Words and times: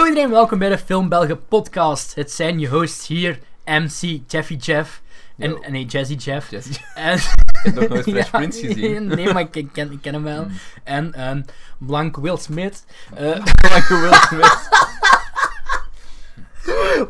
Hallo 0.00 0.12
iedereen, 0.14 0.34
welkom 0.34 0.58
bij 0.58 0.68
de 0.68 0.78
Film 0.78 1.08
Belgen 1.08 1.46
podcast. 1.46 2.14
Het 2.14 2.30
zijn 2.32 2.58
je 2.58 2.68
hosts 2.68 3.06
hier, 3.06 3.38
MC 3.64 4.20
Jeffy 4.26 4.54
Jeff. 4.54 5.02
En, 5.38 5.50
Yo. 5.50 5.60
en 5.60 5.72
nee, 5.72 5.84
Jazzy 5.84 6.14
Jeff. 6.14 6.50
Jesse, 6.50 6.70
ik 6.72 6.78
En, 6.94 7.18
heb 7.52 7.74
nog 7.74 7.88
nooit 7.88 8.02
Fresh 8.08 8.30
Ja, 8.30 8.38
Prince 8.38 8.66
gezien. 8.66 9.06
Nee, 9.06 9.32
maar 9.32 9.42
ik, 9.42 9.56
ik 9.56 9.68
ken, 9.72 9.92
ik 9.92 10.00
ken 10.00 10.14
hem 10.14 10.22
wel. 10.22 10.46
En 10.84 11.14
ehm 11.14 11.42
Blank 11.78 12.16
Will 12.16 12.36
Smith. 12.36 12.84
Eh, 13.14 13.44
Like 13.74 14.00
Will 14.00 14.12
Smith. 14.12 14.68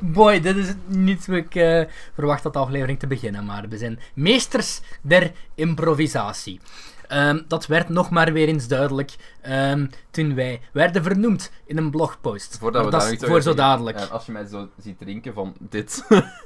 boy, 0.01 0.41
dit 0.41 0.57
is 0.57 0.69
niet 0.87 1.27
hoe 1.27 1.37
ik 1.37 1.55
eh, 1.55 1.83
verwacht 2.15 2.43
had 2.43 2.53
de 2.53 2.59
aflevering 2.59 2.99
te 2.99 3.07
beginnen. 3.07 3.45
Maar 3.45 3.69
we 3.69 3.79
zijn 3.79 3.99
meesters 4.15 4.81
der 5.01 5.33
improvisatie. 5.55 6.61
Ehm, 7.11 7.41
dat 7.49 7.67
werd 7.67 7.89
nog 7.89 8.11
maar 8.11 8.33
weer 8.33 8.49
eens 8.49 8.69
duidelijk 8.69 9.15
ehm, 9.41 9.87
toen 10.11 10.35
wij 10.35 10.61
werden 10.73 11.03
vernoemd 11.03 11.51
in 11.65 11.77
een 11.77 11.91
blogpost. 11.91 12.59
Voordat 12.59 12.83
Maar 12.83 12.91
dat 12.91 13.11
is 13.13 13.19
voor 13.29 13.43
zo 13.43 13.55
dadelijk. 13.55 13.99
als 14.01 14.27
je 14.27 14.33
mij 14.33 14.45
zo 14.45 14.69
ziet 14.83 14.99
drinken 14.99 15.35
van 15.35 15.55
dit. 15.59 16.05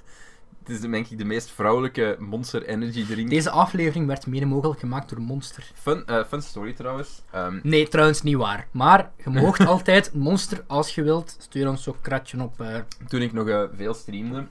Het 0.64 0.72
is 0.74 0.80
denk 0.80 1.06
ik 1.06 1.18
de 1.18 1.24
meest 1.24 1.50
vrouwelijke 1.50 2.16
Monster 2.18 2.62
Energy 2.66 3.06
drink. 3.06 3.30
Deze 3.30 3.50
aflevering 3.50 4.06
werd 4.06 4.26
mede 4.26 4.46
mogelijk 4.46 4.80
gemaakt 4.80 5.08
door 5.10 5.20
Monster. 5.20 5.70
Fun, 5.74 6.06
eh, 6.06 6.24
fun 6.28 6.42
story 6.42 6.72
trouwens. 6.72 7.22
Ehm, 7.30 7.58
Nee, 7.62 7.88
trouwens 7.88 8.22
niet 8.22 8.36
waar. 8.36 8.66
Maar 8.70 9.10
je 9.24 9.30
moogt 9.30 9.66
altijd 9.74 10.14
Monster 10.14 10.64
als 10.66 10.94
je 10.94 11.02
wilt. 11.02 11.36
Stuur 11.40 11.68
ons 11.68 11.82
zo'n 11.82 12.00
kratje 12.00 12.42
op. 12.42 12.60
eh, 12.60 12.76
toen 13.08 13.20
ik 13.22 13.32
nog 13.32 13.48
eh, 13.48 13.62
veel 13.76 13.94
streamde. 13.94 14.46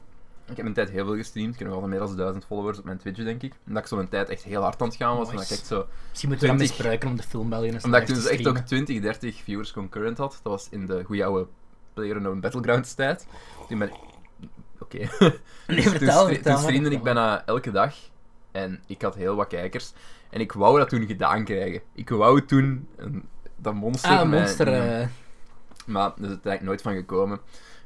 Ik 0.50 0.58
heb 0.58 0.66
een 0.66 0.74
tijd 0.74 0.90
heel 0.90 1.06
veel 1.06 1.16
gestreamd. 1.16 1.54
Ik 1.54 1.60
heb 1.60 1.68
nog 1.68 1.82
al 1.82 1.88
meer 1.88 2.00
dan 2.00 2.16
1000 2.16 2.46
followers 2.46 2.78
op 2.78 2.84
mijn 2.86 2.98
Twitch, 2.98 3.24
denk 3.24 3.42
ik. 3.42 3.54
Omdat 3.68 3.84
ik 3.84 3.90
zo 3.90 3.98
een 4.00 4.10
tijd 4.10 4.30
echt 4.30 4.44
heel 4.44 4.62
hard 4.62 4.82
aan 4.82 4.88
het 4.88 4.96
gaan 4.98 5.18
was. 5.18 5.30
En 5.30 5.36
dat 5.36 5.44
ik 5.44 5.50
Nice. 5.50 5.54
echt 5.62 5.66
zo, 5.72 5.88
Misschien 6.10 6.30
moeten 6.30 6.48
we 6.48 6.54
dat 6.54 6.66
20. 6.66 6.68
misbruiken 6.78 7.10
om 7.10 7.16
de 7.16 7.24
film 7.24 7.50
België 7.50 7.70
eens 7.70 7.84
omdat 7.84 8.02
ik 8.02 8.06
toen 8.08 8.16
dus 8.16 8.26
echt 8.26 8.48
ook 8.48 8.58
streamen. 8.58 8.66
20, 8.86 9.02
30 9.02 9.42
viewers 9.44 9.72
concurrent 9.72 10.18
had. 10.18 10.40
Dat 10.44 10.52
was 10.52 10.68
in 10.70 10.86
de 10.86 11.04
goede 11.04 11.26
oude 11.26 11.48
PlayerUnknown 11.94 12.40
Battlegrounds 12.40 12.94
tijd. 12.94 13.28
Toen 13.70 13.80
ben 13.80 13.88
ik... 13.88 13.94
Oké. 14.80 14.98
Nee, 15.68 15.76
Dus 15.82 15.88
vertel, 15.88 16.28
toen, 16.28 16.42
toen 16.42 16.58
streamde 16.58 16.90
ik 16.90 17.04
bijna 17.04 17.46
elke 17.46 17.72
dag. 17.72 17.96
En 18.52 18.84
ik 18.88 19.02
had 19.02 19.16
heel 19.16 19.36
wat 19.36 19.48
kijkers. 19.48 19.94
En 20.30 20.40
ik 20.40 20.52
wou 20.52 20.78
dat 20.80 20.90
toen 20.90 21.06
gedaan 21.08 21.44
krijgen. 21.44 21.82
Ik 21.94 22.10
wou 22.10 22.46
toen 22.46 22.88
een, 22.96 23.24
dat 23.56 23.74
monster... 23.74 24.10
Ah, 24.12 24.30
mij- 24.30 24.40
Monster. 24.40 24.68
eh, 24.68 25.08
Maar 25.86 26.06
er 26.08 26.14
is 26.24 26.28
uiteindelijk 26.28 26.62
nooit 26.62 26.82
van 26.82 26.94
gekomen. 26.96 27.40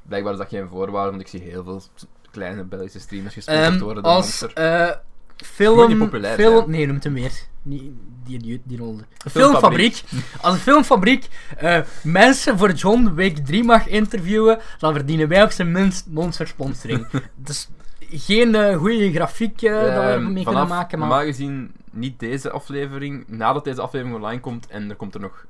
Blijkbaar 0.04 0.34
is 0.34 0.40
dat 0.40 0.50
geen 0.50 0.68
voorwaarde, 0.68 1.10
want 1.10 1.22
ik 1.22 1.28
zie 1.28 1.42
heel 1.42 1.64
veel 1.64 1.82
kleine 2.38 2.64
Belgische 2.64 3.00
streamers 3.00 3.34
gesponsord 3.34 3.74
ehm, 3.74 3.84
worden 3.84 4.04
door 4.04 4.12
als 4.12 4.26
Monster. 4.26 4.48
Moet 4.48 4.58
film. 5.44 5.94
film 6.36 6.70
nee, 6.70 6.86
noem 6.86 6.96
het 6.96 7.04
hem 7.04 7.14
weer. 7.14 7.32
Die, 7.64 7.96
die, 8.26 8.40
die, 8.40 8.62
die 8.64 8.78
rolde. 8.78 9.04
Filmfabriek. 9.30 9.96
filmfabriek. 9.96 10.42
Als 10.42 10.54
een 10.54 10.60
filmfabriek 10.60 11.28
eh, 11.58 11.80
mensen 12.04 12.58
voor 12.58 12.72
John 12.72 13.14
week 13.14 13.38
3 13.38 13.64
mag 13.64 13.88
interviewen, 13.88 14.60
dan 14.80 14.94
verdienen 14.94 15.28
wij 15.28 15.44
op 15.44 15.52
zijn 15.52 15.72
minst 15.72 16.08
Monster 16.10 16.48
sponsoring. 16.48 17.08
dus 17.48 17.70
geen 18.00 18.56
eh, 18.56 18.78
goede 18.78 19.12
grafiek 19.12 19.62
dat 19.62 19.72
we 19.72 19.88
Ehm, 19.88 20.34
mee 20.34 20.44
kunnen 20.44 20.68
maken, 20.68 21.00
maar. 21.00 21.26
Gezien 21.26 21.72
niet 21.92 22.20
deze 22.20 22.52
aflevering. 22.52 23.28
Nadat 23.28 23.64
deze 23.64 23.82
aflevering 23.82 24.16
online 24.16 24.40
komt, 24.40 24.68
en 24.68 24.90
er 24.90 24.96
komt 24.96 25.16
er 25.16 25.22
nog 25.22 25.46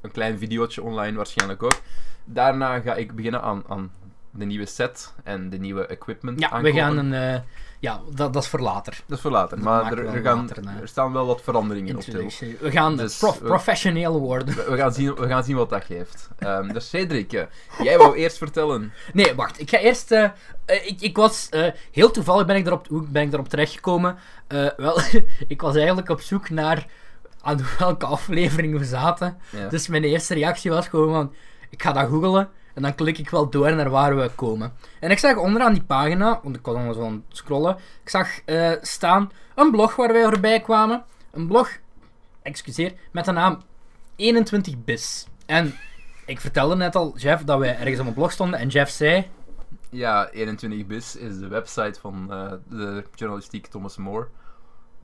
een 0.00 0.10
klein 0.10 0.38
videootje 0.38 0.82
online 0.82 1.16
waarschijnlijk 1.16 1.62
ook. 1.62 1.80
Daarna 2.24 2.80
ga 2.80 2.94
ik 2.94 3.14
beginnen 3.14 3.42
aan, 3.42 3.62
aan 3.68 3.90
de 4.30 4.44
nieuwe 4.44 4.66
set 4.66 5.12
en 5.24 5.50
de 5.50 5.58
nieuwe 5.58 5.86
equipment 5.86 6.40
Ja, 6.40 6.60
we 6.60 6.72
gaan 6.72 6.96
een. 6.98 7.12
eh, 7.34 7.40
ja, 7.78 8.00
dat, 8.14 8.32
dat 8.32 8.42
is 8.42 8.48
voor 8.48 8.60
later. 8.60 9.00
Dat 9.06 9.16
is 9.16 9.22
voor 9.22 9.30
later, 9.30 9.56
Dat 9.56 9.64
maar 9.66 9.92
er, 9.92 10.06
er, 10.06 10.22
gaan, 10.22 10.36
later, 10.46 10.56
hè. 10.68 10.80
er 10.80 10.88
staan 10.88 11.12
wel 11.12 11.26
wat 11.26 11.40
veranderingen 11.42 11.96
op 11.96 12.02
til. 12.02 12.30
We 12.60 12.70
gaan 12.70 12.96
Dus, 12.96 13.18
prof- 13.18 13.42
professioneel 13.42 14.18
worden. 14.20 14.54
We, 14.54 14.66
we 14.70 14.76
gaan 14.76 14.92
zien, 14.92 15.14
we 15.14 15.26
gaan 15.26 15.44
zien 15.44 15.56
wat 15.56 15.70
dat 15.70 15.84
geeft. 15.84 16.28
Ehm, 16.38 16.72
dus 16.72 16.88
Cedric, 16.88 17.32
eh, 17.32 17.42
jij 17.82 17.98
wou 17.98 18.16
eerst 18.16 18.38
vertellen. 18.38 18.92
Nee, 19.12 19.34
wacht. 19.34 19.60
Ik 19.60 19.70
ga 19.70 19.78
eerst. 19.78 20.10
eh, 20.10 20.24
eh, 20.64 20.86
ik, 20.86 21.00
ik 21.00 21.16
was. 21.16 21.48
eh, 21.48 21.72
heel 21.92 22.10
toevallig 22.10 22.46
ben 22.46 22.56
ik 22.56 22.66
erop, 22.66 22.86
hoe 22.88 23.02
ben 23.08 23.22
ik 23.22 23.32
erop 23.32 23.48
terechtgekomen. 23.48 24.16
Eh, 24.46 24.66
wel, 24.76 25.00
ik 25.48 25.60
was 25.60 25.76
eigenlijk 25.76 26.08
op 26.08 26.20
zoek 26.20 26.50
naar. 26.50 26.86
aan 27.42 27.60
welke 27.78 28.06
aflevering 28.06 28.78
we 28.78 28.84
zaten. 28.84 29.38
Ja. 29.50 29.68
Dus 29.68 29.88
mijn 29.88 30.04
eerste 30.04 30.34
reactie 30.34 30.70
was 30.70 30.88
gewoon 30.88 31.12
van. 31.12 31.34
Ik 31.70 31.82
ga 31.82 31.92
dat 31.92 32.08
googelen. 32.08 32.48
En 32.74 32.82
dan 32.82 32.94
klik 32.94 33.18
ik 33.18 33.30
wel 33.30 33.50
door 33.50 33.74
naar 33.74 33.90
waar 33.90 34.16
we 34.16 34.30
komen. 34.34 34.72
En 35.00 35.10
ik 35.10 35.18
zag 35.18 35.36
onderaan 35.36 35.72
die 35.72 35.82
pagina, 35.82 36.40
want 36.42 36.56
ik 36.56 36.66
was 36.66 36.74
allemaal 36.74 36.94
zo 36.94 37.22
scrollen. 37.28 37.76
Ik 38.02 38.08
zag 38.08 38.40
eh, 38.44 38.72
staan 38.80 39.30
een 39.54 39.70
blog 39.70 39.96
waar 39.96 40.12
wij 40.12 40.22
voorbij 40.22 40.60
kwamen. 40.60 41.04
Een 41.30 41.46
blog, 41.46 41.70
excuseer, 42.42 42.92
met 43.12 43.24
de 43.24 43.32
naam 43.32 43.62
21bis. 44.16 45.28
En 45.46 45.74
ik 46.26 46.40
vertelde 46.40 46.76
net 46.76 46.96
al, 46.96 47.16
Jeff, 47.16 47.44
dat 47.44 47.58
wij 47.58 47.78
ergens 47.78 48.00
op 48.00 48.06
een 48.06 48.14
blog 48.14 48.32
stonden. 48.32 48.58
En 48.58 48.68
Jeff 48.68 48.90
zei. 48.90 49.26
Ja, 49.90 50.30
21bis 50.34 51.18
is 51.18 51.38
de 51.38 51.48
website 51.48 52.00
van 52.00 52.26
eh, 52.30 52.52
de 52.68 53.04
journalistiek 53.14 53.66
Thomas 53.66 53.96
More, 53.96 54.26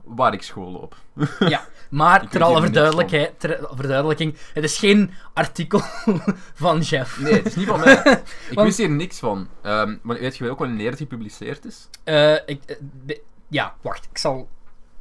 waar 0.07 0.33
ik 0.33 0.41
school 0.41 0.73
op. 0.75 0.95
Ja, 1.39 1.65
maar 1.89 2.29
ter 2.29 2.43
alle 2.43 2.61
verduidelijkheid, 2.61 3.39
ter 3.39 3.67
verduidelijking, 3.71 4.35
het 4.53 4.63
is 4.63 4.77
geen 4.79 5.11
artikel 5.33 5.79
van 6.63 6.79
Jeff. 6.79 7.19
Nee, 7.19 7.33
het 7.33 7.45
is 7.45 7.55
niet 7.55 7.67
van 7.67 7.79
mij. 7.79 7.93
Ik 8.49 8.53
Want- 8.53 8.67
wist 8.67 8.77
hier 8.77 8.89
niks 8.89 9.19
van. 9.19 9.47
Ehm, 9.61 9.95
maar 10.01 10.19
weet 10.19 10.37
je 10.37 10.43
wel 10.43 10.53
ook 10.53 10.59
wanneer 10.59 10.89
het 10.89 10.99
gepubliceerd 10.99 11.65
is? 11.65 11.89
Eh, 12.03 12.33
ik, 12.33 12.63
eh, 12.65 12.75
de- 13.05 13.21
ja, 13.47 13.75
wacht, 13.81 14.07
ik 14.11 14.17
zal 14.17 14.47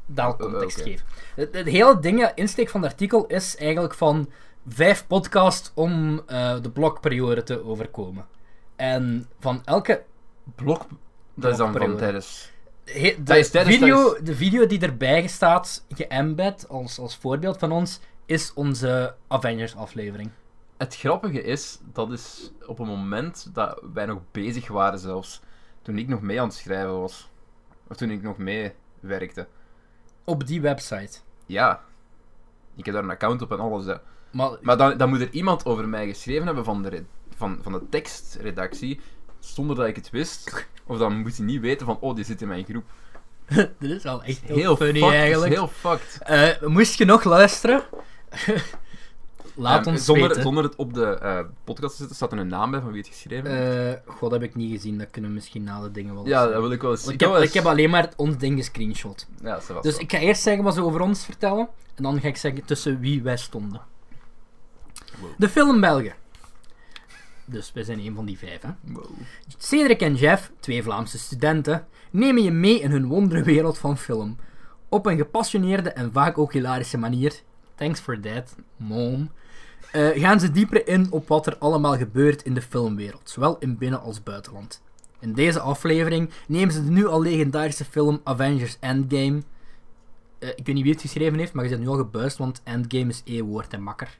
daar 0.06 0.28
Oh, 0.28 0.38
context 0.38 0.80
geven. 0.82 1.06
Het, 1.34 1.54
het 1.54 1.66
hele 1.66 1.98
ding, 2.00 2.20
de 2.20 2.32
insteek 2.34 2.68
van 2.68 2.82
het 2.82 2.90
artikel 2.90 3.26
is 3.26 3.56
eigenlijk 3.56 3.94
van 3.94 4.30
vijf 4.68 5.06
podcasts 5.06 5.70
om 5.74 6.22
eh, 6.26 6.54
de 6.62 6.70
blokperiode 6.70 7.42
te 7.42 7.64
overkomen. 7.64 8.26
En 8.76 9.28
van 9.40 9.62
elke. 9.64 10.02
Blok... 10.54 10.86
Dat 11.34 11.52
is 11.52 11.58
dan 11.58 11.72
van 11.72 11.96
tijdens... 11.96 12.50
he- 12.92 13.16
de, 13.24 13.44
video, 13.64 14.22
de 14.22 14.34
video 14.34 14.66
die 14.66 14.80
erbij 14.80 15.26
staat, 15.26 15.84
geëmbed 15.88 16.68
als, 16.68 16.98
als 16.98 17.16
voorbeeld 17.16 17.58
van 17.58 17.72
ons, 17.72 18.00
is 18.26 18.52
onze 18.54 19.14
Avengers-aflevering. 19.28 20.30
Het 20.76 20.96
grappige 20.96 21.42
is, 21.42 21.78
dat 21.92 22.12
is 22.12 22.52
op 22.66 22.78
een 22.78 22.86
moment 22.86 23.50
dat 23.52 23.82
wij 23.92 24.06
nog 24.06 24.18
bezig 24.32 24.68
waren 24.68 24.98
zelfs. 24.98 25.40
Toen 25.82 25.98
ik 25.98 26.08
nog 26.08 26.20
mee 26.20 26.40
aan 26.40 26.46
het 26.46 26.56
schrijven 26.56 27.00
was. 27.00 27.30
Of 27.88 27.96
toen 27.96 28.10
ik 28.10 28.22
nog 28.22 28.38
mee 28.38 28.72
werkte. 29.00 29.46
Op 30.24 30.46
die 30.46 30.60
website. 30.60 31.18
Ja. 31.46 31.84
Ik 32.76 32.84
heb 32.84 32.94
daar 32.94 33.02
een 33.02 33.10
account 33.10 33.42
op 33.42 33.52
en 33.52 33.58
alles. 33.60 33.86
Hè. 33.86 33.94
Maar, 34.30 34.50
Maar 34.60 34.76
dan, 34.76 34.96
dan 34.96 35.08
moet 35.08 35.20
er 35.20 35.30
iemand 35.30 35.64
over 35.64 35.88
mij 35.88 36.06
geschreven 36.06 36.46
hebben 36.46 36.64
van 36.64 36.82
de, 36.82 37.04
van, 37.36 37.58
van 37.62 37.72
de 37.72 37.88
tekstredactie, 37.88 39.00
zonder 39.54 39.76
dat 39.76 39.86
ik 39.86 39.96
het 39.96 40.10
wist. 40.10 40.66
Of 40.86 40.98
dan 40.98 41.20
moet 41.20 41.36
hij 41.36 41.46
niet 41.46 41.60
weten 41.60 41.86
van, 41.86 41.96
oh, 42.00 42.14
die 42.14 42.24
zit 42.24 42.42
in 42.42 42.48
mijn 42.48 42.64
groep. 42.64 42.84
dit 43.78 43.90
is 43.90 44.02
wel 44.02 44.22
echt 44.22 44.40
heel, 44.44 44.56
Heel 44.56 44.76
funny 44.76 45.00
fucked, 45.00 45.14
eigenlijk. 45.14 45.52
heel 45.52 45.68
fucked. 45.68 46.18
Eh, 46.22 46.68
moest 46.68 46.98
je 46.98 47.04
nog 47.04 47.24
luisteren? 47.24 47.82
Laat 49.58 49.86
Ehm, 49.86 49.94
ons 49.94 50.04
zonder, 50.04 50.28
weten. 50.28 50.42
zonder 50.42 50.64
het 50.64 50.76
op 50.76 50.94
de 50.94 51.06
eh, 51.18 51.38
podcast 51.64 51.90
te 51.92 51.98
zetten, 51.98 52.16
staat 52.16 52.32
er 52.32 52.38
een 52.38 52.46
naam 52.46 52.70
bij 52.70 52.80
van 52.80 52.90
wie 52.90 52.98
het 53.00 53.08
geschreven 53.08 53.50
heeft. 53.50 53.94
Eh, 54.06 54.12
God, 54.14 54.30
dat 54.30 54.40
heb 54.40 54.42
ik 54.42 54.54
niet 54.54 54.70
gezien. 54.72 54.98
Dat 54.98 55.10
kunnen 55.10 55.30
we 55.30 55.36
misschien 55.36 55.62
na 55.64 55.80
de 55.80 55.90
dingen 55.90 56.14
wel 56.14 56.26
ja, 56.26 56.46
dat 56.46 56.60
wil 56.60 56.70
ik 56.72 56.82
wel 56.82 56.90
eens 56.90 57.06
ik, 57.06 57.20
heb, 57.20 57.34
ik 57.36 57.52
heb 57.52 57.64
alleen 57.66 57.90
maar 57.90 58.12
ons 58.16 58.36
ding 58.36 58.56
gescreenshot. 58.58 59.26
Ja, 59.42 59.60
dat 59.68 59.82
Dus 59.82 59.96
ik 59.96 60.10
ga 60.12 60.18
eerst 60.18 60.42
zeggen 60.42 60.64
wat 60.64 60.74
ze 60.74 60.82
over 60.84 61.00
ons 61.00 61.24
vertellen. 61.24 61.68
En 61.94 62.02
dan 62.02 62.20
ga 62.20 62.28
ik 62.28 62.36
zeggen 62.36 62.64
tussen 62.64 63.00
wie 63.00 63.22
wij 63.22 63.36
stonden. 63.36 63.80
Wow. 65.20 65.30
De 65.36 65.48
film 65.48 65.80
Belgen. 65.80 66.14
Dus 67.46 67.72
wij 67.72 67.82
zijn 67.84 67.98
een 67.98 68.14
van 68.14 68.24
die 68.24 68.38
vijf, 68.38 68.62
hè. 68.62 68.68
Wow. 68.80 69.04
Cedric 69.58 70.00
en 70.00 70.14
Jeff, 70.14 70.50
twee 70.60 70.82
Vlaamse 70.82 71.18
studenten, 71.18 71.86
nemen 72.10 72.42
je 72.42 72.50
mee 72.50 72.80
in 72.80 72.90
hun 72.90 73.06
wonderwereld 73.06 73.78
van 73.78 73.98
film. 73.98 74.36
Op 74.88 75.06
een 75.06 75.16
gepassioneerde 75.16 75.90
en 75.90 76.12
vaak 76.12 76.38
ook 76.38 76.52
hilarische 76.52 76.98
manier. 76.98 77.40
Thanks 77.74 78.00
for 78.00 78.20
that, 78.20 78.56
mom. 78.76 79.30
eh, 79.92 80.08
gaan 80.14 80.40
ze 80.40 80.50
dieper 80.50 80.88
in 80.88 81.06
op 81.12 81.28
wat 81.28 81.46
er 81.46 81.56
allemaal 81.58 81.96
gebeurt 81.96 82.42
in 82.42 82.54
de 82.54 82.62
filmwereld, 82.62 83.30
zowel 83.30 83.58
in 83.58 83.78
binnen- 83.78 84.00
als 84.00 84.22
buitenland. 84.22 84.82
In 85.20 85.32
deze 85.32 85.60
aflevering 85.60 86.30
nemen 86.48 86.72
ze 86.74 86.84
de 86.84 86.90
nu 86.90 87.06
al 87.06 87.20
legendarische 87.22 87.84
film 87.84 88.20
Avengers 88.24 88.76
Endgame. 88.80 89.42
eh, 90.38 90.48
ik 90.48 90.66
weet 90.66 90.74
niet 90.74 90.82
wie 90.84 90.92
het 90.92 91.00
geschreven 91.00 91.38
heeft, 91.38 91.52
maar 91.52 91.64
je 91.64 91.70
bent 91.70 91.82
nu 91.82 91.88
al 91.88 91.96
gebuist, 91.96 92.36
want 92.36 92.60
Endgame 92.64 93.08
is 93.08 93.22
één 93.24 93.44
woord 93.44 93.72
en 93.72 93.82
makker. 93.82 94.18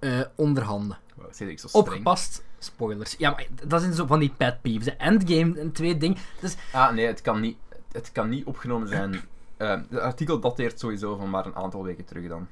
Eh, 0.00 0.20
onder 0.34 0.62
handen. 0.62 0.98
Wow, 1.14 1.26
zit 1.32 1.48
ik 1.48 1.58
zo 1.58 1.68
streng. 1.68 1.86
Opgepast, 1.86 2.44
spoilers. 2.58 3.14
Ja, 3.18 3.30
maar 3.30 3.46
dat 3.66 3.80
zijn 3.80 3.92
zo 3.94 4.06
van 4.06 4.18
die 4.20 4.32
pet 4.36 4.60
peeves. 4.62 4.86
hè. 4.86 4.92
Endgame 4.92 5.58
en 5.60 5.72
twee 5.72 5.96
dingen. 5.96 6.16
Dus, 6.40 6.56
Ah, 6.72 6.92
nee, 6.92 7.06
het 7.06 7.20
kan 7.20 7.40
niet, 7.40 7.56
het 7.92 8.12
kan 8.12 8.28
niet 8.28 8.44
opgenomen 8.46 8.88
zijn. 8.88 9.20
Eh, 9.56 9.80
het 9.90 9.98
artikel 10.00 10.40
dateert 10.40 10.80
sowieso 10.80 11.16
van 11.16 11.30
maar 11.30 11.46
een 11.46 11.54
aantal 11.54 11.82
weken 11.84 12.04
terug 12.04 12.28
dan. 12.28 12.48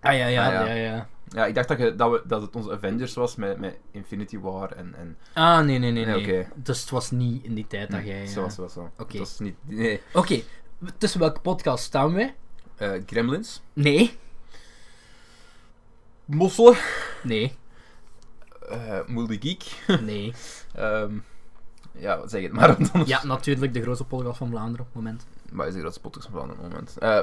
ah 0.00 0.16
ja, 0.16 0.26
ja, 0.26 0.46
Ah, 0.46 0.52
ja. 0.52 0.64
ja. 0.64 0.74
ja, 0.74 1.08
Ja, 1.28 1.46
ik 1.46 1.54
dacht 1.54 1.68
dat, 1.68 1.78
je, 1.78 1.94
dat, 1.96 2.10
we, 2.10 2.22
dat 2.26 2.42
het 2.42 2.56
onze 2.56 2.72
Avengers 2.72 3.14
was 3.14 3.36
met, 3.36 3.58
met 3.58 3.76
Infinity 3.90 4.38
War 4.38 4.70
en... 4.72 4.94
en 4.98 5.16
Ah, 5.32 5.64
nee, 5.64 5.78
nee, 5.78 5.90
nee. 5.90 6.04
nee. 6.06 6.18
Oké. 6.20 6.48
Dus 6.54 6.80
het 6.80 6.90
was 6.90 7.10
niet 7.10 7.44
in 7.44 7.54
die 7.54 7.66
tijd 7.66 7.90
dat 7.90 8.04
jij... 8.04 8.26
Zo 8.26 8.38
eh, 8.38 8.44
was, 8.44 8.54
zo 8.54 8.62
was 8.62 8.72
zo. 8.72 8.90
Oké. 8.98 9.10
Het 9.10 9.18
was 9.18 9.38
niet... 9.38 9.56
Nee. 9.62 10.00
Oké, 10.12 10.40
tussen 10.98 11.20
welke 11.20 11.40
podcast 11.40 11.84
staan 11.84 12.12
wij? 12.14 12.34
Eh, 12.76 12.90
Gremlins. 13.06 13.62
Nee. 13.72 14.18
Mosselen. 16.24 16.76
Nee. 17.22 17.54
Moelde 19.06 19.36
Geek. 19.40 19.64
Nee. 20.00 20.32
Ehm, 20.74 21.12
ja, 21.92 22.26
zeg 22.28 22.42
het 22.42 22.52
maar. 22.52 22.76
anders- 22.76 23.08
Ja, 23.08 23.24
natuurlijk 23.26 23.74
de 23.74 23.82
grootste 23.82 24.04
podcast 24.04 24.38
van 24.38 24.48
Vlaanderen 24.48 24.80
op 24.80 24.86
het 24.86 25.02
moment. 25.02 25.26
Maar 25.52 25.66
is 25.66 25.74
de 25.74 25.80
grootste 25.80 26.00
podcast 26.00 26.28
van 26.32 26.48
het 26.48 26.60
moment. 26.62 26.98
Eh 26.98 27.20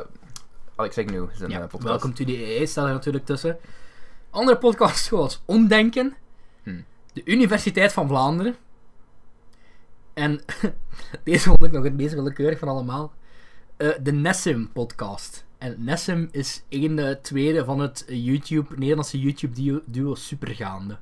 Alex 0.75 0.97
Agnew 0.97 1.29
is 1.31 1.39
een 1.39 1.49
Ja, 1.49 1.59
podcast. 1.59 1.83
welkom 1.83 2.13
to 2.13 2.23
the 2.25 2.31
EE 2.59 2.65
staat 2.65 2.85
er 2.87 2.93
natuurlijk 2.93 3.25
tussen. 3.25 3.57
Andere 4.29 4.57
podcasts 4.57 5.07
zoals 5.07 5.41
Omdenken, 5.45 6.15
Hm. 6.63 6.81
de 7.13 7.21
Universiteit 7.25 7.93
van 7.93 8.07
Vlaanderen. 8.07 8.55
En 10.13 10.41
deze 11.23 11.47
vond 11.47 11.63
ik 11.63 11.71
nog 11.71 11.83
het 11.83 11.93
meest 11.93 12.13
willekeurig 12.13 12.59
van 12.59 12.67
allemaal. 12.67 13.13
Eh, 13.77 13.89
de 14.01 14.11
Nessim 14.11 14.71
podcast. 14.71 15.45
En 15.61 15.75
Nessim 15.77 16.29
is 16.31 16.63
een 16.69 16.99
eh, 16.99 17.15
tweede 17.21 17.65
van 17.65 17.79
het 17.79 18.05
YouTube, 18.07 18.77
Nederlandse 18.77 19.19
YouTube 19.19 19.61
duo, 19.61 19.81
duo 19.85 20.15
Supergaande. 20.15 20.97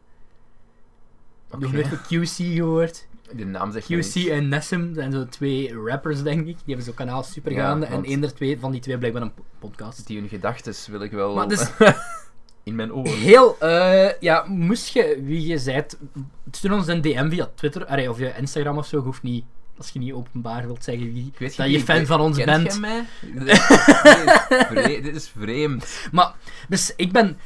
Oké. 1.51 1.61
Nog 1.61 1.71
nooit 1.73 1.87
van 1.87 1.97
QC 1.97 2.55
gehoord. 2.55 3.07
De 3.35 3.45
naam 3.45 3.71
zegt 3.71 3.87
QC 3.87 4.29
en 4.29 4.47
Nessim 4.47 4.93
zijn 4.93 5.11
zo 5.11 5.25
twee 5.25 5.73
rappers, 5.73 6.23
denk 6.23 6.39
ik. 6.39 6.45
Die 6.45 6.63
hebben 6.65 6.85
zo'n 6.85 6.93
kanaal 6.93 7.23
Supergaande. 7.23 7.85
Ja, 7.85 7.91
en 7.91 8.03
één 8.03 8.21
der 8.21 8.33
twee 8.33 8.59
van 8.59 8.71
die 8.71 8.81
twee 8.81 8.97
blijkbaar 8.97 9.21
een 9.21 9.33
po- 9.33 9.45
podcast. 9.59 10.07
Die 10.07 10.19
hun 10.19 10.29
gedachtes 10.29 10.87
wil 10.87 11.01
ik 11.01 11.11
wel 11.11 11.35
Maar 11.35 11.47
dus- 11.47 11.71
in 12.63 12.75
mijn 12.75 12.93
oren. 12.93 13.17
Heel, 13.17 13.59
eh, 13.59 14.19
ja, 14.19 14.45
moest 14.47 14.87
je, 14.87 15.21
wie 15.23 15.47
je 15.47 15.57
zijt, 15.57 15.97
stuur 16.51 16.73
ons 16.73 16.87
een 16.87 17.01
DM 17.01 17.29
via 17.29 17.49
Twitter, 17.55 18.09
of 18.09 18.17
via 18.17 18.33
Instagram 18.33 18.77
of 18.77 18.85
zo, 18.85 18.97
je 18.97 19.03
hoeft 19.03 19.23
niet, 19.23 19.45
als 19.79 19.89
je 19.89 19.99
niet 19.99 20.13
openbaar 20.13 20.65
wilt 20.65 20.83
zeggen 20.83 21.13
wie, 21.13 21.25
Ik 21.33 21.39
weet 21.39 21.55
dat 21.57 21.67
niet, 21.67 21.79
je 21.79 21.83
fan 21.85 21.95
ik- 21.99 22.07
van 22.07 22.21
ons 22.21 22.43
bent. 22.43 22.71
jij 22.71 22.79
mij? 22.79 23.05
Dit 23.45 23.47
is, 23.47 23.59
vre- 24.67 25.01
dit 25.01 25.15
is 25.15 25.29
vreemd. 25.37 26.07
Maar, 26.11 26.33
dus 26.69 26.93
ik 26.95 27.11
ben, 27.11 27.37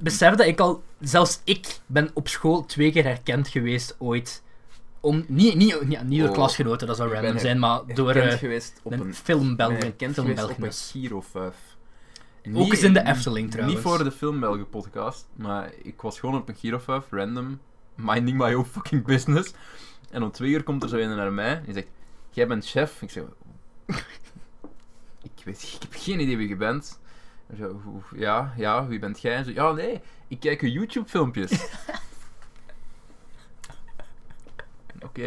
besef 0.00 0.34
dat 0.34 0.46
ik 0.46 0.60
al, 0.60 0.82
zelfs 1.00 1.40
ik 1.44 1.78
ben 1.86 2.10
op 2.14 2.28
school 2.28 2.64
twee 2.66 2.92
keer 2.92 3.04
herkend 3.04 3.48
geweest 3.48 3.96
ooit. 3.98 4.42
Om, 5.00 5.24
niet, 5.28 5.54
niet, 5.54 5.86
niet, 5.88 6.02
niet 6.04 6.20
door 6.20 6.28
Oh, 6.28 6.34
klasgenoten, 6.34 6.86
dat 6.86 6.96
zou 6.96 7.12
random 7.14 7.38
zijn, 7.38 7.58
maar 7.58 7.80
door 7.94 8.10
eh, 8.14 8.38
geweest 8.38 8.80
op 8.82 8.92
een 8.92 9.14
gekend 9.14 9.14
geweest 9.14 9.80
op 9.80 9.86
een 9.86 10.14
filmbelgenus. 10.14 10.88
Girofuif. 10.92 11.56
Ook 12.54 12.70
eens 12.70 12.82
in 12.82 12.92
de 12.92 13.06
Efteling 13.06 13.50
trouwens. 13.50 13.76
Niet 13.76 13.86
voor 13.86 14.04
de 14.04 14.12
Filmbelgen 14.12 14.68
podcast, 14.68 15.26
maar 15.36 15.72
ik 15.82 16.00
was 16.00 16.20
gewoon 16.20 16.40
op 16.40 16.48
een 16.48 16.54
Girofuif, 16.56 17.04
random, 17.10 17.60
minding 17.94 18.38
my 18.38 18.52
own 18.54 18.66
fucking 18.72 19.04
business. 19.04 19.52
En 20.12 20.22
om 20.22 20.30
twee 20.30 20.50
uur 20.50 20.62
komt 20.62 20.82
er 20.82 20.88
zo 20.88 20.96
een 20.96 21.16
naar 21.16 21.32
mij 21.32 21.52
en 21.56 21.62
die 21.64 21.74
zegt, 21.74 21.86
jij 22.30 22.46
bent 22.46 22.66
chef? 22.66 23.02
Ik 23.02 23.10
zeg, 23.10 23.22
ik 25.22 25.44
weet 25.44 25.62
ik 25.62 25.82
heb 25.82 25.90
geen 25.94 26.20
idee 26.20 26.36
wie 26.36 26.48
je 26.48 26.56
bent. 26.56 27.00
En 27.46 27.56
zo, 27.56 27.80
"Hoe- 27.84 28.18
ja, 28.20 28.52
ja, 28.56 28.86
wie 28.86 28.98
bent 28.98 29.20
jij? 29.20 29.34
En 29.36 29.44
zo, 29.44 29.50
ja, 29.50 29.72
nee, 29.72 30.00
ik 30.28 30.40
kijk 30.40 30.60
je 30.60 30.70
YouTube 30.72 31.08
filmpjes. 31.08 31.50
Oké. 35.04 35.22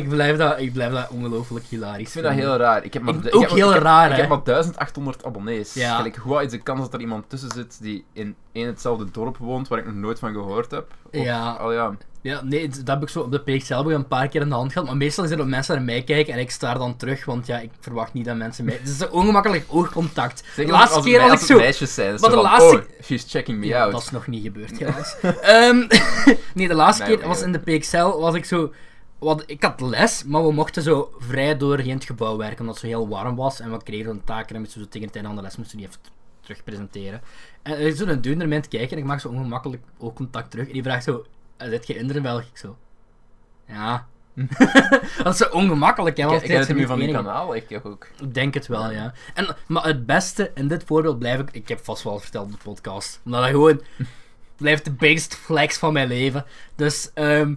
ik, 0.00 0.08
blijf 0.08 0.36
dat, 0.36 0.58
ik 0.60 0.72
blijf 0.72 0.92
dat 0.92 1.08
ongelooflijk 1.10 1.64
hilarisch 1.64 2.00
Ik 2.06 2.08
vind 2.08 2.24
dat 2.24 2.34
heel 2.34 2.56
raar. 2.56 2.84
Ik 2.84 2.92
heb 2.92 3.02
maar, 3.02 3.14
Ik- 3.14 3.24
ik 3.24 3.34
ook 3.34 3.40
heb- 3.40 3.50
heel 3.50 3.68
ik 3.68 3.74
heb- 3.74 3.82
raar, 3.82 4.10
Ik 4.10 4.16
heb 4.16 4.28
maar 4.28 4.42
1800 4.44 5.24
abonnees. 5.24 5.74
Ja. 5.74 5.96
Gelijk, 5.96 6.16
hoe 6.16 6.42
is 6.42 6.50
de 6.50 6.58
kans 6.62 6.80
dat 6.80 6.94
er 6.94 7.00
iemand 7.00 7.28
tussen 7.28 7.50
zit 7.50 7.82
die 7.82 8.04
in 8.12 8.36
één 8.52 8.66
hetzelfde 8.66 9.10
dorp 9.10 9.36
woont 9.36 9.68
waar 9.68 9.78
ik 9.78 9.84
nog 9.86 9.94
nooit 9.94 10.18
van 10.18 10.32
gehoord 10.32 10.70
heb? 10.70 10.94
Of, 11.12 11.22
Ja. 11.24 11.50
Al 11.52 11.72
ja. 11.72 11.96
Ja, 12.22 12.40
nee, 12.44 12.68
dat 12.68 12.86
heb 12.86 13.02
ik 13.02 13.08
zo 13.08 13.20
op 13.20 13.30
de 13.32 13.40
page 13.40 13.64
zelf 13.64 13.86
een 13.86 14.08
paar 14.08 14.28
keer 14.28 14.40
in 14.40 14.48
de 14.48 14.54
hand 14.54 14.72
gehad. 14.72 14.86
Maar 14.88 14.96
meestal 14.96 15.24
is 15.24 15.30
het 15.30 15.38
dat 15.38 15.48
mensen 15.48 15.74
naar 15.76 15.84
mij 15.84 16.02
kijken 16.02 16.32
en 16.34 16.38
ik 16.40 16.50
sta 16.50 16.74
dan 16.74 16.96
terug, 16.96 17.24
want 17.24 17.46
ja, 17.46 17.58
ik 17.58 17.70
verwacht 17.80 18.12
niet 18.12 18.24
dat 18.24 18.36
mensen 18.36 18.64
mij... 18.64 18.74
Het 18.74 18.88
is 18.88 18.96
zo 18.96 19.06
ongemakkelijk 19.06 19.64
oogcontact. 19.68 20.44
De 20.56 20.66
laatste 20.66 20.96
als, 20.96 21.04
keer 21.04 21.20
als 21.20 21.40
ik 21.40 21.46
zo... 21.46 21.56
meisjes 21.56 21.94
zijn. 21.94 22.10
Maar 22.10 22.18
zo 22.18 22.26
de 22.28 22.32
van, 22.32 22.42
laatste- 22.42 22.76
Oh, 22.76 23.04
she's 23.04 23.24
checking 23.28 23.58
me 23.58 23.66
Ja, 23.66 23.82
out. 23.82 23.92
dat 23.92 24.00
is 24.02 24.10
nog 24.10 24.26
niet 24.26 24.42
gebeurd, 24.42 24.78
helaas. 24.78 25.16
Ehm, 25.20 25.86
nee, 26.54 26.68
de 26.68 26.74
laatste 26.74 27.04
Nee, 27.04 27.16
keer 27.18 27.26
was 27.28 27.42
in 27.42 27.52
de 27.52 27.58
PXL, 27.58 28.06
was 28.18 28.34
ik 28.34 28.44
zo... 28.44 28.72
Wat, 29.18 29.42
ik 29.46 29.62
had 29.62 29.80
les, 29.80 30.24
maar 30.24 30.44
we 30.46 30.52
mochten 30.52 30.82
zo 30.82 31.10
vrij 31.18 31.56
doorheen 31.56 31.94
het 31.94 32.04
gebouw 32.04 32.36
werken, 32.36 32.58
omdat 32.60 32.74
het 32.74 32.84
zo 32.84 32.90
heel 32.90 33.08
warm 33.08 33.36
was. 33.36 33.60
En 33.60 33.70
we 33.70 33.82
kregen 33.82 34.10
een 34.10 34.24
taak 34.24 34.50
en 34.50 34.58
moesten 34.58 34.78
we 34.78 34.84
zo 34.84 34.90
tegen 34.90 35.06
het 35.06 35.16
einde 35.16 35.28
van 35.30 35.38
de 35.38 35.44
les 35.44 35.56
moesten 35.56 35.76
die 35.78 35.86
even 35.86 36.00
terug 36.40 36.64
presenteren. 36.64 37.20
En 37.62 37.72
er 37.72 37.80
is 37.80 37.96
zo'n 37.98 38.20
duur 38.20 38.36
naar 38.36 38.46
mij 38.48 38.56
aan 38.56 38.62
het 38.62 38.70
kijken 38.70 38.90
en 38.90 38.98
ik 38.98 39.04
maak 39.04 39.20
zo 39.20 39.28
ongemakkelijk 39.28 39.82
oogcontact 39.98 40.50
terug. 40.50 40.66
En 40.66 40.72
die 40.72 40.82
vraagt 40.82 41.04
zo, 41.04 41.12
"Eh, 41.12 41.24
zit 41.68 41.86
je 41.86 41.94
in 41.94 42.22
België? 42.22 42.48
Ik 42.52 42.58
zo... 42.58 42.76
Ja. 43.66 44.06
dat 45.22 45.32
is 45.32 45.36
zo 45.36 45.48
ongemakkelijk, 45.50 46.16
hè. 46.16 46.24
Want 46.24 46.42
ik 46.42 46.50
het 46.50 46.74
nu 46.74 46.86
van 46.86 46.98
die 46.98 47.12
kanaal, 47.12 47.54
ik 47.54 47.68
heb 47.68 47.84
ook. 47.84 48.08
ik 48.20 48.34
denk 48.34 48.54
het 48.54 48.66
wel, 48.66 48.90
ja. 48.90 49.12
En, 49.34 49.56
maar 49.66 49.84
het 49.84 50.06
beste 50.06 50.50
in 50.54 50.68
dit 50.68 50.84
voorbeeld 50.84 51.18
blijf 51.18 51.40
ik... 51.40 51.50
Ik 51.50 51.68
heb 51.68 51.84
vast 51.84 52.02
wel 52.02 52.18
verteld 52.18 52.44
op 52.44 52.52
de 52.52 52.58
podcast. 52.62 53.20
Omdat 53.24 53.40
dat 53.40 53.50
gewoon... 53.50 53.82
blijft 54.56 54.84
de 54.84 54.92
biggest 54.92 55.34
flex 55.34 55.78
van 55.78 55.92
mijn 55.92 56.08
leven. 56.08 56.44
Dus, 56.76 57.10
ehm 57.14 57.54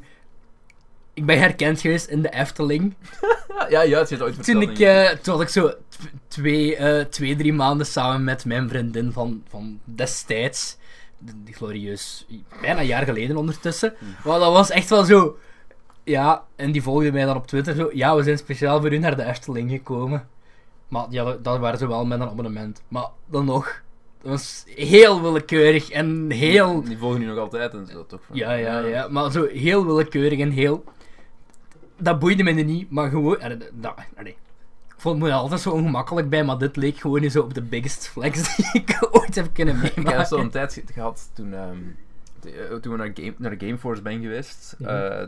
ik 1.14 1.26
ben 1.26 1.40
herkend 1.40 1.82
geweest 1.82 2.08
in 2.08 2.22
de 2.22 2.30
Efteling. 2.30 2.94
Ja, 3.70 3.82
ja, 3.82 4.00
het 4.00 4.12
is 4.12 4.20
ooit 4.20 4.44
Toen 4.44 4.62
ik, 4.62 4.80
eh, 4.80 5.10
toen 5.10 5.34
had 5.34 5.42
ik 5.44 5.50
zo 5.50 5.74
tw- 5.90 6.06
twee, 6.28 6.76
eh, 6.76 7.06
twee, 7.06 7.36
drie 7.36 7.54
maanden 7.54 7.86
samen 7.86 8.24
met 8.24 8.46
mijn 8.46 8.70
vriendin 8.70 9.12
van, 9.12 9.44
van 9.50 9.80
destijds. 9.84 10.78
Glorieus, 11.52 12.26
bijna 12.62 12.80
een 12.80 12.86
jaar 12.86 13.04
geleden 13.04 13.38
ondertussen. 13.38 13.94
Maar 14.26 14.40
dat 14.40 14.52
was 14.54 14.70
echt 14.70 14.90
wel 14.90 15.04
zo. 15.04 15.38
Ja, 16.04 16.44
en 16.56 16.72
die 16.72 16.82
volgde 16.84 17.12
mij 17.12 17.26
dan 17.26 17.36
op 17.36 17.48
Twitter 17.48 17.76
zo. 17.76 17.90
Ja, 17.94 18.16
we 18.16 18.24
zijn 18.24 18.38
speciaal 18.38 18.82
voor 18.82 18.94
u 18.94 18.98
naar 18.98 19.16
de 19.16 19.24
Efteling 19.24 19.70
gekomen. 19.72 20.28
Maar 20.88 21.06
ja, 21.10 21.36
dat- 21.42 21.60
waren 21.60 21.78
ze 21.80 21.88
wel 21.88 22.06
met 22.06 22.20
een 22.20 22.28
abonnement. 22.30 22.82
Maar 22.88 23.08
dan 23.26 23.46
nog. 23.46 23.82
Dat 24.22 24.32
was 24.32 24.64
heel 24.68 25.22
willekeurig 25.22 25.90
en 25.90 26.32
heel. 26.32 26.84
Die 26.84 26.98
volgen 26.98 27.20
nu 27.20 27.26
nog 27.26 27.38
altijd 27.38 27.74
en 27.74 27.88
zo, 27.88 28.06
toch? 28.06 28.20
van- 28.28 28.36
Ja, 28.36 28.54
ja, 28.54 28.80
ja. 28.80 29.08
Maar 29.08 29.32
zo 29.32 29.46
heel 29.46 29.86
willekeurig 29.86 30.40
en 30.40 30.50
heel... 30.52 30.84
Dat 31.98 32.20
boeide 32.20 32.44
me 32.44 32.52
niet, 32.52 32.90
maar 32.92 33.10
gewoon... 33.10 33.42
Ik 34.24 34.36
vond 35.04 35.20
me 35.20 35.32
altijd 35.32 35.62
zo 35.62 35.70
ongemakkelijk 35.70 36.30
bij, 36.30 36.44
maar 36.44 36.58
dit 36.58 36.76
leek 36.76 36.98
gewoon 36.98 37.30
zo 37.30 37.42
op 37.42 37.54
de 37.54 37.62
biggest 37.62 38.08
flex 38.08 38.42
die 38.56 38.66
ik 38.74 39.08
ooit 39.12 39.36
heb 39.36 39.54
kunnen 39.54 39.76
Ik 39.76 39.82
heb 39.82 39.96
meemaken. 39.96 40.26
zo'n 40.26 40.50
tijd 40.50 40.74
ge- 40.74 40.84
gehad 40.94 41.30
toen, 41.34 41.50
de- 42.40 42.52
eh, 42.52 42.76
toen 42.76 42.92
we 42.92 42.98
naar, 42.98 43.12
game, 43.14 43.34
naar 43.38 43.56
Gameforce 43.58 44.02
ben 44.02 44.22
geweest. 44.22 44.76
Mhm. 44.78 44.90
eh, 44.90 45.28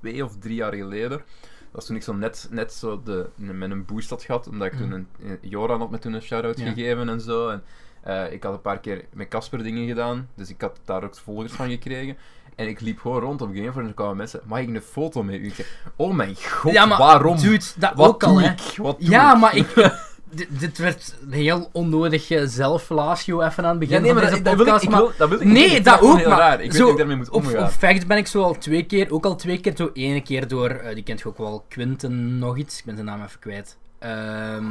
twee 0.00 0.24
of 0.24 0.36
drie 0.38 0.54
jaar 0.54 0.74
geleden. 0.74 1.10
Dat 1.18 1.80
was 1.80 1.86
toen 1.86 1.96
ik 1.96 2.02
zo 2.02 2.12
net, 2.14 2.48
net 2.50 2.72
zo 2.72 3.02
de, 3.04 3.26
met 3.36 3.70
een 3.70 3.84
boost 3.84 4.10
had 4.10 4.22
gehad. 4.22 4.48
Omdat 4.48 4.66
ik 4.72 4.78
toen 4.78 4.88
Mhm. 4.88 4.94
een, 5.22 5.38
Joran 5.40 5.80
had 5.80 5.90
me 5.90 5.98
toen 5.98 6.12
een 6.12 6.22
shout-out 6.22 6.58
Ja. 6.60 6.72
gegeven 6.72 7.08
en 7.08 7.20
zo. 7.20 7.48
En, 7.48 7.62
eh, 8.02 8.32
ik 8.32 8.42
had 8.42 8.52
een 8.52 8.60
paar 8.60 8.80
keer 8.80 9.04
met 9.12 9.28
Casper 9.28 9.62
dingen 9.62 9.86
gedaan. 9.88 10.28
Dus 10.34 10.48
ik 10.48 10.60
had 10.60 10.80
daar 10.84 11.04
ook 11.04 11.16
volgers 11.16 11.52
van 11.52 11.68
gekregen. 11.70 12.16
En 12.56 12.68
ik 12.68 12.80
liep 12.80 13.00
gewoon 13.00 13.20
rond 13.20 13.42
op 13.42 13.48
Gameforce 13.48 13.80
en 13.80 13.86
er 13.86 13.94
kwamen 13.94 14.16
mensen. 14.16 14.40
Mag 14.44 14.58
ik 14.58 14.68
een 14.68 14.82
foto 14.82 15.22
met 15.22 15.34
u? 15.34 15.46
Ik 15.46 15.66
oh 15.96 16.14
mijn 16.14 16.36
god, 16.50 16.72
Ja, 16.72 16.86
maar 16.86 16.98
waarom? 16.98 17.36
Dude, 17.36 17.64
dat 17.76 17.92
Wat 17.94 18.08
ook 18.08 18.20
doe 18.20 18.28
al, 18.28 18.40
hè. 18.40 18.54
Ja, 18.98 19.32
ik? 19.34 19.40
maar 19.40 19.56
ik... 19.56 19.74
dit, 20.48 20.78
werd 20.78 21.16
een 21.24 21.32
heel 21.32 21.68
onnodig 21.72 22.30
eh, 22.30 22.42
zelffellatio 22.46 23.40
even 23.40 23.64
aan 23.64 23.70
het 23.70 23.78
begin 23.78 23.94
Ja, 23.94 24.00
nee, 24.00 24.12
van 24.12 24.20
maar 24.22 24.30
deze 24.30 24.42
dat, 24.42 24.56
dat 24.56 24.66
wil 24.66 24.66
ik, 24.66 24.72
podcast, 24.72 24.84
ik 24.84 24.90
maar... 24.90 25.00
wil, 25.00 25.12
dat 25.18 25.28
wil 25.28 25.40
ik 25.40 25.46
Nee, 25.46 25.70
niet. 25.70 25.84
Dat 25.84 26.00
ook, 26.00 26.26
maar 26.26 26.38
raar. 26.38 26.60
Ik 26.60 26.72
weet 26.72 26.80
hoe 26.80 26.90
ik 26.90 26.96
daarmee 26.96 27.16
moet 27.16 27.30
omgaan. 27.30 27.64
op 27.64 27.70
Facts 27.70 28.06
ben 28.06 28.16
ik 28.16 28.26
zo 28.26 28.42
al 28.42 28.58
twee 28.58 28.86
keer, 28.86 29.12
ook 29.12 29.24
al 29.24 29.36
twee 29.36 29.60
keer, 29.60 29.76
zo 29.76 29.90
ene 29.92 30.22
keer 30.22 30.48
door, 30.48 30.70
eh, 30.70 30.94
die 30.94 31.02
kent 31.02 31.20
je 31.20 31.28
ook 31.28 31.38
wel, 31.38 31.64
Quinten 31.68 32.38
nog 32.38 32.56
iets, 32.56 32.78
ik 32.78 32.84
ben 32.84 32.94
zijn 32.94 33.06
naam 33.06 33.22
even 33.22 33.38
kwijt. 33.38 33.78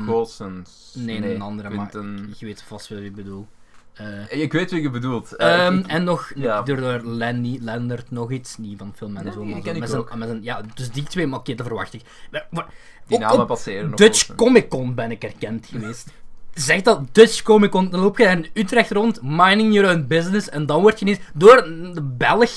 Goossens. 0.05 0.93
nee, 0.97 1.33
een 1.33 1.41
andere, 1.41 1.69
Quinten. 1.69 2.13
maar 2.15 2.23
je 2.37 2.45
weet 2.45 2.63
vast 2.63 2.87
wel 2.87 2.99
wie 2.99 3.07
ik 3.07 3.15
bedoel. 3.15 3.47
Eh, 3.93 4.41
Ik 4.41 4.51
weet 4.51 4.71
wie 4.71 4.81
je 4.81 4.89
bedoelt. 4.89 5.35
Eh, 5.35 5.65
ehm, 5.65 5.77
ik- 5.77 5.87
en 5.87 6.03
nog, 6.03 6.31
ja. 6.35 6.61
door, 6.61 7.01
Lenny, 7.03 7.57
Lendert 7.61 8.11
nog 8.11 8.31
iets, 8.31 8.57
niet 8.57 8.77
van 8.77 8.93
film 8.95 9.17
en 9.17 9.23
Nee, 9.23 9.33
zo, 9.33 9.43
met 9.45 9.63
zijn, 9.89 10.05
met 10.19 10.27
zijn, 10.29 10.43
ja, 10.43 10.61
dus 10.73 10.91
die 10.91 11.03
twee, 11.03 11.27
maar 11.27 11.39
oké, 11.39 11.55
dat 11.55 11.65
verwacht 11.67 11.93
ik. 11.93 12.01
Maar- 12.31 12.47
maar- 12.51 12.67
die 13.07 13.19
namen 13.19 13.41
op 13.41 13.47
passeren. 13.47 13.89
nog 13.89 13.99
Dutch. 13.99 14.35
Comic 14.35 14.69
Con 14.69 14.95
ben 14.95 15.11
ik 15.11 15.23
erkend 15.23 15.67
geweest. 15.71 16.07
Zeg 16.53 16.81
dat 16.81 17.01
Dutch 17.11 17.41
Comic 17.41 17.69
Con, 17.71 17.89
dan 17.89 17.99
loop 17.99 18.17
je 18.17 18.23
in 18.25 18.47
Utrecht 18.53 18.91
rond, 18.91 19.19
minding 19.21 19.73
your 19.73 19.89
own 19.95 20.05
business, 20.07 20.49
en 20.49 20.65
dan 20.65 20.81
word 20.81 20.99
je 20.99 21.05
ineens 21.05 21.19
door 21.33 21.55
de 21.93 22.01
Belg. 22.17 22.51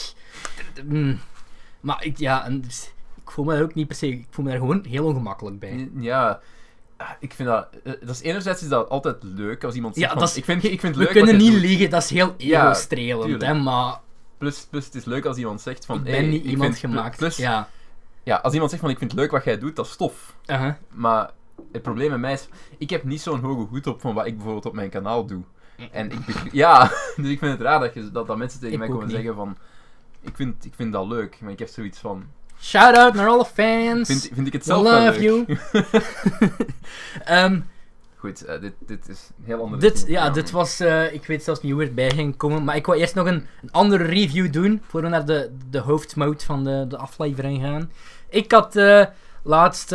Mm. 0.85 1.19
Maar 1.81 2.05
ik, 2.05 2.19
ja, 2.19 2.45
en, 2.45 2.65
ik 3.25 3.31
voel 3.31 3.45
me 3.45 3.53
daar 3.55 3.63
ook 3.63 3.75
niet 3.75 3.87
per 3.87 3.97
se, 3.97 4.09
ik 4.09 4.27
voel 4.31 4.45
me 4.45 4.51
daar 4.51 4.61
gewoon 4.61 4.85
heel 4.89 5.05
ongemakkelijk 5.05 5.59
bij. 5.59 5.91
Ja, 5.99 6.41
ik 7.21 7.33
vind 7.35 7.49
dat... 7.49 7.69
eh, 7.85 7.93
dat 8.01 8.09
is 8.09 8.21
enerzijds 8.23 8.63
is 8.63 8.69
dat 8.69 8.89
altijd 8.89 9.17
leuk 9.23 9.65
als 9.65 9.75
iemand 9.75 9.95
zegt 9.95 10.07
Ja, 10.07 10.13
van, 10.13 10.21
dat 10.23 10.31
is- 10.31 10.37
ik, 10.37 10.45
vind, 10.45 10.65
ik 10.65 10.81
vind 10.81 10.97
het 10.97 11.07
We 11.07 11.13
kunnen 11.13 11.37
niet 11.37 11.53
doet. 11.53 11.61
liegen, 11.61 11.91
dat 11.91 12.03
is 12.03 12.11
heel 12.11 12.35
ego-strelend, 12.37 13.43
hè, 13.43 13.55
maar 13.55 14.01
Plus, 14.39 14.67
plus 14.71 14.85
het 14.85 14.95
is 14.95 15.05
leuk 15.05 15.25
als 15.25 15.37
iemand 15.37 15.61
zegt 15.61 15.87
van... 15.87 16.01
ik 16.01 16.07
hey, 16.07 16.21
ben 16.21 16.31
niet 16.31 16.45
ik 16.45 16.51
iemand 16.51 16.79
vind- 16.79 16.93
gemaakt. 16.95 17.17
Plus, 17.17 17.37
ja. 17.37 17.69
ja, 18.23 18.37
als 18.37 18.53
iemand 18.53 18.71
zegt 18.71 18.83
van, 18.83 18.91
ik 18.93 18.99
vind 18.99 19.11
het 19.11 19.21
leuk 19.21 19.31
wat 19.31 19.45
jij 19.45 19.59
doet, 19.59 19.77
dat 19.77 19.87
is 19.87 19.97
tof. 19.97 20.37
Uh-huh. 20.47 20.73
Maar 20.91 21.31
het 21.73 21.83
probleem 21.83 22.11
met 22.11 22.21
mij 22.21 22.33
is, 22.33 22.49
ik 22.79 22.91
heb 22.91 23.05
niet 23.05 23.21
zo'n 23.21 23.41
hoge 23.41 23.69
hoed 23.69 23.87
op 23.87 24.01
van 24.01 24.15
wat 24.15 24.27
ik 24.27 24.35
bijvoorbeeld 24.35 24.67
op 24.67 24.75
mijn 24.75 24.91
kanaal 24.91 25.27
doe. 25.27 25.43
En 25.91 26.11
ik 26.13 26.19
ja, 26.53 26.91
dus 27.17 27.29
ik 27.31 27.39
vind 27.39 27.53
het 27.53 27.61
raar 27.61 27.81
dat, 27.81 27.95
je, 27.95 28.11
dat, 28.11 28.27
dat 28.27 28.37
mensen 28.37 28.59
tegen 28.61 28.73
Ik 28.75 28.79
mij 28.81 28.89
komen 28.89 29.07
niet. 29.07 29.15
zeggen 29.17 29.35
van, 29.35 29.57
ik 30.21 30.37
vind, 30.37 30.65
ik 30.65 30.73
vind 30.75 30.93
dat 30.93 31.07
leuk, 31.07 31.39
maar 31.41 31.53
ik 31.53 31.59
heb 31.59 31.69
zoiets 31.69 31.99
van, 31.99 32.25
Shout 32.65 32.97
out 32.97 33.15
naar 33.15 33.29
alle 33.29 33.45
fans. 33.45 34.09
vind, 34.09 34.31
vind 34.33 34.47
ik 34.47 34.53
het 34.53 34.65
zelf 34.65 34.83
love 34.83 35.21
leuk? 35.21 35.21
you. 35.21 35.59
Ehm, 37.25 37.61
Goed, 38.17 38.45
eh, 38.45 38.61
dit, 38.61 38.73
dit 38.87 39.09
is 39.09 39.31
een 39.39 39.45
heel 39.45 39.61
ander 39.63 39.81
Dit, 39.81 40.05
ja, 40.07 40.31
dit 40.31 40.51
was... 40.51 40.81
eh, 40.81 41.13
ik 41.13 41.27
weet 41.27 41.43
zelfs 41.45 41.61
niet 41.61 41.73
hoe 41.73 41.83
het 41.83 41.95
bij 41.95 42.11
ging 42.11 42.37
komen. 42.37 42.65
Maar 42.65 42.77
ik 42.77 42.87
wil 42.87 42.95
eerst 42.95 43.15
nog 43.15 43.27
een, 43.27 43.47
een 43.63 43.71
andere 43.71 44.05
review 44.05 44.53
doen. 44.53 44.83
Voor 44.87 45.03
we 45.03 45.09
naar 45.09 45.27
de, 45.27 45.51
de 45.71 45.79
hoofdmoot 45.79 46.45
van 46.45 46.65
de, 46.65 46.87
de 46.89 46.97
aflevering 46.97 47.63
gaan. 47.63 47.91
Ik 48.29 48.53
had 48.53 48.77
eh, 48.77 49.05
laatst 49.43 49.89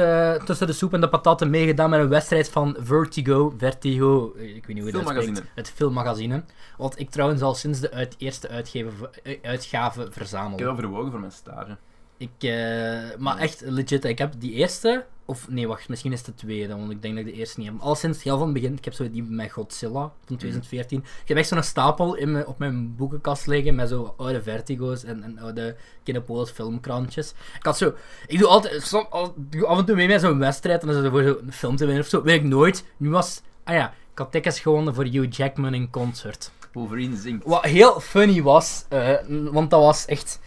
tussen 0.45 0.67
de 0.67 0.73
soep 0.73 0.93
en 0.93 1.01
de 1.01 1.09
patatten 1.09 1.49
meegedaan 1.49 1.89
met 1.89 1.99
een 1.99 2.09
wedstrijd 2.09 2.49
van 2.49 2.75
Vertigo. 2.79 3.53
Vertigo, 3.57 4.33
ik 4.38 4.65
weet 4.65 4.75
niet 4.75 4.83
hoe 4.83 4.91
dat 4.91 5.07
spreekt. 5.07 5.43
Het 5.55 5.71
filmmagazine. 5.75 6.43
Wat 6.77 6.99
ik 6.99 7.09
trouwens 7.09 7.41
al 7.41 7.55
sinds 7.55 7.79
de 7.79 7.91
uit, 7.91 8.15
eerste 8.17 8.49
uitgave, 8.49 9.09
uitgave 9.41 10.07
verzamel. 10.11 10.53
Ik 10.53 10.59
heb 10.59 10.67
overwogen 10.67 11.11
voor 11.11 11.19
mijn 11.19 11.31
stage. 11.31 11.77
Ik, 12.19 12.29
eh, 12.39 13.17
maar 13.17 13.38
echt 13.38 13.61
legit, 13.65 14.05
ik 14.05 14.17
heb 14.17 14.33
die 14.38 14.51
eerste, 14.53 15.05
of 15.25 15.49
nee, 15.49 15.67
wacht, 15.67 15.89
misschien 15.89 16.11
is 16.11 16.17
het 16.17 16.27
de 16.27 16.33
tweede, 16.33 16.75
want 16.75 16.91
ik 16.91 17.01
denk 17.01 17.15
dat 17.15 17.25
ik 17.25 17.31
de 17.33 17.38
eerste 17.39 17.59
niet 17.59 17.69
heb. 17.69 17.79
Al 17.79 17.95
sinds 17.95 18.23
heel 18.23 18.38
van 18.38 18.43
het 18.45 18.53
begin, 18.53 18.73
ik 18.77 18.85
heb 18.85 18.93
zo 18.93 19.09
die 19.11 19.23
met 19.23 19.51
Godzilla 19.51 20.11
van 20.25 20.38
2014. 20.38 20.99
Ik 21.21 21.27
heb 21.27 21.38
echt 21.38 21.47
zo'n 21.47 21.63
stapel 21.63 22.15
in 22.15 22.31
mijn, 22.31 22.47
op 22.47 22.59
mijn 22.59 22.95
boekenkast 22.95 23.47
liggen 23.47 23.75
met 23.75 23.89
zo 23.89 24.13
oude 24.17 24.41
Vertigo's 24.41 25.03
en, 25.03 25.23
en 25.23 25.39
oude 25.39 25.75
Kinepolis 26.03 26.49
filmkrantjes. 26.49 27.33
Ik 27.57 27.65
had 27.65 27.77
zo, 27.77 27.93
ik 28.27 28.39
doe 28.39 28.47
altijd, 28.47 28.83
som- 28.83 29.07
al- 29.09 29.33
doe 29.38 29.65
af 29.65 29.77
en 29.77 29.85
toe 29.85 29.95
mee 29.95 30.07
met 30.07 30.21
zo'n 30.21 30.39
wedstrijd 30.39 30.81
en 30.81 30.88
dan 30.88 30.95
is 30.97 31.03
het 31.03 31.11
voor 31.11 31.23
zo'n 31.23 31.51
film 31.51 31.75
te 31.75 31.85
winnen 31.85 32.03
of 32.03 32.09
zo, 32.09 32.23
weet 32.23 32.35
ik 32.43 32.47
nooit. 32.47 32.83
Nu 32.97 33.09
was, 33.09 33.41
ah 33.63 33.75
ja, 33.75 33.93
ik 34.11 34.17
had 34.17 34.31
tickets 34.31 34.59
gewonnen 34.59 34.95
voor 34.95 35.03
Hugh 35.05 35.27
Jackman 35.38 35.73
in 35.73 35.89
concert. 35.89 36.51
Wolverine 36.73 37.15
zingt. 37.17 37.45
Wat 37.45 37.63
heel 37.65 37.99
funny 37.99 38.41
was, 38.41 38.85
eh, 38.89 39.13
want 39.27 39.69
dat 39.69 39.81
was 39.81 40.05
echt. 40.05 40.39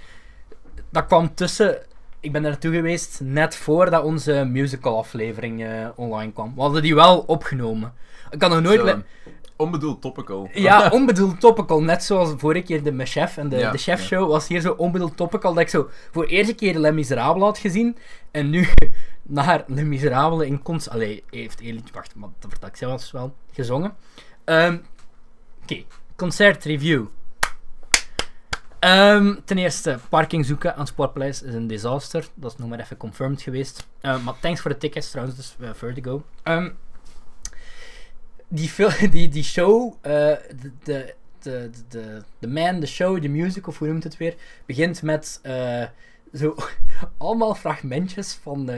Dat 0.92 1.06
kwam 1.06 1.34
tussen. 1.34 1.78
Ik 2.20 2.32
ben 2.32 2.42
naartoe 2.42 2.74
geweest 2.74 3.20
net 3.22 3.56
voordat 3.56 4.04
onze 4.04 4.44
musical-aflevering 4.44 5.64
eh, 5.64 5.88
online 5.94 6.32
kwam. 6.32 6.54
We 6.54 6.60
hadden 6.60 6.82
die 6.82 6.94
wel 6.94 7.18
opgenomen. 7.18 7.92
Ik 8.30 8.42
had 8.42 8.50
nog 8.50 8.60
nooit. 8.60 8.80
Zo, 8.80 9.02
Onbedoeld 9.56 10.00
topical. 10.00 10.50
Ja, 10.52 10.88
onbedoeld 10.98 11.40
topical. 11.40 11.82
Net 11.82 12.04
zoals 12.04 12.34
vorige 12.36 12.62
keer 12.62 12.82
de, 12.82 13.06
chef 13.06 13.36
en 13.36 13.48
de, 13.48 13.56
Ja, 13.56 13.70
de 13.70 13.78
chefshow 13.78 14.28
was 14.28 14.48
hier 14.48 14.60
zo 14.60 14.72
onbedoeld 14.72 15.16
topical. 15.16 15.54
Dat 15.54 15.62
ik 15.62 15.68
zo 15.68 15.88
voor 16.10 16.26
de 16.26 16.30
eerste 16.30 16.54
keer 16.54 16.78
Les 16.78 16.92
Miserables 16.92 17.42
had 17.42 17.58
gezien. 17.58 17.96
En 18.30 18.50
nu 18.50 18.68
naar 19.22 19.64
Les 19.66 19.84
Miserables 19.84 20.46
in 20.46 20.62
concert. 20.62 20.94
Allee, 20.94 21.24
heeft 21.30 21.60
liedje. 21.60 21.92
Wacht, 21.92 22.14
maar 22.14 22.28
dat 22.38 22.50
vertel 22.50 22.68
ik 22.68 22.76
zelfs 22.76 23.10
wel. 23.10 23.34
Gezongen. 23.52 23.94
Ehm, 24.44 24.76
Oké, 25.62 25.82
concertreview. 26.16 27.04
Ehm, 28.82 29.34
ten 29.44 29.58
eerste, 29.58 29.98
parking 30.08 30.46
zoeken 30.46 30.76
aan 30.76 30.86
Sportpaleis 30.86 31.42
is 31.42 31.54
een 31.54 31.66
disaster. 31.66 32.28
Dat 32.34 32.52
is 32.52 32.58
nog 32.58 32.68
maar 32.68 32.80
even 32.80 32.96
confirmed 32.96 33.42
geweest. 33.42 33.86
Ehm, 34.00 34.22
maar 34.22 34.34
thanks 34.40 34.60
voor 34.60 34.70
de 34.70 34.78
tickets 34.78 35.10
trouwens, 35.10 35.36
dus 35.36 35.56
eh, 35.60 35.70
Vertigo. 35.74 36.24
Ehm, 36.42 36.70
die, 38.48 38.72
die, 39.10 39.28
die 39.28 39.42
show, 39.42 39.94
eh, 40.00 40.10
de, 40.10 40.72
de, 40.82 41.14
de, 41.38 41.70
de, 41.88 42.22
de 42.38 42.48
man, 42.48 42.80
de 42.80 42.86
show, 42.86 43.22
de 43.22 43.28
music, 43.28 43.66
of 43.66 43.78
hoe 43.78 43.88
noemt 43.88 44.04
het 44.04 44.16
weer, 44.16 44.34
begint 44.66 45.02
met 45.02 45.38
eh, 45.42 45.84
zo 46.34 46.54
allemaal 47.18 47.54
fragmentjes 47.54 48.32
van, 48.32 48.70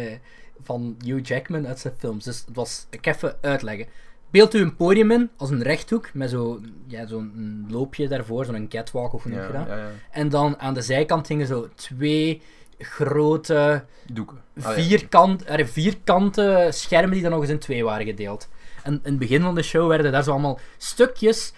van 0.63 0.97
Hugh 1.05 1.29
Jackman 1.29 1.67
uit 1.67 1.79
zijn 1.79 1.95
films. 1.99 2.25
Dus 2.25 2.45
het 2.47 2.55
was, 2.55 2.87
ik 2.91 3.07
even 3.07 3.37
uitleggen. 3.41 3.87
Beeld 4.35 4.55
u 4.55 4.61
een 4.61 4.77
podium 4.77 5.11
in, 5.11 5.31
als 5.37 5.51
een 5.51 5.63
rechthoek, 5.63 6.11
met 6.15 6.31
zo'n 6.31 6.75
ja, 6.87 7.07
zo'n 7.07 7.67
loopje 7.71 8.09
daarvoor, 8.09 8.45
zo'n 8.45 8.69
catwalk 8.69 9.13
of 9.13 9.23
hoe 9.23 9.33
noem 9.33 9.47
je 9.47 9.53
dat? 9.53 9.67
ja, 9.67 9.77
ja. 9.77 9.91
En 10.11 10.29
dan 10.29 10.59
aan 10.59 10.75
de 10.75 10.83
zijkant 10.83 11.29
hingen 11.29 11.47
zo 11.47 11.69
twee 11.75 12.43
grote 12.79 13.85
Doeken. 14.13 14.43
Ah, 14.63 14.73
vierkant, 14.73 15.49
er 15.49 15.67
vierkante 15.67 16.69
schermen 16.71 17.11
die 17.11 17.23
dan 17.23 17.31
nog 17.31 17.41
eens 17.41 17.51
in 17.51 17.59
twee 17.59 17.85
waren 17.85 18.07
gedeeld. 18.07 18.49
En 18.83 18.93
in 18.93 19.01
het 19.03 19.19
begin 19.19 19.43
van 19.43 19.55
de 19.55 19.63
show 19.63 19.89
werden 19.89 20.13
daar 20.13 20.23
zo 20.23 20.31
allemaal 20.31 20.59
stukjes 20.77 21.53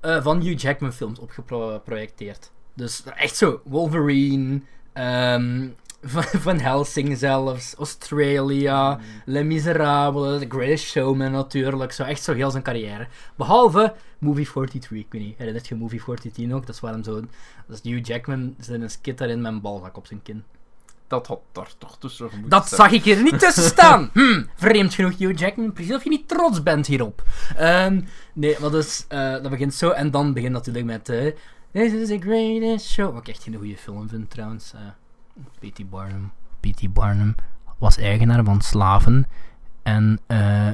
eh, 0.00 0.22
van 0.22 0.40
Hugh 0.40 0.60
Jackman 0.60 0.92
films 0.92 1.18
op 1.18 1.30
geprojecteerd. 1.30 2.50
Dus 2.74 3.02
echt 3.16 3.36
zo, 3.36 3.60
Wolverine, 3.64 4.60
ehm, 4.92 5.68
van, 6.46 6.58
Helsing 6.60 7.16
zelfs, 7.18 7.74
Australia, 7.74 8.98
Les 9.24 9.44
Miserables, 9.44 10.40
The 10.40 10.46
Greatest 10.48 10.84
Showman 10.84 11.32
natuurlijk, 11.32 11.92
zo 11.92 12.02
echt 12.02 12.22
zo 12.22 12.32
heel 12.34 12.50
zijn 12.50 12.62
carrière. 12.62 13.06
Behalve 13.36 13.94
Movie 14.18 14.46
43, 14.46 14.90
ik 14.98 15.06
weet 15.10 15.22
niet, 15.22 15.38
herinnert 15.38 15.68
je 15.68 15.74
Movie 15.74 16.00
43 16.00 16.52
ook? 16.52 16.66
Dat 16.66 16.74
is 16.74 16.80
waarom 16.80 17.02
zo, 17.04 17.20
dat 17.66 17.80
is 17.82 17.90
Hugh 17.90 18.06
Jackman, 18.06 18.54
zit 18.58 18.80
een 18.80 18.90
skit 18.90 19.18
daarin 19.18 19.40
met 19.40 19.52
een 19.52 19.60
balzak 19.60 19.96
op 19.96 20.06
zijn 20.06 20.22
kin. 20.22 20.44
Dat 21.06 21.26
had 21.26 21.40
daar 21.52 21.70
toch 21.78 21.98
tussen 21.98 22.24
moeten 22.32 22.48
Dat 22.48 22.68
zag 22.68 22.90
ik 22.92 23.06
er 23.06 23.22
niet 23.22 23.38
tussen 23.38 23.62
staan. 23.74 24.10
Hm, 24.12 24.42
vreemd 24.54 24.94
genoeg, 24.94 25.18
Hugh 25.18 25.38
Jackman. 25.40 25.72
Precies 25.72 25.94
of 25.94 26.02
je 26.04 26.08
niet 26.10 26.28
trots 26.28 26.62
bent 26.62 26.86
hierop. 26.86 27.22
Ehm, 27.56 28.00
nee, 28.32 28.56
maar 28.60 28.70
dus, 28.70 29.04
eh, 29.08 29.30
dat 29.32 29.50
begint 29.50 29.74
zo. 29.74 29.90
En 29.90 30.10
dan 30.10 30.32
begint 30.32 30.52
natuurlijk 30.52 30.86
met... 30.86 31.08
eh, 31.08 31.32
This 31.72 31.92
is 31.92 32.08
the 32.08 32.18
greatest 32.20 32.86
show. 32.86 33.12
Wat 33.12 33.20
ik 33.20 33.28
echt 33.28 33.42
geen 33.42 33.54
goede 33.54 33.76
film 33.76 34.08
vind, 34.08 34.30
trouwens. 34.30 34.72
eh 34.74 34.80
P.T. 35.58 35.90
Barnum. 35.90 36.32
P.T. 36.60 36.92
Barnum 36.92 37.34
was 37.78 37.96
eigenaar 37.96 38.44
van 38.44 38.60
slaven. 38.60 39.26
En 39.82 40.20
eh, 40.26 40.70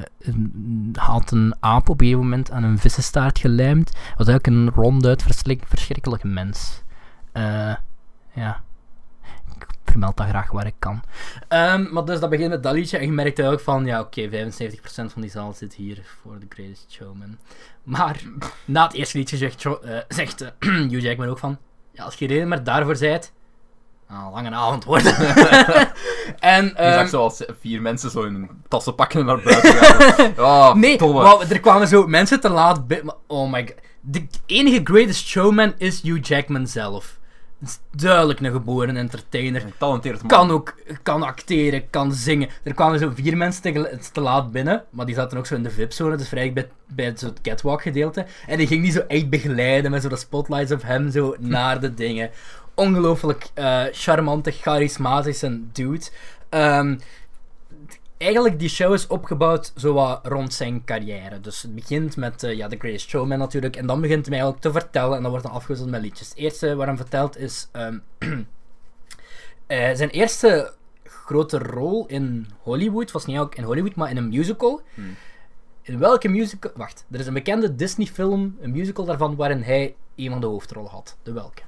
had 0.93 1.31
een 1.31 1.55
aap 1.59 1.89
op 1.89 1.99
een 1.99 2.05
gegeven 2.05 2.23
moment 2.23 2.51
aan 2.51 2.63
een 2.63 2.77
vissenstaart 2.77 3.39
gelijmd. 3.39 3.91
Was 4.17 4.27
eigenlijk 4.27 4.47
een 4.47 4.69
ronduit 4.83 5.21
verschrik- 5.21 5.65
verschrikkelijke 5.67 6.27
mens. 6.27 6.83
Eh, 7.31 7.75
ja. 8.33 8.63
Ik 9.55 9.67
vermeld 9.83 10.17
dat 10.17 10.27
graag 10.27 10.51
waar 10.51 10.65
ik 10.65 10.75
kan. 10.79 11.03
Ehm, 11.47 11.93
maar 11.93 12.05
dus 12.05 12.19
dat 12.19 12.29
begint 12.29 12.49
met 12.49 12.63
dat 12.63 12.73
liedje 12.73 12.97
en 12.97 13.05
je 13.05 13.11
merkt 13.11 13.41
ook 13.41 13.59
van, 13.59 13.85
ja 13.85 13.99
oké, 13.99 14.29
75% 14.29 15.11
van 15.11 15.21
die 15.21 15.31
zaal 15.31 15.53
zit 15.53 15.73
hier 15.73 16.17
voor 16.21 16.37
The 16.39 16.45
Greatest 16.49 16.91
Showman. 16.91 17.37
Maar 17.83 18.21
na 18.65 18.83
het 18.83 18.93
eerste 18.93 19.17
liedje 19.17 19.37
zegt, 19.37 20.41
eh, 20.41 20.49
Hugh 20.89 21.01
Jackman 21.01 21.27
ook 21.27 21.39
van, 21.39 21.57
ja 21.91 22.03
als 22.03 22.15
je 22.15 22.27
reden 22.27 22.47
maar 22.47 22.63
daarvoor 22.63 22.95
zijt, 22.95 23.33
nou, 24.09 24.33
lange 24.33 24.51
avond 24.51 24.83
worden. 24.83 25.15
en, 26.39 26.65
Je 26.65 26.73
ehm, 26.73 26.93
zag 26.93 27.09
zoals 27.09 27.43
vier 27.59 27.81
mensen 27.81 28.11
zo 28.11 28.23
in 28.23 28.33
hun 28.33 28.49
tassen 28.67 28.95
pakken 28.95 29.19
en 29.19 29.25
naar 29.25 29.41
buiten 29.41 29.73
gaan. 29.73 30.33
Oh, 30.45 30.73
nee, 30.73 30.99
er 31.49 31.59
kwamen 31.59 31.87
zo 31.87 32.07
mensen 32.07 32.39
te 32.39 32.49
laat 32.49 32.81
Oh 33.27 33.51
my 33.51 33.61
god. 33.61 33.75
De 34.01 34.27
enige 34.45 34.81
Greatest 34.83 35.27
Showman 35.27 35.73
is 35.77 36.01
Hugh 36.01 36.27
Jackman 36.27 36.67
zelf. 36.67 37.19
Het 37.59 37.69
is 37.69 37.79
duidelijk 38.01 38.39
een 38.39 38.51
geboren 38.51 38.97
entertainer. 38.97 39.63
Een 39.63 39.71
Getalenteerd 39.71 40.17
man. 40.17 40.27
kan 40.27 40.51
ook 40.51 40.75
kan 41.03 41.23
acteren, 41.23 41.89
kan 41.89 42.13
zingen. 42.13 42.49
Er 42.63 42.73
kwamen 42.73 42.99
zo 42.99 43.11
vier 43.15 43.37
mensen 43.37 43.61
te 44.13 44.21
laat 44.21 44.51
binnen, 44.51 44.83
maar 44.89 45.05
die 45.05 45.15
zaten 45.15 45.37
ook 45.37 45.45
zo 45.45 45.55
in 45.55 45.63
de 45.63 45.69
VIP-zone, 45.69 46.15
dus 46.15 46.27
vrij 46.27 46.53
bij, 46.53 46.69
bij 46.87 47.05
het, 47.05 47.19
zo 47.19 47.25
het 47.25 47.41
catwalk-gedeelte. 47.41 48.25
En 48.47 48.57
die 48.57 48.67
ging 48.67 48.83
die 48.83 48.91
zo 48.91 49.03
echt 49.07 49.29
begeleiden 49.29 49.91
met 49.91 50.01
zo 50.01 50.09
de 50.09 50.15
spotlights 50.15 50.71
op 50.71 50.81
hem 50.81 51.11
zo 51.11 51.35
naar 51.39 51.79
de 51.79 51.93
dingen. 51.93 52.29
Ongelooflijk 52.75 53.49
eh, 53.53 53.83
charmante, 53.91 54.51
charismatische 54.51 55.61
dude. 55.71 56.05
Ehm, 56.49 56.97
eigenlijk, 58.17 58.59
die 58.59 58.69
show 58.69 58.93
is 58.93 59.07
opgebouwd 59.07 59.71
zo 59.75 59.93
wat 59.93 60.19
rond 60.23 60.53
zijn 60.53 60.83
carrière. 60.83 61.41
Dus 61.41 61.61
het 61.61 61.75
begint 61.75 62.17
met 62.17 62.43
eh, 62.43 62.57
ja, 62.57 62.67
The 62.67 62.77
Greatest 62.77 63.09
Showman 63.09 63.39
natuurlijk. 63.39 63.75
En 63.75 63.87
dan 63.87 64.01
begint 64.01 64.25
hij 64.25 64.33
eigenlijk 64.33 64.63
te 64.63 64.71
vertellen. 64.71 65.15
En 65.15 65.21
dan 65.21 65.31
wordt 65.31 65.45
dan 65.45 65.55
afgewisseld 65.55 65.89
met 65.89 66.01
liedjes. 66.01 66.29
Het 66.29 66.37
eerste 66.37 66.75
waar 66.75 66.87
hij 66.87 66.95
vertelt 66.95 67.37
is... 67.37 67.67
ehm, 67.71 67.97
eh, 69.67 69.93
zijn 69.93 70.09
eerste 70.09 70.73
grote 71.03 71.57
rol 71.57 72.05
in 72.07 72.47
Hollywood 72.61 73.11
was 73.11 73.25
niet 73.25 73.37
ook 73.37 73.55
in 73.55 73.63
Hollywood, 73.63 73.95
maar 73.95 74.09
in 74.09 74.17
een 74.17 74.29
musical. 74.29 74.81
Hmm. 74.93 75.15
In 75.81 75.99
welke 75.99 76.27
musical... 76.27 76.71
Wacht, 76.75 77.05
er 77.11 77.19
is 77.19 77.27
een 77.27 77.33
bekende 77.33 77.75
Disney-film, 77.75 78.57
een 78.61 78.71
musical 78.71 79.05
daarvan, 79.05 79.35
waarin 79.35 79.61
hij 79.61 79.95
een 80.15 80.29
van 80.29 80.41
de 80.41 80.47
hoofdrollen 80.47 80.91
had. 80.91 81.17
De 81.23 81.31
welke? 81.31 81.61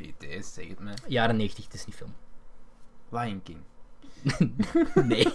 Idee, 0.00 0.42
zeg 0.42 0.68
het 0.68 0.80
mij. 0.80 0.94
Jaren 1.06 1.36
90 1.36 1.68
Disney-film. 1.68 2.14
Lion 3.10 3.42
King. 3.42 3.58
Nee. 5.04 5.26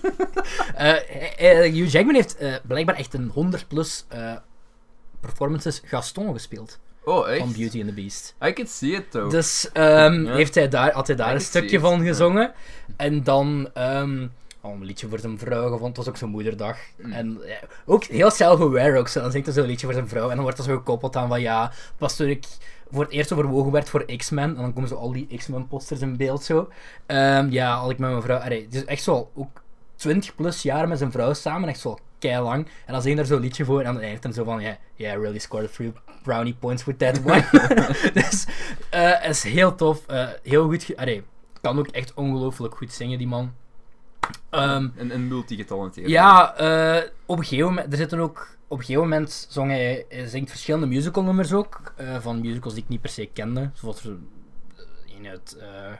Eh, 0.75 1.73
Hugh 1.73 1.91
Jackman 1.91 2.15
heeft 2.15 2.37
blijkbaar 2.67 2.95
echt 2.95 3.13
een 3.13 3.29
100 3.29 3.67
plus 3.67 4.05
performances 5.19 5.81
Gaston 5.85 6.33
gespeeld. 6.33 6.79
Oh, 7.03 7.29
echt? 7.29 7.39
Van 7.39 7.53
Beauty 7.53 7.79
and 7.79 7.87
the 7.87 7.93
Beast. 7.93 8.35
I 8.45 8.53
can 8.53 8.67
see 8.67 8.91
it, 8.91 9.11
though. 9.11 9.29
Dus 9.29 9.69
ehm, 9.71 10.25
heeft 10.25 10.55
hij 10.55 10.67
daar, 10.67 10.91
had 10.91 11.07
hij 11.07 11.15
daar 11.15 11.29
I 11.29 11.33
een 11.33 11.41
stukje 11.41 11.79
van 11.79 12.01
gezongen. 12.01 12.53
En 12.97 13.23
dan 13.23 13.69
um, 13.77 14.31
oh, 14.61 14.71
een 14.71 14.83
liedje 14.83 15.07
voor 15.07 15.19
zijn 15.19 15.39
vrouw 15.39 15.63
gevonden. 15.63 15.87
Het 15.87 15.97
was 15.97 16.07
ook 16.07 16.17
zijn 16.17 16.29
moederdag. 16.29 16.77
Mm. 16.97 17.11
En 17.11 17.39
ja, 17.45 17.59
ook 17.85 18.03
heel 18.03 18.31
self-aware 18.31 18.97
ook 18.97 19.07
zo. 19.07 19.21
Dan 19.21 19.31
zingt 19.31 19.45
hij 19.45 19.55
zo'n 19.55 19.65
liedje 19.65 19.85
voor 19.85 19.95
zijn 19.95 20.07
vrouw. 20.07 20.29
En 20.29 20.33
dan 20.35 20.41
wordt 20.41 20.57
dat 20.57 20.65
zo 20.65 20.75
gekoppeld 20.75 21.15
aan 21.15 21.27
van 21.27 21.41
ja, 21.41 21.71
was 21.97 22.15
toen 22.15 22.27
ik 22.27 22.45
voor 22.91 23.03
het 23.03 23.11
eerst 23.11 23.31
overwogen 23.31 23.71
werd 23.71 23.89
voor 23.89 24.05
X-Men. 24.17 24.55
En 24.55 24.61
dan 24.61 24.73
komen 24.73 24.89
zo 24.89 24.95
al 24.95 25.11
die 25.11 25.37
X-Men 25.37 25.67
posters 25.67 26.01
in 26.01 26.17
beeld 26.17 26.43
zo. 26.43 26.69
Ehm, 27.05 27.49
ja, 27.49 27.75
al 27.75 27.89
ik 27.89 27.97
met 27.97 28.09
mijn 28.09 28.21
vrouw... 28.21 28.37
Allee, 28.37 28.63
het 28.63 28.75
is 28.75 28.85
echt 28.85 29.03
zo 29.03 29.29
ook 29.35 29.61
20 29.95 30.35
plus 30.35 30.61
jaar 30.61 30.87
met 30.87 30.97
zijn 30.97 31.11
vrouw 31.11 31.33
samen. 31.33 31.69
Echt 31.69 31.79
zo 31.79 31.97
lang. 32.19 32.67
En 32.85 32.93
dan 32.93 33.01
zingt 33.01 33.19
er 33.19 33.25
zo'n 33.25 33.39
liedje 33.39 33.65
voor. 33.65 33.79
En 33.79 33.93
dan 33.93 34.01
eindigt 34.01 34.23
hij 34.23 34.33
zo 34.33 34.43
van... 34.43 34.61
Yeah, 34.61 34.75
yeah, 34.95 35.17
I 35.17 35.21
really 35.21 35.39
scored 35.39 35.71
few 35.71 35.91
brownie 36.23 36.53
points 36.53 36.85
with 36.85 36.99
that 36.99 37.19
one. 37.25 37.45
dus 38.13 38.45
eh, 38.89 39.11
het 39.11 39.35
is 39.35 39.43
heel 39.43 39.75
tof. 39.75 40.05
eh, 40.07 40.27
heel 40.43 40.67
goed... 40.67 40.95
Allee, 40.95 41.23
kan 41.61 41.79
ook 41.79 41.87
echt 41.87 42.13
ongelooflijk 42.13 42.75
goed 42.75 42.93
zingen, 42.93 43.17
die 43.17 43.27
man. 43.27 43.53
Ehm, 44.49 44.87
Een, 44.97 45.13
een 45.13 45.27
multigetalenteerd. 45.27 46.09
ja, 46.09 46.55
eh, 46.55 47.09
op 47.25 47.37
een 47.37 47.43
gegeven 47.43 47.65
moment, 47.69 47.91
er 47.91 47.97
zitten 47.97 48.19
ook, 48.19 48.57
op 48.67 48.77
een 48.77 48.85
gegeven 48.85 49.09
moment 49.09 49.47
zong 49.49 49.71
hij, 49.71 50.05
hij 50.09 50.27
zingt 50.27 50.49
verschillende 50.49 50.85
musicalnummers 50.87 51.53
ook, 51.53 51.93
eh, 51.95 52.15
van 52.19 52.41
musicals 52.41 52.73
die 52.73 52.83
ik 52.83 52.89
niet 52.89 53.01
per 53.01 53.09
se 53.09 53.29
kende, 53.33 53.69
zoals 53.73 54.03
een 54.03 55.27
uit, 55.27 55.57
eh, 55.59 55.91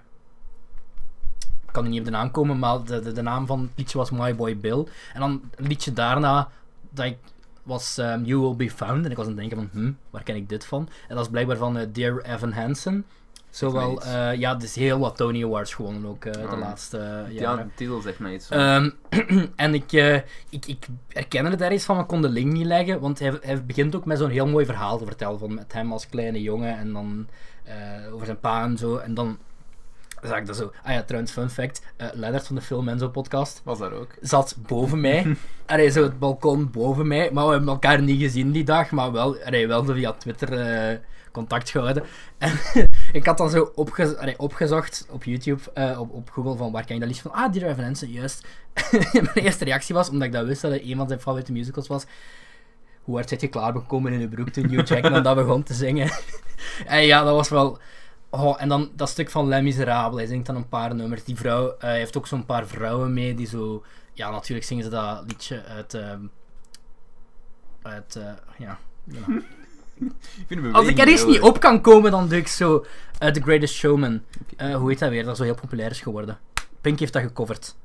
ik 1.66 1.74
kan 1.74 1.84
er 1.84 1.90
niet 1.90 2.00
op 2.00 2.06
de 2.06 2.12
naam 2.12 2.32
komen, 2.32 2.60
maar 2.60 2.84
de, 2.84 3.00
de, 3.00 3.12
de 3.12 3.22
naam 3.22 3.46
van 3.46 3.62
het 3.62 3.70
liedje 3.76 3.98
was 3.98 4.12
My 4.12 4.36
Boy 4.36 4.58
Bill. 4.58 4.86
En 5.14 5.20
dan 5.20 5.42
een 5.56 5.68
liedje 5.68 5.94
daarna, 5.94 6.50
dat 6.90 7.06
ik, 7.06 7.18
was 7.64 7.98
ehm, 7.98 8.24
You 8.24 8.40
Will 8.42 8.56
Be 8.56 8.72
Found, 8.72 9.06
en 9.06 9.12
ik 9.12 9.18
was 9.18 9.26
aan 9.28 9.38
het 9.38 9.50
denken 9.50 9.58
van, 9.58 9.82
hm, 9.82 9.92
waar 10.10 10.24
ken 10.24 10.36
ik 10.36 10.50
dit 10.50 10.66
van? 10.66 10.90
En 11.08 11.16
dat 11.16 11.26
is 11.26 11.32
blijkbaar 11.32 11.58
van 11.58 11.78
eh, 11.78 11.88
Dear 11.92 12.22
Evan 12.22 12.52
Hansen. 12.52 13.06
Zowel, 13.58 14.02
eh, 14.02 14.34
ja, 14.36 14.56
dus 14.56 14.76
heel 14.76 15.00
wat 15.00 15.18
Tony 15.18 15.44
Awards 15.44 15.74
gewonnen 15.74 16.06
ook 16.06 16.26
eh, 16.26 16.32
de 16.34 16.48
Ah. 16.48 16.60
laatste 16.60 16.98
eh, 16.98 17.34
Ja, 17.34 17.42
jaren. 17.42 17.66
de 17.68 17.74
titel 17.76 18.02
zegt 18.02 18.20
mij 18.20 18.34
iets. 18.34 18.50
Ehm, 18.50 18.90
en 19.56 19.74
ik, 19.74 19.92
eh, 19.94 20.16
ik, 20.50 20.66
ik 20.66 20.86
herkende 21.08 21.50
er 21.50 21.58
daar 21.58 21.74
iets 21.74 21.86
van, 21.86 21.96
maar 21.96 22.06
kon 22.06 22.22
de 22.22 22.30
link 22.30 22.52
niet 22.52 22.66
leggen. 22.66 23.00
Want 23.00 23.20
hij, 23.20 23.38
hij 23.42 23.66
begint 23.66 23.96
ook 23.96 24.06
met 24.06 24.18
zo'n 24.18 24.30
heel 24.30 24.48
mooi 24.48 24.66
verhaal 24.66 24.98
te 24.98 25.06
vertellen. 25.06 25.40
Van 25.40 25.54
met 25.54 25.74
hem 25.74 25.92
als 25.92 26.08
kleine 26.10 26.42
jongen 26.42 26.78
en 26.78 26.94
dan 26.94 27.28
over 28.14 28.26
zijn 28.26 28.40
pa 28.40 28.64
en 28.64 28.78
zo. 28.78 28.98
En 28.98 29.14
dan 29.14 29.38
zag 30.22 30.38
ik 30.38 30.46
dat 30.46 30.56
zo. 30.56 30.72
Ah 30.84 30.94
ja, 30.94 31.04
trouwens, 31.04 31.32
fun 31.32 31.50
fact. 31.50 31.82
eh 31.98 32.08
Leonard 32.14 32.48
van 32.48 32.56
de 32.56 32.62
Film 32.62 32.88
en 32.88 33.00
Zo 33.00 33.10
podcast 33.10 33.62
Was 33.64 33.80
daar 33.80 33.92
ook. 33.92 34.10
zat 34.22 34.56
boven 34.68 35.02
mij. 35.02 35.36
Allee, 35.66 35.90
zo 35.90 36.04
het 36.04 36.20
balkon 36.20 36.72
boven 36.72 37.08
mij. 37.08 37.30
Maar 37.32 37.46
we 37.46 37.52
hebben 37.52 37.70
elkaar 37.70 38.02
niet 38.02 38.22
gezien 38.22 38.52
die 38.52 38.64
dag. 38.64 38.92
Maar 38.92 39.12
wel, 39.12 39.38
allee, 39.46 39.68
wel 39.68 39.86
via 39.86 40.12
Twitter 40.12 41.02
contact 41.32 41.70
gehouden. 41.70 42.04
En 42.38 42.52
ik 43.18 43.26
had 43.26 43.38
dan 43.38 43.50
zo 43.50 43.72
opgezocht 44.38 45.08
op 45.10 45.24
YouTube, 45.24 45.62
eh, 45.74 46.00
op, 46.00 46.12
op 46.12 46.30
Google, 46.30 46.56
van 46.56 46.72
waar 46.72 46.86
kan 46.86 46.96
je 46.96 47.00
dat 47.02 47.10
liedje 47.10 47.30
van? 47.30 47.32
Ah, 47.32 47.54
Dear 47.54 47.70
Evan 47.70 47.84
Hansen, 47.84 48.12
juist. 48.12 48.48
Mijn 49.14 49.28
eerste 49.34 49.64
reactie 49.64 49.96
was, 49.96 50.10
omdat 50.10 50.28
ik 50.28 50.34
dat 50.34 50.46
wist 50.46 50.62
dat 50.62 50.72
het 50.72 50.82
een 50.82 50.96
van 50.96 51.08
zijn 51.08 51.20
favoriete 51.20 51.52
musicals 51.52 51.88
was. 51.88 52.06
Hoe 53.02 53.16
hard 53.16 53.30
zit 53.30 53.42
je 53.42 53.48
klaargekomen 53.48 54.14
in 54.14 54.20
je 54.20 54.28
broek 54.28 54.50
toen 54.50 54.70
Hugh 54.70 54.88
Jackman 54.88 55.24
dat 55.24 55.36
begon 55.36 55.64
te 55.64 55.74
zingen? 55.74 56.12
en 56.86 57.06
ja, 57.06 57.24
dat 57.24 57.36
was 57.36 57.50
wel... 57.50 57.80
Oh, 58.30 58.62
en 58.62 58.70
dan 58.70 58.92
dat 58.96 59.10
stuk 59.10 59.30
van 59.30 59.48
Les 59.48 59.62
Miserables, 59.62 60.20
hij 60.20 60.28
zingt 60.28 60.46
dan 60.46 60.56
een 60.56 60.70
paar 60.70 60.96
nummers. 60.96 61.24
Die 61.24 61.36
vrouw 61.36 61.78
eh, 61.78 61.90
heeft 61.90 62.18
ook 62.18 62.28
zo'n 62.28 62.46
paar 62.46 62.68
vrouwen 62.68 63.14
mee 63.14 63.36
die 63.36 63.48
zo... 63.48 63.84
Ja, 64.14 64.32
natuurlijk 64.32 64.68
zingen 64.68 64.84
ze 64.84 64.90
dat 64.90 65.24
liedje 65.28 65.64
uit... 65.64 65.94
ehm, 65.94 66.22
uit... 67.82 68.16
eh, 68.16 68.32
ja... 68.58 68.78
ja. 69.04 69.42
Ik 70.48 70.74
Als 70.74 70.88
ik 70.88 70.98
er 71.00 71.08
eens 71.08 71.26
niet 71.26 71.42
op 71.42 71.60
kan 71.60 71.82
komen, 71.82 72.12
dan 72.12 72.28
doe 72.30 72.38
ik 72.38 72.48
zo 72.48 72.86
eh, 73.20 73.32
The 73.32 73.42
Greatest 73.42 73.74
Showman. 73.74 74.22
Eh, 74.58 74.76
hoe 74.76 74.90
heet 74.90 75.00
dat 75.00 75.10
weer? 75.10 75.24
Dat 75.24 75.38
zo 75.38 75.44
heel 75.44 75.56
populair 75.56 75.92
is 75.92 76.02
geworden. 76.02 76.40
Pink 76.82 77.00
heeft 77.00 77.14
dat 77.14 77.22
gecoverd. 77.22 77.76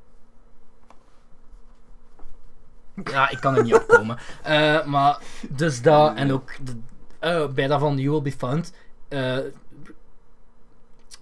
Ja, 3.03 3.29
ik 3.29 3.39
kan 3.39 3.55
er 3.55 3.63
niet 3.63 3.73
op 3.73 3.87
komen. 3.87 4.17
Eh, 4.43 4.85
maar 4.85 5.17
dus 5.49 5.81
dat, 5.81 6.15
en 6.15 6.31
ook 6.31 6.51
de- 6.63 7.49
bij 7.53 7.67
dat 7.67 7.79
van 7.79 7.97
You 7.97 8.09
Will 8.09 8.21
Be 8.21 8.31
Found. 8.31 8.73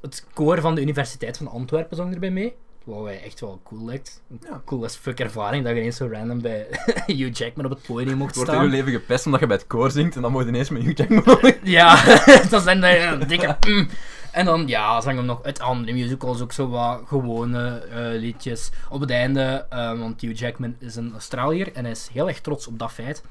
het 0.02 0.26
koor 0.34 0.62
van 0.62 0.76
de 0.76 0.82
Universiteit 0.82 1.38
van 1.38 1.48
Antwerpen 1.48 1.96
zong 1.98 2.14
erbij 2.14 2.32
mee. 2.32 2.56
Wat 2.84 3.04
wij 3.04 3.24
echt 3.24 3.40
wel 3.40 3.62
cool 3.64 3.86
lijkt. 3.86 4.22
Een 4.30 4.40
Ja. 4.50 4.62
cool 4.66 4.84
as 4.84 4.96
fuck 4.96 5.20
ervaring 5.20 5.64
dat 5.64 5.74
je 5.74 5.80
ineens 5.80 5.96
zo 5.96 6.08
random 6.12 6.42
bij 6.42 6.68
Hugh 7.06 7.38
Jackman 7.38 7.66
op 7.66 7.72
het 7.72 7.82
podium 7.82 8.18
mocht 8.18 8.36
Het 8.36 8.36
wordt 8.36 8.52
in 8.52 8.58
je 8.58 8.62
staan. 8.68 8.78
leven 8.86 8.92
gepest 9.00 9.26
omdat 9.26 9.40
je 9.42 9.48
bij 9.48 9.56
het 9.56 9.68
koor 9.68 9.92
zingt 9.92 10.16
en 10.16 10.22
dan 10.22 10.32
moet 10.32 10.42
je 10.44 10.48
ineens 10.48 10.70
met 10.70 10.82
Hugh 10.82 10.98
Jackman 10.98 11.54
Ja, 11.64 12.04
dat 12.50 12.64
zijn 12.64 12.82
de 12.82 12.98
een 12.98 13.28
dikke. 13.28 13.58
mm. 13.68 13.90
En 14.32 14.46
dan, 14.46 14.68
ja, 14.68 15.02
zang 15.02 15.18
hem 15.18 15.26
nog 15.26 15.44
uit 15.44 15.60
andere 15.60 15.94
musicals 15.94 16.42
ook 16.42 16.52
zo 16.52 16.70
wat 16.70 17.02
gewone 17.06 17.78
eh, 17.78 18.20
liedjes. 18.20 18.70
Op 18.90 19.02
het 19.02 19.10
einde, 19.10 19.66
eh, 19.70 20.00
want 20.00 20.22
Hugh 20.22 20.40
Jackman 20.40 20.76
is 20.80 20.96
een 20.96 21.12
Australiër 21.14 21.74
en 21.74 21.84
hij 21.84 21.92
is 21.92 22.10
heel 22.14 22.28
erg 22.28 22.42
trots 22.42 22.68
op 22.68 22.80
dat 22.80 22.92
feit. 22.92 23.24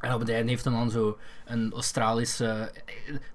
En 0.00 0.14
op 0.14 0.20
het 0.20 0.28
einde 0.30 0.50
heeft 0.50 0.64
hij 0.64 0.72
dan 0.74 0.90
zo 0.90 1.18
een 1.46 1.72
Australische. 1.72 2.72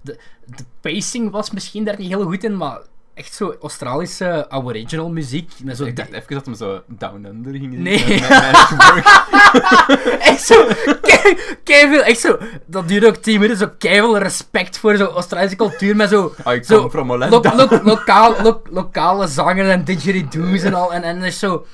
De, 0.00 0.18
de 0.44 0.64
pacing 0.80 1.30
was 1.30 1.50
misschien 1.50 1.84
daar 1.84 1.98
niet 1.98 2.08
heel 2.08 2.24
goed 2.24 2.44
in, 2.44 2.56
maar 2.56 2.80
echt 3.14 3.34
zo 3.34 3.54
Australische 3.62 4.46
Aboriginal 4.50 5.10
muziek. 5.10 5.52
Met 5.62 5.76
zo 5.76 5.84
Ik 5.84 5.96
dacht 5.96 6.12
even 6.12 6.34
dat 6.34 6.44
hem 6.44 6.54
zo 6.54 6.82
Down 6.86 7.24
Under 7.24 7.52
ging 7.52 7.72
zingen. 7.72 7.82
Nee. 7.82 8.22
Echt 10.20 10.40
zo, 10.46 10.66
kei- 11.02 11.38
keiveel, 11.64 12.02
echt 12.02 12.20
zo, 12.20 12.38
dat 12.66 12.88
duurde 12.88 13.06
ook 13.06 13.16
10 13.16 13.40
minuten, 13.40 13.56
zo 13.68 13.74
keiveel 13.78 14.18
respect 14.18 14.78
voor 14.78 14.96
zo 14.96 15.04
Australische 15.06 15.56
cultuur, 15.56 15.96
met 15.96 16.08
zo, 16.08 16.34
Ah, 16.42 16.54
ik 16.54 16.64
Zo, 16.64 16.80
kom 16.80 16.90
from 16.90 17.06
lo, 17.06 17.12
Orlando. 17.12 17.40
lo- 17.56 17.80
lokaal, 17.82 18.42
lo- 18.42 18.62
lokale 18.70 19.26
zangers 19.26 19.68
en 19.68 19.84
didgeridoos 19.84 20.62
en 20.62 20.74
al, 20.74 20.92
en, 20.94 21.02
en 21.02 21.16
er 21.20 21.26
is 21.26 21.38
zo, 21.38 21.66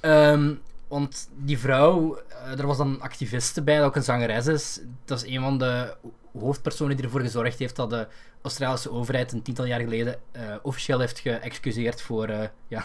ehm, 0.00 0.52
want 0.88 1.28
die 1.36 1.58
vrouw, 1.58 2.18
eh, 2.44 2.58
er 2.58 2.66
was 2.66 2.76
dan 2.76 2.88
een 2.88 3.02
activiste 3.02 3.62
bij, 3.62 3.76
dat 3.78 3.86
ook 3.86 3.96
een 3.96 4.02
zangeres 4.02 4.46
is, 4.46 4.80
dat 5.04 5.22
is 5.24 5.34
een 5.34 5.40
van 5.42 5.58
de 5.58 5.94
hoofdpersonen 6.40 6.96
die 6.96 7.04
ervoor 7.04 7.20
gezorgd 7.20 7.58
heeft 7.58 7.76
dat 7.76 7.90
de 7.90 8.06
Australische 8.42 8.90
overheid 8.90 9.32
een 9.32 9.42
tiental 9.42 9.64
jaar 9.64 9.80
geleden 9.80 10.18
eh, 10.32 10.42
officieel 10.62 10.98
heeft 11.00 11.18
geëxcuseerd 11.18 12.02
voor, 12.02 12.24
eh, 12.28 12.48
ja, 12.68 12.84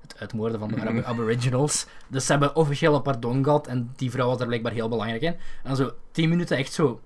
het 0.00 0.18
uitmoorden 0.18 0.58
van 0.58 0.68
de. 0.68 0.80
Ab- 0.88 1.04
aboriginals. 1.04 1.86
Dus 2.08 2.26
ze 2.26 2.30
hebben 2.32 2.56
officieel 2.56 2.94
een 2.94 3.02
pardon 3.02 3.44
gehad 3.44 3.66
en 3.66 3.92
die 3.96 4.10
vrouw 4.10 4.28
was 4.28 4.40
er 4.40 4.46
blijkbaar 4.46 4.72
heel 4.72 4.88
belangrijk 4.88 5.22
in. 5.22 5.32
En 5.32 5.38
dan 5.62 5.76
zo 5.76 5.92
tien 6.10 6.28
minuten 6.28 6.56
echt 6.56 6.72
zo... 6.72 7.00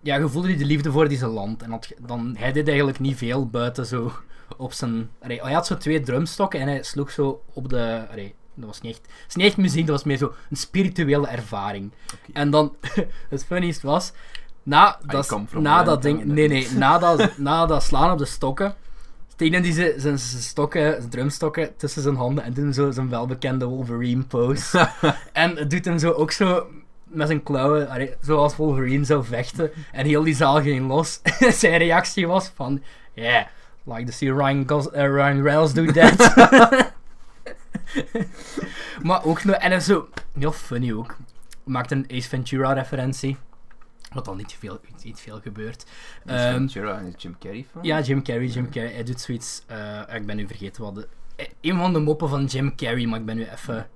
Ja, 0.00 0.16
je 0.16 0.28
voelde 0.28 0.48
die 0.48 0.56
de 0.56 0.64
liefde 0.64 0.90
voor 0.90 1.08
deze 1.08 1.26
land. 1.26 1.62
En 1.62 1.70
dat, 1.70 1.92
dan, 1.98 2.34
hij 2.38 2.52
deed 2.52 2.68
eigenlijk 2.68 2.98
niet 2.98 3.16
veel 3.16 3.46
buiten 3.46 3.86
zo 3.86 4.12
op 4.56 4.72
zijn... 4.72 5.10
Allee, 5.20 5.40
hij 5.42 5.52
had 5.52 5.66
zo 5.66 5.76
twee 5.76 6.00
drumstokken 6.00 6.60
en 6.60 6.66
hij 6.68 6.82
sloeg 6.82 7.10
zo 7.10 7.42
op 7.52 7.68
de... 7.68 8.06
Allee, 8.10 8.34
dat 8.54 8.66
was 8.66 8.80
niet 8.80 8.92
echt, 8.92 9.02
dat 9.02 9.28
is 9.28 9.34
niet 9.34 9.46
echt 9.46 9.56
muziek, 9.56 9.86
dat 9.86 9.94
was 9.94 10.04
meer 10.04 10.16
zo 10.16 10.34
een 10.50 10.56
spirituele 10.56 11.26
ervaring. 11.28 11.92
En 12.32 12.50
dan, 12.50 12.76
het 13.28 13.44
funniest 13.44 13.82
was, 13.82 14.12
na 14.62 14.98
dat, 15.06 15.26
come 15.26 15.46
from 15.46 15.62
na 15.62 15.82
dat 15.82 16.02
ding, 16.02 16.24
nee 16.24 16.48
nee, 16.48 16.68
na 16.70 16.98
dat, 16.98 17.36
na 17.38 17.66
dat 17.66 17.82
slaan 17.82 18.10
op 18.10 18.18
de 18.18 18.24
stokken, 18.24 18.74
steken 19.28 19.62
die 19.62 19.72
zijn, 19.96 20.18
stokken, 20.18 20.92
zijn 20.92 21.08
drumstokken 21.10 21.76
tussen 21.76 22.02
zijn 22.02 22.16
handen 22.16 22.44
en 22.44 22.54
hem 22.54 22.72
zo 22.72 22.90
zijn 22.90 23.08
welbekende 23.08 23.64
Wolverine 23.64 24.22
pose. 24.22 24.88
en 25.32 25.56
het 25.56 25.70
doet 25.70 25.84
hem 25.84 25.98
zo 25.98 26.10
ook 26.10 26.30
zo 26.30 26.66
met 27.04 27.26
zijn 27.26 27.42
klauwen, 27.42 27.88
allee, 27.88 28.14
zoals 28.20 28.56
Wolverine 28.56 29.04
zou 29.04 29.24
vechten. 29.24 29.70
En 29.92 30.06
heel 30.06 30.22
die 30.22 30.34
zaal 30.34 30.60
ging 30.62 30.88
los. 30.88 31.20
zijn 31.60 31.78
reactie 31.78 32.26
was 32.26 32.50
van, 32.54 32.82
yeah, 33.14 33.46
like 33.84 34.04
to 34.04 34.12
see 34.12 34.32
Ryan, 34.32 34.68
Gos 34.68 34.90
eh, 34.90 35.06
Ryan 35.06 35.42
Reynolds 35.42 35.72
do 35.72 35.84
that. 35.84 36.34
maar 39.02 39.24
ook 39.24 39.44
nog, 39.44 39.56
en 39.56 39.70
dat 39.70 39.82
zo, 39.82 40.08
heel 40.38 40.52
funny 40.52 40.92
ook. 40.92 41.16
Maakt 41.64 41.90
een 41.90 42.06
Ace 42.10 42.28
Ventura 42.28 42.72
referentie. 42.72 43.36
Wat 44.14 44.24
dan 44.24 44.36
niet 44.36 44.52
veel, 44.58 44.80
niet 45.04 45.20
veel 45.20 45.40
gebeurt. 45.40 45.84
En 46.24 47.14
Jim 47.18 47.36
Carrey 47.38 47.66
van. 47.72 47.82
ja, 47.82 48.00
Jim 48.00 48.22
Carrey, 48.22 48.46
Jim 48.46 48.70
Carrey. 48.70 48.92
Hij 48.92 49.02
doet 49.04 49.20
zoiets. 49.20 49.62
eh, 49.66 50.00
ik 50.14 50.26
ben 50.26 50.36
nu 50.36 50.46
vergeten 50.46 50.82
wat 50.82 50.94
de. 50.94 51.08
eh, 51.36 51.46
Een 51.60 51.76
van 51.78 51.92
de 51.92 51.98
moppen 51.98 52.28
van 52.28 52.44
Jim 52.44 52.74
Carrey, 52.76 53.06
maar 53.06 53.18
ik 53.18 53.26
ben 53.26 53.36
nu 53.36 53.42
even 53.44 53.88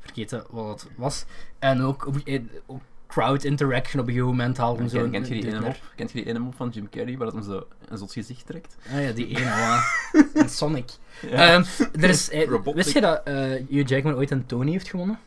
vergeten 0.00 0.44
wat 0.50 0.80
het 0.82 0.90
was. 0.96 1.24
En 1.58 1.80
ook, 1.82 2.06
op, 2.06 2.16
eh, 2.24 2.40
ook 2.66 2.80
crowd 3.06 3.44
interaction 3.44 4.00
op 4.02 4.06
een 4.08 4.12
gegeven 4.14 4.36
moment 4.36 4.56
hem 4.56 4.88
zo. 4.88 5.08
Kent 5.08 5.28
je 5.28 5.34
die 5.34 5.46
ene 5.46 5.60
mop? 5.60 5.76
Kent 5.96 6.10
je 6.12 6.16
die 6.18 6.26
ene 6.26 6.38
mop 6.38 6.54
van 6.54 6.68
Jim 6.68 6.88
Carrey 6.88 7.16
waar 7.16 7.26
dat 7.26 7.34
hem 7.34 7.44
zo 7.44 7.66
een 7.88 7.98
zot 7.98 8.12
gezicht 8.12 8.46
trekt? 8.46 8.76
Ah 8.92 9.02
ja, 9.02 9.12
die 9.12 9.26
ene, 9.26 9.40
ja. 9.40 9.82
En 10.34 10.48
Sonic. 10.48 10.90
Ja. 11.30 11.30
Ehm, 11.54 11.64
er 12.00 12.08
is, 12.08 12.30
eh, 12.30 12.50
wist 12.74 12.92
je 12.92 13.00
dat 13.00 13.22
eh, 13.24 13.34
Hugh 13.68 13.88
Jackman 13.88 14.14
ooit 14.14 14.30
een 14.30 14.46
Tony 14.46 14.70
heeft 14.70 14.88
gewonnen? 14.88 15.18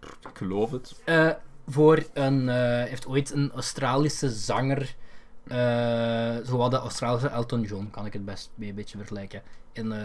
Ik 0.00 0.30
geloof 0.32 0.70
het. 0.70 0.94
Voor 1.68 2.06
een, 2.12 2.48
eh, 2.48 2.56
heeft 2.84 3.06
ooit 3.06 3.32
een 3.32 3.50
Australische 3.54 4.30
zanger, 4.30 4.94
zowel 6.44 6.68
de 6.68 6.76
Australische 6.76 7.28
Elton 7.28 7.62
John, 7.62 7.88
kan 7.90 8.06
ik 8.06 8.12
het 8.12 8.24
best 8.24 8.50
mee 8.54 8.68
een 8.68 8.74
beetje 8.74 8.96
vergelijken, 8.96 9.42
in 9.72 9.92
eh, 9.92 10.00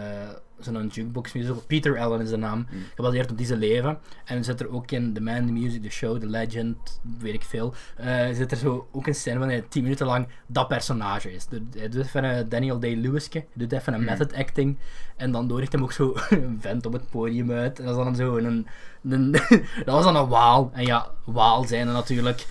zo'n 0.58 0.86
jukebox 0.86 1.32
musical. 1.32 1.62
Peter 1.66 1.98
Allen 1.98 2.20
is 2.20 2.30
de 2.30 2.36
naam, 2.36 2.58
Mm. 2.70 2.82
gebaseerd 2.94 3.30
op 3.30 3.38
deze 3.38 3.56
leven. 3.56 3.98
En 4.24 4.36
er 4.36 4.44
zit 4.44 4.60
er 4.60 4.72
ook 4.72 4.90
in 4.90 5.12
The 5.12 5.20
Man, 5.20 5.46
The 5.46 5.52
Music, 5.52 5.82
The 5.82 5.88
Show, 5.90 6.18
The 6.20 6.26
Legend, 6.26 7.00
weet 7.18 7.34
ik 7.34 7.42
veel. 7.42 7.74
eh, 7.96 8.26
zit 8.32 8.50
er 8.50 8.56
zo 8.56 8.88
ook 8.92 9.06
een 9.06 9.14
scène 9.14 9.38
van 9.38 9.48
hij 9.48 9.64
10 9.68 9.82
minuten 9.82 10.06
lang 10.06 10.26
dat 10.46 10.68
personage 10.68 11.32
is. 11.32 11.46
Hij 11.76 11.88
doet 11.88 12.04
even 12.04 12.24
een 12.24 12.48
Daniel 12.48 12.78
Day-Lewiske, 12.78 13.38
hij 13.38 13.48
doet 13.54 13.72
even 13.72 13.92
een 13.94 14.00
Mm. 14.00 14.06
method 14.06 14.34
acting. 14.34 14.78
En 15.16 15.32
dan 15.32 15.46
nodigt 15.46 15.72
hem 15.72 15.82
ook 15.82 15.92
zo 15.92 16.12
een 16.30 16.58
vent 16.60 16.86
op 16.86 16.92
het 16.92 17.10
podium 17.10 17.50
uit. 17.52 17.78
En 17.78 17.84
dat 17.86 17.96
is 17.98 18.04
dan 18.04 18.16
zo 18.16 18.36
een, 18.36 18.66
een 19.02 19.32
dat 19.84 19.94
was 19.94 20.04
dan 20.04 20.16
een 20.16 20.28
waal. 20.28 20.70
En 20.74 20.84
ja, 20.86 21.10
waal 21.24 21.64
zijn 21.64 21.86
er 21.86 21.92
natuurlijk. 21.92 22.46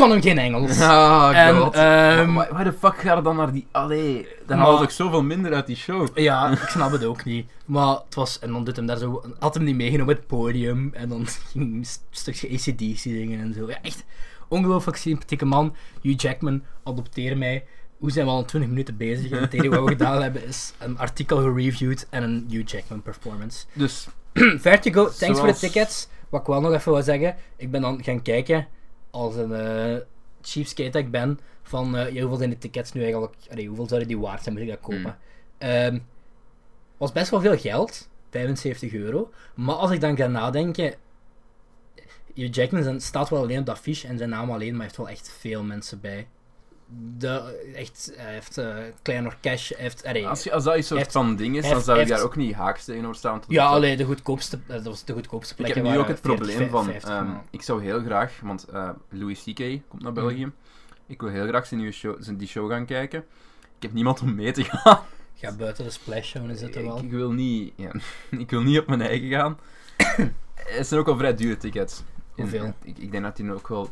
Kon 0.00 0.10
hem 0.10 0.22
geen 0.22 0.38
Engels. 0.38 0.80
Ah, 0.90 1.46
En, 1.46 1.56
god. 1.56 1.74
ehm, 1.74 2.32
Maar 2.32 2.48
Waar 2.52 2.64
de 2.64 2.72
fuck 2.72 2.98
gaat 2.98 3.14
het 3.16 3.24
dan 3.24 3.36
naar 3.36 3.52
die... 3.52 3.66
Allee, 3.70 4.26
dan 4.46 4.56
Maar- 4.58 4.66
haal 4.66 4.74
je 4.76 4.80
toch 4.82 4.92
zoveel 4.92 5.22
minder 5.22 5.52
uit 5.54 5.66
die 5.66 5.76
show. 5.76 6.08
Ja, 6.18 6.50
ik 6.50 6.58
snap 6.58 6.92
het 6.92 7.04
ook 7.04 7.24
niet. 7.24 7.50
Maar 7.64 7.88
het 8.04 8.14
was, 8.14 8.38
en 8.38 8.52
dan 8.52 8.64
doet 8.64 8.76
hem 8.76 8.86
daar 8.86 8.96
zo, 8.98 9.22
had 9.38 9.54
hem 9.54 9.64
niet 9.64 9.74
meegenomen 9.76 10.14
op 10.14 10.18
het 10.20 10.28
podium. 10.28 10.90
En 10.94 11.08
dan 11.08 11.26
ging 11.52 11.64
hij 11.68 11.78
een 11.78 11.84
st- 11.84 12.02
stukje 12.10 12.48
ACDC 12.48 12.98
zingen 12.98 13.40
en 13.40 13.54
zo. 13.54 13.68
Ja, 13.68 13.78
echt 13.82 14.04
ongelooflijk 14.48 14.96
sympathieke 14.96 15.44
man. 15.44 15.74
Hugh 16.02 16.20
Jackman, 16.22 16.62
adopteer 16.84 17.36
mij. 17.38 17.64
Hoe 17.98 18.10
zijn 18.10 18.26
we 18.26 18.32
al 18.32 18.44
20 18.44 18.70
minuten 18.70 18.96
bezig? 18.96 19.30
En 19.30 19.40
het 19.40 19.52
enige 19.52 19.68
wat 19.68 19.80
we 19.84 19.88
gedaan 19.88 20.22
hebben 20.26 20.46
is 20.46 20.72
een 20.78 20.98
artikel 20.98 21.36
gereviewd 21.40 22.06
en 22.10 22.22
een 22.22 22.46
Hugh 22.50 22.70
Jackman 22.72 23.02
performance. 23.02 23.64
Dus, 23.72 24.06
Vertigo, 24.58 25.02
thanks 25.02 25.18
voor 25.20 25.48
de 25.48 25.54
Zoals- 25.54 25.58
tickets. 25.58 26.08
wat 26.28 26.40
ik 26.40 26.46
wel 26.46 26.60
nog 26.60 26.72
even 26.72 26.92
wil 26.92 27.02
zeggen, 27.02 27.36
ik 27.56 27.70
ben 27.70 27.80
dan 27.80 28.04
gaan 28.04 28.22
kijken 28.22 28.66
als 29.10 29.36
een 29.36 29.52
eh 29.52 29.96
cheapskate 30.42 30.90
dat 30.90 31.02
ik 31.02 31.10
ben, 31.10 31.40
van 31.62 31.96
eh, 31.96 32.12
ja, 32.12 32.20
hoeveel 32.20 32.38
zijn 32.38 32.50
de 32.50 32.58
tickets 32.58 32.92
nu 32.92 33.02
eigenlijk, 33.02 33.34
allee, 33.50 33.66
hoeveel 33.66 33.86
zouden 33.86 34.08
die 34.08 34.18
waard 34.18 34.42
zijn, 34.42 34.54
moet 34.54 34.64
ik 34.64 34.70
dat 34.70 34.80
kopen? 34.80 35.00
Mm. 35.00 35.16
Ehm, 35.58 35.98
was 36.96 37.12
best 37.12 37.30
wel 37.30 37.40
veel 37.40 37.58
geld, 37.58 38.08
75 38.30 38.92
euro, 38.92 39.30
maar 39.54 39.74
als 39.74 39.90
ik 39.90 40.00
dan 40.00 40.16
ga 40.16 40.26
nadenken, 40.26 40.94
Hugh 42.34 42.54
Jackman 42.54 43.00
staat 43.00 43.28
wel 43.28 43.42
alleen 43.42 43.58
op 43.58 43.66
dat 43.66 43.76
affiche 43.76 44.06
en 44.06 44.18
zijn 44.18 44.30
naam 44.30 44.50
alleen, 44.50 44.72
maar 44.72 44.82
heeft 44.82 44.96
wel 44.96 45.08
echt 45.08 45.30
veel 45.38 45.62
mensen 45.62 46.00
bij. 46.00 46.26
De, 47.18 47.60
echt, 47.74 48.12
hij 48.16 48.32
heeft 48.32 48.58
eh 48.58 48.76
Kleiner 49.02 49.36
Cash, 49.40 49.72
heeft... 49.76 50.04
allee, 50.04 50.26
Als, 50.28 50.50
als 50.50 50.64
dat 50.64 50.74
een 50.76 50.84
soort 50.84 51.00
heeft- 51.00 51.12
van 51.12 51.36
ding 51.36 51.56
is, 51.56 51.68
dan 51.68 51.80
zou 51.80 51.98
ik 52.00 52.08
daar 52.08 52.22
ook 52.22 52.36
niet 52.36 52.54
haaks 52.54 52.84
tegenover 52.84 53.16
staan. 53.16 53.42
ja, 53.48 53.66
alleen 53.66 53.96
de 53.96 54.04
goedkoopste, 54.04 54.58
eh, 54.66 54.74
dat 54.74 54.84
was 54.84 55.04
de 55.04 55.12
goedkoopste 55.12 55.54
Ik 55.54 55.60
plek. 55.64 55.74
heb 55.74 55.84
nu 55.84 55.98
ook 55.98 56.08
het 56.08 56.20
probleem 56.20 56.68
van, 56.70 56.90
ehm, 56.92 57.30
ik 57.50 57.62
zou 57.62 57.82
heel 57.82 58.00
graag, 58.02 58.40
want 58.42 58.64
eh, 58.68 58.88
Louis 59.08 59.42
C.K. 59.44 59.80
komt 59.88 60.02
naar 60.02 60.12
België. 60.12 60.50
Ik 61.06 61.20
wil 61.20 61.30
heel 61.30 61.46
graag 61.46 61.66
zijn 61.66 61.80
nieuwe 61.80 61.94
show, 61.94 62.16
zijn 62.22 62.36
die 62.36 62.48
show 62.48 62.70
gaan 62.70 62.86
kijken. 62.86 63.18
Ik 63.76 63.82
heb 63.82 63.92
niemand 63.92 64.20
om 64.20 64.34
mee 64.34 64.52
te 64.52 64.64
gaan. 64.64 65.00
Ga 65.34 65.52
buiten 65.52 65.84
de 65.84 65.90
splash 65.90 66.30
zone 66.32 66.56
zitten 66.56 66.84
wel. 66.84 66.96
Ik, 66.98 67.02
ik 67.04 67.10
wil 67.10 67.32
niet, 67.32 67.72
ja, 67.76 67.92
ik 68.38 68.50
wil 68.50 68.62
niet 68.62 68.78
op 68.78 68.86
mijn 68.86 69.00
eigen 69.00 69.28
gaan. 69.30 69.58
Het 70.54 70.86
zijn 70.88 71.00
ook 71.00 71.08
al 71.08 71.16
vrij 71.16 71.34
dure 71.34 71.56
tickets. 71.56 71.98
En 72.36 72.42
Hoeveel? 72.42 72.74
Ik, 72.82 72.98
ik 72.98 73.10
denk 73.10 73.24
dat 73.24 73.36
die 73.36 73.44
nu 73.44 73.52
ook 73.52 73.68
wel 73.68 73.90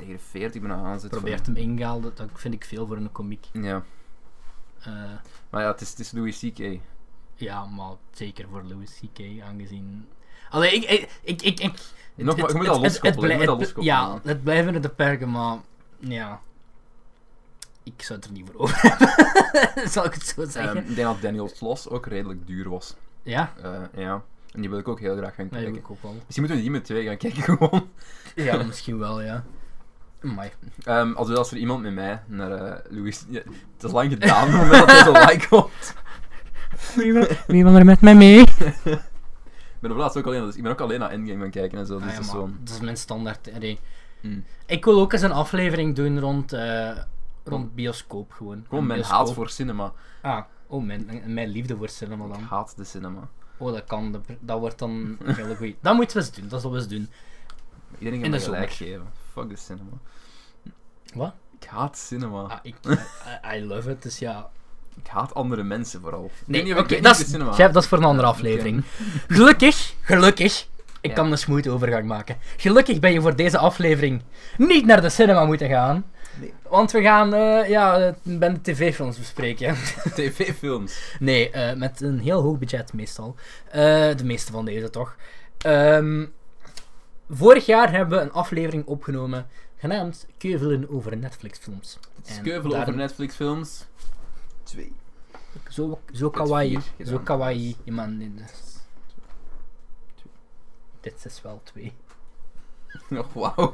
tegen 0.00 0.14
de 0.14 0.22
40 0.30 0.60
bijna 0.60 0.76
aan 0.82 1.00
zit. 1.00 1.10
Probeert 1.10 1.46
hem 1.46 1.56
ingehaald, 1.56 2.02
dat, 2.16 2.28
vind 2.34 2.54
ik 2.54 2.64
veel 2.64 2.86
voor 2.86 2.96
een 2.96 3.12
komiek. 3.12 3.46
Ja, 3.52 3.82
Eh, 4.80 4.92
maar 5.50 5.62
ja, 5.62 5.70
het 5.70 5.80
is, 5.80 5.90
het 5.90 5.98
is 5.98 6.12
Louis 6.12 6.38
C.K. 6.38 6.80
ja, 7.34 7.64
maar 7.64 7.92
zeker 8.10 8.46
voor 8.50 8.62
Louis 8.68 9.00
C.K. 9.00 9.42
aangezien. 9.42 10.06
Allee, 10.50 10.72
ik. 10.74 10.84
ik, 10.90 11.08
ik, 11.22 11.42
ik, 11.42 11.60
ik 11.60 11.72
Nog 12.14 12.36
maar- 12.36 12.48
je 12.50 12.56
moet 12.56 12.66
het- 12.66 12.76
loskoppelen, 12.76 13.58
het. 13.58 13.72
Ja, 13.80 14.20
het 14.22 14.42
blijven 14.42 14.82
de 14.82 14.88
perken, 14.88 15.30
maar. 15.30 15.58
Ja. 15.98 16.40
Ik 17.82 18.02
zou 18.02 18.18
het 18.18 18.28
er 18.28 18.34
niet 18.34 18.46
voor 18.50 18.60
over 18.60 18.78
hebben. 18.88 19.88
Zal 19.90 20.04
ik 20.04 20.14
het 20.14 20.26
zo 20.26 20.44
zeggen? 20.48 20.76
Ehm, 20.76 20.88
ik 20.90 20.94
denk 20.94 21.08
dat 21.08 21.20
Daniel 21.22 21.48
Sloss 21.48 21.88
ook 21.88 22.06
redelijk 22.06 22.46
duur 22.46 22.68
was. 22.68 22.94
ja, 23.22 23.52
Eh, 23.62 23.82
ja, 23.94 24.22
en 24.52 24.60
die 24.60 24.70
wil 24.70 24.78
ik 24.78 24.88
ook 24.88 25.00
heel 25.00 25.16
graag 25.16 25.34
gaan 25.34 25.48
kijken. 25.48 25.74
ik 25.74 25.90
ook 25.90 26.02
wel. 26.02 26.12
Misschien 26.12 26.36
moeten 26.38 26.56
we 26.56 26.62
die 26.62 26.70
met 26.70 26.84
twee 26.84 27.06
gaan 27.06 27.16
kijken 27.16 27.42
gewoon. 27.42 27.88
Ja, 28.34 28.62
misschien 28.62 28.98
wel, 28.98 29.20
ja. 29.22 29.44
Amai. 30.22 30.50
Ehm, 30.84 31.12
als, 31.12 31.28
als 31.28 31.50
er 31.50 31.56
iemand 31.56 31.82
met 31.82 31.94
mij 31.94 32.22
naar 32.26 32.50
eh, 32.52 32.78
Louis... 32.88 33.24
Ja, 33.28 33.40
het 33.74 33.84
is 33.84 33.92
lang 33.92 34.12
gedaan, 34.12 34.46
op 34.46 34.52
het 34.52 34.60
moment 34.62 34.86
dat 34.88 34.90
hij 34.90 35.04
zo 35.04 35.12
like 35.32 35.48
komt. 35.48 35.94
Wie 37.46 37.62
wil, 37.64 37.74
er 37.76 37.84
met 37.84 38.00
mij 38.00 38.14
mee? 38.14 38.40
Ik 39.80 39.86
ben 39.86 39.90
op 39.90 40.02
laatst 40.02 40.16
ook 40.18 40.26
alleen, 40.26 40.44
dus 40.44 40.56
ik 40.56 40.62
ben 40.62 40.72
ook 40.72 40.80
alleen 40.80 40.98
naar 41.00 41.10
Endgame 41.10 41.40
gaan 41.40 41.50
kijken 41.50 41.78
en 41.78 41.86
zo. 41.86 41.94
Dus 41.98 42.02
Ah, 42.02 42.08
ja, 42.10 42.16
dat 42.16 42.24
is 42.24 42.30
zo... 42.30 42.50
dat 42.62 42.74
is 42.74 42.80
mijn 42.80 42.96
standaard. 42.96 43.50
Hmm. 44.20 44.44
Ik 44.66 44.84
wil 44.84 45.00
ook 45.00 45.12
eens 45.12 45.22
een 45.22 45.32
aflevering 45.32 45.96
doen 45.96 46.20
rond, 46.20 46.52
eh, 46.52 46.90
rond 47.44 47.74
bioscoop 47.74 48.32
gewoon. 48.32 48.64
Gewoon 48.68 48.86
mijn 48.86 48.98
bioscoop. 49.00 49.18
haat 49.26 49.34
voor 49.34 49.48
cinema. 49.50 49.92
Ah, 50.22 50.40
oh, 50.66 50.84
mijn, 50.84 51.22
mijn 51.26 51.48
liefde 51.48 51.76
voor 51.76 51.88
cinema 51.88 52.24
Ik 52.24 52.32
dan. 52.32 52.42
haat 52.42 52.76
de 52.76 52.84
cinema. 52.84 53.28
Oh, 53.56 53.72
dat 53.72 53.84
kan. 53.84 54.12
Dat, 54.12 54.22
dat 54.40 54.58
wordt 54.58 54.78
dan 54.78 55.16
een 55.24 55.34
hele 55.34 55.56
goeie. 55.56 55.76
Dat 55.80 55.94
moeten 55.94 56.16
we 56.16 56.22
eens 56.22 56.32
doen. 56.32 56.48
Dat 56.48 56.60
zullen 56.60 56.76
we 56.76 56.82
eens 56.82 56.92
doen. 56.92 57.08
Iedereen 57.98 58.24
In 58.24 58.24
gaat 58.24 58.30
me 58.32 58.38
de 58.38 58.44
gelijk 58.44 58.70
zomer. 58.70 58.92
geven. 58.92 59.12
Fuck 59.32 59.48
de 59.48 59.56
cinema. 59.56 59.90
Wat? 61.14 61.32
Ik 61.60 61.66
haat 61.68 61.98
cinema. 61.98 62.42
Ah, 62.42 62.58
ik, 62.62 62.74
I, 62.86 63.56
I 63.56 63.64
love 63.64 63.90
it, 63.90 64.02
dus 64.02 64.18
ja. 64.18 64.50
Ik 64.96 65.06
haat 65.06 65.34
andere 65.34 65.62
mensen 65.62 66.00
vooral. 66.00 66.30
Nee, 66.46 66.74
weet 66.74 67.02
dat, 67.02 67.18
is, 67.20 67.30
cinema. 67.30 67.52
Chef, 67.52 67.72
dat 67.72 67.82
is 67.82 67.88
voor 67.88 67.98
een 67.98 68.04
andere 68.04 68.28
aflevering. 68.28 68.84
Gelukkig, 69.28 69.94
gelukkig, 70.00 70.68
ik 71.00 71.10
Ja. 71.10 71.14
kan 71.16 71.30
een 71.32 71.38
smooth 71.38 71.68
overgang 71.68 72.06
maken. 72.06 72.36
Gelukkig 72.56 73.00
ben 73.00 73.12
je 73.12 73.20
voor 73.20 73.36
deze 73.36 73.58
aflevering 73.58 74.22
niet 74.58 74.86
naar 74.86 75.00
de 75.00 75.08
cinema 75.08 75.44
moeten 75.44 75.68
gaan. 75.68 76.04
Nee. 76.40 76.52
Want 76.68 76.90
we 76.90 77.02
gaan, 77.02 77.34
eh 77.34 77.68
ja, 77.68 78.14
ben 78.22 78.54
de 78.54 78.60
tv-films 78.60 79.18
bespreken. 79.18 79.74
TV-films. 80.14 81.16
Nee, 81.18 81.50
eh, 81.50 81.76
met 81.76 82.00
een 82.00 82.18
heel 82.18 82.42
hoog 82.42 82.58
budget 82.58 82.92
meestal. 82.92 83.34
Eh, 83.70 83.80
de 84.16 84.24
meeste 84.24 84.52
van 84.52 84.64
deze 84.64 84.90
toch. 84.90 85.16
Ehm, 85.58 86.26
vorig 87.30 87.66
jaar 87.66 87.90
hebben 87.92 88.18
we 88.18 88.24
een 88.24 88.32
aflevering 88.32 88.86
opgenomen 88.86 89.46
genaamd 89.76 90.26
Keuvelen 90.38 90.90
over 90.90 91.16
Netflix-films. 91.16 91.98
En 92.26 92.34
Skeuvel 92.34 92.70
daar- 92.70 92.80
over 92.80 92.94
Netflix-films. 92.96 93.86
Twee. 94.62 94.92
Zo, 95.68 96.00
zo 96.12 96.30
kawaii. 96.30 96.78
Zo 97.06 97.18
kawaii. 97.18 97.76
Ja, 97.84 97.92
man, 97.92 98.20
is- 98.20 98.78
Dit 101.00 101.24
is 101.24 101.42
wel 101.42 101.60
twee. 101.64 101.92
Oh, 103.10 103.26
wauw. 103.34 103.72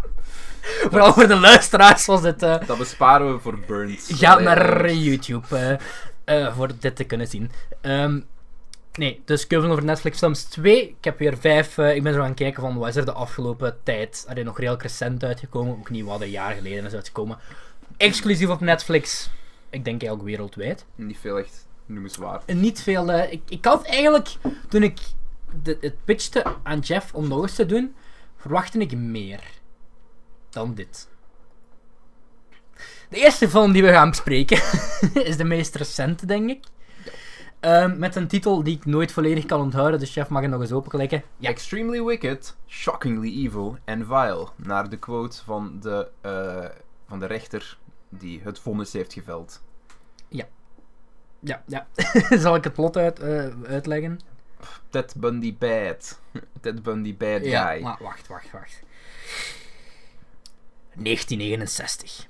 Vooral 0.90 1.12
voor 1.12 1.26
de 1.28 1.36
luisteraars 1.40 2.06
was 2.06 2.22
dit... 2.22 2.42
eh, 2.42 2.66
Dat 2.66 2.78
besparen 2.78 3.32
we 3.32 3.38
voor 3.38 3.58
Burns. 3.66 4.06
Ga 4.12 4.38
naar 4.38 4.92
YouTube 4.92 5.78
eh, 6.24 6.44
eh, 6.46 6.56
voor 6.56 6.70
dit 6.78 6.96
te 6.96 7.04
kunnen 7.04 7.26
zien. 7.26 7.50
Ehm, 7.80 8.20
nee, 8.96 9.22
dus 9.24 9.46
Keuvelen 9.46 9.72
over 9.74 9.86
Netflix 9.86 10.18
films 10.18 10.44
2. 10.44 10.88
Ik 10.88 11.04
heb 11.04 11.18
weer 11.18 11.38
vijf. 11.38 11.78
eh, 11.78 11.94
ik 11.94 12.02
ben 12.02 12.14
zo 12.14 12.20
gaan 12.20 12.34
kijken 12.34 12.62
van 12.62 12.76
wat 12.78 12.88
is 12.88 12.96
er 12.96 13.04
de 13.04 13.12
afgelopen 13.12 13.76
tijd. 13.82 14.24
Er 14.28 14.38
is 14.38 14.44
nog 14.44 14.58
redelijk 14.58 14.82
recent 14.82 15.24
uitgekomen. 15.24 15.72
Ook 15.78 15.90
niet 15.90 16.04
wat 16.04 16.20
een 16.20 16.30
jaar 16.30 16.54
geleden 16.54 16.84
is 16.84 16.92
uitgekomen. 16.94 17.38
Exclusief 17.96 18.48
op 18.48 18.60
Netflix. 18.60 19.30
Ik 19.70 19.84
denk 19.84 20.00
eigenlijk 20.02 20.22
wereldwijd. 20.30 20.84
Niet 20.94 21.18
veel 21.18 21.38
echt 21.38 21.66
noemenswaard. 21.86 22.42
En 22.44 22.60
niet 22.60 22.82
veel. 22.82 23.12
eh, 23.12 23.32
ik, 23.32 23.42
ik 23.48 23.64
had 23.64 23.86
eigenlijk, 23.86 24.28
toen 24.68 24.82
ik 24.82 24.98
de, 25.62 25.78
het 25.80 26.04
pitchte 26.04 26.44
aan 26.62 26.78
Jeff 26.78 27.14
om 27.14 27.28
nog 27.28 27.42
eens 27.42 27.54
te 27.54 27.66
doen, 27.66 27.94
verwachtte 28.36 28.78
ik 28.78 28.96
meer 28.96 29.40
dan 30.50 30.74
dit. 30.74 31.08
De 33.08 33.16
eerste 33.16 33.48
film 33.48 33.72
die 33.72 33.82
we 33.82 33.92
gaan 33.92 34.10
bespreken 34.10 34.56
is 35.28 35.36
de 35.36 35.44
meest 35.44 35.74
recente, 35.74 36.26
denk 36.26 36.50
ik. 36.50 36.64
Ehm, 37.66 37.98
met 37.98 38.16
een 38.16 38.28
titel 38.28 38.62
die 38.62 38.76
ik 38.76 38.84
nooit 38.84 39.12
volledig 39.12 39.46
kan 39.46 39.60
onthouden, 39.60 40.00
dus 40.00 40.12
Chef 40.12 40.28
mag 40.28 40.42
het 40.42 40.50
nog 40.50 40.60
eens 40.60 40.72
openklikken. 40.72 41.22
Ja, 41.36 41.48
Extremely 41.48 42.02
wicked, 42.02 42.56
shockingly 42.66 43.44
evil 43.44 43.78
and 43.84 44.06
vile. 44.06 44.48
Naar 44.56 44.88
de 44.88 44.98
quote 44.98 45.44
van 45.44 45.80
de, 45.80 46.08
eh, 46.20 46.64
van 47.08 47.18
de 47.20 47.26
rechter 47.26 47.78
die 48.08 48.40
het 48.44 48.58
vonnis 48.58 48.92
heeft 48.92 49.12
geveld. 49.12 49.62
ja, 51.40 51.62
ja. 51.66 51.86
Zal 52.38 52.54
ik 52.54 52.64
het 52.64 52.72
plot 52.72 52.96
uit, 52.96 53.20
eh, 53.20 53.48
uitleggen? 53.66 54.20
Ted 54.88 55.14
Bundy 55.16 55.56
bad. 55.58 56.20
Ted 56.60 56.82
Bundy 56.82 57.16
bad 57.16 57.44
Ja, 57.44 57.66
guy. 57.72 57.82
maar 57.82 57.98
wacht, 58.00 58.26
wacht, 58.26 58.50
wacht. 58.50 58.82
1969. 60.94 62.26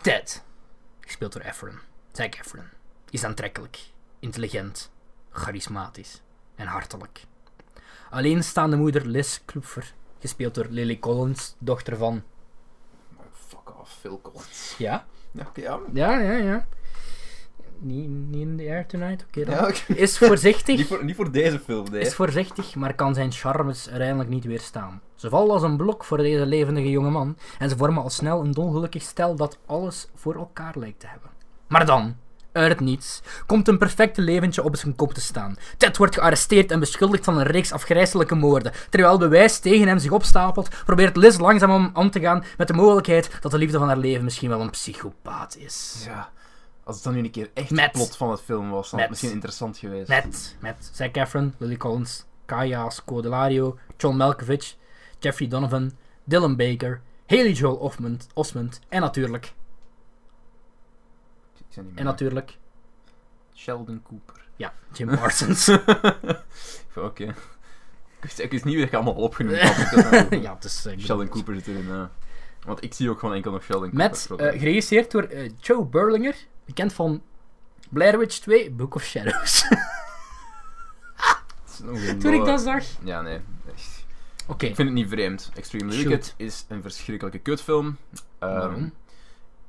Ted, 0.00 0.44
gespeeld 1.00 1.32
door 1.32 1.42
Efron, 1.42 1.78
Zac 2.12 2.34
Efron, 2.34 2.64
is 3.10 3.24
aantrekkelijk, 3.24 3.78
intelligent, 4.20 4.90
charismatisch 5.30 6.22
en 6.54 6.66
hartelijk. 6.66 7.24
Alleenstaande 8.10 8.76
moeder 8.76 9.06
Liz 9.06 9.38
Klupfer, 9.44 9.94
gespeeld 10.18 10.54
door 10.54 10.66
Lily 10.70 10.98
Collins, 10.98 11.54
dochter 11.58 11.96
van... 11.96 12.22
Oh, 13.16 13.24
fuck 13.32 13.80
off, 13.80 13.96
Phil 14.00 14.20
Collins. 14.20 14.74
Ja? 14.78 15.06
Ja, 15.30 15.50
ja. 15.54 15.78
Ja, 15.92 16.18
ja, 16.18 16.32
ja. 16.32 16.66
Niet, 17.80 18.08
niet 18.08 18.40
in 18.40 18.56
the 18.56 18.62
air 18.62 18.86
tonight, 18.86 19.24
oké. 19.26 19.50
Ja, 19.50 19.66
oké. 19.66 19.94
Is 19.94 20.18
voorzichtig. 20.18 20.76
Niet, 20.78 20.86
voor, 20.86 21.04
niet 21.04 21.16
voor 21.16 21.32
deze 21.32 21.58
film, 21.58 21.90
nee. 21.90 22.00
Is 22.00 22.14
voorzichtig, 22.14 22.74
maar 22.74 22.94
kan 22.94 23.14
zijn 23.14 23.32
charmes 23.32 23.88
uiteindelijk 23.88 24.30
niet 24.30 24.44
weerstaan. 24.44 25.00
Ze 25.14 25.28
vallen 25.28 25.50
als 25.50 25.62
een 25.62 25.76
blok 25.76 26.04
voor 26.04 26.16
deze 26.16 26.46
levendige 26.46 26.90
jonge 26.90 27.10
man 27.10 27.36
en 27.58 27.68
ze 27.68 27.76
vormen 27.76 28.02
al 28.02 28.10
snel 28.10 28.40
een 28.40 28.52
dolgelukkig 28.52 29.02
stel 29.02 29.36
dat 29.36 29.58
alles 29.66 30.08
voor 30.14 30.34
elkaar 30.34 30.78
lijkt 30.78 31.00
te 31.00 31.06
hebben. 31.06 31.30
Maar 31.66 31.86
dan, 31.86 32.16
uit 32.58 32.70
het 32.70 32.80
niets, 32.80 33.20
komt 33.46 33.68
een 33.68 33.78
perfecte 33.78 34.20
leventje 34.20 34.62
op 34.62 34.76
zijn 34.76 34.96
kop 34.96 35.14
te 35.14 35.20
staan. 35.20 35.56
Ted 35.76 35.96
wordt 35.96 36.14
gearresteerd 36.14 36.70
en 36.70 36.80
beschuldigd 36.80 37.24
van 37.24 37.38
een 37.38 37.46
reeks 37.46 37.72
afgrijselijke 37.72 38.34
moorden. 38.34 38.72
Terwijl 38.90 39.18
bewijs 39.18 39.58
tegen 39.58 39.88
hem 39.88 39.98
zich 39.98 40.10
opstapelt, 40.10 40.68
probeert 40.84 41.16
Liz 41.16 41.38
langzaam 41.38 41.70
om 41.70 41.90
aan 41.92 42.10
te 42.10 42.20
gaan 42.20 42.44
met 42.56 42.66
de 42.68 42.74
mogelijkheid 42.74 43.30
dat 43.40 43.50
de 43.50 43.58
liefde 43.58 43.78
van 43.78 43.86
haar 43.88 43.98
leven 43.98 44.24
misschien 44.24 44.48
wel 44.48 44.60
een 44.60 44.70
psychopaat 44.70 45.56
is. 45.56 46.02
Ja. 46.06 46.30
Als 46.84 46.96
het 46.96 47.04
dan 47.04 47.14
nu 47.14 47.18
een 47.18 47.30
keer 47.30 47.50
echt 47.54 47.70
Met- 47.70 47.84
het 47.84 47.92
plot 47.92 48.16
van 48.16 48.30
het 48.30 48.40
film 48.40 48.70
was, 48.70 48.90
dan 48.90 49.00
had 49.00 49.00
het 49.00 49.08
misschien 49.10 49.30
interessant 49.32 49.78
geweest. 49.78 50.08
Met, 50.08 50.56
met 50.60 50.90
Zac 50.92 51.16
Efron, 51.16 51.54
Lily 51.58 51.76
Collins, 51.76 52.24
Kaya 52.46 52.90
Scodelario, 52.90 53.78
John 53.96 54.16
Malkovich, 54.16 54.74
Jeffrey 55.18 55.48
Donovan, 55.48 55.92
Dylan 56.24 56.56
Baker, 56.56 57.00
Haley 57.26 57.52
Joel 57.52 57.74
Osment, 57.76 58.26
Osment 58.34 58.80
en 58.88 59.00
natuurlijk, 59.00 59.52
En 61.94 62.04
natuurlijk, 62.04 62.56
Sheldon 63.54 64.02
Cooper. 64.02 64.34
ja, 64.56 64.72
Jim 64.92 65.08
Parsons. 65.16 65.68
Oké. 66.96 67.34
Ik 68.22 68.32
ik 68.38 68.50
wist 68.50 68.64
niet 68.64 68.74
wie 68.74 68.84
ik 68.84 68.94
allemaal 68.94 69.14
opgenoemd 69.14 69.60
had. 69.60 70.10
Nou, 70.10 70.36
ja, 70.42 70.54
het 70.54 70.64
is... 70.64 70.86
eh, 70.86 70.98
Sheldon 70.98 71.28
Cooper 71.28 71.54
zit 71.54 71.66
erin. 71.66 71.90
eh. 71.90 72.04
Want 72.64 72.84
ik 72.84 72.94
zie 72.94 73.10
ook 73.10 73.18
gewoon 73.18 73.34
enkel 73.34 73.52
nog 73.52 73.62
Sheldon 73.62 73.90
Met, 73.92 74.24
Cooper. 74.28 74.46
eh, 74.46 74.58
geregisseerd 74.58 75.10
door 75.10 75.22
eh, 75.22 75.50
Joe 75.60 75.84
Berlinger, 75.84 76.34
bekend 76.64 76.92
van 76.92 77.22
Blair 77.90 78.18
Witch 78.18 78.38
2, 78.38 78.70
Book 78.70 78.94
of 78.94 79.02
Shadows. 79.02 79.62
Het 79.68 81.72
is 81.72 81.78
nog 81.80 82.02
een 82.06 82.18
Toen 82.18 82.34
ik 82.34 82.44
dat 82.44 82.60
zag. 82.60 82.84
Ja, 83.04 83.22
nee. 83.22 83.40
echt. 83.74 84.04
Oké, 84.46 84.66
Ik 84.66 84.74
vind 84.74 84.88
het 84.88 84.96
niet 84.98 85.08
vreemd. 85.08 85.50
Extremely 85.54 85.92
Shoot. 85.96 86.06
Wicked 86.08 86.34
is 86.36 86.64
een 86.68 86.82
verschrikkelijke 86.82 87.38
kutfilm. 87.38 87.96
Ehm, 88.38 88.52
waarom? 88.54 88.92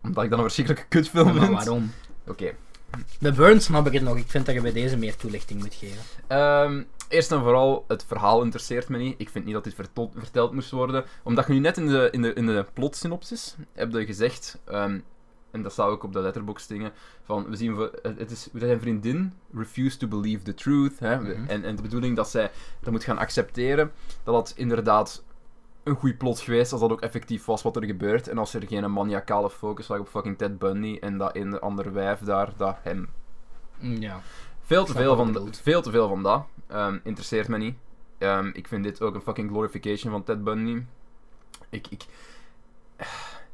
Omdat 0.04 0.24
ik 0.24 0.30
dan 0.30 0.40
een 0.40 0.46
verschrikkelijke 0.46 0.88
kutfilm 0.90 1.28
Ja, 1.28 1.34
maar 1.34 1.44
vind. 1.44 1.54
waarom? 1.58 1.92
Oké. 2.28 2.52
Bij 3.20 3.34
Burns 3.34 3.66
snap 3.66 3.88
ik 3.88 3.94
het 3.94 4.02
nog. 4.02 4.18
Ik 4.18 4.30
vind 4.30 4.46
dat 4.46 4.56
je 4.56 4.62
bij 4.62 4.72
deze 4.72 4.98
meer 4.98 5.16
toelichting 5.16 5.60
moet 5.62 5.74
geven. 5.74 5.98
Ehm, 6.28 6.84
eerst 7.10 7.32
en 7.32 7.40
vooral, 7.40 7.86
het 7.88 8.06
verhaal 8.08 8.42
interesseert 8.44 8.90
me 8.90 8.98
niet. 8.98 9.16
Ik 9.18 9.30
vind 9.30 9.46
niet 9.46 9.54
dat 9.54 9.64
dit 9.64 9.74
verteld, 9.74 10.14
verteld 10.18 10.54
moest 10.54 10.72
worden. 10.72 11.06
Omdat 11.24 11.48
je 11.48 11.54
nu 11.54 11.60
net 11.60 11.78
in 11.78 11.88
de, 11.88 12.08
in 12.12 12.22
de, 12.22 12.34
in 12.34 12.46
de 12.46 12.66
plotsynopsis 12.74 13.56
hebt 13.74 13.94
je 13.94 14.06
gezegd, 14.06 14.58
ehm, 14.66 15.00
en 15.52 15.62
dat 15.62 15.72
staat 15.72 15.88
ook 15.88 16.04
op 16.04 16.14
de 16.14 16.20
letterbox 16.20 16.68
dingen, 16.68 16.92
van 17.24 17.46
we 17.50 17.56
zien, 17.56 17.76
voor- 17.76 17.92
het 18.02 18.32
is, 18.32 18.48
zijn 18.54 18.80
vriendin 18.82 19.34
refused 19.54 20.00
to 20.00 20.08
believe 20.08 20.44
the 20.44 20.54
truth. 20.54 21.00
Hè, 21.00 21.20
Mhm. 21.22 21.32
en, 21.48 21.64
en 21.64 21.76
de 21.76 21.82
bedoeling 21.82 22.16
dat 22.16 22.30
zij 22.30 22.52
dat 22.82 22.92
moet 22.92 23.04
gaan 23.04 23.18
accepteren, 23.18 23.92
dat 24.24 24.34
dat 24.34 24.54
inderdaad 24.56 25.24
een 25.84 25.96
goede 25.96 26.16
plot 26.16 26.40
geweest 26.40 26.72
als 26.72 26.82
dat 26.82 26.92
ook 26.92 27.02
effectief 27.02 27.46
was 27.46 27.62
wat 27.62 27.76
er 27.76 27.86
gebeurt. 27.86 28.28
En 28.28 28.38
als 28.38 28.54
er 28.54 28.68
geen 28.68 28.94
maniacale 28.94 29.50
focus 29.50 29.88
lag 29.88 30.00
op 30.00 30.08
fucking 30.08 30.38
Ted 30.38 30.60
Bundy 30.60 30.98
en 31.02 31.18
dat 31.18 31.36
een 31.36 31.60
ander 31.60 31.94
wijf 31.94 32.20
daar, 32.20 32.54
dat 32.58 32.78
hem 32.82 33.10
Mm, 33.80 33.96
Ja. 34.02 34.22
veel 34.62 34.86
te, 34.86 34.94
veel 34.94 35.16
van, 35.16 35.54
veel 35.62 35.82
te 35.82 35.92
veel 35.92 36.08
van 36.08 36.24
dat. 36.24 36.46
Ehm, 36.68 36.98
interesseert 37.04 37.48
me 37.48 37.58
niet. 37.58 37.76
Ehm, 38.18 38.50
ik 38.54 38.68
vind 38.68 38.84
dit 38.84 39.02
ook 39.02 39.16
een 39.16 39.22
fucking 39.22 39.50
glorification 39.50 40.12
van 40.12 40.24
Ted 40.24 40.44
Bundy. 40.44 40.84
Ik, 41.70 41.88
ik... 41.90 42.06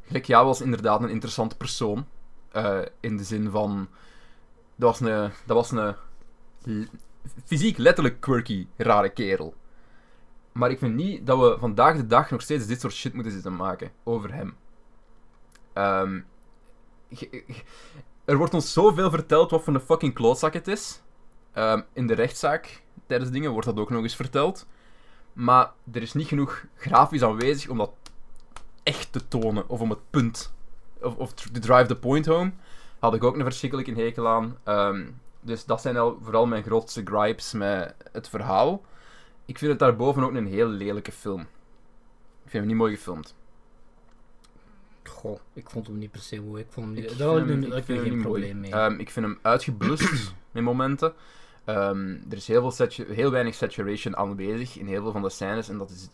Gelijk 0.08 0.26
jou 0.26 0.46
was 0.46 0.62
inderdaad 0.62 1.02
een 1.04 1.10
interessante 1.10 1.58
persoon. 1.58 2.06
Eh, 2.52 2.80
in 3.00 3.18
de 3.18 3.24
zin 3.24 3.50
van... 3.50 3.88
Dat 4.76 4.90
was 5.00 5.10
een... 5.10 5.32
Dat 5.46 5.56
was 5.56 5.72
een... 5.72 5.96
Fysiek 7.46 7.78
letterlijk 7.78 8.22
quirky, 8.22 8.68
rare 8.78 9.10
kerel. 9.10 9.54
Maar 10.58 10.72
ik 10.72 10.80
vind 10.80 10.96
niet 10.96 11.28
dat 11.28 11.40
we 11.40 11.60
vandaag 11.60 11.96
de 11.96 12.08
dag 12.08 12.30
nog 12.30 12.42
steeds 12.42 12.66
dit 12.66 12.82
soort 12.82 12.94
shit 12.94 13.14
moeten 13.14 13.32
zitten 13.32 13.56
maken 13.56 13.92
over 14.04 14.34
hem. 14.34 14.56
Ehm, 15.74 16.22
er 18.26 18.38
wordt 18.38 18.54
ons 18.54 18.74
zoveel 18.74 19.10
verteld 19.10 19.52
wat 19.52 19.64
voor 19.64 19.74
een 19.74 19.80
fucking 19.80 20.14
klootzak 20.14 20.54
het 20.54 20.68
is. 20.68 21.02
Ehm, 21.52 21.82
in 21.94 22.08
de 22.08 22.14
rechtszaak, 22.14 22.84
tijdens 23.06 23.32
dingen, 23.32 23.52
wordt 23.52 23.68
dat 23.68 23.80
ook 23.80 23.90
nog 23.90 24.04
eens 24.04 24.16
verteld. 24.16 24.68
Maar 25.34 25.72
er 25.92 26.02
is 26.02 26.14
niet 26.14 26.28
genoeg 26.28 26.66
grafisch 26.76 27.24
aanwezig 27.24 27.70
om 27.70 27.78
dat 27.78 27.92
echt 28.84 29.12
te 29.12 29.28
tonen. 29.28 29.70
Of 29.70 29.80
om 29.80 29.90
het 29.90 30.10
punt. 30.10 30.54
Of, 31.02 31.16
of 31.16 31.34
to 31.34 31.60
drive 31.60 31.86
the 31.86 31.96
point 31.96 32.26
home. 32.26 32.52
Had 33.00 33.14
ik 33.14 33.24
ook 33.24 33.36
een 33.36 33.44
verschrikkelijke 33.44 33.94
hekel 33.94 34.28
aan. 34.28 34.58
Ehm, 34.64 35.06
dus 35.40 35.66
dat 35.66 35.82
zijn 35.82 35.98
al 35.98 36.18
vooral 36.22 36.46
mijn 36.46 36.64
grootste 36.64 37.02
gripes 37.06 37.54
met 37.54 37.96
het 38.12 38.30
verhaal. 38.30 38.82
Ik 39.46 39.58
vind 39.58 39.72
het 39.72 39.80
daarboven 39.80 40.24
ook 40.24 40.34
een 40.34 40.48
heel 40.48 40.68
lelijke 40.68 41.12
film. 41.12 41.40
Ik 41.42 42.52
vind 42.52 42.54
hem 42.54 42.66
niet 42.66 42.76
mooi 42.76 42.96
gefilmd. 42.96 43.36
Goh, 45.04 45.40
ik 45.54 45.70
vond 45.70 45.88
hem 45.88 45.98
niet 45.98 46.12
per 46.12 46.22
se 46.22 46.42
mooi. 46.42 46.62
Ik 46.64 46.68
vond 46.72 46.86
hem 46.88 46.96
Ik 46.98 47.10
niet... 47.10 47.18
Daar 47.20 47.28
had 47.28 47.38
ik, 47.38 47.48
hem- 47.48 47.64
ik 47.64 47.72
heb 47.74 47.78
ik 47.82 47.88
hem 47.88 47.98
geen 48.04 48.10
mooi. 48.12 48.22
probleem 48.22 48.60
mee. 48.60 48.72
Ehm, 48.72 49.00
ik 49.00 49.10
vind 49.10 49.26
hem 49.26 49.40
uitgeblust 49.42 50.34
met 50.52 50.64
momenten. 50.64 51.14
Ehm, 51.64 52.10
er 52.30 52.38
is 52.38 52.48
heel, 52.48 52.72
veel 52.72 52.88
heel 53.08 53.32
weinig 53.32 53.56
saturation 53.56 54.18
aanwezig 54.18 54.78
in 54.78 54.88
heel 54.88 55.02
veel 55.02 55.12
van 55.12 55.22
de 55.22 55.30
scènes. 55.30 55.70
En 55.70 55.78
dat 55.78 55.90
is. 55.90 56.10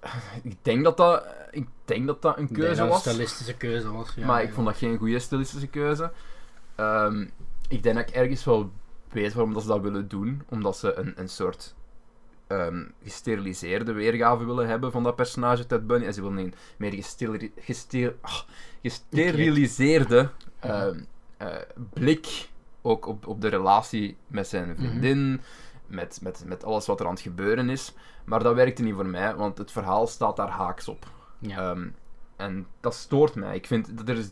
Ik 0.42 0.56
denk 0.62 0.84
dat 0.84 0.96
dat, 0.96 1.26
ik 1.50 1.68
denk 1.84 2.06
dat, 2.06 2.22
dat 2.22 2.38
een 2.38 2.48
Ik 2.48 2.54
keuze 2.54 2.80
dat 2.80 2.88
was. 2.88 3.04
een 3.06 3.10
stylistische 3.12 3.54
keuze 3.56 3.90
was. 3.92 4.12
Ja, 4.16 4.26
maar 4.26 4.42
ik 4.42 4.52
vond 4.52 4.66
dat 4.66 4.76
geen 4.76 4.98
goede 4.98 5.18
stilistische 5.18 5.66
keuze. 5.66 6.12
Ehm, 6.74 7.26
ik 7.68 7.82
denk 7.82 7.96
dat 7.96 8.08
ik 8.08 8.14
ergens 8.14 8.44
wel 8.44 8.70
weet 9.10 9.32
waarom 9.32 9.52
dat 9.52 9.62
ze 9.62 9.68
dat 9.68 9.80
willen 9.80 10.08
doen. 10.08 10.42
Omdat 10.48 10.76
ze 10.76 10.94
een, 10.94 11.12
een 11.16 11.28
soort 11.28 11.74
ehm, 12.46 12.84
gesteriliseerde 13.02 13.92
weergave 13.92 14.44
willen 14.44 14.68
hebben 14.68 14.92
van 14.92 15.02
dat 15.02 15.16
personage 15.16 15.66
Ted 15.66 15.86
Bundy. 15.86 16.06
En 16.06 16.14
ze 16.14 16.22
willen 16.22 16.38
een 16.38 16.54
meer 16.76 18.14
ah, 18.20 18.40
gesteriliseerde 18.82 20.30
ehm, 20.60 21.00
eh, 21.36 21.48
blik 21.92 22.48
ook 22.82 23.06
op, 23.06 23.26
op 23.26 23.40
de 23.40 23.48
relatie 23.48 24.16
met 24.26 24.48
zijn 24.48 24.76
vriendin. 24.76 25.40
Met, 25.86 26.18
met, 26.22 26.42
met 26.46 26.64
alles 26.64 26.86
wat 26.86 27.00
er 27.00 27.06
aan 27.06 27.12
het 27.12 27.20
gebeuren 27.20 27.70
is. 27.70 27.94
Maar 28.24 28.42
dat 28.42 28.54
werkte 28.54 28.82
niet 28.82 28.94
voor 28.94 29.06
mij, 29.06 29.34
want 29.34 29.58
het 29.58 29.72
verhaal 29.72 30.06
staat 30.06 30.36
daar 30.36 30.48
haaks 30.48 30.88
op. 30.88 31.06
Ja. 31.38 31.70
Ehm, 31.70 31.88
en 32.36 32.66
dat 32.80 32.94
stoort 32.94 33.34
mij. 33.34 33.56
Ik 33.56 33.66
vind 33.66 33.96
dat 33.98 34.08
er 34.08 34.16
is, 34.16 34.30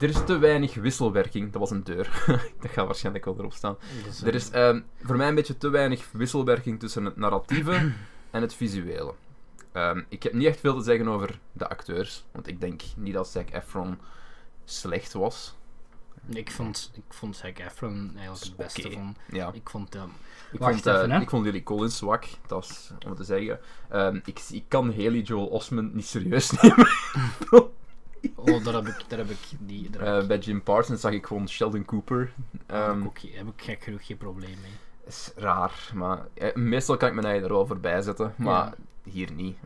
er 0.00 0.08
is 0.08 0.24
te 0.24 0.38
weinig 0.38 0.74
wisselwerking. 0.74 1.52
Dat 1.52 1.60
was 1.60 1.70
een 1.70 1.84
deur. 1.84 2.24
dat 2.60 2.70
gaat 2.70 2.86
waarschijnlijk 2.86 3.24
wel 3.24 3.38
erop 3.38 3.52
staan. 3.52 3.76
Is, 4.08 4.22
Er 4.22 4.34
is 4.34 4.50
ehm, 4.50 4.80
voor 5.02 5.16
mij 5.16 5.28
een 5.28 5.34
beetje 5.34 5.56
te 5.58 5.68
weinig 5.68 6.08
wisselwerking 6.12 6.80
tussen 6.80 7.04
het 7.04 7.16
narratieve 7.16 7.72
en 8.30 8.40
het 8.40 8.54
visuele. 8.54 9.14
Ehm, 9.72 10.02
ik 10.08 10.22
heb 10.22 10.32
niet 10.32 10.46
echt 10.46 10.60
veel 10.60 10.76
te 10.76 10.82
zeggen 10.84 11.08
over 11.08 11.38
de 11.52 11.68
acteurs, 11.68 12.24
want 12.32 12.46
ik 12.46 12.60
denk 12.60 12.82
niet 12.96 13.14
dat 13.14 13.28
Zac 13.28 13.50
Efron 13.50 13.98
slecht 14.64 15.12
was. 15.12 15.58
Ik 16.28 16.50
vond, 16.50 16.90
ik 16.94 17.02
vond 17.14 17.36
Zac 17.36 17.58
Efron 17.58 18.12
eigenlijk 18.16 18.44
het 18.44 18.56
beste 18.56 18.90
van... 18.90 19.16
Ja, 19.30 19.50
Ik 19.52 19.68
vond 19.70 19.94
hem... 19.94 20.10
ik, 20.52 20.58
vond, 20.62 20.86
eh, 20.86 20.94
even, 20.94 21.20
ik 21.20 21.30
vond 21.30 21.44
Lily 21.44 21.62
Collins 21.62 21.96
zwak, 21.96 22.24
dat 22.46 22.64
is 22.64 22.90
om 23.06 23.14
te 23.14 23.24
zeggen. 23.24 23.60
Ik, 24.24 24.40
ik 24.50 24.64
kan 24.68 24.90
Haley 24.90 25.20
Joel 25.20 25.46
Osment 25.46 25.94
niet 25.94 26.06
serieus 26.06 26.50
nemen. 26.60 26.88
Oh, 28.34 28.64
daar 28.64 28.74
heb 28.74 28.86
ik, 28.86 29.04
daar 29.08 29.18
heb 29.18 29.30
ik 29.30 29.38
die... 29.58 29.90
Daar 29.90 30.02
heb 30.04 30.14
Eh, 30.16 30.20
ik, 30.22 30.28
bij 30.28 30.38
Jim 30.38 30.62
Parsons 30.62 31.00
zag 31.00 31.12
ik 31.12 31.26
gewoon 31.26 31.48
Sheldon 31.48 31.84
Cooper. 31.84 32.32
daar 32.66 32.86
heb 32.86 32.96
Ehm, 32.96 33.02
ik 33.14 33.32
heb 33.34 33.46
ik 33.46 33.62
gek 33.62 33.82
genoeg 33.84 34.06
geen 34.06 34.16
probleem 34.16 34.56
mee. 34.62 34.70
is 35.06 35.32
raar, 35.36 35.90
maar 35.94 36.26
eh, 36.34 36.54
meestal 36.54 36.96
kan 36.96 37.08
ik 37.08 37.14
mijn 37.14 37.26
eigen 37.26 37.44
er 37.48 37.52
wel 37.52 37.66
voorbij 37.66 38.02
zetten, 38.02 38.34
maar 38.36 38.64
Ja. 38.64 38.74
hier 39.10 39.32
niet. 39.32 39.56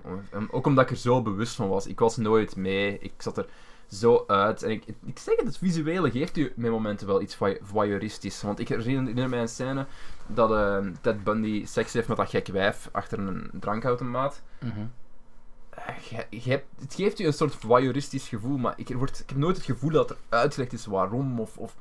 Ook 0.50 0.66
omdat 0.66 0.84
ik 0.84 0.90
er 0.90 0.96
zo 0.96 1.22
bewust 1.22 1.54
van 1.54 1.68
was. 1.68 1.86
Ik 1.86 1.98
was 1.98 2.16
nooit 2.16 2.56
mee, 2.56 2.98
ik 3.00 3.12
zat 3.18 3.38
er 3.38 3.46
zo 3.88 4.24
uit. 4.26 4.62
En 4.62 4.70
ik, 4.70 4.84
ik 5.04 5.18
zeg 5.18 5.36
het, 5.36 5.46
het 5.46 5.58
visuele 5.58 6.10
geeft 6.10 6.36
u 6.36 6.52
met 6.56 6.70
momenten 6.70 7.06
wel 7.06 7.20
iets 7.22 7.34
voy- 7.34 7.58
voyeuristisch. 7.62 8.42
Want 8.42 8.58
ik 8.58 8.68
herinner 8.68 9.28
mij 9.28 9.40
een 9.40 9.48
scène 9.48 9.86
dat 10.26 10.50
eh, 10.52 10.86
Ted 11.00 11.24
Bundy 11.24 11.64
seks 11.66 11.92
heeft 11.92 12.08
met 12.08 12.16
dat 12.16 12.30
gek 12.30 12.46
wijf 12.46 12.88
achter 12.92 13.18
een 13.18 13.50
drankautomaat. 13.52 14.42
Mhm. 14.60 14.70
Eh, 14.78 14.84
je- 16.10 16.26
je 16.30 16.50
hebt- 16.50 16.80
het 16.80 16.94
geeft 16.94 17.18
u 17.18 17.26
een 17.26 17.32
soort 17.32 17.54
voyeuristisch 17.54 18.28
gevoel, 18.28 18.56
maar 18.56 18.72
ik, 18.76 18.88
ik 18.88 18.98
heb 19.26 19.36
nooit 19.36 19.56
het 19.56 19.64
gevoel 19.64 19.90
dat 19.90 20.10
er 20.10 20.16
uitgelegd 20.28 20.72
is 20.72 20.86
waarom 20.86 21.40
of, 21.40 21.58
of... 21.58 21.76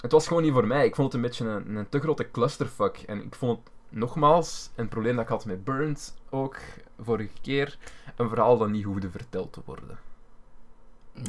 Het 0.00 0.12
was 0.12 0.26
gewoon 0.26 0.42
niet 0.42 0.52
voor 0.52 0.66
mij. 0.66 0.86
Ik 0.86 0.94
vond 0.94 1.12
het 1.12 1.16
een 1.22 1.28
beetje 1.28 1.46
een, 1.46 1.76
een 1.76 1.88
te 1.88 2.00
grote 2.00 2.30
clusterfuck. 2.30 2.96
En 2.96 3.22
ik 3.22 3.34
vond 3.34 3.58
het 3.58 3.72
nogmaals, 3.88 4.70
een 4.74 4.88
probleem 4.88 5.14
dat 5.14 5.24
ik 5.24 5.30
had 5.30 5.44
met 5.44 5.64
Burns 5.64 6.12
ook 6.30 6.56
vorige 7.00 7.32
keer, 7.42 7.78
een 8.16 8.28
verhaal 8.28 8.58
dat 8.58 8.68
niet 8.70 8.84
hoefde 8.84 9.10
verteld 9.10 9.52
te 9.52 9.60
worden. 9.64 9.98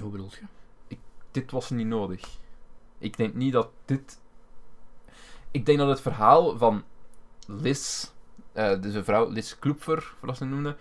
Hoe 0.01 0.09
bedoel 0.09 0.29
je? 0.29 0.97
Dit 1.31 1.51
was 1.51 1.69
niet 1.69 1.87
nodig. 1.87 2.37
Ik 2.97 3.17
denk 3.17 3.33
niet 3.33 3.53
dat 3.53 3.69
dit... 3.85 4.19
Ik 5.51 5.65
denk 5.65 5.77
dat 5.77 5.87
het 5.87 6.01
verhaal 6.01 6.57
van 6.57 6.83
Liz, 7.47 8.09
eh 8.53 8.81
dus 8.81 8.93
een 8.93 9.03
vrouw, 9.03 9.29
Liz 9.29 9.55
Klupfer, 9.59 10.13
zoals 10.21 10.37
ze 10.37 10.45
noemde, 10.45 10.75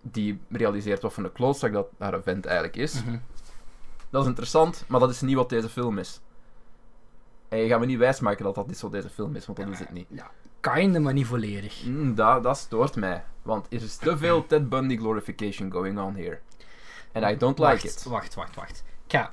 die 0.00 0.40
realiseert 0.48 1.02
wat 1.02 1.12
voor 1.12 1.24
een 1.24 1.32
klootzak 1.32 1.72
dat 1.72 1.88
haar 1.98 2.22
vent 2.22 2.46
eigenlijk 2.46 2.76
is. 2.76 3.02
Mhm. 3.04 3.18
Dat 4.10 4.22
is 4.22 4.28
interessant, 4.28 4.84
maar 4.86 5.00
dat 5.00 5.10
is 5.10 5.20
niet 5.20 5.36
wat 5.36 5.48
deze 5.48 5.68
film 5.68 5.98
is. 5.98 6.20
En 7.48 7.58
je 7.58 7.68
gaat 7.68 7.80
me 7.80 7.86
niet 7.86 7.98
wijsmaken 7.98 8.44
dat 8.44 8.54
dat 8.54 8.66
niet 8.66 8.78
zo 8.78 8.88
deze 8.88 9.08
film 9.08 9.36
is, 9.36 9.46
want 9.46 9.58
dat 9.58 9.68
is 9.68 9.78
het 9.78 9.92
niet. 9.92 10.06
Ja, 10.08 10.30
kinda, 10.60 11.00
maar 11.00 11.12
niet 11.12 11.26
volledig. 11.26 11.84
Mm, 11.84 12.14
dat, 12.14 12.42
dat 12.42 12.58
stoort 12.58 12.96
mij. 12.96 13.24
Want 13.42 13.66
er 13.70 13.82
is 13.82 13.96
te 13.96 14.18
veel 14.18 14.46
Ted 14.46 14.68
Bundy 14.68 14.96
glorification 14.96 15.72
going 15.72 15.98
on 15.98 16.16
here. 16.16 16.40
And 17.12 17.24
I 17.24 17.36
don't 17.36 17.58
like 17.58 17.86
it. 17.86 18.04
Wacht, 18.04 18.34
wacht, 18.34 18.54
wacht. 18.54 18.84
Ik 19.06 19.12
ga 19.12 19.32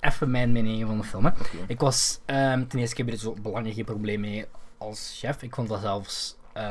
even 0.00 0.30
mijn 0.30 0.52
mening 0.52 0.86
van 0.86 0.98
de 0.98 1.04
film. 1.04 1.24
Hè. 1.24 1.30
Ik 1.66 1.80
was 1.80 2.20
ehm, 2.24 2.66
ten 2.66 2.78
eerste, 2.78 3.00
ik 3.00 3.06
heb 3.06 3.14
er 3.14 3.20
zo 3.20 3.36
belangrijk 3.42 3.74
geen 3.74 3.84
probleem 3.84 4.20
mee 4.20 4.46
als 4.80 5.16
chef. 5.20 5.42
Ik 5.42 5.54
vond 5.54 5.68
dat 5.68 5.80
zelfs, 5.80 6.36
eh 6.52 6.62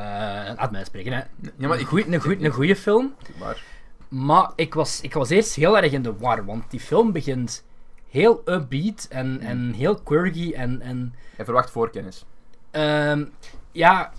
laat 0.56 0.70
mij 0.70 0.84
spreken, 0.84 1.12
hè. 1.12 1.18
Ja, 1.56 1.68
maar 1.68 1.70
een, 1.76 1.80
ik... 1.80 1.86
goeie, 1.86 2.06
een, 2.06 2.44
een 2.44 2.50
goede 2.52 2.76
film. 2.76 3.14
Maar, 3.38 3.62
Maar 4.08 4.52
ik 4.56 4.74
was, 4.74 5.00
ik 5.00 5.14
was 5.14 5.30
eerst 5.30 5.54
heel 5.54 5.76
erg 5.78 5.92
in 5.92 6.02
de 6.02 6.16
war, 6.16 6.44
want 6.44 6.70
die 6.70 6.80
film 6.80 7.12
begint 7.12 7.64
heel 8.08 8.42
upbeat 8.44 9.06
en, 9.10 9.40
en 9.40 9.72
heel 9.72 9.94
quirky 10.02 10.52
en, 10.52 10.80
en 10.80 11.14
hij 11.36 11.44
verwacht 11.44 11.70
voorkennis. 11.70 12.24
ehm, 12.70 13.24
ja, 13.72 14.12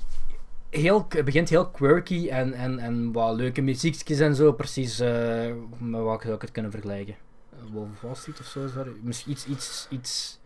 heel, 0.70 1.06
het 1.10 1.26
begint 1.26 1.50
heel 1.50 1.68
quirky 1.70 2.30
en, 2.30 2.54
en, 2.54 2.80
en 2.80 3.12
wat 3.12 3.36
leuke 3.36 3.62
muziekjes 3.62 4.20
en 4.20 4.36
zo, 4.36 4.52
precies 4.54 5.00
eh, 5.00 5.52
met 5.78 6.02
wat 6.02 6.22
zou 6.22 6.34
ik 6.36 6.42
het 6.42 6.52
kunnen 6.52 6.72
vergelijken? 6.72 7.16
Eh, 7.50 7.58
Wolf 7.72 7.90
of 7.94 8.02
Wall 8.02 8.16
Street 8.16 8.40
of 8.40 8.46
zo? 8.46 8.72
dat- 8.74 8.88
Misschien 9.02 9.32
iets, 9.32 9.46
iets, 9.46 9.88
iets... 9.90 10.40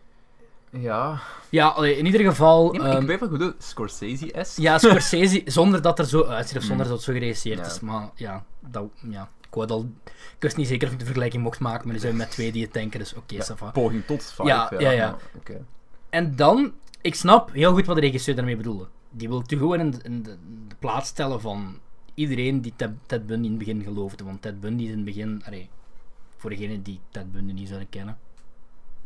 Ja. 0.70 1.20
Ja, 1.50 1.66
allee, 1.68 1.96
in 1.96 2.06
ieder 2.06 2.20
geval... 2.20 2.70
Nee, 2.70 2.80
maar 2.80 2.90
ehm, 2.90 3.00
ik 3.02 3.06
weet 3.06 3.20
wel 3.20 3.38
goed, 3.48 3.54
Scorsese-esque. 3.62 4.62
Ja, 4.62 4.78
Scorsese, 4.78 5.42
zonder 5.58 5.82
dat 5.82 5.98
er 5.98 6.04
zo 6.04 6.24
uitziet 6.24 6.56
of 6.56 6.62
Mm. 6.62 6.68
zonder 6.68 6.86
dat 6.86 6.94
het 6.94 7.04
zo 7.04 7.12
geregisseerd 7.12 7.58
Ja. 7.58 7.64
is. 7.66 7.80
Maar 7.80 8.10
ja, 8.14 8.44
dat, 8.60 8.84
ja, 9.08 9.28
ik 9.40 9.54
wou 9.54 9.68
al... 9.68 9.90
Ik 10.04 10.42
wist 10.42 10.56
niet 10.56 10.66
zeker 10.68 10.86
of 10.86 10.92
ik 10.92 10.98
de 10.98 11.04
vergelijking 11.04 11.42
mocht 11.42 11.60
maken, 11.60 11.84
maar 11.84 11.94
nu 11.94 12.00
zijn 12.00 12.12
we 12.12 12.18
met 12.18 12.30
twee 12.30 12.52
die 12.52 12.62
het 12.64 12.72
denken, 12.72 12.98
dus 12.98 13.14
oké, 13.14 13.34
ça 13.34 13.54
va. 13.56 13.70
Poging 13.70 14.04
tot 14.04 14.24
vibe. 14.24 14.48
Ja, 14.48 14.70
ja, 14.78 14.90
ja. 14.90 15.16
En 16.10 16.36
dan, 16.36 16.72
ik 17.00 17.14
snap 17.14 17.52
heel 17.52 17.72
goed 17.72 17.86
wat 17.86 17.94
de 17.96 18.00
regisseur 18.02 18.34
daarmee 18.34 18.56
bedoelde. 18.56 18.86
die 19.10 19.28
wil 19.28 19.42
je 19.46 19.56
gewoon 19.56 19.80
in, 19.80 19.90
de, 19.90 19.98
in 20.02 20.22
de, 20.22 20.36
de 20.68 20.74
plaats 20.78 21.08
stellen 21.08 21.40
van 21.40 21.78
iedereen 22.14 22.60
die 22.60 22.72
Ted, 22.76 22.90
Ted 23.06 23.26
Bundy 23.26 23.44
in 23.44 23.50
het 23.50 23.58
begin 23.58 23.82
geloofde. 23.82 24.24
Want 24.24 24.42
Ted 24.42 24.60
Bundy 24.60 24.82
is 24.82 24.88
in 24.90 24.96
het 24.96 25.04
begin, 25.04 25.42
allee, 25.46 25.68
voor 26.36 26.50
degenen 26.50 26.82
die 26.82 27.00
Ted 27.10 27.32
Bundy 27.32 27.52
niet 27.52 27.68
zouden 27.68 27.88
kennen, 27.88 28.18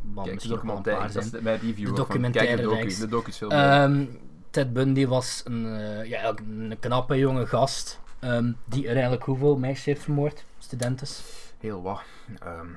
wat 0.01 0.23
Kijk, 0.23 0.35
misschien 0.35 0.59
wel 0.65 0.75
een 0.75 0.81
paar 0.81 1.01
dat 1.01 1.11
zijn. 1.11 1.25
is 1.25 1.41
mijn 1.41 1.59
review. 1.59 1.75
De 1.75 1.81
ook 1.91 1.97
van, 1.97 2.05
documentaire 2.05 2.67
Kijk, 2.69 2.97
de 2.99 3.07
docu. 3.07 3.47
Ehm, 3.47 4.05
Ted 4.49 4.73
Bundy 4.73 5.07
was 5.07 5.41
een, 5.45 5.65
eh, 5.65 6.05
ja, 6.05 6.17
eigenlijk 6.17 6.39
een 6.39 6.77
knappe 6.79 7.17
jonge 7.17 7.45
gast 7.45 7.99
ehm, 8.19 8.51
die 8.65 8.85
uiteindelijk 8.85 9.23
hoeveel 9.23 9.57
meisjes 9.57 9.85
heeft 9.85 10.03
vermoord? 10.03 10.45
Studentes? 10.57 11.23
Heel 11.59 11.81
wat. 11.81 12.01
Ehm, 12.39 12.67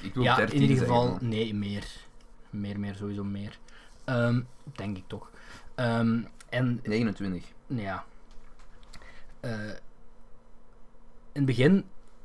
ik 0.00 0.14
wil 0.14 0.22
Ja, 0.22 0.36
13 0.36 0.56
in 0.56 0.62
ieder 0.62 0.78
geval, 0.78 1.18
nee, 1.20 1.54
meer. 1.54 1.84
Meer, 2.50 2.80
meer, 2.80 2.94
sowieso 2.94 3.24
meer. 3.24 3.58
Denk 4.76 4.96
ik 4.96 5.04
toch. 5.06 5.30
En 5.74 6.80
29. 6.82 7.44
ja. 7.66 8.04
Eh, 9.40 9.50
in 11.32 11.44
het 11.44 11.44
begin 11.44 11.84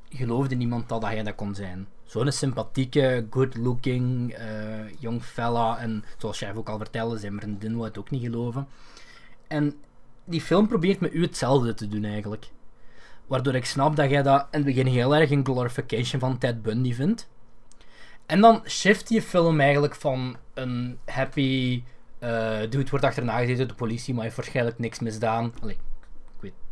geloofde 0.10 0.56
niemand 0.56 0.90
dat 0.90 1.02
hij 1.02 1.24
dat 1.24 1.36
kon 1.36 1.56
zijn. 1.56 1.88
Zo'n 2.14 2.32
sympathieke, 2.32 3.28
good-looking, 3.30 4.34
eh 4.34 5.00
jong 5.00 5.24
fella. 5.24 5.78
En 5.78 6.04
zoals 6.18 6.40
jij 6.40 6.56
ook 6.56 6.70
al 6.70 6.78
vertelde, 6.78 7.18
zijn 7.18 7.40
vriendin 7.40 7.74
wou 7.74 7.88
het 7.88 7.98
ook 7.98 8.10
niet 8.10 8.22
geloven. 8.22 8.68
En 9.48 9.76
die 10.24 10.42
film 10.42 10.68
probeert 10.68 11.00
met 11.00 11.14
u 11.14 11.22
hetzelfde 11.22 11.74
te 11.74 11.88
doen 11.88 12.04
eigenlijk. 12.04 12.46
Waardoor 13.28 13.56
ik 13.56 13.66
snap 13.66 13.96
dat 13.96 14.10
jij 14.10 14.24
dat 14.24 14.42
in 14.52 14.58
het 14.58 14.66
begin 14.66 14.86
heel 14.86 15.16
erg 15.16 15.32
een 15.32 15.46
glorification 15.46 16.20
van 16.20 16.38
Ted 16.38 16.62
Bundy 16.62 16.94
vindt. 16.94 17.30
En 18.26 18.42
dan 18.42 18.62
shift 18.68 19.08
die 19.08 19.22
film 19.22 19.60
eigenlijk 19.60 19.96
van 19.96 20.38
een 20.54 20.98
happy 21.06 21.84
eh 22.20 22.60
dude 22.60 22.90
wordt 22.90 23.06
achterna 23.06 23.38
gezeten 23.38 23.58
door 23.58 23.68
de 23.68 23.74
politie, 23.74 24.14
maar 24.14 24.24
heeft 24.24 24.36
waarschijnlijk 24.36 24.80
niks 24.80 25.00
misdaan. 25.00 25.54
Allee, 25.62 25.78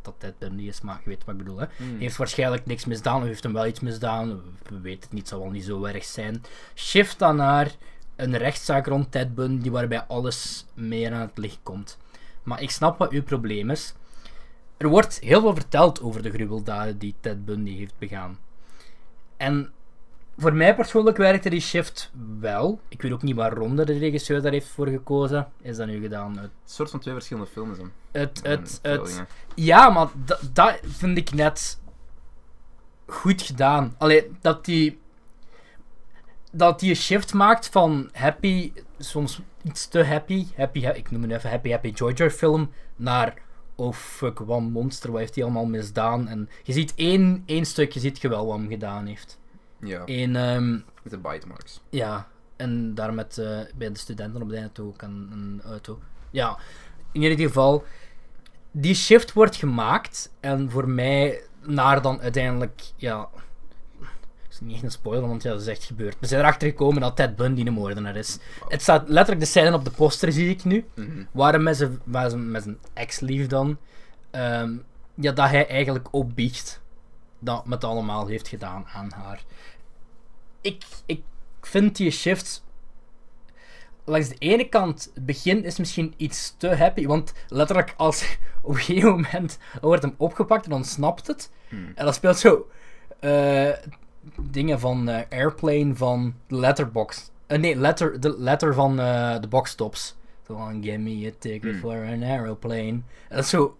dat 0.01 0.15
Ted 0.17 0.37
Bundy 0.37 0.63
is, 0.63 0.81
maar 0.81 0.99
je 1.03 1.09
weet 1.09 1.25
wat 1.25 1.35
ik 1.35 1.43
bedoel. 1.43 1.59
Hè? 1.59 1.65
Hmm. 1.77 1.97
Heeft 1.99 2.17
waarschijnlijk 2.17 2.65
niks 2.65 2.85
misdaan, 2.85 3.21
of 3.21 3.27
heeft 3.27 3.43
hem 3.43 3.53
wel 3.53 3.67
iets 3.67 3.79
misdaan. 3.79 4.41
We 4.69 4.79
weten 4.79 5.01
het 5.01 5.11
niet, 5.11 5.27
zal 5.27 5.39
wel 5.39 5.49
niet 5.49 5.65
zo 5.65 5.83
erg 5.83 6.03
zijn. 6.03 6.43
Shift 6.75 7.19
dan 7.19 7.35
naar 7.35 7.75
een 8.15 8.37
rechtszaak 8.37 8.87
rond 8.87 9.11
Ted 9.11 9.35
Bundy, 9.35 9.69
waarbij 9.69 10.01
alles 10.01 10.65
meer 10.73 11.13
aan 11.13 11.21
het 11.21 11.37
licht 11.37 11.59
komt. 11.63 11.97
Maar 12.43 12.61
ik 12.61 12.71
snap 12.71 12.97
wat 12.97 13.11
uw 13.11 13.23
probleem 13.23 13.69
is. 13.69 13.93
Er 14.77 14.87
wordt 14.87 15.19
heel 15.19 15.41
veel 15.41 15.53
verteld 15.53 16.01
over 16.01 16.21
de 16.21 16.31
gruweldaden 16.31 16.97
die 16.97 17.15
Ted 17.19 17.45
Bundy 17.45 17.77
heeft 17.77 17.97
begaan. 17.97 18.39
En 19.37 19.71
voor 20.41 20.53
mij 20.53 20.75
persoonlijk 20.75 21.17
werkte 21.17 21.49
die 21.49 21.59
shift 21.59 22.11
wel. 22.39 22.79
Ik 22.87 23.01
weet 23.01 23.11
ook 23.11 23.21
niet 23.21 23.35
waarom 23.35 23.75
de 23.75 23.83
regisseur 23.83 24.41
daar 24.41 24.51
heeft 24.51 24.67
voor 24.67 24.87
gekozen. 24.87 25.47
Is 25.61 25.77
dat 25.77 25.87
nu 25.87 26.01
gedaan 26.01 26.37
Een 26.37 26.49
soort 26.65 26.89
van 26.89 26.99
twee 26.99 27.13
verschillende 27.13 27.49
films. 27.49 27.77
Hè. 27.77 28.19
het, 28.41 28.79
het, 28.81 29.23
ja, 29.55 29.89
maar 29.89 30.07
da- 30.25 30.39
dat 30.53 30.79
vind 30.83 31.17
ik 31.17 31.33
net 31.33 31.79
goed 33.05 33.41
gedaan. 33.41 33.95
Allee, 33.97 34.31
dat 34.41 34.65
die 34.65 34.99
dat 36.51 36.79
die 36.79 36.89
een 36.89 36.95
shift 36.95 37.33
maakt 37.33 37.67
van 37.69 38.09
happy, 38.13 38.73
soms 38.97 39.41
iets 39.63 39.87
te 39.87 40.03
happy, 40.03 40.47
happy, 40.55 40.83
ha- 40.83 40.93
ik 40.93 41.11
noem 41.11 41.21
het 41.21 41.31
even 41.31 41.49
happy 41.49 41.69
happy 41.69 41.89
joy 41.89 42.13
joy 42.13 42.29
film, 42.31 42.71
naar 42.95 43.33
oh 43.75 43.93
fuck, 43.93 44.39
wat 44.39 44.61
monster, 44.61 45.11
wat 45.11 45.19
heeft 45.19 45.35
hij 45.35 45.43
allemaal 45.43 45.65
misdaan? 45.65 46.27
En 46.27 46.49
je 46.63 46.73
ziet 46.73 46.93
één, 46.95 47.43
één 47.45 47.65
stukje, 47.65 47.99
ziet 47.99 48.21
je 48.21 48.29
wel 48.29 48.45
wat 48.45 48.57
hem 48.57 48.67
gedaan 48.69 49.05
heeft. 49.05 49.39
Ja, 49.81 50.05
ehm, 50.05 50.71
met 50.71 50.83
de 51.09 51.17
bite 51.17 51.47
marks. 51.47 51.81
ja, 51.89 52.27
en 52.55 52.95
daar 52.95 53.13
met 53.13 53.37
eh, 53.37 53.59
bij 53.75 53.91
de 53.91 53.97
studenten 53.99 54.41
op 54.41 54.47
het 54.49 54.57
einde 54.57 54.81
ook 54.81 55.01
een, 55.01 55.29
een 55.31 55.61
auto. 55.65 55.99
Ja, 56.31 56.57
in 57.11 57.21
ieder 57.21 57.47
geval, 57.47 57.83
die 58.71 58.95
shift 58.95 59.33
wordt 59.33 59.55
gemaakt 59.55 60.31
en 60.39 60.69
voor 60.71 60.89
mij 60.89 61.41
naar 61.65 62.01
dan 62.01 62.21
uiteindelijk, 62.21 62.81
ja, 62.95 63.29
is 64.49 64.59
niet 64.59 64.73
echt 64.73 64.83
een 64.83 64.91
spoiler, 64.91 65.27
want 65.27 65.43
ja, 65.43 65.51
dat 65.51 65.61
is 65.61 65.67
echt 65.67 65.83
gebeurd. 65.83 66.15
We 66.19 66.27
zijn 66.27 66.41
erachter 66.41 66.67
gekomen 66.69 67.01
dat 67.01 67.15
Ted 67.15 67.35
Bundy 67.35 67.63
de 67.63 67.71
moordenaar 67.71 68.15
is. 68.15 68.37
Het 68.67 68.81
staat 68.81 69.07
letterlijk 69.09 69.39
de 69.39 69.45
scène 69.51 69.73
op 69.73 69.83
de 69.85 69.91
poster, 69.91 70.31
zie 70.31 70.49
ik 70.49 70.63
nu, 70.63 70.85
Mhm. 70.95 71.23
waar 71.31 71.51
hij 71.53 71.61
met 71.61 71.77
zijn, 71.77 71.99
met 72.03 72.29
zijn, 72.31 72.51
met 72.51 72.63
zijn 72.63 72.77
ex-lief 72.93 73.47
dan, 73.47 73.77
ehm, 74.31 74.73
ja, 75.15 75.31
dat 75.31 75.49
hij 75.49 75.67
eigenlijk 75.67 76.07
opbiecht 76.13 76.81
dat 77.39 77.65
met 77.65 77.83
allemaal 77.83 78.27
heeft 78.27 78.47
gedaan 78.47 78.85
aan 78.93 79.11
haar. 79.11 79.43
Ik, 80.61 80.83
ik 81.05 81.21
vind 81.61 81.95
die 81.95 82.11
shift 82.11 82.63
langs 84.03 84.29
de 84.29 84.35
ene 84.37 84.69
kant, 84.69 85.11
het 85.13 85.25
begin 85.25 85.63
is 85.63 85.77
misschien 85.77 86.13
iets 86.17 86.55
te 86.57 86.75
happy, 86.75 87.05
want 87.05 87.33
letterlijk 87.47 87.93
als 87.97 88.37
op 88.61 88.69
een 88.69 88.79
gegeven 88.79 89.09
moment 89.11 89.57
wordt 89.81 90.03
hem 90.03 90.13
opgepakt 90.17 90.65
en 90.65 90.71
ontsnapt 90.71 91.27
het, 91.27 91.51
Hmm. 91.69 91.91
en 91.95 92.03
dan 92.05 92.13
speelt 92.13 92.37
zo 92.37 92.67
eh, 93.19 93.69
dingen 94.41 94.79
van 94.79 95.09
eh, 95.09 95.21
Airplane 95.29 95.95
van 95.95 96.35
Letterbox. 96.47 97.31
Eh, 97.47 97.59
nee, 97.59 97.75
letter, 97.75 98.19
de 98.19 98.39
letter 98.39 98.73
van 98.73 98.95
de 99.41 99.47
box 99.49 99.75
tops. 99.75 100.15
Zo 100.47 100.55
van, 100.55 100.83
give 100.83 100.97
me 100.97 101.27
a 101.27 101.31
ticket 101.39 101.71
Hmm. 101.71 101.79
for 101.79 102.05
an 102.05 102.23
aeroplane. 102.23 102.87
En 102.87 103.05
dat 103.29 103.39
is 103.43 103.49
zo 103.49 103.77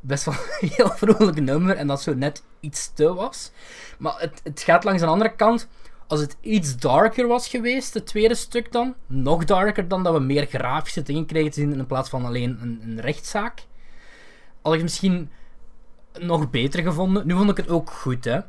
best 0.00 0.24
wel 0.24 0.34
een 0.60 0.68
heel 0.68 0.90
vrolijk 0.90 1.40
nummer 1.40 1.76
en 1.76 1.86
dat 1.86 2.02
zo 2.02 2.14
net 2.14 2.42
iets 2.60 2.92
te 2.94 3.14
was. 3.14 3.50
Maar 3.98 4.14
het, 4.18 4.40
het 4.44 4.60
gaat 4.60 4.84
langs 4.84 5.00
de 5.02 5.08
andere 5.08 5.34
kant. 5.34 5.68
Als 6.06 6.20
het 6.20 6.36
iets 6.40 6.76
darker 6.76 7.26
was 7.26 7.48
geweest, 7.48 7.94
het 7.94 8.06
tweede 8.06 8.34
stuk 8.34 8.72
dan, 8.72 8.94
nog 9.06 9.44
darker 9.44 9.88
dan 9.88 10.02
dat 10.02 10.14
we 10.14 10.20
meer 10.20 10.46
grafische 10.46 11.02
dingen 11.02 11.26
kregen 11.26 11.50
te 11.50 11.60
zien 11.60 11.72
in 11.72 11.86
plaats 11.86 12.08
van 12.08 12.24
alleen 12.24 12.58
een, 12.60 12.80
een 12.82 13.00
rechtszaak, 13.00 13.66
had 14.62 14.74
ik 14.74 14.82
misschien 14.82 15.30
nog 16.20 16.50
beter 16.50 16.82
gevonden. 16.82 17.26
Nu 17.26 17.34
vond 17.34 17.50
ik 17.50 17.56
het 17.56 17.68
ook 17.68 17.90
goed, 17.90 18.24
hè. 18.24 18.40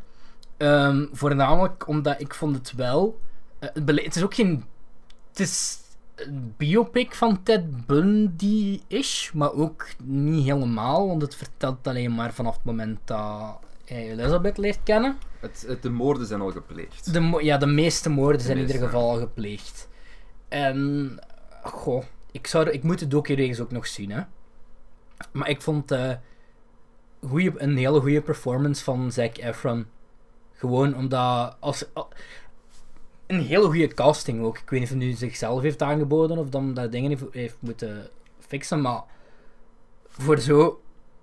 Ehm, 0.58 1.06
voornamelijk 1.12 1.88
omdat 1.88 2.22
ik 2.22 2.34
vond 2.34 2.56
het 2.56 2.74
wel... 2.76 3.20
eh, 3.60 3.70
het, 3.74 3.90
het 4.04 4.16
is 4.16 4.24
ook 4.24 4.34
geen... 4.34 4.66
Het 5.30 5.40
is 5.40 5.78
een 6.16 6.54
biopic 6.58 7.16
van 7.16 7.44
Ted 7.44 7.86
Bundy-ish, 7.86 9.32
maar 9.32 9.54
ook 9.54 9.88
niet 10.04 10.46
helemaal, 10.46 11.08
want 11.08 11.22
het 11.22 11.36
vertelt 11.36 11.88
alleen 11.88 12.16
maar 12.16 12.34
vanaf 12.34 12.56
het 12.56 12.64
moment 12.64 13.00
dat 13.06 13.60
Elizabeth 13.96 14.58
leert 14.58 14.80
kennen. 14.84 15.18
Het, 15.40 15.66
het, 15.68 15.82
de 15.82 15.90
moorden 15.90 16.28
zijn 16.28 16.42
al 16.42 16.52
gepleegd. 16.52 17.14
De, 17.14 17.40
ja, 17.42 17.58
de 17.58 17.66
meeste 17.66 18.10
moorden 18.10 18.38
De 18.38 18.44
zijn 18.44 18.58
in 18.58 18.66
ieder 18.68 18.82
geval 18.82 19.10
al 19.10 19.18
gepleegd. 19.18 19.88
En, 20.48 21.20
goh, 21.64 22.04
ik, 22.32 22.48
zou, 22.48 22.70
ik 22.70 22.84
moet 22.84 23.00
de 23.00 23.08
docu-reeks 23.08 23.60
ook 23.60 23.72
nog 23.72 23.88
zien, 23.88 24.12
hè. 24.12 24.22
Maar 25.32 25.50
ik 25.50 25.62
vond 25.62 25.92
eh, 25.92 26.12
goeie, 27.28 27.52
een 27.58 27.78
hele 27.78 28.00
goede 28.00 28.22
performance 28.22 28.84
van 28.84 29.12
Zac 29.12 29.38
Efron. 29.38 29.86
Gewoon 30.54 30.96
omdat, 30.96 31.56
als, 31.60 31.86
al- 31.94 32.10
een 33.28 33.40
hele 33.42 33.66
goede 33.66 33.88
casting 33.94 34.42
ook. 34.44 34.58
Ik 34.58 34.70
weet 34.70 34.80
niet 34.80 34.92
of 34.92 34.98
hij 34.98 35.06
nu 35.06 35.12
zichzelf 35.14 35.62
heeft 35.62 35.82
aangeboden 35.82 36.38
of 36.38 36.50
dan 36.50 36.74
dat 36.74 36.92
dingen 36.92 37.10
heeft, 37.10 37.24
heeft 37.32 37.58
moeten 37.60 38.10
fixen, 38.40 38.82
maar 38.82 39.02
voor 40.08 40.40
zo, 40.40 40.82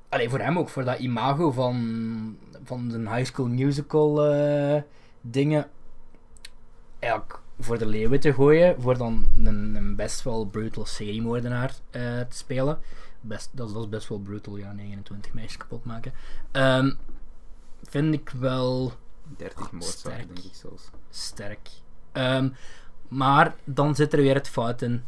allee, 0.09 0.29
voor 0.31 0.39
hem 0.39 0.59
ook, 0.59 0.69
voor 0.69 0.85
dat 0.85 0.99
imago 0.99 1.51
van, 1.51 2.39
van 2.65 2.89
de 2.89 2.99
High 2.99 3.25
School 3.25 3.47
Musical 3.47 4.25
eh, 4.27 4.83
dingen, 5.21 5.71
eigenlijk 6.99 7.41
voor 7.59 7.79
de 7.79 7.87
leeuwen 7.87 8.21
te 8.21 8.33
gooien, 8.35 8.81
voor 8.81 8.99
dan 8.99 9.27
een, 9.37 9.75
een 9.75 9.97
best 9.97 10.23
wel 10.23 10.47
brutal 10.47 10.87
seriemoordenaar 10.87 11.75
eh 11.91 12.21
te 12.21 12.37
spelen. 12.37 12.79
Best, 13.21 13.51
dat, 13.53 13.69
is, 13.69 13.73
dat 13.75 13.83
is 13.83 13.89
best 13.89 14.09
wel 14.09 14.19
brutal, 14.19 14.57
ja, 14.57 14.73
29 14.73 15.33
meisjes 15.33 15.57
kapot 15.57 15.85
maken. 15.85 16.13
Ehm, 16.51 16.93
vind 17.83 18.15
ik 18.15 18.31
wel 18.31 18.93
30 19.37 19.73
moordzaken, 19.73 19.99
sterk. 19.99 20.35
denk 20.35 20.39
ik 20.39 20.55
zelfs. 20.55 20.91
sterk. 21.11 21.69
Ehm, 22.13 22.49
maar 23.09 23.55
dan 23.65 23.95
zit 23.95 24.13
er 24.13 24.21
weer 24.21 24.35
het 24.35 24.49
fout 24.49 24.83
in. 24.83 25.05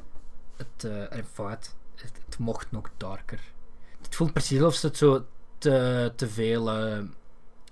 Het, 0.56 0.84
eh, 0.84 1.24
fout. 1.32 1.74
Het, 1.94 2.12
het 2.24 2.38
mocht 2.38 2.70
nog 2.70 2.90
darker. 2.96 3.40
Het 4.02 4.14
voelt 4.14 4.32
precies 4.32 4.60
alsof 4.60 4.74
ze 4.74 4.86
het 4.86 4.96
zo 4.96 5.26
te, 5.58 6.12
te 6.16 6.28
veel 6.28 6.70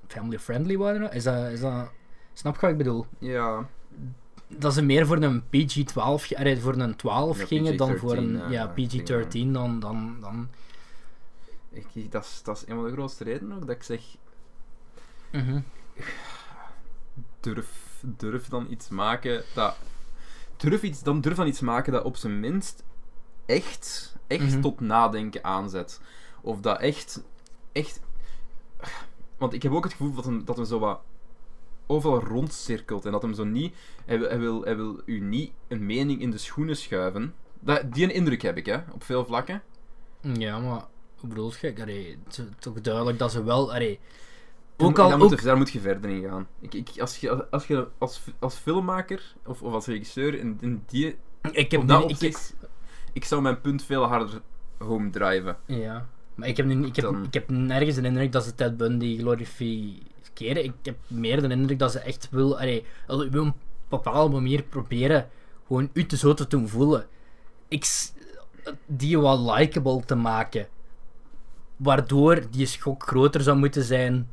family 0.07 0.39
friendly 0.39 0.77
waren. 0.79 1.13
Is 1.13 1.25
dat, 1.25 1.51
is 1.51 1.61
dat, 1.61 1.91
snap 2.33 2.55
je 2.55 2.61
wat 2.61 2.71
ik 2.71 2.77
bedoel? 2.77 3.07
Ja, 3.19 3.69
Dat 4.49 4.75
ze 4.75 4.83
meer 4.83 5.07
voor 5.07 5.23
een 5.23 5.43
PG-12, 5.43 6.25
ge- 6.27 6.35
eh, 6.35 6.59
voor 6.61 6.75
een 6.77 6.97
12 6.97 7.39
Ja, 7.39 7.47
gingen 7.47 7.77
dan 7.77 7.97
voor 7.97 8.17
een 8.17 8.37
PG-13, 8.37 8.51
ja, 8.51 8.51
ja, 8.51 8.67
PG-13. 8.69 9.53
Dan, 9.53 9.81
dan, 9.81 10.17
dan, 10.21 10.49
ik, 11.71 12.11
dat, 12.13 12.25
is, 12.25 12.41
dat 12.45 12.57
is 12.57 12.63
een 12.69 12.75
van 12.75 12.85
de 12.85 12.93
grootste 12.93 13.25
redenen 13.25 13.57
ook 13.57 13.67
dat 13.67 13.77
ik 13.77 13.83
zeg, 13.83 14.01
Mhm. 15.33 15.61
durf, 17.41 18.03
durf 18.03 18.49
dan 18.49 18.67
iets 18.71 18.89
maken 18.89 19.43
dat... 19.55 19.77
Durf, 20.57 20.83
iets, 20.83 21.03
dan 21.03 21.21
durf 21.21 21.37
dan 21.37 21.47
iets 21.47 21.61
maken 21.61 21.93
dat 21.93 22.05
op 22.05 22.17
zijn 22.17 22.41
minst 22.41 22.83
echt, 23.47 24.17
echt 24.27 24.51
Mhm. 24.53 24.61
tot 24.61 24.81
nadenken 24.81 25.45
aanzet. 25.45 26.01
Of 26.41 26.61
dat 26.61 26.81
echt, 26.81 27.23
echt... 27.73 28.01
Want 29.39 29.53
ik 29.53 29.63
heb 29.63 29.73
ook 29.73 29.85
het 29.85 29.93
gevoel 29.93 30.15
dat 30.15 30.25
hem, 30.25 30.45
dat 30.45 30.57
hem 30.57 30.67
zo 30.67 30.79
wat 30.79 31.01
overal 31.87 32.21
rondcirkelt. 32.21 33.05
En 33.05 33.13
dat 33.13 33.23
hem 33.23 33.35
zo 33.35 33.45
niet... 33.45 33.77
Hij 34.05 34.19
wil, 34.19 34.29
hij, 34.29 34.39
wil, 34.39 34.63
hij 34.63 34.77
wil 34.77 35.01
u 35.05 35.21
niet 35.21 35.53
een 35.69 35.87
mening 35.87 36.21
in 36.21 36.31
de 36.31 36.39
schoenen 36.39 36.77
schuiven. 36.77 37.35
Dat, 37.61 37.93
die 37.93 38.05
een 38.05 38.15
indruk 38.15 38.43
heb 38.43 38.57
ik, 38.57 38.67
hè, 38.67 38.79
op 38.93 39.03
veel 39.05 39.25
vlakken. 39.25 39.63
Ja, 40.21 40.59
maar 40.59 40.85
hoe 41.19 41.29
bedoel 41.29 41.53
je? 41.61 41.75
Allee, 41.81 42.19
het 42.25 42.39
is 42.39 42.45
toch 42.59 42.81
duidelijk 42.81 43.19
dat 43.19 43.33
ze 43.33 43.45
wel... 43.45 43.75
Allee, 43.75 44.01
Ook 44.77 44.89
ook 44.89 44.99
al... 44.99 45.09
daar, 45.09 45.21
Ook, 45.21 45.31
moet, 45.31 45.43
daar 45.43 45.57
moet 45.57 45.71
je 45.71 45.81
verder 45.81 46.11
in 46.11 46.23
gaan. 46.29 46.49
Ik, 46.61 46.75
ik, 46.75 46.91
als 47.01 47.17
je, 47.17 47.51
als, 47.51 47.67
je 47.67 47.89
als, 47.99 48.23
als 48.39 48.55
filmmaker 48.55 49.35
of, 49.47 49.63
of 49.63 49.73
als 49.73 49.87
regisseur 49.87 50.35
in, 50.35 50.59
in 50.61 50.83
die, 50.87 51.17
ik 51.53 51.71
heb 51.71 51.81
op 51.81 51.89
dat. 51.89 52.23
Ik, 52.23 52.53
ik 53.13 53.25
zou 53.25 53.43
mijn 53.43 53.61
punt 53.61 53.85
veel 53.85 54.05
harder 54.05 54.41
home 54.79 55.11
driven. 55.11 55.57
ja, 55.67 56.09
maar 56.35 56.49
ik 56.49 56.57
heb, 56.57 56.67
nu, 56.67 56.87
ik, 56.87 56.97
heb, 56.97 57.05
Dan- 57.05 57.25
ik 57.25 57.35
heb 57.35 57.49
nergens 57.51 57.97
de 57.97 58.03
indruk 58.03 58.33
dat 58.33 58.45
ze 58.45 58.55
Ted 58.55 58.77
Bundy 58.77 59.19
glorificeren. 59.19 60.65
Ik 60.65 60.73
heb 60.83 60.97
meer 61.07 61.41
de 61.43 61.49
indruk 61.49 61.79
dat 61.79 61.93
ze 61.93 61.99
echt 61.99 62.29
wil... 62.31 62.59
Allee, 62.59 62.85
op 63.07 63.35
een 63.35 63.55
bepaalde 63.89 64.35
manier 64.35 64.63
proberen 64.63 65.29
gewoon 65.67 65.91
u 65.93 66.07
te 66.07 66.17
zo 66.17 66.35
te 66.35 66.47
doen 66.49 66.69
voelen. 66.69 67.07
Ik, 67.69 67.87
die 68.87 69.19
wat 69.19 69.39
likable 69.59 70.05
te 70.05 70.15
maken. 70.15 70.69
Waardoor 71.77 72.43
die 72.51 72.67
schok 72.67 73.07
groter 73.07 73.41
zou 73.41 73.57
moeten 73.57 73.83
zijn 73.85 74.29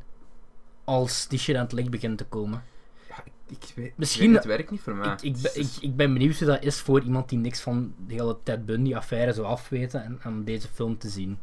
als 0.84 1.28
die 1.28 1.40
shit 1.40 1.56
aan 1.56 1.64
het 1.64 1.72
licht 1.72 1.90
begint 1.90 2.18
te 2.18 2.26
komen. 2.26 2.64
Ja, 3.10 3.24
ik, 3.48 3.58
weet, 3.76 3.94
Misschien- 3.98 4.24
ik 4.24 4.30
weet, 4.30 4.38
het 4.38 4.46
werkt 4.48 4.72
niet 4.72 4.82
voor 4.82 4.96
mij. 4.96 5.10
Ik, 5.12 5.22
ik, 5.22 5.42
ben, 5.42 5.52
ik, 5.60 5.68
ik 5.80 5.96
ben 5.96 6.14
benieuwd 6.14 6.38
hoe 6.38 6.48
dat 6.48 6.64
is 6.64 6.80
voor 6.80 7.02
iemand 7.02 7.30
die 7.30 7.38
niks 7.38 7.62
van 7.62 7.94
de 8.08 8.14
hele 8.14 8.38
Ted 8.44 8.66
Bundy-affaire 8.66 9.34
zou 9.34 9.48
afweten 9.48 10.04
en 10.04 10.20
aan 10.24 10.44
deze 10.44 10.68
film 10.68 10.98
te 10.98 11.10
zien. 11.10 11.38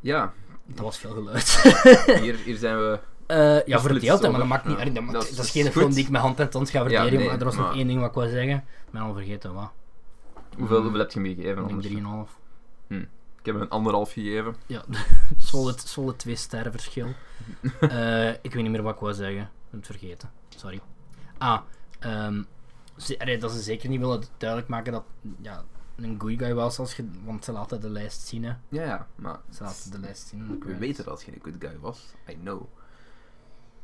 Ja, 0.00 0.32
Dat 0.66 0.78
was 0.84 0.98
veel 0.98 1.10
geluid. 1.10 1.62
hier, 2.22 2.36
hier 2.36 2.56
zijn 2.56 2.76
we... 2.76 2.98
Eh, 3.26 3.66
ja, 3.66 3.78
voor 3.80 3.90
het 3.90 4.02
maar 4.22 4.32
dat 4.32 4.46
maakt 4.46 4.64
niet 4.66 4.78
Ja. 4.78 4.84
uit. 4.84 5.12
Dat, 5.12 5.44
is- 5.44 5.50
geen 5.50 5.72
film 5.72 5.90
die 5.94 6.04
ik 6.04 6.10
met 6.10 6.20
hand 6.20 6.40
en 6.40 6.50
tand 6.50 6.70
ga 6.70 6.80
verdedigen, 6.80 7.18
nee, 7.18 7.26
maar 7.26 7.38
er 7.38 7.44
was 7.44 7.56
nog 7.56 7.66
maar- 7.66 7.74
één 7.74 7.86
ding 7.86 8.00
wat 8.00 8.08
ik 8.08 8.14
wou 8.14 8.28
zeggen. 8.28 8.56
Ik 8.56 8.90
ben 8.92 9.00
al 9.02 9.12
vergeten 9.14 9.54
wat. 9.54 9.70
Hoeveel, 10.56 10.92
heb 10.92 11.10
je 11.10 11.20
me 11.20 11.28
gegeven? 11.28 11.62
Ik 11.68 11.82
denk 11.82 12.04
anders? 12.04 12.28
3,5. 12.88 12.98
Ik 13.40 13.54
heb 13.54 13.54
een 13.54 13.68
anderhalf 13.68 14.12
gegeven. 14.12 14.56
Ja, 14.66 14.84
solid, 15.36 15.80
solid 15.80 16.18
twee 16.18 16.36
sterren 16.36 16.72
verschil. 16.72 17.06
Eh, 17.80 18.28
ik 18.28 18.52
weet 18.54 18.62
niet 18.62 18.70
meer 18.70 18.82
wat 18.82 18.94
ik 18.94 19.00
wou 19.00 19.14
zeggen. 19.14 19.40
Ik 19.42 19.48
ben 19.70 19.80
het 19.80 19.86
vergeten. 19.86 20.30
Sorry. 20.48 20.80
Ah, 21.38 21.60
ze- 22.96 23.18
allee, 23.18 23.38
dat 23.38 23.50
ze 23.52 23.60
zeker 23.60 23.88
niet 23.88 24.00
willen 24.00 24.22
duidelijk 24.36 24.68
maken 24.68 24.92
dat 24.92 25.04
ja, 25.42 25.64
een 26.04 26.20
good 26.20 26.38
guy 26.38 26.54
was, 26.54 26.78
als 26.78 26.96
je, 26.96 27.08
want 27.24 27.44
ze 27.44 27.52
laten 27.52 27.80
de 27.80 27.90
lijst 27.90 28.26
zien. 28.26 28.44
Hè. 28.44 28.52
Ja, 28.68 28.84
ja, 28.84 29.06
maar 29.14 29.40
Ze 29.50 29.62
laten 29.62 29.90
de 29.90 29.98
lijst 29.98 30.26
zien. 30.26 30.62
we 30.64 30.76
weten 30.76 31.04
dat 31.04 31.22
je 31.22 31.32
een 31.32 31.40
good 31.42 31.56
guy 31.58 31.78
was. 31.80 32.14
I 32.28 32.36
know. 32.40 32.62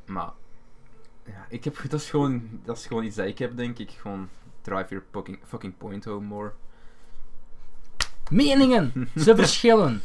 Maar... 0.07 0.33
Ja, 1.27 1.47
ik 1.49 1.65
heb, 1.65 1.77
dat, 1.91 2.01
is 2.01 2.11
gewoon, 2.11 2.61
dat 2.65 2.77
is 2.77 2.87
gewoon 2.87 3.05
iets 3.05 3.17
dat 3.17 3.27
ik 3.27 3.39
heb, 3.39 3.57
denk 3.57 3.79
ik. 3.79 3.91
Gewoon 3.91 4.29
drive 4.61 4.89
your 4.89 5.05
fucking, 5.11 5.39
fucking 5.47 5.77
point 5.77 6.05
home 6.05 6.27
more. 6.27 6.53
Meningen! 8.31 8.93
Ze 9.17 9.37
verschillen. 9.37 10.03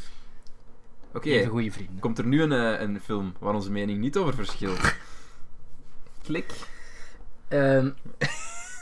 Oké, 1.13 1.45
goede 1.45 1.71
vrienden. 1.71 1.99
komt 1.99 2.17
er 2.17 2.25
nu 2.25 2.41
een, 2.41 2.51
eh, 2.51 2.81
een 2.81 3.01
film 3.01 3.33
waar 3.39 3.53
onze 3.53 3.71
mening 3.71 3.99
niet 3.99 4.17
over 4.17 4.33
verschilt? 4.33 4.95
Klik. 6.23 6.53
Ehm, 7.47 7.89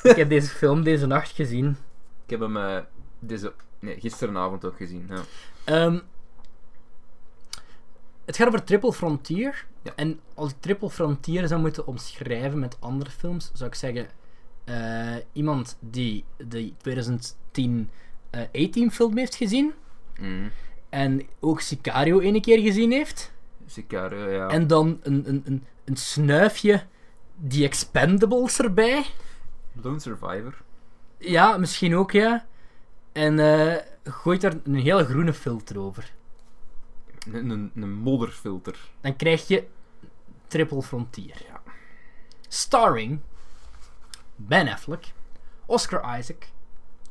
ik 0.04 0.16
heb 0.16 0.30
deze 0.30 0.48
film 0.48 0.84
deze 0.84 1.06
nacht 1.06 1.32
gezien. 1.32 1.78
Ik 2.24 2.30
heb 2.30 2.40
hem 2.40 2.58
eh, 2.58 2.78
deze, 3.20 3.54
nee, 3.80 4.00
gisteravond 4.00 4.66
ook 4.66 4.78
gezien. 4.78 5.10
Ja. 5.10 5.22
Ehm, 5.64 6.00
het 8.26 8.36
gaat 8.36 8.48
over 8.48 8.64
Triple 8.64 8.94
Frontier. 8.94 9.66
Ja. 9.84 9.94
En 9.96 10.20
als 10.34 10.52
ik 10.52 10.56
Triple 10.60 10.90
Frontier 10.90 11.48
zou 11.48 11.62
moeten 11.62 11.88
omschrijven 11.88 12.60
met 12.60 12.78
andere 12.80 13.10
films, 13.10 13.52
zou 13.54 13.70
ik 13.70 13.76
zeggen: 13.76 14.08
eh, 14.64 15.16
iemand 15.34 15.78
die 15.80 16.24
de 16.38 16.74
2010 16.78 17.90
eh, 18.30 18.42
A-Team-film 18.42 19.18
heeft 19.18 19.36
gezien. 19.36 19.74
Mm. 20.20 20.52
En 20.90 21.28
ook 21.40 21.62
Sicario 21.62 22.20
ene 22.20 22.40
keer 22.40 22.60
gezien 22.60 22.92
heeft. 22.92 23.32
Sicario, 23.66 24.30
ja. 24.30 24.48
En 24.48 24.68
dan 24.68 25.00
een, 25.04 25.24
een, 25.28 25.42
een, 25.46 25.64
een 25.86 25.96
snuifje 25.96 26.84
The 27.48 27.64
Expendables 27.64 28.60
erbij. 28.60 29.06
Lone 29.82 30.00
Survivor. 30.00 30.56
Ja, 31.18 31.58
misschien 31.58 31.96
ook, 31.96 32.12
ja. 32.12 32.46
En 33.18 33.40
eh, 33.40 33.76
gooit 34.04 34.42
daar 34.42 34.54
een 34.64 34.76
hele 34.76 35.06
groene 35.06 35.34
filter 35.34 35.80
over. 35.80 36.14
Een, 37.32 37.50
een, 37.50 37.72
een 37.76 37.94
modderfilter. 37.94 38.78
Dan 39.02 39.16
krijg 39.16 39.48
je 39.48 39.68
Triple 40.48 40.82
Frontier. 40.82 41.42
Ja. 41.48 41.62
Starring 42.48 43.20
Ben 44.36 44.68
Affleck, 44.68 45.14
Oscar 45.66 46.18
Isaac, 46.20 46.48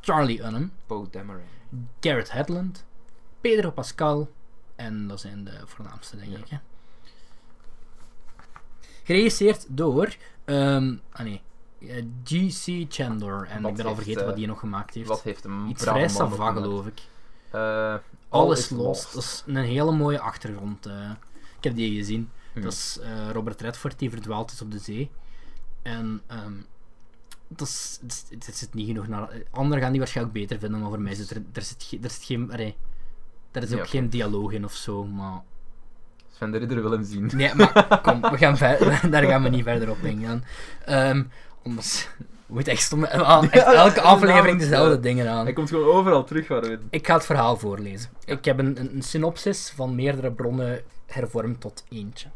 Charlie 0.00 0.42
Hunnam, 0.42 0.72
Poe 0.86 1.10
Dameron. 1.10 1.44
Garrett 2.00 2.32
Hedlund, 2.32 2.84
Pedro 3.40 3.70
Pascal 3.70 4.30
en 4.76 5.06
dat 5.08 5.20
zijn 5.20 5.44
de 5.44 5.60
voornaamste, 5.64 6.16
denk 6.16 6.30
Ja. 6.30 6.38
ik. 6.38 6.48
Hè. 6.48 6.56
Geregisseerd 9.02 9.66
door 9.68 10.16
ehm, 10.44 10.96
ah 11.12 11.20
nee, 11.20 11.42
G.C. 12.24 12.86
Chandler. 12.88 13.46
En 13.48 13.62
Wat 13.62 13.70
ik 13.70 13.76
ben 13.76 13.86
al 13.86 13.94
vergeten 13.94 14.20
eh, 14.20 14.26
wat 14.26 14.36
die 14.36 14.46
nog 14.46 14.58
gemaakt 14.58 14.94
heeft. 14.94 15.08
Wat 15.08 15.22
heeft 15.22 15.44
een 15.44 15.68
Iets 15.68 15.82
vrij 15.82 15.92
man 15.94 16.02
nog 16.02 16.10
sava, 16.12 16.34
gemaakt? 16.34 16.58
geloof 16.58 16.86
ik. 16.86 17.00
Eh, 17.50 17.94
Alles 18.28 18.58
is 18.58 18.70
Lost. 18.70 19.14
Dat 19.14 19.22
is 19.22 19.42
een 19.46 19.56
hele 19.56 19.92
mooie 19.92 20.20
achtergrond. 20.20 20.86
eh. 20.86 21.10
ik 21.58 21.64
heb 21.64 21.74
die 21.74 21.96
gezien. 21.96 22.30
Mhm. 22.54 22.64
Dat 22.64 22.72
is 22.72 22.98
eh, 23.02 23.30
Robert 23.32 23.60
Redford 23.60 23.98
die 23.98 24.10
verdwaald 24.10 24.52
is 24.52 24.62
op 24.62 24.70
de 24.70 24.78
zee. 24.78 25.10
En 25.82 26.20
ehm 26.26 26.52
dat 27.48 27.66
is, 27.68 27.98
het, 28.44 28.56
zit 28.56 28.74
niet 28.74 28.86
genoeg 28.86 29.08
naar. 29.08 29.28
Anderen 29.50 29.82
gaan 29.82 29.90
die 29.90 30.00
waarschijnlijk 30.00 30.38
beter 30.38 30.58
vinden, 30.58 30.80
maar 30.80 30.88
voor 30.88 31.00
mij 31.00 31.14
zit 31.14 31.30
er, 31.30 31.42
er, 31.52 31.62
zit, 31.62 32.04
er 32.04 32.10
zit 32.10 32.24
geen. 32.24 32.52
allee, 32.52 32.76
er 33.52 33.62
is 33.62 33.68
ook 33.68 33.74
Ja, 33.76 33.80
oké. 33.82 33.88
geen 33.90 34.10
dialoog 34.10 34.52
in 34.52 34.64
of 34.64 34.74
zo. 34.74 35.04
Maar, 35.04 35.40
Sven 36.32 36.50
de 36.50 36.58
Ridder 36.58 36.82
wil 36.82 36.90
hem 36.90 37.04
zien. 37.04 37.30
nee, 37.34 37.54
maar 37.54 38.00
kom, 38.02 38.20
we 38.20 38.36
gaan 38.38 38.56
ver- 38.56 39.10
daar 39.10 39.24
gaan 39.24 39.42
we 39.42 39.48
niet 39.48 39.62
verder 39.64 39.90
op 39.90 39.98
ingaan. 40.02 40.44
Ehm 40.84 41.22
anders. 41.66 42.08
We 42.18 42.54
moeten 42.54 42.72
echt, 42.72 42.82
stom- 42.82 43.04
ah, 43.04 43.44
echt 43.50 43.72
elke 43.72 44.00
aflevering 44.00 44.58
dezelfde 44.58 45.00
dingen 45.00 45.28
aan. 45.28 45.44
Hij 45.44 45.52
komt 45.52 45.68
gewoon 45.68 45.94
overal 45.94 46.24
terug 46.24 46.48
waar 46.48 46.60
we... 46.60 46.78
Ik 46.90 47.06
ga 47.06 47.14
het 47.14 47.24
verhaal 47.24 47.56
voorlezen. 47.56 48.10
Ik 48.24 48.44
heb 48.44 48.58
een, 48.58 48.80
een, 48.80 48.94
een 48.94 49.02
synopsis 49.02 49.72
van 49.76 49.94
meerdere 49.94 50.32
bronnen 50.32 50.82
hervormd 51.06 51.60
tot 51.60 51.84
eentje. 51.88 52.28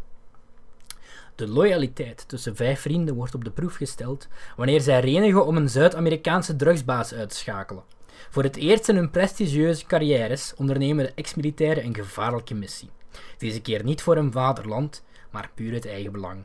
De 1.35 1.49
loyaliteit 1.49 2.29
tussen 2.29 2.57
vijf 2.57 2.81
vrienden 2.81 3.15
wordt 3.15 3.35
op 3.35 3.45
de 3.45 3.51
proef 3.51 3.75
gesteld 3.75 4.29
wanneer 4.57 4.81
zij 4.81 5.01
renigen 5.01 5.47
om 5.47 5.57
een 5.57 5.69
Zuid-Amerikaanse 5.69 6.57
drugsbaas 6.57 7.15
uit 7.15 7.31
te 7.31 7.37
schakelen. 7.37 7.83
Voor 8.31 8.43
het 8.43 8.57
eerst 8.57 8.89
in 8.89 8.97
hun 8.97 9.11
prestigieuze 9.11 9.87
carrières 9.87 10.55
ondernemen 10.57 11.05
de 11.05 11.13
ex-militairen 11.15 11.85
een 11.85 11.95
gevaarlijke 11.95 12.55
missie. 12.55 12.91
Deze 13.39 13.61
keer 13.61 13.85
niet 13.85 14.03
voor 14.03 14.15
hun 14.15 14.33
vaderland, 14.33 15.03
maar 15.31 15.51
puur 15.55 15.73
het 15.73 15.87
eigen 15.87 16.13
belang. 16.13 16.45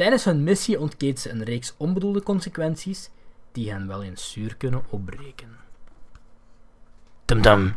Tijdens 0.00 0.24
hun 0.24 0.42
missie 0.44 0.80
ontkeet 0.80 1.20
ze 1.20 1.30
een 1.30 1.44
reeks 1.44 1.74
onbedoelde 1.76 2.22
consequenties 2.22 3.10
die 3.52 3.70
hen 3.70 3.86
wel 3.86 4.02
eens 4.02 4.32
zuur 4.32 4.56
kunnen 4.56 4.82
opbreken. 4.90 5.56
Tum-tum. 7.24 7.74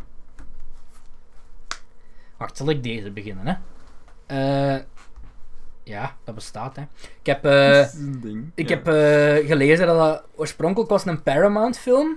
Wacht, 2.37 2.57
zal 2.57 2.69
ik 2.69 2.83
deze 2.83 3.11
beginnen, 3.11 3.45
hè? 3.47 3.55
Eh, 4.75 4.83
ja, 5.83 6.15
dat 6.23 6.35
bestaat, 6.35 6.75
hè. 6.75 6.81
Ik 7.19 7.25
heb, 7.25 7.45
eh, 7.45 7.69
Dat 7.77 7.93
een 7.93 8.21
ding. 8.21 8.51
ik 8.55 8.69
Ja. 8.69 8.75
heb 8.75 8.87
eh, 8.87 9.47
gelezen 9.47 9.87
dat 9.87 9.97
dat 9.97 10.23
oorspronkelijk 10.35 10.89
was 10.89 11.05
een 11.05 11.23
Paramount-film. 11.23 12.15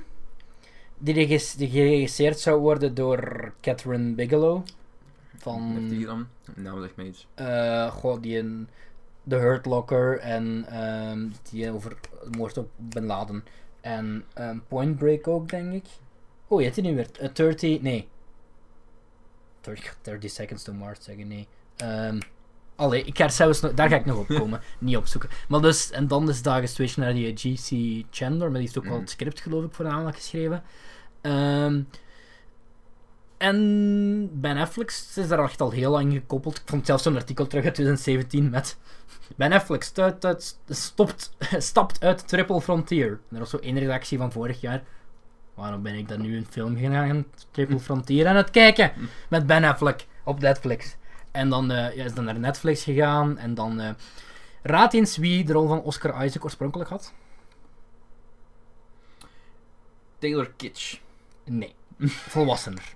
Die, 0.98 1.14
regis- 1.14 1.54
die 1.54 1.68
geregisseerd 1.70 2.40
zou 2.40 2.60
worden 2.60 2.94
door 2.94 3.52
Catherine 3.60 4.14
Bigelow. 4.14 4.62
Van, 5.38 5.72
Heeft 5.76 5.90
die 5.90 6.06
dan? 6.06 6.26
Nou, 6.54 6.80
zeg 6.80 6.90
maar 6.96 7.06
iets. 7.06 7.26
eh, 7.34 7.90
goh, 7.90 8.22
die 8.22 8.36
in 8.38 8.68
The 9.28 9.34
Hurt 9.36 9.66
Locker 9.66 10.18
en 10.18 10.64
ehm, 10.68 11.28
die 11.50 11.70
over 11.72 11.90
de 11.90 12.36
moord 12.38 12.56
op 12.58 12.70
Bin 12.76 13.04
Laden. 13.06 13.44
En 13.80 14.24
ehm, 14.34 14.58
Point 14.68 14.96
Break 14.98 15.28
ook, 15.28 15.48
denk 15.48 15.72
ik. 15.72 15.84
Oh, 16.48 16.58
je 16.58 16.64
hebt 16.64 16.76
die 16.80 16.84
nu 16.90 16.94
weer. 16.94 17.08
Eh, 17.20 17.32
30, 17.32 17.80
nee. 17.80 18.08
30, 19.60 19.96
30 20.02 20.30
Seconds 20.30 20.62
to 20.62 20.72
Mars 20.72 20.98
zeggen, 21.04 21.28
nee. 21.28 21.46
Ehm 21.76 22.18
allee, 22.76 23.04
ik 23.04 23.16
ga 23.16 23.24
er 23.24 23.30
zelfs 23.30 23.60
nog, 23.60 23.74
daar 23.74 23.88
ga 23.88 23.96
ik 23.96 24.04
nog 24.04 24.18
op 24.18 24.26
komen. 24.26 24.60
Niet 24.78 24.96
opzoeken. 24.96 25.30
Maar 25.48 25.60
dus, 25.60 25.90
en 25.90 26.06
dan 26.08 26.28
is 26.28 26.42
daar 26.42 26.60
geswitcht 26.60 26.96
naar 26.96 27.14
die 27.14 27.32
G.C. 27.36 27.70
Chandler, 28.10 28.50
maar 28.50 28.58
die 28.58 28.60
heeft 28.60 28.78
ook 28.78 28.84
wel 28.84 28.92
Mhm. 28.92 29.00
het 29.00 29.10
script, 29.10 29.40
geloof 29.40 29.64
ik, 29.64 29.72
voornamelijk 29.74 30.16
geschreven. 30.16 30.62
En 33.38 34.40
Ben 34.40 34.56
Affleck 34.56 34.90
is 34.90 35.28
daar 35.28 35.44
echt 35.44 35.60
al 35.60 35.70
heel 35.70 35.90
lang 35.90 36.12
gekoppeld. 36.12 36.56
Ik 36.56 36.62
vond 36.64 36.86
zelfs 36.86 37.02
zo'n 37.02 37.16
artikel 37.16 37.46
terug 37.46 37.64
uit 37.64 37.74
2017 37.74 38.50
met 38.50 38.76
Ben 39.36 39.52
Affleck 39.52 39.82
stuit 39.82 40.24
uit, 40.24 40.58
stopt, 40.68 41.36
stapt 41.58 42.04
uit 42.04 42.28
Triple 42.28 42.60
Frontier. 42.60 43.08
En 43.08 43.20
er 43.30 43.38
was 43.38 43.50
zo 43.50 43.58
één 43.58 43.78
redactie 43.78 44.18
van 44.18 44.32
vorig 44.32 44.60
jaar. 44.60 44.82
Waarom 45.54 45.82
ben 45.82 45.94
ik 45.94 46.08
dan 46.08 46.20
nu 46.20 46.36
een 46.36 46.46
film 46.50 46.76
gegaan, 46.76 47.26
Triple 47.50 47.78
Frontier, 47.78 48.26
aan 48.26 48.36
het 48.36 48.50
kijken? 48.50 48.92
Met 49.28 49.46
Ben 49.46 49.64
Affleck 49.64 50.06
op 50.24 50.40
Netflix. 50.40 50.96
En 51.30 51.48
dan 51.48 51.70
eh, 51.70 51.96
ja, 51.96 52.04
is 52.04 52.14
dan 52.14 52.24
naar 52.24 52.38
Netflix 52.38 52.82
gegaan. 52.82 53.38
En 53.38 53.54
dan 53.54 53.80
eh, 53.80 53.90
raad 54.62 54.94
eens 54.94 55.16
wie 55.16 55.44
de 55.44 55.52
rol 55.52 55.68
van 55.68 55.82
Oscar 55.82 56.24
Isaac 56.24 56.44
oorspronkelijk 56.44 56.90
had. 56.90 57.12
Taylor 60.18 60.52
Kitsch. 60.56 60.98
Nee. 61.44 61.74
Volwassener. 62.32 62.94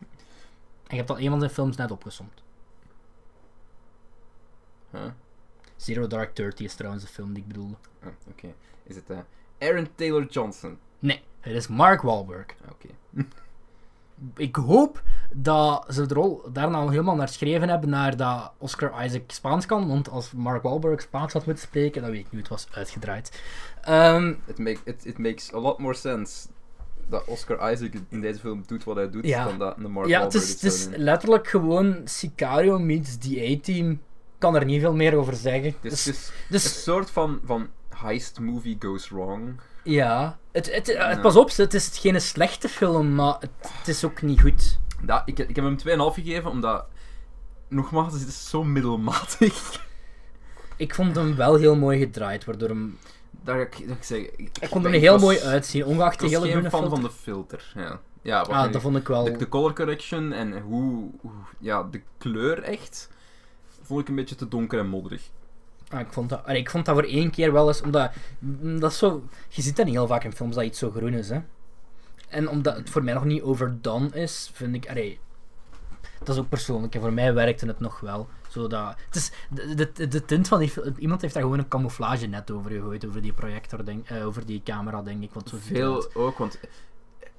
En 0.90 0.96
je 0.96 1.02
hebt 1.02 1.10
al 1.10 1.18
een 1.20 1.30
van 1.30 1.38
zijn 1.38 1.50
films 1.50 1.76
net 1.76 1.90
opgesomd. 1.90 2.42
Huh? 4.90 5.00
Zero 5.76 6.06
Dark 6.06 6.34
Thirty 6.34 6.64
is 6.64 6.74
trouwens 6.74 7.04
de 7.04 7.10
film 7.10 7.32
die 7.32 7.42
ik 7.42 7.48
bedoelde. 7.48 7.74
Ah, 8.02 8.08
Oké. 8.28 8.54
Is 8.82 8.96
het 8.96 9.10
eh, 9.10 9.18
Aaron 9.58 9.88
Taylor 9.94 10.26
Johnson? 10.26 10.78
Nee, 10.98 11.22
het 11.40 11.54
is 11.54 11.68
Mark 11.68 12.02
Wahlberg. 12.02 12.46
Ah, 12.64 12.70
Oké. 12.70 12.88
Ik 14.36 14.56
hoop 14.56 15.02
dat 15.32 15.84
ze 15.94 16.06
de 16.06 16.14
rol 16.14 16.42
daarna 16.52 16.78
al 16.78 16.88
helemaal 16.90 17.14
naar 17.16 17.26
geschreven 17.26 17.68
hebben, 17.68 17.90
naar 17.90 18.16
dat 18.16 18.52
Oscar 18.58 19.04
Isaac 19.04 19.22
Spaans 19.26 19.66
kan. 19.66 19.88
Want 19.88 20.08
als 20.08 20.32
Mark 20.32 20.62
Wahlberg 20.62 21.00
Spaans 21.00 21.32
had 21.32 21.46
moeten 21.46 21.64
spreken, 21.64 22.02
dan 22.02 22.10
weet 22.10 22.26
ik 22.26 22.32
nu, 22.32 22.38
het 22.38 22.48
was 22.48 22.66
uitgedraaid. 22.72 23.42
Ehm, 23.82 24.34
It, 24.46 24.58
make, 24.58 24.80
it, 24.84 25.04
it 25.06 25.18
makes 25.18 25.52
a 25.54 25.58
lot 25.58 25.78
more 25.78 25.94
sense 25.94 26.48
dat 27.10 27.24
Oscar 27.24 27.72
Isaac 27.72 27.92
in 28.08 28.20
deze 28.20 28.38
film 28.38 28.62
doet 28.66 28.84
wat 28.84 28.96
hij 28.96 29.10
doet, 29.10 29.26
Ja. 29.26 29.44
dan 29.44 29.58
dat 29.58 29.76
een 29.78 29.90
Mark 29.90 30.08
ja, 30.08 30.22
het 30.22 30.34
is, 30.34 30.62
het 30.62 30.90
letterlijk 30.96 31.48
gewoon 31.48 32.00
Sicario 32.04 32.78
meets 32.78 33.18
the 33.18 33.56
A-Team. 33.58 34.00
kan 34.38 34.54
er 34.56 34.64
niet 34.64 34.80
veel 34.80 34.94
meer 34.94 35.14
over 35.16 35.34
zeggen. 35.34 35.74
Het 35.80 35.92
is, 35.92 36.04
Dus, 36.04 36.06
is 36.18 36.30
dus 36.48 36.64
een 36.64 36.70
soort 36.70 37.10
van, 37.10 37.40
van 37.44 37.68
heist 37.88 38.40
movie 38.40 38.76
goes 38.78 39.08
wrong. 39.08 39.60
ja, 39.84 40.38
het, 40.52 40.66
het, 40.74 40.86
het, 40.86 40.96
Ja. 40.96 41.18
pas 41.20 41.36
op, 41.36 41.50
het 41.56 41.74
is 41.74 41.98
geen 41.98 42.20
slechte 42.20 42.68
film, 42.68 43.14
maar 43.14 43.36
het, 43.40 43.50
het 43.78 43.88
is 43.88 44.04
ook 44.04 44.22
niet 44.22 44.40
goed. 44.40 44.78
Dat, 45.02 45.22
ik, 45.24 45.38
ik 45.38 45.56
heb 45.56 45.64
hem 45.64 45.78
2,5 45.78 45.84
gegeven, 46.14 46.50
omdat... 46.50 46.86
Nogmaals, 47.68 48.12
het 48.12 48.28
is 48.28 48.48
zo 48.48 48.64
middelmatig. 48.64 49.84
Ik 50.76 50.94
vond 50.94 51.16
hem 51.16 51.36
wel 51.36 51.54
heel 51.54 51.76
mooi 51.76 51.98
gedraaid, 51.98 52.44
waardoor 52.44 52.68
hem... 52.68 52.98
Dat 53.44 53.56
ik, 53.56 53.88
dat 53.88 53.96
ik 53.96 54.02
zeg... 54.04 54.18
Ik, 54.18 54.38
Ik 54.60 54.68
vond 54.68 54.84
hem 54.84 54.94
er 54.94 55.00
heel 55.00 55.12
was- 55.12 55.22
mooi 55.22 55.40
uitzien, 55.40 55.84
ongeacht 55.84 56.12
Ik 56.14 56.18
de 56.20 56.24
was 56.24 56.34
hele 56.34 56.50
groene 56.50 56.70
fan 56.70 56.80
filter. 56.80 56.98
van 57.00 57.08
de 57.10 57.16
filter. 57.16 57.72
Ja, 57.74 58.00
ja 58.22 58.40
Ah, 58.40 58.72
dat 58.72 58.82
vond 58.82 58.96
ik 58.96 59.08
wel... 59.08 59.24
de, 59.24 59.36
de 59.36 59.48
color 59.48 59.72
correction 59.74 60.32
en 60.32 60.60
hoe, 60.60 61.10
hoe... 61.20 61.30
Ja, 61.58 61.82
de 61.90 62.00
kleur 62.18 62.62
echt... 62.62 63.08
Vond 63.82 64.00
ik 64.00 64.08
een 64.08 64.14
beetje 64.14 64.34
te 64.34 64.48
donker 64.48 64.78
en 64.78 64.88
modderig. 64.88 65.22
Ah, 65.88 66.00
ik, 66.00 66.12
vond 66.12 66.28
dat, 66.28 66.48
ik 66.48 66.70
vond 66.70 66.84
dat 66.86 66.94
voor 66.94 67.04
één 67.04 67.30
keer 67.30 67.52
wel 67.52 67.68
eens, 67.68 67.82
omdat 67.82 68.10
mm, 68.38 68.80
dat 68.80 68.90
is 68.90 68.98
zo, 68.98 69.22
je 69.48 69.62
ziet 69.62 69.76
dat 69.76 69.86
niet 69.86 69.94
heel 69.94 70.06
vaak 70.06 70.24
in 70.24 70.32
films 70.32 70.54
dat 70.54 70.64
iets 70.64 70.78
zo 70.78 70.90
groen 70.90 71.14
is, 71.14 71.28
hè. 71.28 71.38
En 72.28 72.48
omdat 72.48 72.76
het 72.76 72.90
voor 72.90 73.04
mij 73.04 73.14
nog 73.14 73.24
niet 73.24 73.42
overdone 73.42 74.08
is, 74.12 74.50
vind 74.52 74.74
ik, 74.74 74.88
allee, 74.90 75.18
dat 76.22 76.28
is 76.34 76.40
ook 76.40 76.48
persoonlijk, 76.48 76.94
en 76.94 77.00
voor 77.00 77.12
mij 77.12 77.34
werkte 77.34 77.66
het 77.66 77.80
nog 77.80 78.00
wel. 78.00 78.28
Zodat, 78.48 78.94
het 79.06 79.14
is, 79.16 79.30
de, 79.50 79.90
de, 79.92 80.08
de 80.08 80.24
tint 80.24 80.48
van 80.48 80.58
die 80.58 80.72
iemand 80.98 81.20
heeft 81.20 81.34
daar 81.34 81.42
gewoon 81.42 81.58
een 81.58 81.68
camouflage 81.68 82.26
net 82.26 82.50
over 82.50 82.70
gegooid, 82.70 83.06
over 83.06 83.22
die 83.22 83.32
projector, 83.32 83.84
denk, 83.84 84.08
eh, 84.08 84.26
over 84.26 84.46
die 84.46 84.62
camera, 84.64 85.02
denk 85.02 85.22
ik, 85.22 85.32
want 85.32 85.48
zo 85.48 85.56
Veel 85.60 86.14
ook, 86.14 86.38
want... 86.38 86.60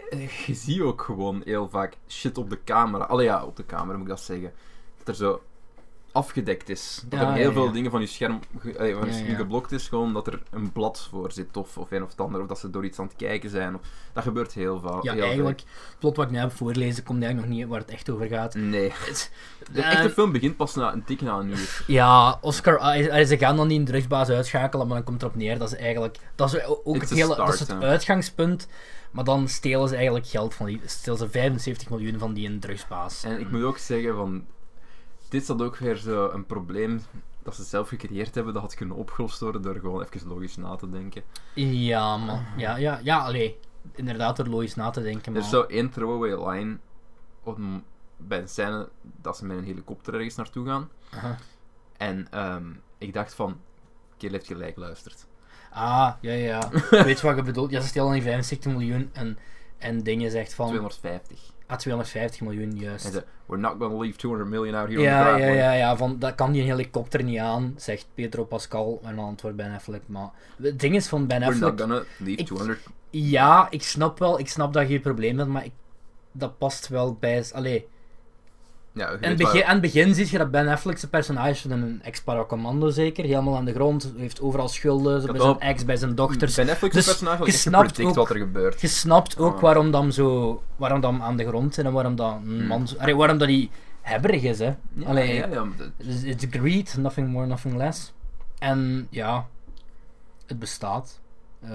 eh, 0.09 0.29
Je 0.45 0.53
ziet 0.53 0.81
ook 0.81 1.01
gewoon 1.01 1.41
heel 1.45 1.69
vaak 1.69 1.97
shit 2.07 2.37
op 2.37 2.49
de 2.49 2.63
camera. 2.63 3.03
Allee 3.03 3.25
ja, 3.25 3.43
op 3.45 3.55
de 3.55 3.65
camera 3.65 3.93
moet 3.97 4.07
ik 4.07 4.13
dat 4.13 4.21
zeggen. 4.21 4.51
Dat 4.97 5.07
er 5.07 5.15
zo 5.15 5.41
afgedekt 6.11 6.69
is. 6.69 7.03
Dat 7.05 7.19
Ja, 7.19 7.27
er 7.27 7.33
heel 7.33 7.47
ja, 7.47 7.53
veel 7.53 7.65
ja. 7.65 7.71
dingen 7.71 7.91
van 7.91 8.01
je 8.01 8.07
scherm, 8.07 8.39
van 8.59 8.73
je 8.73 9.23
ja. 9.27 9.35
geblokt 9.35 9.71
is. 9.71 9.87
Gewoon 9.87 10.13
dat 10.13 10.27
er 10.27 10.41
een 10.49 10.71
blad 10.71 11.07
voor 11.09 11.31
zit 11.31 11.57
of, 11.57 11.77
of 11.77 11.91
een 11.91 12.03
of 12.03 12.09
het 12.09 12.19
ander. 12.19 12.41
Of 12.41 12.47
dat 12.47 12.59
ze 12.59 12.69
door 12.69 12.85
iets 12.85 12.99
aan 12.99 13.05
het 13.05 13.15
kijken 13.15 13.49
zijn. 13.49 13.75
Of, 13.75 13.81
dat 14.13 14.23
gebeurt 14.23 14.53
heel 14.53 14.79
vaak. 14.79 15.03
Ja, 15.03 15.15
eigenlijk, 15.15 15.59
het 15.59 15.99
plot 15.99 16.15
wat 16.15 16.25
ik 16.25 16.31
nu 16.31 16.37
heb 16.37 16.51
voorlezen, 16.51 17.03
komt 17.03 17.23
eigenlijk 17.23 17.51
nog 17.51 17.59
niet 17.59 17.69
waar 17.69 17.79
het 17.79 17.89
echt 17.89 18.09
over 18.09 18.27
gaat. 18.27 18.55
Nee. 18.55 18.91
De 19.71 19.81
eh, 19.81 19.91
echte 19.91 20.09
film 20.09 20.31
begint 20.31 20.57
pas 20.57 20.75
na 20.75 20.93
een 20.93 21.03
tik 21.03 21.21
na 21.21 21.37
een 21.37 21.49
uur. 21.49 21.83
Ja, 21.87 22.37
Oscar, 22.41 22.95
ze 23.25 23.37
gaan 23.37 23.55
dan 23.55 23.67
niet 23.67 23.79
een 23.79 23.85
drugsbaas 23.85 24.29
uitschakelen, 24.29 24.87
maar 24.87 24.95
dan 24.95 25.05
komt 25.05 25.21
erop 25.21 25.35
neer 25.35 25.57
dat 25.57 25.69
ze 25.69 25.77
eigenlijk, 25.77 26.17
dat 26.35 26.53
is 26.53 26.65
ook 26.65 26.95
It's 26.95 27.09
het 27.09 27.19
hele, 27.19 27.35
dat 27.35 27.53
is 27.53 27.59
het 27.59 27.71
uitgangspunt, 27.71 28.67
maar 29.11 29.23
dan 29.23 29.47
stelen 29.47 29.87
ze 29.87 29.95
eigenlijk 29.95 30.27
geld 30.27 30.53
van 30.53 30.65
die, 30.65 30.81
stelen 30.85 31.17
ze 31.17 31.29
75 31.29 31.89
miljoen 31.89 32.19
van 32.19 32.33
die 32.33 32.47
een 32.47 32.59
drugsbaas. 32.59 33.23
En 33.23 33.39
ik 33.39 33.51
moet 33.51 33.63
ook 33.63 33.77
zeggen 33.77 34.15
van... 34.15 34.45
Dit 35.31 35.45
zat 35.45 35.61
ook 35.61 35.77
weer 35.77 35.95
zo 35.95 36.29
een 36.29 36.45
probleem 36.45 37.01
dat 37.43 37.55
ze 37.55 37.63
zelf 37.63 37.87
gecreëerd 37.87 38.35
hebben. 38.35 38.53
Dat 38.53 38.61
had 38.61 38.75
kunnen 38.75 38.95
opgelost 38.95 39.39
worden 39.39 39.61
door 39.61 39.75
gewoon 39.75 40.01
even 40.01 40.27
logisch 40.27 40.57
na 40.57 40.75
te 40.75 40.89
denken. 40.89 41.23
Ja, 41.55 42.17
man. 42.17 42.45
Ja, 42.57 42.75
ja, 42.75 42.99
ja, 43.03 43.19
allee. 43.19 43.59
Inderdaad, 43.95 44.39
er 44.39 44.49
logisch 44.49 44.75
na 44.75 44.89
te 44.89 45.01
denken, 45.01 45.25
Er 45.25 45.31
maar... 45.31 45.41
is 45.41 45.49
zo 45.49 45.61
één 45.61 45.89
throwaway 45.89 46.49
line 46.49 46.77
om, 47.43 47.83
bij 48.17 48.39
een 48.39 48.47
scène 48.47 48.89
dat 49.01 49.37
ze 49.37 49.45
met 49.45 49.57
een 49.57 49.63
helikopter 49.63 50.13
ergens 50.13 50.35
naartoe 50.35 50.65
gaan. 50.65 50.89
Aha. 51.09 51.37
En 51.97 52.27
ehm, 52.31 52.65
ik 52.97 53.13
dacht 53.13 53.33
van, 53.33 53.59
Kill 54.17 54.31
heeft 54.31 54.47
gelijk 54.47 54.77
luisterd. 54.77 55.27
Ah, 55.69 56.13
ja, 56.21 56.33
ja. 56.33 56.69
Weet 56.89 57.19
je 57.19 57.27
wat 57.27 57.35
je 57.35 57.43
bedoelt? 57.43 57.71
Ja, 57.71 57.81
ze 57.81 57.87
stelen 57.87 58.11
die 58.11 58.21
75 58.21 58.71
miljoen 58.71 59.09
en, 59.13 59.37
en 59.77 60.03
dingen 60.03 60.31
zegt 60.31 60.53
van... 60.53 60.67
250. 60.67 61.51
Ah, 61.71 61.77
250 61.77 62.41
miljoen, 62.41 62.71
juist. 62.77 63.23
We're 63.45 63.61
not 63.61 63.75
gonna 63.79 63.97
leave 63.97 64.17
200 64.17 64.49
million 64.49 64.75
out 64.75 64.87
here 64.87 64.99
on 64.99 65.05
Ja, 65.05 65.33
the 65.35 65.39
ja, 65.41 65.47
ja, 65.51 65.71
ja, 65.73 65.97
van 65.97 66.19
dat 66.19 66.35
kan 66.35 66.51
die 66.51 66.61
een 66.61 66.67
helikopter 66.67 67.23
niet 67.23 67.39
aan, 67.39 67.73
zegt 67.77 68.07
Pedro 68.13 68.43
Pascal 68.43 68.99
en 69.03 69.15
dan 69.15 69.25
antwoordt 69.25 69.57
Ben 69.57 69.73
Affleck. 69.73 70.01
Maar 70.05 70.29
het 70.61 70.79
ding 70.79 70.95
is 70.95 71.07
van 71.07 71.27
Ben 71.27 71.39
We're 71.39 71.51
not 71.53 71.63
Affleck, 71.63 71.79
gonna 71.79 72.03
leave 72.17 72.39
Ik- 72.39 72.45
200... 72.45 72.79
ja, 73.09 73.67
ik 73.69 73.83
snap 73.83 74.19
wel, 74.19 74.39
ik 74.39 74.47
snap 74.49 74.73
dat 74.73 74.87
je 74.87 74.95
een 74.95 75.01
probleem 75.01 75.37
hebt, 75.37 75.49
maar 75.49 75.65
ik, 75.65 75.71
dat 76.31 76.57
past 76.57 76.87
wel 76.87 77.17
bij. 77.19 77.43
Allee, 77.53 77.87
Ja, 78.93 79.09
weet 79.11 79.25
het 79.25 79.37
begin, 79.37 79.63
aan 79.63 79.71
het 79.71 79.81
begin 79.81 80.15
zie 80.15 80.27
je 80.31 80.37
dat 80.37 80.51
Ben 80.51 80.67
Affleck 80.67 80.97
zijn 80.97 81.11
personage 81.11 81.61
van 81.69 81.71
een 81.71 81.99
ex-paracommando 82.03 82.89
zeker, 82.89 83.23
helemaal 83.23 83.55
aan 83.55 83.65
de 83.65 83.73
grond, 83.73 84.13
heeft 84.17 84.41
overal 84.41 84.67
schulden, 84.67 85.31
bij 85.31 85.39
zijn 85.41 85.59
ex, 85.59 85.85
bij 85.85 85.95
zijn 85.95 86.15
dochters. 86.15 86.55
Ben 86.55 86.69
Affleck's 86.69 86.95
Dus 86.95 87.05
personage 87.05 87.41
je 87.43 87.47
echt 87.51 87.59
snapt 87.59 87.99
ook- 88.01 88.15
wat 88.15 88.29
er 88.29 88.35
gebeurt. 88.37 88.81
Je 88.81 88.87
snapt 88.87 89.37
ook 89.37 89.55
Ah. 89.55 89.61
waarom 89.61 89.91
dan 89.91 90.13
zo, 90.13 90.61
waarom 90.75 91.01
dan 91.01 91.21
aan 91.21 91.37
de 91.37 91.47
grond 91.47 91.73
zijn 91.73 91.85
en 91.85 91.93
waarom 91.93 92.15
dat 92.15 92.31
een 92.33 92.41
Hmm. 92.57 92.67
man, 92.67 92.87
allee, 92.97 93.15
waarom 93.15 93.37
dat 93.37 93.47
hij 93.47 93.69
hebberig 94.01 94.41
is, 94.43 94.59
hè. 94.59 94.65
Ja, 94.93 95.07
Allee, 95.07 95.33
ja, 95.33 95.47
ja, 95.47 95.63
maar 95.63 95.77
dat- 95.77 95.89
It's 95.97 96.23
it's 96.23 96.45
greed, 96.49 96.95
nothing 96.97 97.27
more, 97.29 97.45
nothing 97.45 97.75
less. 97.77 98.13
En 98.59 99.07
ja, 99.09 99.47
het 100.47 100.59
bestaat. 100.59 101.19
Eh, 101.61 101.69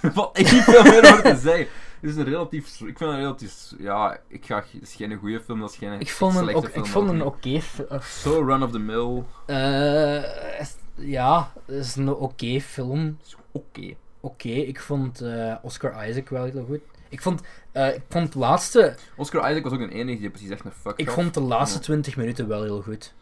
Wat 0.14 0.38
ik 0.38 0.52
niet 0.52 0.62
veel 0.62 0.82
meer 0.82 1.12
over 1.12 1.22
te 1.22 1.36
zeggen. 1.42 1.66
Het 2.00 2.10
is 2.10 2.16
een 2.16 2.24
relatief... 2.24 2.66
Ik 2.68 2.78
vind 2.78 2.98
het 2.98 3.08
een 3.08 3.16
relatief... 3.16 3.72
Ja, 3.78 4.18
ik 4.28 4.46
ga... 4.46 4.56
Het 4.56 4.82
is 4.82 4.94
geen 4.94 5.14
goede 5.16 5.40
film, 5.40 5.60
dat 5.60 5.70
is 5.70 5.76
geen 5.76 6.00
ik 6.00 6.10
vond 6.10 6.34
een, 6.34 6.40
slechte 6.42 6.56
ook, 6.58 6.68
film. 6.68 6.84
ik 6.84 6.90
vond 6.90 7.08
een 7.10 7.22
oké. 7.22 7.60
fi- 7.60 7.82
eh, 7.82 8.00
Zo 8.00 8.40
run-of-the-mill. 8.44 9.22
eh, 9.46 10.66
ja, 10.94 11.52
het 11.66 11.74
is 11.76 11.96
een 11.96 12.08
oké 12.14 12.60
film. 12.60 13.18
Oké. 13.52 13.94
Oké, 14.20 14.48
ik 14.48 14.80
vond 14.80 15.20
eh, 15.20 15.54
Oscar 15.62 16.08
Isaac 16.08 16.28
wel 16.28 16.44
heel 16.44 16.64
goed. 16.64 16.80
Ik 17.08 17.22
vond, 17.22 17.40
ik 17.72 18.02
vond 18.08 18.32
de 18.32 18.38
laatste, 18.38 18.94
Oscar 19.16 19.50
Isaac 19.50 19.62
was 19.62 19.72
ook 19.72 19.80
een 19.80 19.90
enige 19.90 20.18
die 20.20 20.30
precies 20.30 20.50
echt 20.50 20.64
een 20.64 20.72
fuck 20.72 20.96
ik 20.96 21.10
vond 21.10 21.34
de 21.34 21.40
laatste 21.40 21.78
Ja. 21.78 21.84
20 21.84 22.16
minuten 22.16 22.48
wel 22.48 22.62
heel 22.62 22.82
goed. 22.82 23.14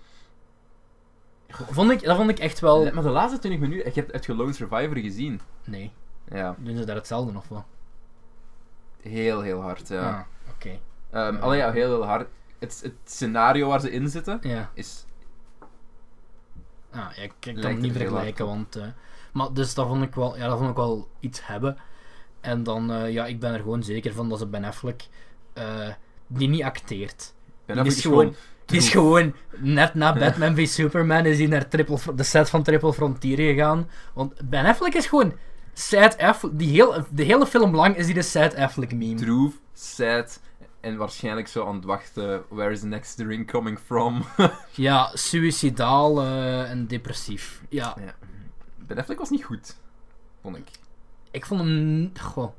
Vond 1.48 1.90
ik, 1.90 2.02
dat 2.02 2.16
vond 2.16 2.30
ik 2.30 2.38
echt 2.38 2.60
wel. 2.60 2.90
Maar 2.92 3.02
de 3.02 3.08
laatste 3.08 3.38
20 3.38 3.60
minuten... 3.60 3.86
Ik 3.86 3.94
heb 3.94 4.12
het 4.12 4.28
Lone 4.28 4.52
Survivor 4.52 4.96
gezien. 4.98 5.40
Nee, 5.64 5.92
Ja, 6.28 6.54
doen 6.58 6.76
ze 6.76 6.84
daar 6.84 6.96
hetzelfde 6.96 7.32
nog 7.32 7.48
wel? 7.48 7.64
Heel, 9.08 9.40
heel 9.40 9.60
hard, 9.60 9.88
ja. 9.88 10.08
Ah, 10.10 10.20
oké. 10.54 10.78
Ehm. 11.10 11.36
Alleen 11.36 11.58
ja, 11.58 11.72
heel, 11.72 11.88
heel 11.88 12.06
hard. 12.06 12.28
Het, 12.58 12.80
het 12.82 12.94
scenario 13.04 13.68
waar 13.68 13.80
ze 13.80 13.90
in 13.90 14.08
zitten 14.08 14.38
Ja. 14.42 14.70
is... 14.74 15.04
Ah, 16.90 17.00
ja, 17.16 17.22
ik, 17.22 17.32
ik 17.40 17.54
kan 17.54 17.70
het 17.70 17.80
niet 17.80 17.92
vergelijken, 17.96 18.46
want... 18.46 18.76
eh, 18.76 18.86
maar 19.32 19.52
dus 19.52 19.74
dat 19.74 19.86
vond 19.86 20.02
ik 20.02 20.14
wel, 20.14 20.36
ja, 20.36 20.48
dat 20.48 20.58
vond 20.58 20.70
ik 20.70 20.76
wel 20.76 21.08
iets 21.20 21.46
hebben. 21.46 21.76
En 22.40 22.62
dan, 22.62 22.90
eh, 22.92 23.12
ja, 23.12 23.26
ik 23.26 23.40
ben 23.40 23.52
er 23.52 23.60
gewoon 23.60 23.82
zeker 23.82 24.12
van 24.12 24.28
dat 24.28 24.38
ze 24.38 24.46
Ben 24.46 24.64
Affleck, 24.64 25.06
eh, 25.52 25.88
die 26.26 26.48
niet 26.48 26.62
acteert. 26.62 27.34
Ben 27.64 27.78
Affleck 27.78 27.96
is 27.96 28.02
gewoon, 28.02 28.34
die 28.64 28.78
is 28.78 28.88
gewoon, 28.90 29.34
net 29.56 29.94
na 29.94 30.12
Batman 30.18 30.54
v 30.54 30.66
Superman 30.68 31.26
is 31.26 31.38
hij 31.38 31.46
naar 31.46 31.68
Triple, 31.68 32.14
de 32.14 32.22
set 32.22 32.50
van 32.50 32.62
Triple 32.62 32.92
Frontier 32.92 33.36
gegaan. 33.36 33.90
Want 34.14 34.50
Ben 34.50 34.64
Affleck 34.64 34.94
is 34.94 35.06
gewoon 35.06 35.32
sad 35.78 36.18
Affleck, 36.18 36.58
die 36.58 36.70
heel, 36.70 37.04
de 37.10 37.22
hele 37.22 37.46
film 37.46 37.74
lang 37.74 37.96
is 37.96 38.04
hij 38.04 38.14
de 38.14 38.22
sad 38.22 38.54
Affleck 38.54 38.92
meme. 38.94 39.14
Troef, 39.14 39.54
sad 39.72 40.40
en 40.80 40.96
waarschijnlijk 40.96 41.48
zo 41.48 41.66
aan 41.66 41.74
het 41.74 41.84
wachten. 41.84 42.42
Where 42.48 42.70
is 42.72 42.80
the 42.80 42.86
next 42.86 43.16
drink 43.16 43.50
coming 43.50 43.78
from? 43.78 44.24
Ja, 44.74 45.10
suicidaal 45.14 46.22
eh, 46.22 46.70
en 46.70 46.86
depressief. 46.86 47.62
Ja, 47.68 47.96
ja. 48.04 48.14
Ben 48.76 48.98
Affleck 48.98 49.18
was 49.18 49.30
niet 49.30 49.44
goed, 49.44 49.76
vond 50.42 50.56
ik. 50.56 50.68
ik 51.30 51.46
vond 51.46 51.60
hem, 51.60 52.12
goh, 52.20 52.52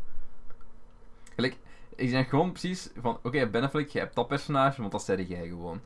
Gelijk, 1.35 1.57
ik 1.95 2.09
zeg 2.09 2.29
gewoon 2.29 2.51
precies 2.51 2.89
van, 3.01 3.19
oké, 3.23 3.47
Ben 3.47 3.63
Affleck, 3.63 3.89
jij 3.89 4.01
hebt 4.01 4.15
dat 4.15 4.27
personage, 4.27 4.79
want 4.79 4.91
dat 4.91 5.03
zei 5.03 5.23
jij 5.25 5.47
gewoon. 5.47 5.81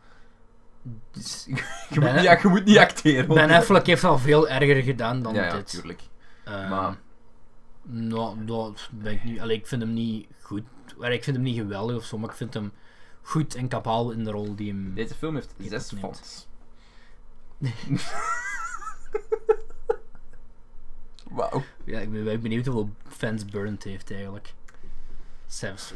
dus- 1.12 1.46
Je, 1.90 2.00
Ben- 2.00 2.04
moet, 2.04 2.14
niet, 2.14 2.24
ja, 2.24 2.40
je 2.42 2.48
moet 2.48 2.66
niet 2.66 2.78
acteren. 2.78 3.28
Ben 3.28 3.50
Affleck 3.52 3.86
heeft 3.86 4.04
al 4.04 4.18
veel 4.18 4.50
erger 4.50 4.84
gedaan 4.84 5.22
dan 5.22 5.34
Ja, 5.34 5.44
ja, 5.46 5.56
dit. 5.56 5.68
tuurlijk. 5.70 6.02
Eh, 6.44 6.70
Maar- 6.70 6.98
Nou, 7.94 8.46
dat 8.46 8.90
ben 8.92 9.14
ik 9.14 9.24
niet. 9.24 9.40
Allee, 9.40 9.58
ik 9.58 9.68
vind 9.68 9.82
hem 9.82 9.94
niet 9.94 10.28
goed. 10.42 10.64
Ik 11.00 11.24
vind 11.24 11.36
hem 11.36 11.46
niet 11.46 11.58
geweldig 11.58 11.96
of 11.96 12.06
zo, 12.06 12.18
maar 12.18 12.30
ik 12.30 12.36
vind 12.36 12.54
hem 12.54 12.72
goed 13.22 13.56
en 13.56 13.68
capabel 13.68 14.12
in 14.12 14.24
de 14.24 14.32
rol 14.32 14.56
die 14.56 14.72
hem. 14.72 14.94
Deze 14.94 15.16
film 15.16 15.36
heeft 15.36 15.54
zes 15.58 15.94
fans. 16.00 16.48
Wauw. 21.30 21.64
Ja, 21.86 22.00
ik 22.00 22.12
ben, 22.12 22.24
ben 22.24 22.42
benieuwd 22.42 22.66
hoeveel 22.66 22.90
fans 23.08 23.46
Burnt 23.46 23.84
heeft 23.84 24.12
eigenlijk. 24.12 24.54
Zelfs, 25.46 25.94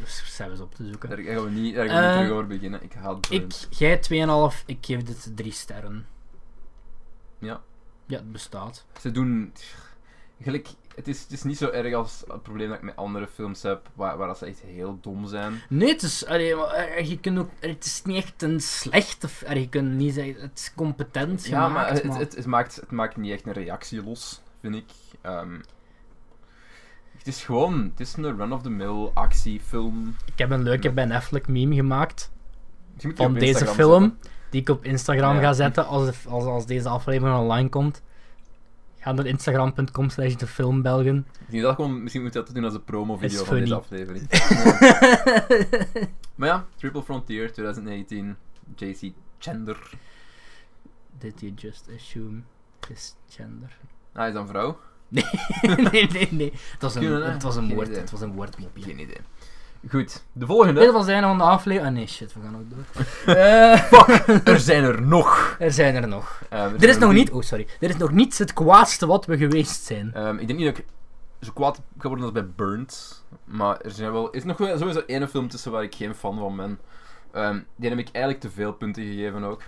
op 0.62 0.76
te 0.76 0.86
zoeken. 0.86 1.10
Daar 1.10 1.18
gaan 1.18 1.44
we 1.44 1.50
niet, 1.50 1.76
daar 1.76 1.88
gaan 1.88 2.02
we 2.02 2.02
niet 2.02 2.12
Eh, 2.12 2.18
terug 2.18 2.32
over 2.32 2.48
beginnen. 2.48 2.84
Ik 2.84 2.94
haat 2.94 3.32
Ik, 3.32 3.54
jij 3.70 3.98
2,5, 3.98 4.66
ik 4.66 4.86
geef 4.86 5.04
dit 5.04 5.32
3 5.36 5.52
sterren. 5.52 6.08
Ja. 7.40 7.62
Ja, 8.06 8.18
het 8.18 8.32
bestaat. 8.32 8.86
Ze 9.00 9.12
doen... 9.12 9.54
Gelijk, 10.42 10.70
het, 10.96 11.08
is, 11.08 11.22
het 11.22 11.32
is 11.32 11.44
niet 11.44 11.58
zo 11.58 11.70
erg 11.70 11.94
als 11.94 12.24
het 12.28 12.44
probleem 12.44 12.68
dat 12.68 12.78
ik 12.78 12.84
met 12.84 12.96
andere 12.96 13.28
films 13.28 13.62
heb, 13.62 13.90
waar, 13.94 14.18
waar 14.18 14.36
ze 14.36 14.46
echt 14.46 14.60
heel 14.62 14.98
dom 15.02 15.28
zijn. 15.28 15.62
Nee, 15.70 15.90
het 15.90 16.02
is, 16.02 16.26
allee, 16.26 16.56
maar, 16.56 16.68
eh, 16.70 17.10
je 17.10 17.20
kunt 17.20 17.38
ook, 17.40 17.50
het 17.60 17.86
is 17.86 18.02
niet 18.04 18.16
echt 18.24 18.42
een 18.42 18.60
slechte, 18.60 19.28
allee, 19.48 19.62
je 19.62 19.70
kunt 19.70 19.94
niet 19.94 20.14
zeggen, 20.14 20.42
het 20.42 20.60
is 20.60 20.74
competent 20.76 21.46
Ja, 21.46 21.66
gemaakt, 21.66 21.74
maar 21.74 21.94
het, 21.94 22.04
maar- 22.04 22.20
het, 22.20 22.36
het 22.36 22.46
maakt, 22.46 22.76
het 22.76 22.92
maakt 22.92 23.18
niet 23.18 23.32
echt 23.32 23.46
een 23.48 23.54
reactie 23.54 24.04
los, 24.04 24.42
vind 24.60 24.76
ik. 24.76 24.86
Ehm, 25.22 25.54
het 27.18 27.28
is 27.28 27.44
gewoon, 27.44 27.82
het 27.92 28.00
is 28.00 28.16
een 28.16 28.38
run-of-the-mill 28.38 29.10
actiefilm. 29.14 30.16
Ik 30.26 30.38
heb 30.38 30.50
een 30.52 30.64
leuke 30.64 30.92
Ben 30.92 31.12
Affleck 31.12 31.48
meme 31.48 31.76
gemaakt 31.76 32.32
van 33.16 33.34
deze 33.34 33.66
film, 33.68 34.02
zetten. 34.04 34.20
die 34.50 34.62
ik 34.62 34.70
op 34.70 34.84
Instagram 34.86 35.36
Ja. 35.36 35.42
ga 35.42 35.54
zetten 35.54 35.88
als, 35.88 36.06
de- 36.06 36.30
als, 36.30 36.44
als 36.44 36.66
deze 36.66 36.90
aflevering 36.90 37.38
online 37.38 37.70
komt. 37.70 38.02
Ga 39.06 39.12
naar 39.12 39.26
instagram.com 39.26 40.10
slash 40.10 40.36
de 40.36 40.48
filmbelgen. 40.48 41.28
Denk 41.48 41.64
dat 41.64 41.76
gewoon, 41.76 42.02
misschien 42.02 42.24
moet 42.24 42.34
je 42.34 42.40
dat 42.40 42.54
doen 42.54 42.64
als 42.64 42.74
een 42.74 42.84
promo-video 42.84 43.44
van 43.44 43.60
deze 43.60 43.76
aflevering. 43.76 44.30
maar 46.36 46.48
ja, 46.48 46.66
Triple 46.76 47.04
Frontier 47.04 47.52
2019, 47.54 48.36
JC 48.76 49.12
Chandler. 49.40 49.90
Did 51.18 51.40
you 51.40 51.54
just 51.56 51.90
assume 51.96 52.42
his 52.88 53.16
gender? 53.30 53.78
Ah, 54.14 54.20
hij 54.20 54.30
is 54.30 54.36
een 54.36 54.48
vrouw? 54.48 54.80
nee, 55.92 56.08
nee, 56.08 56.28
nee. 56.32 56.52
Het 56.72 56.82
was 56.82 56.96
een, 56.96 57.04
het 57.04 57.44
was 57.44 57.56
een 57.56 57.74
woord, 57.74 57.96
het 57.96 58.12
was 58.12 58.22
een 58.22 58.34
woordmopje. 58.34 58.84
Geen 58.84 59.00
idee. 59.00 59.20
Goed, 59.90 60.24
de 60.32 60.46
volgende. 60.46 60.80
Dit 60.80 60.92
was 60.92 61.02
het 61.02 61.12
einde 61.12 61.28
van 61.28 61.38
de 61.38 61.44
aflevering. 61.44 61.92
Ah 61.92 61.98
nee, 61.98 62.08
shit, 62.08 62.34
we 62.34 62.40
gaan 62.44 62.56
ook 62.56 62.70
door. 62.70 63.06
Eh, 63.36 64.48
Er 64.48 64.60
zijn 64.60 64.84
er 64.84 65.02
nog. 65.02 65.56
er 65.60 65.72
zijn 65.72 65.96
er 65.96 66.08
nog. 66.08 66.42
Ehm, 66.50 66.74
er 66.74 66.80
Dit 66.80 66.90
is 66.90 66.98
nog 66.98 67.14
niet, 67.14 67.32
oh 67.32 67.42
sorry, 67.42 67.68
dit 67.80 67.90
is 67.90 67.98
nog 67.98 68.12
niet 68.12 68.38
het 68.38 68.54
kwaadste 68.54 69.06
wat 69.06 69.26
we 69.26 69.38
geweest 69.38 69.84
zijn. 69.84 70.12
Ehm, 70.14 70.38
ik 70.38 70.48
denk 70.48 70.60
niet 70.60 70.68
dat 70.68 70.78
ik 70.78 70.86
zo 71.42 71.52
kwaad 71.54 71.82
ga 71.98 72.08
worden 72.08 72.26
als 72.26 72.34
bij 72.34 72.48
Burnt. 72.56 73.24
Maar 73.44 73.78
er 73.82 73.92
zijn 73.92 74.12
wel, 74.12 74.30
is 74.30 74.44
nog 74.44 74.58
wel 74.58 74.78
sowieso 74.78 75.02
één 75.08 75.30
film 75.30 75.48
tussen 75.50 75.72
waar 75.72 75.84
ik 75.84 75.96
geen 75.96 76.16
fan 76.16 76.38
van 76.38 76.56
ben. 76.56 76.80
Ehm, 77.32 77.60
die 77.76 77.90
heb 77.90 78.00
ik 78.00 78.10
eigenlijk 78.12 78.44
te 78.44 78.50
veel 78.52 78.74
punten 78.74 79.04
gegeven 79.04 79.44
ook. 79.44 79.62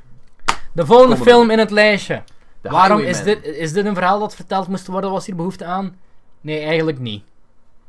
De 0.74 0.86
volgende 0.86 1.16
Kom 1.16 1.26
film 1.26 1.50
in 1.50 1.60
het 1.60 1.72
lijstje. 1.72 2.24
The 2.62 2.70
Waarom 2.70 3.00
is 3.00 3.24
dit, 3.24 3.44
is 3.44 3.74
dit 3.74 3.86
een 3.86 3.94
verhaal 3.96 4.20
dat 4.20 4.36
verteld 4.36 4.68
moest 4.68 4.88
worden? 4.88 5.12
Was 5.12 5.26
hier 5.26 5.36
behoefte 5.36 5.66
aan? 5.66 5.96
Nee, 6.42 6.60
eigenlijk 6.60 7.00
niet. 7.00 7.24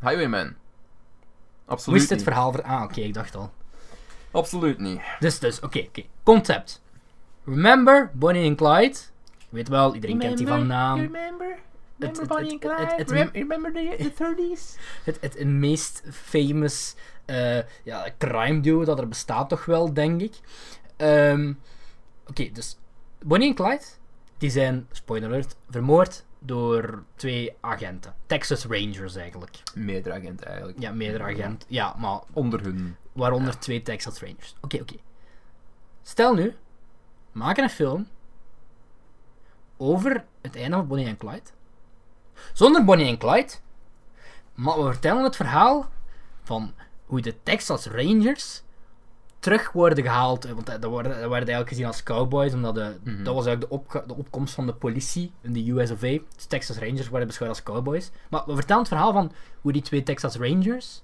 Highwayman. 0.01 0.55
Absoluut 1.69 1.99
Moest 1.99 2.09
dit 2.09 2.19
niet. 2.19 2.27
verhaal 2.27 2.53
ver... 2.53 2.62
Ah, 2.62 2.83
oké, 2.83 3.01
ik 3.01 3.14
dacht 3.14 3.35
al. 3.37 3.51
Absoluut 4.31 4.79
niet. 4.79 5.01
Dus, 5.19 5.39
dus, 5.39 5.61
oké, 5.61 5.79
oké. 5.79 6.03
Concept. 6.23 6.83
Remember 7.45 8.11
Bonnie 8.14 8.45
en 8.45 8.57
Clyde? 8.57 8.97
Je 9.39 9.47
weet 9.57 9.69
wel, 9.69 9.95
iedereen 9.95 10.19
kent 10.19 10.39
die 10.39 10.47
van 10.47 10.66
naam. 10.66 11.01
Remember? 11.01 11.59
Het- 11.99 12.19
het- 12.19 12.29
Bonnie 12.29 12.53
het- 12.53 12.64
and 12.64 12.75
Clyde? 12.77 12.91
het- 12.91 12.97
het- 12.99 13.11
Rem- 13.11 13.31
remember 13.33 13.73
the, 13.73 13.95
the 13.99 14.11
30s? 14.12 14.81
Het, 15.05 15.19
het, 15.21 15.35
het 15.39 15.47
meest 15.47 16.03
famous 16.12 16.95
eh, 17.25 17.59
ja, 17.85 18.09
crime 18.19 18.61
duo 18.61 18.85
dat 18.85 18.99
er 18.99 19.09
bestaat 19.09 19.49
toch 19.49 19.64
wel, 19.64 19.93
denk 19.93 20.21
ik. 20.21 20.35
Ehm, 20.97 21.53
Oké, 22.27 22.51
dus 22.53 22.79
Bonnie 23.23 23.49
en 23.49 23.55
Clyde, 23.55 23.85
die 24.39 24.51
zijn, 24.51 24.89
spoiler 24.93 25.29
alert, 25.29 25.57
vermoord 25.71 26.25
door 26.39 27.03
twee 27.14 27.57
agenten. 27.61 28.14
Texas 28.26 28.64
Rangers 28.64 29.14
eigenlijk. 29.16 29.62
Meerdere 29.74 30.14
agent 30.14 30.43
eigenlijk. 30.43 30.80
Ja, 30.80 30.93
meerdere 30.93 31.24
agenten. 31.24 31.68
Ja, 31.70 31.95
maar 31.99 32.20
Onder 32.32 32.62
hun. 32.62 32.97
waaronder 33.12 33.59
twee 33.59 33.82
Texas 33.82 34.20
Rangers. 34.20 34.55
Oké, 34.61 34.76
oké. 34.80 34.95
Stel 36.03 36.34
nu, 36.34 36.45
we 37.32 37.39
maken 37.39 37.62
een 37.62 37.70
film 37.70 38.09
over 39.76 40.24
het 40.41 40.57
einde 40.57 40.76
van 40.76 40.86
Bonnie 40.86 41.07
en 41.07 41.16
Clyde. 41.16 41.51
Zonder 42.53 42.84
Bonnie 42.84 43.07
en 43.07 43.18
Clyde. 43.18 43.53
Maar 44.55 44.76
we 44.82 44.91
vertellen 44.93 45.24
het 45.24 45.36
verhaal 45.36 45.89
van 46.43 46.74
hoe 47.07 47.20
de 47.20 47.43
Texas 47.43 47.86
Rangers 47.86 48.62
terug 49.39 49.72
worden 49.72 50.05
gehaald. 50.05 50.45
eh, 50.45 50.53
Want 50.53 50.68
eh, 50.68 50.80
dat 50.80 50.91
werden, 50.93 51.11
dat 51.12 51.20
werden 51.20 51.32
eigenlijk 51.39 51.68
gezien 51.68 51.86
als 51.86 52.03
cowboys, 52.03 52.53
omdat 52.55 52.74
de, 52.74 52.97
Mhm. 53.05 53.24
dat 53.24 53.34
was 53.34 53.47
eigenlijk 53.47 53.61
de, 53.61 53.68
opga- 53.78 54.05
de 54.07 54.14
opkomst 54.16 54.55
van 54.55 54.66
de 54.66 54.74
politie 54.74 55.32
in 55.41 55.53
de 55.53 55.70
US 55.70 55.91
of 55.91 56.03
A. 56.03 56.18
Dus 56.34 56.45
Texas 56.47 56.78
Rangers 56.78 57.09
werden 57.09 57.26
beschouwd 57.28 57.51
als 57.51 57.62
cowboys. 57.62 58.11
Maar 58.30 58.43
we 58.47 58.55
vertellen 58.55 58.78
het 58.82 58.89
verhaal 58.91 59.12
van 59.12 59.32
hoe 59.61 59.72
die 59.72 59.82
twee 59.82 60.03
Texas 60.03 60.36
Rangers 60.36 61.03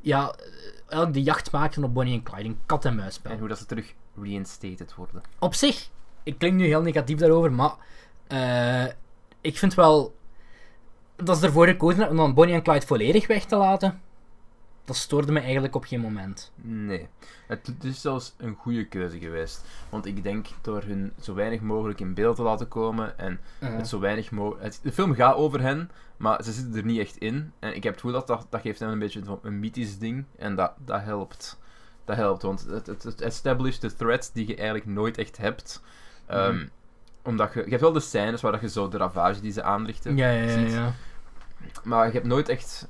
ja, 0.00 0.30
eh, 0.30 0.44
eigenlijk 0.86 1.12
de 1.12 1.22
jacht 1.22 1.50
maakten 1.52 1.84
op 1.84 1.94
Bonnie 1.94 2.14
en 2.14 2.22
Clyde, 2.22 2.48
een 2.48 2.60
kat-en-muisspel. 2.66 3.30
En 3.30 3.38
hoe 3.38 3.48
dat 3.48 3.58
ze 3.58 3.66
terug 3.66 3.94
reinstated 4.22 4.94
worden. 4.94 5.22
Op 5.38 5.54
zich, 5.54 5.88
ik 6.22 6.38
klink 6.38 6.54
nu 6.54 6.66
heel 6.66 6.82
negatief 6.82 7.18
daarover, 7.18 7.52
maar 7.52 7.74
ik 9.40 9.58
vind 9.58 9.74
wel 9.74 10.14
dat 11.16 11.38
ze 11.38 11.46
ervoor 11.46 11.66
gekozen 11.66 11.98
hebben 11.98 12.18
om 12.18 12.24
dan 12.24 12.34
Bonnie 12.34 12.54
en 12.54 12.62
Clyde 12.62 12.86
volledig 12.86 13.26
weg 13.26 13.44
te 13.44 13.56
laten. 13.56 14.00
Dat 14.84 14.96
stoorde 14.96 15.32
me 15.32 15.40
eigenlijk 15.40 15.74
op 15.74 15.84
geen 15.84 16.00
moment. 16.00 16.52
Nee. 16.54 17.08
Het, 17.46 17.72
is 17.82 18.00
zelfs 18.00 18.34
een 18.36 18.54
goede 18.54 18.84
keuze 18.86 19.18
geweest. 19.18 19.64
Want 19.88 20.06
ik 20.06 20.22
denk 20.22 20.46
door 20.60 20.82
hun 20.82 21.12
zo 21.20 21.34
weinig 21.34 21.60
mogelijk 21.60 22.00
in 22.00 22.14
beeld 22.14 22.36
te 22.36 22.42
laten 22.42 22.68
komen 22.68 23.18
en 23.18 23.40
Eh, 23.58 23.76
het 23.76 23.88
zo 23.88 23.98
weinig 24.00 24.30
mogelijk... 24.30 24.78
De 24.82 24.92
film 24.92 25.14
gaat 25.14 25.34
over 25.34 25.60
hen, 25.60 25.90
maar 26.16 26.42
ze 26.44 26.52
zitten 26.52 26.74
er 26.76 26.84
niet 26.84 26.98
echt 27.00 27.16
in. 27.16 27.52
En 27.58 27.74
ik 27.74 27.82
heb 27.82 27.92
het 27.92 28.00
gevoel 28.00 28.16
dat 28.18 28.26
dat, 28.26 28.46
dat 28.50 28.60
geeft 28.60 28.78
hen 28.80 28.88
een 28.88 28.98
beetje 28.98 29.20
een, 29.20 29.38
een 29.42 29.60
mythisch 29.60 29.98
ding. 29.98 30.24
En 30.38 30.54
dat, 30.56 30.72
dat 30.84 31.02
helpt. 31.02 31.58
Dat 32.04 32.16
helpt, 32.16 32.42
want 32.42 32.66
het, 32.68 32.86
het, 32.86 33.02
het 33.02 33.20
established 33.20 33.80
de 33.80 33.94
threats 33.94 34.32
die 34.32 34.46
je 34.46 34.54
eigenlijk 34.56 34.86
nooit 34.86 35.18
echt 35.18 35.36
hebt. 35.36 35.82
Ehm, 36.26 36.54
Mhm. 36.54 36.66
Omdat 37.24 37.52
je... 37.54 37.62
Je 37.64 37.68
hebt 37.68 37.80
wel 37.80 37.92
de 37.92 38.00
scènes 38.00 38.40
waar 38.40 38.52
dat 38.52 38.60
je 38.60 38.68
zo 38.68 38.88
de 38.88 38.96
ravage 38.96 39.40
die 39.40 39.52
ze 39.52 39.62
aanrichten 39.62 40.16
ja, 40.16 40.30
ja, 40.30 40.42
ja, 40.42 40.48
ziet. 40.58 40.72
ja. 40.72 40.92
Maar 41.84 42.06
je 42.06 42.12
hebt 42.12 42.26
nooit 42.26 42.48
echt. 42.48 42.88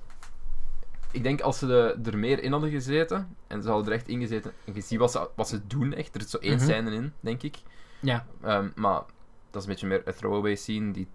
Ik 1.12 1.22
denk 1.22 1.40
als 1.40 1.58
ze 1.58 1.98
er 2.04 2.18
meer 2.18 2.42
in 2.42 2.52
hadden 2.52 2.70
gezeten 2.70 3.36
en 3.46 3.62
ze 3.62 3.68
hadden 3.68 3.86
er 3.86 3.92
echt 3.92 4.08
in 4.08 4.20
gezeten 4.20 4.52
en 4.64 4.74
je 4.74 4.80
ziet 4.80 4.98
wat 4.98 5.10
ze, 5.10 5.28
wat 5.34 5.48
ze 5.48 5.66
doen 5.66 5.92
echt. 5.94 6.14
Er 6.14 6.20
zit 6.20 6.30
zo 6.30 6.38
één 6.38 6.54
Mhm. 6.54 6.62
scène 6.64 6.90
in, 6.90 7.12
denk 7.20 7.42
ik. 7.42 7.56
Ja. 8.00 8.26
Ehm, 8.42 8.68
maar 8.74 9.02
dat 9.50 9.62
is 9.62 9.62
een 9.62 9.68
beetje 9.72 9.86
meer 9.86 10.02
een 10.04 10.14
throwaway 10.14 10.54
scene, 10.54 10.90
die 10.92 11.08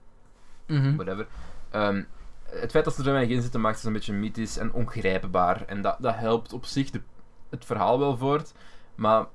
Mhm. 0.67 0.95
whatever. 0.95 1.27
Ehm, 1.69 2.03
het 2.43 2.71
feit 2.71 2.85
dat 2.85 2.95
ze 2.95 3.03
er 3.03 3.11
weinig 3.11 3.35
in 3.35 3.41
zitten 3.41 3.61
maakt 3.61 3.79
ze 3.79 3.87
een 3.87 3.93
beetje 3.93 4.13
mythisch 4.13 4.57
en 4.57 4.73
ongrijpbaar. 4.73 5.65
En 5.65 5.81
dat, 5.81 5.95
dat 5.99 6.15
helpt 6.15 6.53
op 6.53 6.65
zich 6.65 6.89
de, 6.89 7.01
het 7.49 7.65
verhaal 7.65 7.99
wel 7.99 8.17
voort. 8.17 8.53
Maar 8.95 9.25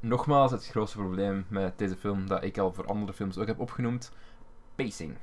nogmaals, 0.00 0.50
het 0.50 0.66
grootste 0.66 0.96
probleem 0.98 1.44
met 1.48 1.78
deze 1.78 1.96
film, 1.96 2.26
dat 2.28 2.42
ik 2.44 2.58
al 2.58 2.72
voor 2.72 2.86
andere 2.86 3.12
films 3.12 3.38
ook 3.38 3.46
heb 3.46 3.58
opgenoemd: 3.60 4.10
pacing. 4.74 5.16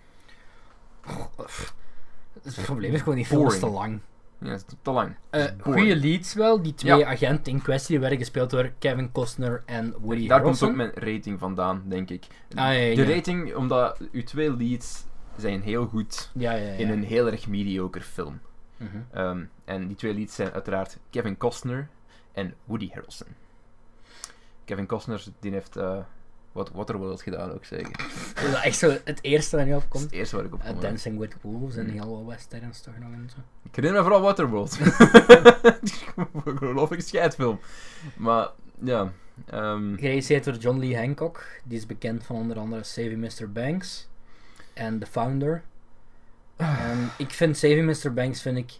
Het 2.43 2.61
probleem 2.65 2.93
is 2.93 2.99
gewoon, 3.01 3.15
die 3.15 3.25
film 3.25 3.47
is 3.47 3.59
te 3.59 3.67
lang. 3.69 3.99
Ja, 4.39 4.49
het 4.49 4.65
is 4.67 4.75
te 4.81 4.91
lang. 4.91 5.15
Eh 5.29 5.45
goede 5.61 5.95
leads 5.95 6.33
wel, 6.33 6.61
die 6.61 6.73
twee 6.73 6.97
Ja. 6.97 7.07
agenten 7.07 7.53
in 7.53 7.61
kwestie 7.61 7.91
die 7.91 7.99
werden 7.99 8.17
gespeeld 8.17 8.49
door 8.49 8.71
Kevin 8.79 9.11
Costner 9.11 9.63
en 9.65 9.93
Woody 9.99 10.27
Daar 10.27 10.41
komt 10.41 10.63
ook 10.63 10.75
mijn 10.75 10.91
rating 10.93 11.39
vandaan, 11.39 11.83
denk 11.87 12.09
ik. 12.09 12.25
Ah, 12.49 12.55
ja, 12.55 12.71
ja, 12.71 12.95
De 12.95 13.13
rating, 13.13 13.55
omdat 13.55 13.99
uw 14.11 14.23
twee 14.23 14.57
leads 14.57 15.05
zijn 15.37 15.61
heel 15.61 15.85
goed 15.85 16.31
in 16.77 16.89
een 16.89 17.03
heel 17.03 17.31
erg 17.31 17.47
mediocre 17.47 18.03
film. 18.03 18.39
Mhm. 18.77 18.89
Ehm, 19.11 19.43
en 19.65 19.87
die 19.87 19.95
twee 19.95 20.13
leads 20.13 20.35
zijn 20.35 20.51
uiteraard 20.51 20.99
Kevin 21.09 21.37
Costner 21.37 21.87
en 22.31 22.53
Woody 22.65 22.89
Harrelson. 22.93 23.27
Kevin 24.65 24.85
Costner, 24.87 25.23
die 25.39 25.51
heeft 25.51 25.77
uh, 25.77 25.97
wat 26.55 26.71
Waterworld 26.73 27.21
gedaan 27.21 27.51
ook 27.53 27.65
zeker. 27.65 28.05
Is 28.45 28.51
dat 28.51 28.63
echt 28.63 28.77
zo 28.77 28.97
het 29.03 29.19
eerste 29.21 29.57
Dat 29.57 29.67
is 29.67 29.73
opkomt? 29.73 30.03
het 30.03 30.11
eerste 30.13 30.35
waar 30.35 30.45
ik 30.45 30.53
op 30.53 30.61
Uh, 30.63 30.67
kom. 30.69 30.79
Dancing 30.79 31.19
with 31.19 31.35
Wolves 31.41 31.75
en 31.75 31.85
Mm. 31.85 31.91
heel 31.91 32.15
wat 32.17 32.25
westerns 32.35 32.81
toch 32.81 32.93
nog 32.99 33.11
en 33.11 33.29
zo. 33.35 33.37
Ik 33.63 33.75
herinner 33.75 34.01
me 34.01 34.07
vooral 34.07 34.21
Waterworld. 34.25 34.77
Geloof 36.57 36.91
ik, 36.91 36.97
een 36.97 37.03
scheidfilm. 37.03 37.59
Maar, 38.17 38.49
ja. 38.79 39.11
Geregisseerd 39.95 40.43
door 40.43 40.53
John 40.55 40.79
Lee 40.79 40.97
Hancock. 40.97 41.43
Die 41.63 41.77
is 41.77 41.85
bekend 41.85 42.23
van 42.23 42.35
onder 42.35 42.57
andere 42.57 42.83
Saving 42.83 43.17
Mr. 43.39 43.51
Banks 43.51 44.07
en 44.73 44.99
The 44.99 45.05
Founder. 45.05 45.63
En 46.57 47.09
ik 47.17 47.29
vind 47.31 47.57
Saving 47.57 48.03
Mr. 48.03 48.13
Banks 48.13 48.41
vind 48.41 48.57
ik 48.57 48.71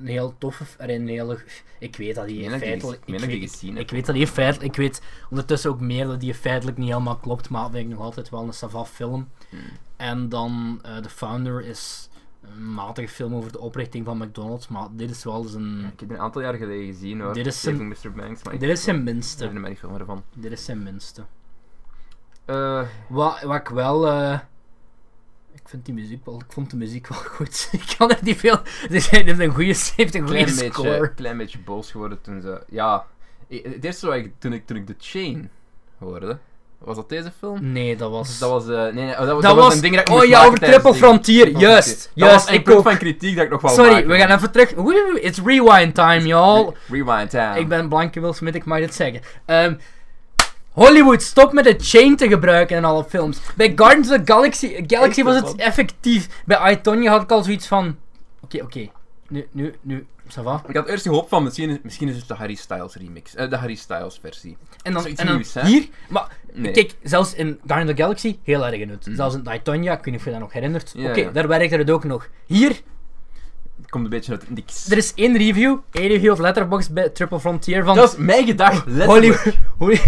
een 0.00 0.06
heel 0.06 0.34
toffe, 0.38 0.64
er 0.78 0.90
een 0.90 1.08
hele, 1.08 1.38
ik 1.78 1.96
weet 1.96 2.14
dat 2.14 2.28
ik 2.28 2.34
hij 2.34 2.44
ik 2.44 2.50
die- 2.50 2.58
feitelijk, 2.60 3.02
ik 3.06 3.14
ik, 3.14 3.20
ik 3.20 3.28
die 3.28 3.40
weet, 3.40 3.50
gezien 3.50 3.76
ik 3.76 3.90
weet 3.90 4.06
dat 4.06 4.16
hij 4.16 4.26
feitelijk, 4.26 4.70
ik 4.70 4.76
weet 4.82 5.02
ondertussen 5.30 5.70
ook 5.70 5.80
meer 5.80 6.06
dat 6.06 6.22
hij 6.22 6.34
feitelijk 6.34 6.76
niet 6.78 6.88
helemaal 6.88 7.16
klopt, 7.16 7.48
maar 7.48 7.70
vind 7.70 7.84
ik 7.84 7.88
nog 7.96 8.00
altijd 8.00 8.28
wel 8.30 8.42
een 8.42 8.52
savaf 8.52 8.90
film. 8.90 9.28
Hmm. 9.48 9.58
En 9.96 10.28
dan 10.28 10.78
eh 10.82 10.96
The 10.96 11.08
Founder 11.08 11.64
is 11.64 12.08
een 12.56 12.74
matige 12.74 13.08
film 13.08 13.34
over 13.34 13.52
de 13.52 13.58
oprichting 13.60 14.04
van 14.04 14.16
McDonald's, 14.18 14.68
maar 14.68 14.88
dit 14.92 15.10
is 15.10 15.24
wel 15.24 15.42
eens 15.42 15.54
een, 15.54 15.78
Ik 15.92 16.00
heb 16.00 16.08
die 16.08 16.16
een 16.18 16.22
aantal 16.22 16.42
jaar 16.42 16.54
geleden 16.54 16.86
gezien 16.86 17.20
hoor. 17.20 17.32
Dit 17.34 17.46
is 17.46 17.60
Saving 17.60 17.88
Mr. 18.04 18.12
Banks. 18.12 18.42
Maar 18.42 18.54
ik- 18.54 18.60
dit 18.60 18.70
is 18.70 18.82
zijn 18.82 18.96
Ik 18.96 19.02
minste. 19.02 19.44
niet 19.44 19.52
meer 19.90 20.04
van. 20.04 20.22
Dit 20.34 20.52
is 20.52 20.64
zijn 20.64 20.82
minste. 20.82 21.22
Eh, 22.44 22.82
Wat, 23.08 23.42
wat 23.42 23.56
ik 23.56 23.68
wel. 23.68 24.06
eh, 24.08 24.38
ik 25.68 25.74
vind 25.74 25.86
die 25.86 25.94
muziek 25.94 26.24
wel, 26.24 26.34
ik 26.38 26.52
vond 26.52 26.70
de 26.70 26.76
muziek 26.76 27.08
wel 27.08 27.18
goed. 27.36 27.68
ik 27.72 27.94
kan 27.98 28.10
er 28.10 28.18
niet 28.22 28.36
veel. 28.36 28.60
Ze 28.90 29.00
zijn 29.00 29.26
heeft 29.26 29.38
een 29.38 29.54
goede, 29.54 29.74
heeft 29.96 30.14
een 30.14 30.26
goede 30.26 30.44
klein 30.44 30.56
beetje, 30.56 30.72
score. 30.72 31.14
klein 31.14 31.36
beetje 31.36 31.58
boos 31.58 31.90
geworden 31.90 32.20
toen 32.20 32.40
ze... 32.40 32.62
Ja, 32.68 33.06
het 33.48 33.84
eerste 33.84 34.06
wat 34.06 34.16
ik, 34.16 34.32
toen 34.38 34.52
ik, 34.52 34.66
toen 34.66 34.76
ik 34.76 34.86
The 34.86 34.94
Chain 34.98 35.50
hoorde, 35.98 36.38
was 36.78 36.96
dat 36.96 37.08
deze 37.08 37.32
film? 37.38 37.72
Nee, 37.72 37.96
dat 37.96 38.10
was. 38.10 38.38
Dat 38.38 38.50
was, 38.50 38.68
eh, 38.68 38.82
nee, 38.82 38.92
nee, 38.92 39.10
oh, 39.12 39.18
dat, 39.18 39.26
was- 39.26 39.42
dat 39.42 39.54
dat 39.54 39.64
was. 39.64 39.74
een 39.74 39.80
ding 39.80 39.94
dat 39.94 40.08
ik 40.08 40.14
oh 40.14 40.24
ja, 40.24 40.44
over 40.44 40.58
Triple. 40.58 40.94
Frontier. 40.94 41.48
Juist, 41.48 41.60
juist. 41.60 42.10
Dat 42.14 42.30
was 42.32 42.48
een 42.48 42.54
ik 42.54 42.64
punt 42.64 42.76
ook. 42.76 42.82
van 42.82 42.96
kritiek 42.98 43.36
dat 43.36 43.44
ik 43.44 43.50
nog 43.50 43.60
wel 43.60 43.70
Sorry, 43.70 43.92
maken, 43.92 44.08
we 44.08 44.16
gaan 44.18 44.36
even 44.36 44.50
terug. 44.50 44.74
It's 45.20 45.40
rewind 45.44 45.94
time, 45.94 46.26
y'all. 46.26 46.72
Rewind 46.88 47.30
time. 47.30 47.58
Ik 47.58 47.68
ben 47.68 47.88
blanke 47.88 48.20
Will 48.20 48.32
Smith, 48.32 48.54
ik 48.54 48.64
mag 48.64 48.78
dit 48.78 48.94
zeggen. 48.94 49.20
Ehm, 49.44 49.74
Hollywood, 50.78 51.22
stop 51.22 51.52
met 51.52 51.64
de 51.64 51.74
chain 51.78 52.16
te 52.16 52.28
gebruiken 52.28 52.76
in 52.76 52.84
alle 52.84 53.04
films. 53.04 53.40
Bij 53.56 53.72
Guardians 53.76 54.10
of 54.10 54.16
the 54.16 54.32
Galaxy, 54.32 54.84
Galaxy 54.86 55.22
was 55.22 55.34
het 55.36 55.56
effectief. 55.56 56.28
Bij 56.46 56.72
I, 56.72 56.80
Tonya 56.80 57.10
had 57.10 57.22
ik 57.22 57.30
al 57.30 57.42
zoiets 57.42 57.66
van... 57.66 57.96
Oké, 58.40 58.62
oké. 58.62 58.88
Nu, 59.28 59.46
nu, 59.52 59.74
nu. 59.80 60.06
Ça 60.28 60.42
va. 60.42 60.62
Ik 60.66 60.76
had 60.76 60.88
eerst 60.88 61.02
gehoopt 61.02 61.28
van, 61.28 61.42
misschien 61.42 61.70
is, 61.70 61.76
misschien 61.82 62.08
is 62.08 62.16
het 62.16 62.28
de 62.28 62.34
Harry 62.34 62.54
Styles 62.54 62.94
remix. 62.94 63.34
eh, 63.34 63.50
de 63.50 63.56
Harry 63.56 63.74
Styles 63.74 64.18
versie. 64.22 64.56
En 64.82 64.92
dan, 64.92 65.02
Zoiets 65.02 65.20
en 65.20 65.26
dan 65.26 65.34
nieuws, 65.34 65.54
hè? 65.54 65.66
hier... 65.66 65.88
Maar 66.08 66.36
Nee. 66.52 66.72
kijk, 66.72 66.94
zelfs 67.02 67.34
in 67.34 67.58
Guardians 67.66 67.90
of 67.90 67.96
the 67.96 68.02
Galaxy, 68.02 68.38
heel 68.42 68.66
erg 68.66 68.88
het. 68.88 69.06
Mhm. 69.06 69.16
Zelfs 69.16 69.34
in 69.34 69.46
I, 69.52 69.62
Tonya, 69.62 69.92
ik 69.92 69.96
weet 70.04 70.06
niet 70.06 70.16
of 70.16 70.24
je 70.24 70.30
dat 70.30 70.40
nog 70.40 70.52
herinnert. 70.52 70.92
Ja, 70.96 71.08
Oké, 71.10 71.20
ja. 71.20 71.30
daar 71.30 71.48
werkte 71.48 71.76
het 71.76 71.90
ook 71.90 72.04
nog. 72.04 72.28
Hier, 72.46 72.80
komt 73.90 74.04
een 74.04 74.10
beetje 74.10 74.32
uit 74.32 74.50
niks. 74.50 74.90
er 74.90 74.96
is 74.96 75.12
één 75.14 75.36
review. 75.36 75.76
één 75.92 76.08
review 76.08 76.32
of 76.32 76.38
Letterboxd 76.38 76.92
bij 76.92 77.08
Triple 77.08 77.40
Frontier 77.40 77.84
van... 77.84 77.96
Dat 77.96 78.12
is 78.12 78.18
mijn 78.18 78.46
gedacht, 78.46 78.84
Hollywood... 79.04 79.56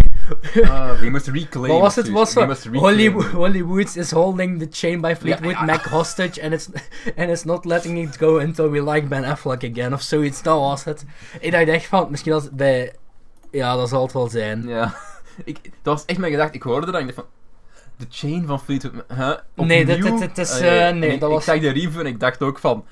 Ah, 0.63 1.01
we 1.01 1.11
must 1.11 1.27
reclaim. 1.27 1.69
Wat 1.73 1.81
was 1.81 1.95
het? 1.97 2.11
Was. 2.11 2.35
Hollywood, 2.73 3.25
Hollywood 3.27 3.97
is 3.97 4.11
holding 4.11 4.59
the 4.59 4.67
chain 4.71 5.01
by 5.01 5.15
Fleetwood 5.19 5.53
ja. 5.53 5.65
Mac 5.65 5.85
hostage 5.85 6.43
and 6.43 6.53
it's, 6.53 6.69
and 7.17 7.31
it's 7.31 7.45
not 7.45 7.65
letting 7.65 7.99
it 7.99 8.17
go 8.17 8.39
until 8.39 8.71
we 8.71 8.83
like 8.91 9.07
Ben 9.07 9.25
Affleck 9.25 9.65
again 9.71 9.93
of 9.93 10.03
zoiets. 10.03 10.43
Dat 10.43 10.59
was 10.59 10.85
het. 10.85 11.05
Ik 11.41 11.51
dacht 11.53 11.69
echt 11.69 11.87
van, 11.87 12.07
misschien 12.11 12.33
als 12.33 12.49
bij... 12.53 12.95
Ja, 13.51 13.77
dat 13.77 13.89
zal 13.89 14.03
het 14.03 14.13
wel 14.13 14.29
zijn. 14.29 14.69
Ja. 14.69 14.95
Ik, 15.45 15.59
dat 15.63 15.95
was 15.95 16.05
echt 16.05 16.19
mijn 16.19 16.33
gedachte. 16.33 16.57
Ik 16.57 16.63
hoorde 16.63 16.87
dat 16.87 16.95
en 16.95 17.09
ik 17.09 17.15
dacht 17.15 17.19
van... 17.29 17.39
De 17.97 18.07
chain 18.11 18.47
van 18.47 18.61
Fleetwood... 18.61 18.93
Mac- 18.95 19.05
Huh? 19.19 19.67
Nee, 19.67 19.85
dit- 19.85 19.97
Opnieuw? 19.97 20.19
dit- 20.19 20.35
dit 20.37 20.47
is, 20.47 20.61
eh, 20.61 20.87
en 20.87 20.99
nee, 20.99 21.13
ik, 21.13 21.21
dat 21.21 21.29
ik 21.29 21.35
was- 21.35 21.45
zag 21.45 21.59
de 21.61 21.71
review 21.71 22.01
en 22.01 22.07
ik 22.07 22.21
dacht 22.21 22.43
ook 22.43 22.59
van... 22.59 22.85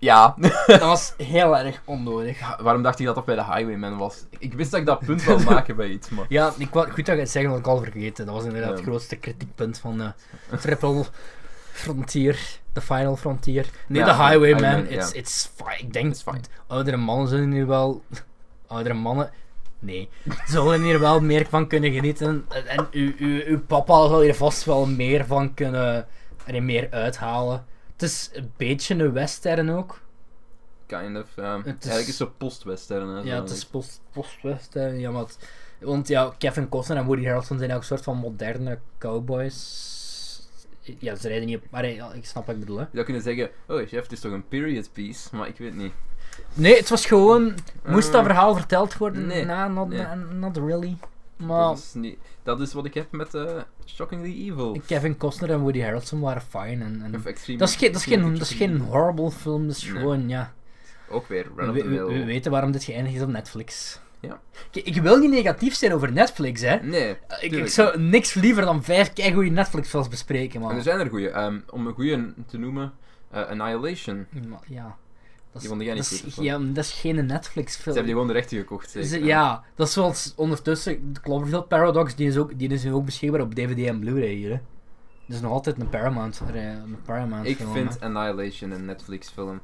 Ja. 0.00 0.34
Dat 0.66 0.80
was 0.80 1.14
heel 1.16 1.58
erg 1.58 1.82
onnodig. 1.84 2.56
Waarom 2.62 2.82
dacht 2.82 2.98
ik 2.98 3.06
dat 3.06 3.14
dat 3.14 3.24
bij 3.24 3.34
de 3.34 3.44
Highwayman 3.44 3.96
was? 3.98 4.24
Ik, 4.38 4.52
wist 4.54 4.70
dat 4.70 4.80
ik 4.80 4.86
dat 4.86 4.98
punt 4.98 5.24
wil 5.24 5.38
maken 5.38 5.76
bij 5.76 5.88
iets, 5.88 6.08
maar... 6.08 6.24
Ja, 6.28 6.52
ik, 6.58 6.70
wou- 6.70 6.90
goed 6.90 7.06
dat 7.06 7.14
je 7.14 7.20
het 7.20 7.30
zeggen, 7.30 7.50
want 7.50 7.62
ik 7.66 7.70
al 7.72 7.78
vergeten. 7.82 8.26
Dat 8.26 8.34
was 8.34 8.44
inderdaad 8.44 8.70
Ja. 8.70 8.74
het 8.76 8.84
grootste 8.84 9.16
kritiekpunt 9.16 9.78
van 9.78 10.12
Triple 10.60 11.04
Frontier, 11.72 12.58
The 12.72 12.80
Final 12.80 13.16
Frontier. 13.16 13.66
Nee, 13.86 14.02
Ja, 14.04 14.06
de 14.16 14.22
Highwayman, 14.24 14.86
it's, 14.86 15.12
it's 15.12 15.50
fine. 15.56 15.78
Ik 15.78 15.92
denk, 15.92 16.06
It's 16.12 16.22
fine. 16.22 16.40
oudere 16.66 16.96
mannen 16.96 17.28
zullen 17.28 17.50
hier 17.52 17.66
wel... 17.66 18.02
Oudere 18.66 18.94
mannen... 18.94 19.30
Nee, 19.78 20.08
zullen 20.46 20.82
hier 20.82 21.00
wel 21.00 21.20
meer 21.20 21.46
van 21.48 21.66
kunnen 21.66 21.92
genieten. 21.92 22.44
En, 22.48 22.66
en 22.66 22.86
uw, 22.90 23.12
uw, 23.18 23.42
uw 23.46 23.60
papa 23.60 24.08
zal 24.08 24.20
hier 24.20 24.34
vast 24.34 24.64
wel 24.64 24.86
meer 24.86 25.26
van 25.26 25.54
kunnen... 25.54 26.06
Er 26.44 26.62
meer 26.62 26.88
uithalen. 26.90 27.64
Het 28.00 28.10
is 28.10 28.30
een 28.32 28.52
beetje 28.56 28.94
een 28.94 29.12
western 29.12 29.70
ook. 29.70 30.00
Kind 30.86 31.16
of, 31.18 31.26
ja. 31.36 31.56
Het 31.56 31.66
is- 31.66 31.72
Eigenlijk 31.72 32.08
is 32.08 32.18
het 32.18 32.38
post-western. 32.38 33.24
Ja, 33.24 33.40
het 33.40 33.50
is 33.50 33.66
post- 33.66 34.00
post-western. 34.12 34.98
ja, 34.98 35.10
maar 35.10 35.22
het- 35.22 35.38
want 35.80 36.08
ja, 36.08 36.32
Kevin 36.38 36.68
Costner 36.68 36.96
en 36.96 37.04
Woody 37.04 37.24
Harrelson 37.24 37.58
zijn 37.58 37.70
ook 37.72 37.78
een 37.78 37.84
soort 37.84 38.02
van 38.02 38.16
moderne 38.16 38.78
cowboys. 38.98 40.48
Ja, 40.80 41.14
ze 41.14 41.28
rijden 41.28 41.46
niet 41.46 41.56
op... 41.56 41.62
Maar 41.70 41.86
ja, 41.86 42.12
ik 42.12 42.24
snap 42.26 42.46
wat 42.46 42.54
ik 42.54 42.60
bedoel, 42.60 42.76
hè. 42.76 42.82
Je 42.82 42.88
zou 42.92 43.04
kunnen 43.04 43.22
zeggen, 43.22 43.50
oh 43.68 43.76
chef, 43.86 44.02
het 44.02 44.12
is 44.12 44.20
toch 44.20 44.32
een 44.32 44.48
period 44.48 44.92
piece? 44.92 45.36
Maar 45.36 45.48
ik 45.48 45.58
weet 45.58 45.74
niet. 45.76 45.92
Nee, 46.54 46.76
het 46.76 46.88
was 46.88 47.06
gewoon... 47.06 47.54
Moest 47.86 48.12
dat 48.12 48.20
Eh, 48.20 48.26
verhaal 48.26 48.54
verteld 48.54 48.96
worden? 48.96 49.26
nee, 49.26 49.44
Nah, 49.44 49.74
not, 49.74 49.88
nee. 49.88 50.06
not 50.14 50.56
really. 50.56 50.96
Maar 51.40 51.60
Dat 51.68 51.78
is, 51.78 51.94
niet, 51.94 52.18
dat 52.42 52.60
is 52.60 52.72
wat 52.72 52.84
ik 52.84 52.94
heb 52.94 53.12
met 53.12 53.34
eh, 53.34 53.56
Shockingly 53.86 54.48
Evil. 54.50 54.80
Kevin 54.86 55.16
Costner 55.16 55.50
en 55.50 55.60
Woody 55.60 55.80
Harrelson 55.80 56.20
waren 56.20 56.42
fine. 56.42 56.84
En, 56.84 57.00
en 57.04 57.10
dat, 57.12 57.26
is 57.26 57.42
geen, 57.44 57.58
dat, 57.58 57.68
is 57.68 58.04
geen, 58.04 58.32
dat 58.32 58.40
is 58.40 58.52
geen 58.52 58.78
horrible 58.80 59.30
film, 59.30 59.66
dat 59.66 59.76
is 59.76 59.84
Nee. 59.84 59.92
gewoon, 60.00 60.28
ja... 60.28 60.52
Ook 61.08 61.26
weer, 61.26 61.46
We, 61.56 61.72
we- 61.72 62.24
weten 62.24 62.50
waarom 62.50 62.72
dit 62.72 62.84
geëindigd 62.84 63.16
is 63.16 63.22
op 63.22 63.28
Netflix. 63.28 64.00
Ja. 64.20 64.40
Kijk, 64.70 64.86
ik 64.86 65.02
wil 65.02 65.18
niet 65.18 65.30
negatief 65.30 65.74
zijn 65.74 65.92
over 65.94 66.12
Netflix, 66.12 66.60
hè. 66.60 66.76
Nee, 66.76 67.16
Ik, 67.40 67.52
ik 67.52 67.66
zou 67.68 68.00
niks 68.00 68.34
liever 68.34 68.64
dan 68.64 68.84
vijf 68.84 69.12
keigoede 69.12 69.50
Netflix-films 69.50 70.08
bespreken, 70.08 70.54
En 70.54 70.60
man. 70.60 70.76
er 70.76 70.82
zijn 70.82 71.00
er 71.00 71.08
goeie. 71.08 71.28
Ehm, 71.30 71.58
om 71.70 71.86
een 71.86 71.92
goeie 71.94 72.34
te 72.46 72.58
noemen, 72.58 72.92
eh, 73.30 73.46
Annihilation. 73.48 74.26
Ja. 74.66 74.96
Dat 75.52 75.60
Die 75.60 75.70
vond 75.70 75.82
jij 75.82 75.94
niet 75.94 76.02
dat 76.10 76.12
is, 76.26 76.34
wat? 76.36 76.44
ja, 76.44 76.58
dat 76.58 76.84
is 76.84 76.92
geen 76.92 77.16
Ze 77.16 77.22
Netflix-film. 77.22 77.84
hebben 77.84 78.04
die 78.04 78.12
gewoon 78.12 78.26
de 78.26 78.32
rechten 78.32 78.58
gekocht, 78.58 78.90
zeker. 78.90 79.08
Ze- 79.08 79.24
ja, 79.24 79.64
dat 79.74 79.86
is 79.86 79.92
zoals 79.92 80.32
ondertussen 80.36 81.12
de 81.12 81.20
Cloverfield 81.20 81.68
Paradox, 81.68 82.14
die 82.14 82.28
is, 82.28 82.36
ook, 82.36 82.58
die 82.58 82.68
is 82.68 82.86
ook 82.86 83.04
beschikbaar 83.04 83.40
op 83.40 83.54
DVD 83.54 83.86
en 83.86 83.98
Blu-ray 84.00 84.32
hier. 84.34 84.50
Hè. 84.50 84.60
Dat 85.26 85.36
is 85.36 85.40
nog 85.40 85.52
altijd 85.52 85.80
een 85.80 85.88
Paramount, 85.88 86.42
eh, 86.54 86.64
een 86.72 86.96
Paramount 87.04 87.46
Ik 87.46 87.56
film, 87.56 87.72
vind 87.72 88.00
hè. 88.00 88.06
Annihilation 88.06 88.70
een 88.70 88.84
Netflix-film. 88.84 89.60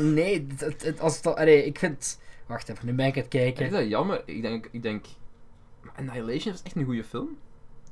Nee, 0.00 0.46
als 0.98 1.16
het, 1.16 1.26
al- 1.26 1.36
allee, 1.38 1.64
ik 1.66 1.78
vind... 1.78 2.18
Wacht 2.46 2.68
even, 2.68 2.86
nu 2.86 2.92
ben 2.92 3.06
ik 3.06 3.14
het 3.14 3.24
Ik 3.24 3.30
kijken. 3.30 3.56
vind 3.56 3.70
dat 3.72 3.88
jammer. 3.88 4.22
Ik 4.26 4.42
denk, 4.42 4.68
ik 4.72 4.82
denk... 4.82 5.04
Annihilation 5.96 6.54
is 6.54 6.62
echt 6.62 6.76
een 6.76 6.84
goede 6.84 7.04
film. 7.04 7.28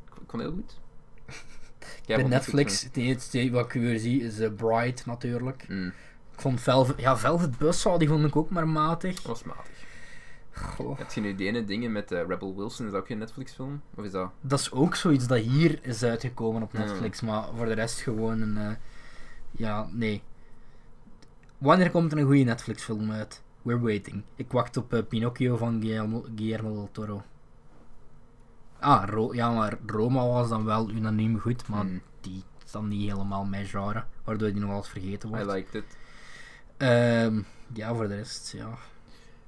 Ik 0.07 0.31
vond 0.31 0.43
heel 0.43 0.53
goed. 0.53 0.79
Bij 2.07 2.23
Netflix, 2.23 2.83
het 2.83 2.97
enige 2.97 3.51
wat 3.51 3.65
ik 3.75 3.81
weer 3.81 3.99
zie 3.99 4.23
is 4.23 4.39
eh, 4.41 4.51
Bright 4.57 5.07
natuurlijk. 5.07 5.65
Mm, 5.69 5.93
Ik 6.39 6.45
vond 6.45 6.61
Velvet, 6.61 7.01
ja, 7.01 7.17
Velvet 7.17 7.59
Buzzsaw, 7.59 7.99
die 7.99 8.09
vond 8.09 8.25
ik 8.25 8.37
ook 8.37 8.51
maar 8.51 8.69
matig. 8.69 9.15
dat 9.15 9.25
was 9.25 9.43
matig. 9.45 9.87
Goh. 10.53 10.99
Heb 10.99 11.13
je 11.13 11.21
nu 11.21 11.35
die 11.35 11.47
ene 11.49 11.65
dingen 11.65 11.93
met 11.93 12.13
eh, 12.13 12.27
Rebel 12.27 12.57
Wilson? 12.57 12.87
Is 12.87 12.93
dat 12.93 13.01
ook 13.01 13.07
geen 13.07 13.19
Netflix-film? 13.19 13.83
Of 13.95 14.05
is 14.05 14.11
dat... 14.11 14.31
Dat 14.41 14.59
is 14.59 14.73
ook 14.73 14.95
zoiets 14.95 15.27
dat 15.27 15.39
hier 15.39 15.79
is 15.83 16.03
uitgekomen 16.03 16.63
op. 16.63 16.73
Netflix, 16.73 17.21
maar 17.21 17.45
voor 17.57 17.67
de 17.67 17.73
rest 17.73 18.01
gewoon 18.01 18.41
een. 18.41 18.57
eh, 18.57 18.71
ja, 19.51 19.89
nee. 19.93 20.23
Wanneer 21.59 21.91
komt 21.91 22.13
er 22.13 22.19
een 22.19 22.25
goede 22.27 22.43
Netflix-film 22.43 23.11
uit? 23.11 23.43
We're 23.63 23.81
waiting. 23.81 24.23
Ik 24.35 24.53
wacht 24.53 24.77
op 24.77 24.93
eh, 24.93 25.03
Pinocchio 25.09 25.57
van 25.57 25.81
Guillermo, 25.81 26.25
Guillermo 26.37 26.73
del 26.75 26.89
Toro. 26.93 27.23
Ah, 28.79 29.09
Ro- 29.09 29.35
ja, 29.35 29.51
maar 29.53 29.79
Roma 29.87 30.27
was 30.27 30.49
dan 30.49 30.65
wel 30.65 30.91
unaniem 30.91 31.39
goed, 31.39 31.69
maar 31.69 31.85
Mm, 31.85 32.01
die 32.21 32.43
is 32.65 32.71
dan 32.71 32.89
niet 32.89 33.11
helemaal 33.11 33.45
mijn 33.45 33.67
genre, 33.67 34.05
waardoor 34.25 34.49
die 34.53 34.61
nog 34.61 34.69
wel 34.69 34.79
eens 34.79 34.89
vergeten 34.89 35.29
I 35.29 35.33
wordt. 35.33 35.47
liked 35.47 35.75
it. 35.75 35.97
Ehm, 36.79 37.41
ja, 37.73 37.95
voor 37.95 38.09
de 38.09 38.15
rest, 38.17 38.53
ja. 38.57 38.69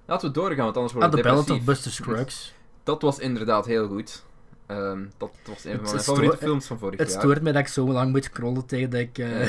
Laten 0.07 0.29
we 0.29 0.35
doorgaan, 0.35 0.65
want 0.65 0.77
anders 0.77 0.95
Ah, 0.95 1.01
wordt 1.01 1.15
het 1.15 1.25
Ballad 1.27 1.51
of. 1.51 1.65
Buster 1.65 1.91
Scruggs. 1.93 2.55
Dat 2.85 3.03
was 3.03 3.19
inderdaad 3.19 3.67
heel 3.67 3.89
goed. 3.89 4.25
Ehm, 4.67 5.01
dat 5.17 5.31
was 5.47 5.65
een 5.65 5.71
Het 5.71 5.81
van 5.83 5.91
mijn 5.91 6.03
favoriete 6.05 6.37
films 6.37 6.67
van 6.67 6.79
vorig 6.79 6.99
Het 6.99 7.11
jaar. 7.11 7.21
stoort 7.21 7.43
me 7.43 7.53
dat 7.53 7.61
ik 7.61 7.69
zo 7.69 7.87
lang 7.93 8.11
moet 8.13 8.25
scrollen 8.25 8.67
tegen 8.67 8.91
dat 8.91 9.01
ik... 9.01 9.19
eh, 9.19 9.47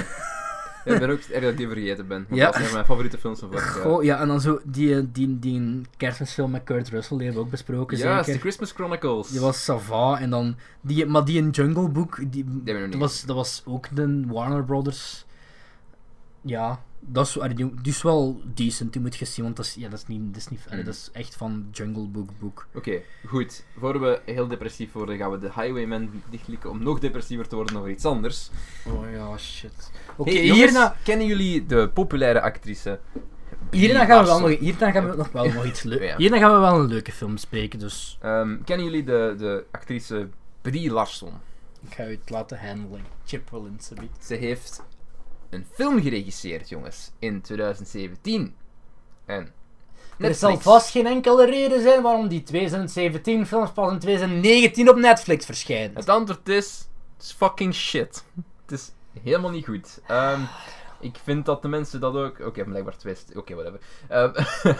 Ja, 0.85 0.93
ik 0.93 0.99
ben 0.99 1.09
ook 1.09 1.19
erg 1.19 1.43
dat 1.43 1.57
die 1.57 1.67
vergeten 1.67 2.07
ben. 2.07 2.25
Want 2.29 2.39
Ja. 2.39 2.45
dat 2.45 2.53
was 2.53 2.57
een 2.61 2.67
van 2.67 2.73
mijn 2.73 2.85
favoriete 2.85 3.17
films 3.17 3.39
van 3.39 3.49
vorig 3.51 3.75
jaar. 3.75 3.83
Goh, 3.83 4.03
ja, 4.03 4.19
en 4.19 4.27
dan 4.27 4.41
zo 4.41 4.59
die, 4.63 4.95
eh, 4.95 5.03
die, 5.11 5.39
die 5.39 5.81
kerstmisfilm 5.97 6.51
met 6.51 6.63
Kurt 6.63 6.89
Russell, 6.89 7.17
die 7.17 7.25
hebben 7.25 7.35
we 7.43 7.45
ook 7.45 7.51
besproken, 7.51 7.97
Ja, 7.97 8.21
The. 8.23 8.39
Christmas 8.39 8.71
Chronicles. 8.71 9.27
Die 9.27 9.39
was 9.39 9.63
Sava, 9.63 10.19
en 10.19 10.29
dan... 10.29 10.55
Die, 10.81 11.05
maar 11.05 11.25
die 11.25 11.37
in 11.37 11.49
Jungle 11.49 11.89
Book, 11.89 12.19
die, 12.31 12.45
dat, 12.63 12.93
was, 12.95 13.23
dat 13.25 13.35
was 13.35 13.61
ook 13.65 13.95
de 13.95 14.23
Warner 14.27 14.63
Brothers... 14.63 15.25
Ja, 16.41 16.83
dat 16.99 17.27
is, 17.27 17.39
allee, 17.39 17.71
is 17.83 18.01
wel 18.01 18.41
decent, 18.53 18.93
die 18.93 19.01
moet 19.01 19.15
je 19.15 19.25
zien, 19.25 19.43
want 19.45 19.55
dat 19.57 19.65
is, 19.65 19.73
ja, 19.73 19.89
dat 19.89 19.99
is 19.99 20.07
niet... 20.07 20.21
Dat 20.33 20.35
is, 20.41 20.47
niet 20.47 20.59
allee, 20.65 20.77
Mhm. 20.77 20.85
dat 20.85 20.95
is 20.95 21.09
echt 21.13 21.35
van 21.35 21.67
Jungle 21.71 22.07
Book 22.07 22.29
boek. 22.39 22.67
Oké, 22.73 23.01
goed. 23.27 23.63
Voor 23.77 23.99
we 23.99 24.21
heel 24.25 24.47
depressief 24.47 24.91
worden, 24.91 25.17
gaan 25.17 25.31
we 25.31 25.37
de 25.37 25.45
Highwayman 25.55 26.09
dichtklikken 26.29 26.69
om 26.69 26.83
nog 26.83 26.99
depressiever 26.99 27.47
te 27.47 27.55
worden 27.55 27.77
over 27.77 27.89
iets 27.89 28.05
anders. 28.05 28.49
Oh 28.87 29.11
ja, 29.11 29.37
shit. 29.37 29.91
Oké, 30.15 30.31
Hey, 30.31 30.41
hierna, 30.41 30.95
kennen 31.03 31.27
jullie 31.27 31.65
de 31.65 31.89
populaire 31.93 32.41
actrice? 32.41 32.99
hierna, 33.71 34.05
gaan 34.05 34.21
we 34.23 34.29
wel 34.29 34.39
nog, 34.39 34.59
hierna 34.59 34.91
gaan 34.91 35.09
we 35.09 35.15
nog 35.15 35.31
wel 35.31 35.51
nog 35.51 35.65
iets 35.65 35.83
leuks... 35.83 36.15
Hierna 36.17 36.37
gaan 36.37 36.53
we 36.53 36.59
wel 36.59 36.79
een 36.79 36.87
leuke 36.87 37.11
film 37.11 37.33
bespreken, 37.33 37.79
dus 37.79 38.17
Ehm, 38.21 38.61
kennen 38.63 38.85
jullie 38.85 39.03
de, 39.03 39.35
de 39.37 39.65
actrice 39.71 40.29
Brie 40.61 40.91
Larson? 40.91 41.31
ik 41.87 41.93
ga 41.93 42.05
u 42.07 42.11
het 42.11 42.29
laten 42.29 42.59
handelen. 42.59 43.01
Chip 43.25 43.49
Willens, 43.49 43.85
subiet. 43.85 44.11
Ze 44.19 44.35
heeft 44.35 44.83
een 45.51 45.65
film 45.73 46.01
geregisseerd, 46.01 46.69
jongens, 46.69 47.11
in 47.19 47.41
2017. 47.41 48.55
En 49.25 49.53
Er 50.17 50.35
zal 50.35 50.59
vast 50.59 50.89
geen 50.89 51.07
enkele 51.07 51.45
reden 51.45 51.81
zijn 51.81 52.01
waarom 52.01 52.27
die 52.27 52.43
2017 52.43 53.47
films 53.47 53.71
pas 53.71 53.91
in 53.91 53.99
2019 53.99 54.89
op 54.89 54.95
Netflix 54.95 55.45
verschijnen. 55.45 55.95
Het 55.95 56.09
antwoord 56.09 56.49
is, 56.49 56.87
het 57.17 57.25
is 57.25 57.31
fucking 57.31 57.73
shit. 57.73 58.23
Het 58.61 58.79
is 58.79 58.91
helemaal 59.23 59.51
niet 59.51 59.65
goed. 59.65 59.99
Ehm, 60.07 60.41
ik 60.99 61.17
vind 61.23 61.45
dat 61.45 61.61
de 61.61 61.67
mensen 61.67 61.99
dat 61.99 62.15
ook... 62.15 62.39
Oké, 62.39 62.63
blijkbaar 62.63 62.97
twist. 62.97 63.35
Oké, 63.35 63.53
whatever. 63.53 63.79
Ehm, 64.07 64.33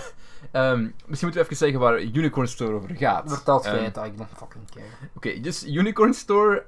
ehm, 0.52 0.82
misschien 0.82 1.06
moeten 1.06 1.32
we 1.32 1.40
even 1.40 1.56
zeggen 1.56 1.80
waar 1.80 2.02
Unicorn 2.02 2.48
Store 2.48 2.74
over 2.74 2.96
gaat. 2.96 3.30
Vertel 3.32 3.56
het 3.56 3.68
feit 3.68 3.96
dat 3.96 4.06
ik 4.06 4.18
dan 4.18 4.28
fucking 4.38 4.72
care. 4.74 4.86
Oké, 5.16 5.40
dus 5.40 5.66
Unicorn 5.66 6.14
Store 6.14 6.64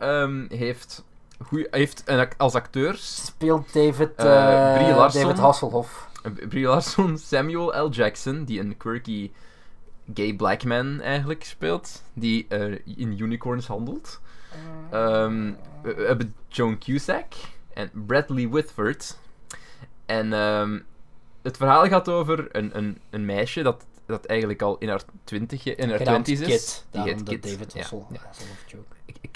heeft 0.49 1.03
goeie, 1.43 1.67
hij 1.69 1.79
heeft 1.79 2.01
een, 2.05 2.27
als 2.37 2.53
acteurs 2.53 3.25
Speelt 3.25 3.73
David, 3.73 4.09
Eh, 4.15 4.73
eh, 4.75 4.83
Brie 4.83 4.95
Larson. 4.95 5.21
David 5.21 5.37
Hasselhoff. 5.39 6.07
eh, 6.23 6.47
Brie 6.47 6.65
Larson, 6.65 7.17
Samuel 7.17 7.85
L. 7.85 7.89
Jackson, 7.89 8.43
die 8.43 8.59
een 8.59 8.77
quirky 8.77 9.31
gay 10.13 10.33
black 10.33 10.63
man 10.63 11.01
eigenlijk 11.01 11.43
speelt, 11.43 12.01
die 12.13 12.45
eh, 12.49 12.71
in 12.97 13.19
unicorns 13.21 13.67
handelt. 13.67 14.21
Ehm, 14.91 15.51
we, 15.83 15.93
we 15.93 16.03
hebben 16.03 16.35
Joan 16.47 16.77
Cusack 16.77 17.33
en 17.73 17.91
Bradley 18.07 18.47
Whitford. 18.49 19.17
En 20.05 20.33
ehm, 20.33 20.79
het 21.41 21.57
verhaal 21.57 21.85
gaat 21.87 22.09
over 22.09 22.55
een, 22.55 22.77
een, 22.77 22.99
een 23.09 23.25
meisje 23.25 23.61
dat, 23.63 23.85
dat 24.05 24.25
eigenlijk 24.25 24.61
al 24.61 24.77
in 24.77 24.89
haar 24.89 25.01
twintig 25.23 25.65
in 25.65 25.89
haar 25.89 25.99
twenties 25.99 26.39
is. 26.39 26.47
Kit. 26.47 26.85
Die 26.91 27.01
Daarom 27.03 27.25
heet 27.27 27.39
Kit. 27.41 27.43
David 27.51 27.73
Ja, 27.73 27.79
Hassel- 27.79 28.07
ja. 28.11 28.17
Hasselhoff 28.25 28.63
ik- 28.67 28.75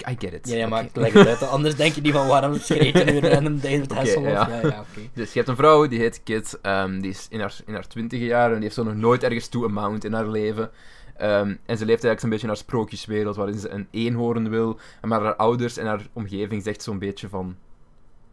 I 0.08 0.16
get 0.18 0.32
it. 0.32 0.48
Ja, 0.48 0.56
ja, 0.56 0.68
maar 0.68 0.84
Oké. 0.84 0.88
ik 0.88 0.96
leg 0.96 1.12
het 1.12 1.26
uit. 1.26 1.42
Anders 1.56 1.76
denk 1.76 1.94
je 1.94 2.00
niet 2.00 2.12
van 2.12 2.26
waarom 2.26 2.54
schreef 2.58 3.04
nu 3.04 3.18
random 3.18 3.60
David 3.60 3.84
Oké, 3.84 3.94
Hasselhoff? 3.94 4.30
ja. 4.32 4.48
Ja, 4.48 4.66
ja. 4.68 4.84
Dus 5.12 5.28
je 5.32 5.36
hebt 5.38 5.48
een 5.50 5.56
vrouw, 5.56 5.86
die 5.88 5.98
heet 5.98 6.22
Kit, 6.22 6.58
ehm, 6.62 7.00
die 7.00 7.10
is 7.10 7.26
in 7.30 7.40
haar, 7.40 7.56
in 7.66 7.74
haar 7.74 7.86
twintige 7.88 8.24
jaar 8.24 8.46
en 8.48 8.54
die 8.54 8.62
heeft 8.62 8.74
zo 8.74 8.82
nog 8.84 8.94
nooit 8.94 9.22
ergens 9.22 9.48
toe 9.48 9.64
amount 9.64 10.04
in 10.04 10.12
haar 10.12 10.28
leven. 10.28 10.70
Ehm, 11.16 11.48
en 11.66 11.76
ze 11.76 11.84
leeft 11.84 11.88
eigenlijk 11.88 12.20
zo'n 12.20 12.28
beetje 12.30 12.44
in 12.46 12.52
haar 12.52 12.62
sprookjeswereld, 12.62 13.36
waarin 13.36 13.58
ze 13.58 13.68
een 13.68 13.86
eenhoorn 13.90 14.48
wil, 14.50 14.78
maar 15.02 15.20
haar 15.22 15.36
ouders 15.36 15.76
en 15.76 15.86
haar 15.86 16.06
omgeving 16.12 16.62
zegt 16.62 16.82
zo'n 16.82 16.98
beetje 16.98 17.28
van... 17.28 17.56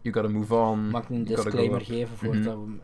You 0.01 0.15
gotta 0.15 0.29
move 0.39 0.55
on. 0.55 0.89
Mag 0.89 1.03
ik 1.03 1.09
een 1.09 1.25
disclaimer 1.25 1.79
up." 1.79 1.85
geven 1.85 2.17
voordat 2.17 2.43
Mhm. 2.57 2.71
we... 2.71 2.77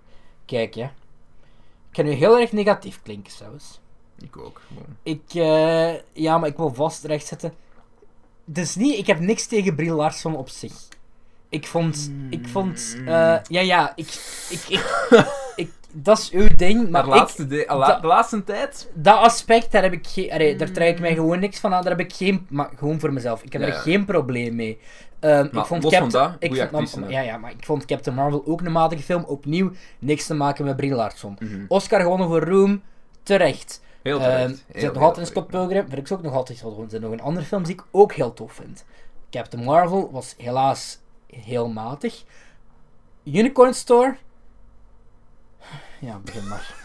Kijk, 0.46 0.74
ja. 0.74 0.86
Ik 0.86 1.98
kan 1.98 2.06
nu 2.06 2.12
heel 2.12 2.40
erg 2.40 2.52
negatief 2.52 3.00
klinken, 3.04 3.34
trouwens. 3.34 3.80
Ik 4.20 4.38
ook. 4.38 4.62
gewoon. 4.68 4.86
Ik, 5.04 5.22
eh, 5.34 5.94
ja, 6.14 6.38
maar 6.38 6.50
ik 6.50 6.58
wil 6.58 6.74
vast 6.74 7.04
rechtzetten. 7.04 7.54
Dus 8.54 8.76
niet, 8.76 8.98
ik 8.98 9.08
heb 9.08 9.20
niks 9.20 9.46
tegen 9.46 9.76
Brie 9.76 9.94
Larson 9.94 10.36
op 10.36 10.50
zich. 10.50 10.74
Ik 11.50 11.68
vond, 11.68 12.12
ik 12.30 12.48
vond, 12.48 12.96
Mm. 13.00 13.08
eh, 13.08 13.14
ja, 13.48 13.62
ja, 13.62 13.92
ik, 13.96 14.08
ik, 14.50 14.62
ik, 14.70 14.86
ik, 15.56 15.72
dat 15.94 16.18
is 16.18 16.30
uw 16.32 16.48
ding, 16.56 16.82
maar 16.82 16.92
Maar 16.92 17.04
ik, 17.04 17.20
laatste 17.22 17.48
de, 17.48 17.66
la- 17.68 18.00
de 18.00 18.08
laatste 18.08 18.44
tijd... 18.44 18.90
dat 18.94 19.18
aspect, 19.18 19.72
daar 19.72 19.84
heb 19.84 19.94
ik 19.94 20.08
geen, 20.08 20.32
allee, 20.32 20.56
daar 20.56 20.72
trek 20.72 20.90
ik 20.90 21.00
mij 21.00 21.14
gewoon 21.14 21.40
niks 21.40 21.60
van 21.60 21.74
aan, 21.74 21.82
daar 21.84 21.98
heb 21.98 22.00
ik 22.08 22.14
geen, 22.14 22.46
maar 22.50 22.70
gewoon 22.76 23.00
voor 23.00 23.14
mezelf, 23.14 23.44
ik 23.44 23.54
heb 23.54 23.62
Ja, 23.62 23.68
er 23.68 23.74
geen 23.74 24.06
probleem 24.06 24.56
mee. 24.56 24.80
Ehm, 25.20 25.46
ik 25.46 25.66
vond 25.66 25.84
los 25.84 25.94
van 25.96 26.02
Captain, 26.10 26.10
dat, 26.10 26.36
ik 26.40 26.56
vond, 26.56 26.74
actrice, 26.74 27.12
ja, 27.12 27.22
ja, 27.22 27.38
maar 27.38 27.52
ik 27.52 27.66
vond 27.66 27.86
Captain 27.86 28.16
Marvel 28.16 28.44
ook 28.46 28.62
een 28.62 28.72
matige 28.72 29.04
film, 29.04 29.24
opnieuw, 29.24 29.72
niks 30.00 30.26
te 30.26 30.34
maken 30.34 30.66
met 30.66 30.76
Brie 30.76 30.94
Larson. 30.94 31.36
Mhm. 31.40 31.66
Oscar 31.68 32.02
gewonnen 32.02 32.28
voor 32.28 32.44
Room, 32.44 32.82
terecht. 33.24 33.82
Heel 34.02 34.20
Ehm, 34.20 34.24
terecht. 34.30 34.50
er 34.60 34.64
Heel, 34.72 34.82
zit 34.82 34.94
nog 34.94 35.04
altijd 35.04 35.26
een 35.28 35.32
Scott. 35.32 35.48
Pilgrim, 35.48 35.86
vind 35.88 35.98
ik 36.00 36.08
ze 36.08 36.14
ook 36.14 36.22
nog 36.22 36.34
altijd 36.34 36.60
heel. 36.62 36.86
Er 36.92 37.00
nog 37.00 37.12
een 37.12 37.22
andere 37.22 37.46
films 37.46 37.68
die 37.68 37.76
ik 37.76 37.84
ook 37.92 38.14
heel 38.14 38.34
tof 38.34 38.54
vind. 38.54 38.86
Captain 39.30 39.64
Marvel 39.64 40.12
was 40.12 40.34
helaas 40.38 41.00
heel 41.28 41.70
matig. 41.70 42.24
Unicorn 43.24 43.74
Store. 43.74 44.18
Ja, 46.00 46.20
begin 46.20 46.48
maar. 46.48 46.76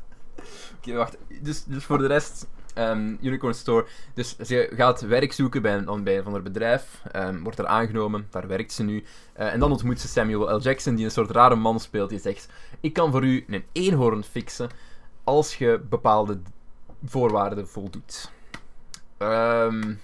Oké, 0.78 0.92
wacht. 0.96 1.16
Dus, 1.42 1.64
dus 1.64 1.84
voor 1.84 1.98
de 1.98 2.06
rest, 2.06 2.46
ehm, 2.74 3.16
Unicorn 3.20 3.54
Store. 3.54 3.86
Dus 4.14 4.36
ze 4.36 4.70
gaat 4.74 5.00
werk 5.00 5.32
zoeken 5.32 5.62
bij 5.62 5.74
een, 5.74 6.04
bij 6.04 6.16
een 6.16 6.22
van 6.22 6.32
haar 6.32 6.42
bedrijf. 6.42 7.02
ehm, 7.12 7.42
wordt 7.42 7.58
er 7.58 7.66
aangenomen, 7.66 8.26
daar 8.30 8.46
werkt 8.46 8.72
ze 8.72 8.82
nu. 8.82 9.04
Eh, 9.32 9.52
en 9.52 9.60
dan 9.60 9.70
ontmoet 9.72 10.00
ze 10.00 10.08
Samuel 10.08 10.56
L. 10.56 10.60
Jackson, 10.60 10.94
die 10.94 11.04
een 11.04 11.10
soort 11.10 11.30
rare 11.30 11.54
man 11.54 11.80
speelt. 11.80 12.10
Die 12.10 12.18
zegt: 12.20 12.48
Ik 12.80 12.92
kan 12.92 13.10
voor 13.10 13.24
u 13.24 13.44
een 13.48 13.64
eenhoorn 13.72 14.24
fixen. 14.24 14.68
als 15.24 15.54
je 15.56 15.80
bepaalde 15.88 16.40
voorwaarden 17.10 17.68
voldoet. 17.68 18.30
Ehm, 19.16 19.94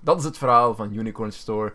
dat 0.00 0.18
is 0.18 0.24
het 0.24 0.38
verhaal 0.38 0.74
van 0.74 0.92
Unicorn 0.94 1.32
Store. 1.32 1.72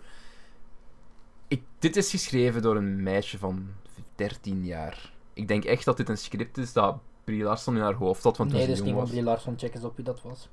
Ik, 1.47 1.63
dit 1.79 1.95
is 1.95 2.09
geschreven 2.09 2.61
door 2.61 2.75
een 2.75 3.03
meisje 3.03 3.37
van 3.37 3.67
13 4.15 4.65
jaar. 4.65 5.11
Ik 5.33 5.47
denk 5.47 5.63
echt 5.65 5.85
dat 5.85 5.97
dit 5.97 6.09
een 6.09 6.17
script 6.17 6.57
is 6.57 6.73
dat 6.73 6.97
Brie 7.23 7.43
Larson 7.43 7.75
in 7.75 7.81
haar 7.81 7.93
hoofd 7.93 8.23
had, 8.23 8.37
want 8.37 8.51
nee, 8.51 8.67
dus 8.67 8.81
niet 8.81 8.93
van. 8.93 9.07
Brie 9.07 9.23
Larson, 9.23 9.57
check 9.57 9.73
eens 9.75 9.83
op 9.83 9.95
wie 9.95 10.05
dat 10.05 10.21
was. 10.21 10.49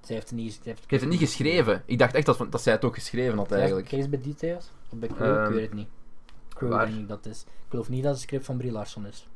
Zij 0.00 0.14
heeft 0.14 0.30
het 0.30 0.38
niet, 0.38 0.52
ze 0.52 0.60
heeft, 0.64 0.90
heb 0.90 1.00
het 1.00 1.08
niet 1.08 1.18
geschreven. 1.18 1.82
Ik 1.86 1.98
dacht 1.98 2.14
echt 2.14 2.26
dat, 2.26 2.46
dat 2.50 2.62
zij 2.62 2.72
het 2.72 2.84
ook 2.84 2.94
geschreven 2.94 3.38
had, 3.38 3.52
eigenlijk. 3.52 3.88
Kijk 3.88 4.00
eens 4.00 4.10
bij 4.10 4.20
details. 4.20 4.70
Of 4.90 4.98
bij 4.98 5.08
Crew, 5.08 5.36
Ehm, 5.36 5.44
ik 5.48 5.54
weet 5.54 5.62
het 5.64 5.74
niet. 5.74 5.88
Crew 6.54 6.68
waar? 6.70 6.86
denk 6.86 6.98
ik 6.98 7.08
dat 7.08 7.26
is. 7.26 7.40
Ik 7.42 7.48
geloof 7.70 7.88
niet 7.88 8.02
dat 8.02 8.12
het 8.12 8.22
script 8.22 8.44
van 8.44 8.56
Brie 8.56 8.72
Larson 8.72 9.06
is. 9.06 9.28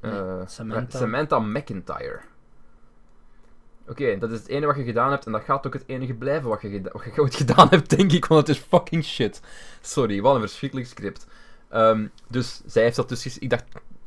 Nee, 0.00 0.12
Eh, 0.12 0.46
Samantha. 0.46 0.98
Samantha 0.98 1.38
McIntyre. 1.38 2.20
Oké, 3.88 4.18
dat 4.18 4.30
is 4.30 4.38
het 4.38 4.48
enige 4.48 4.66
wat 4.66 4.76
je 4.76 4.84
gedaan 4.84 5.10
hebt 5.10 5.26
en 5.26 5.32
dat 5.32 5.42
gaat 5.42 5.66
ook 5.66 5.72
het 5.72 5.84
enige 5.86 6.14
blijven 6.14 6.48
wat 6.48 6.60
je, 6.60 6.80
wat 6.92 7.04
je 7.14 7.20
ooit 7.22 7.34
gedaan 7.34 7.68
hebt, 7.68 7.90
denk 7.96 8.12
ik, 8.12 8.24
want 8.24 8.46
het 8.46 8.56
is 8.56 8.62
fucking 8.62 9.04
shit. 9.04 9.40
Sorry, 9.80 10.20
wat 10.20 10.34
een 10.34 10.40
verschrikkelijk 10.40 10.88
script. 10.88 11.26
Ehm, 11.68 12.06
dus 12.28 12.60
zij 12.66 12.82
heeft 12.82 12.96
dat 12.96 13.08
dus 13.08 13.38
Ik 13.38 13.50
dacht 13.50 13.64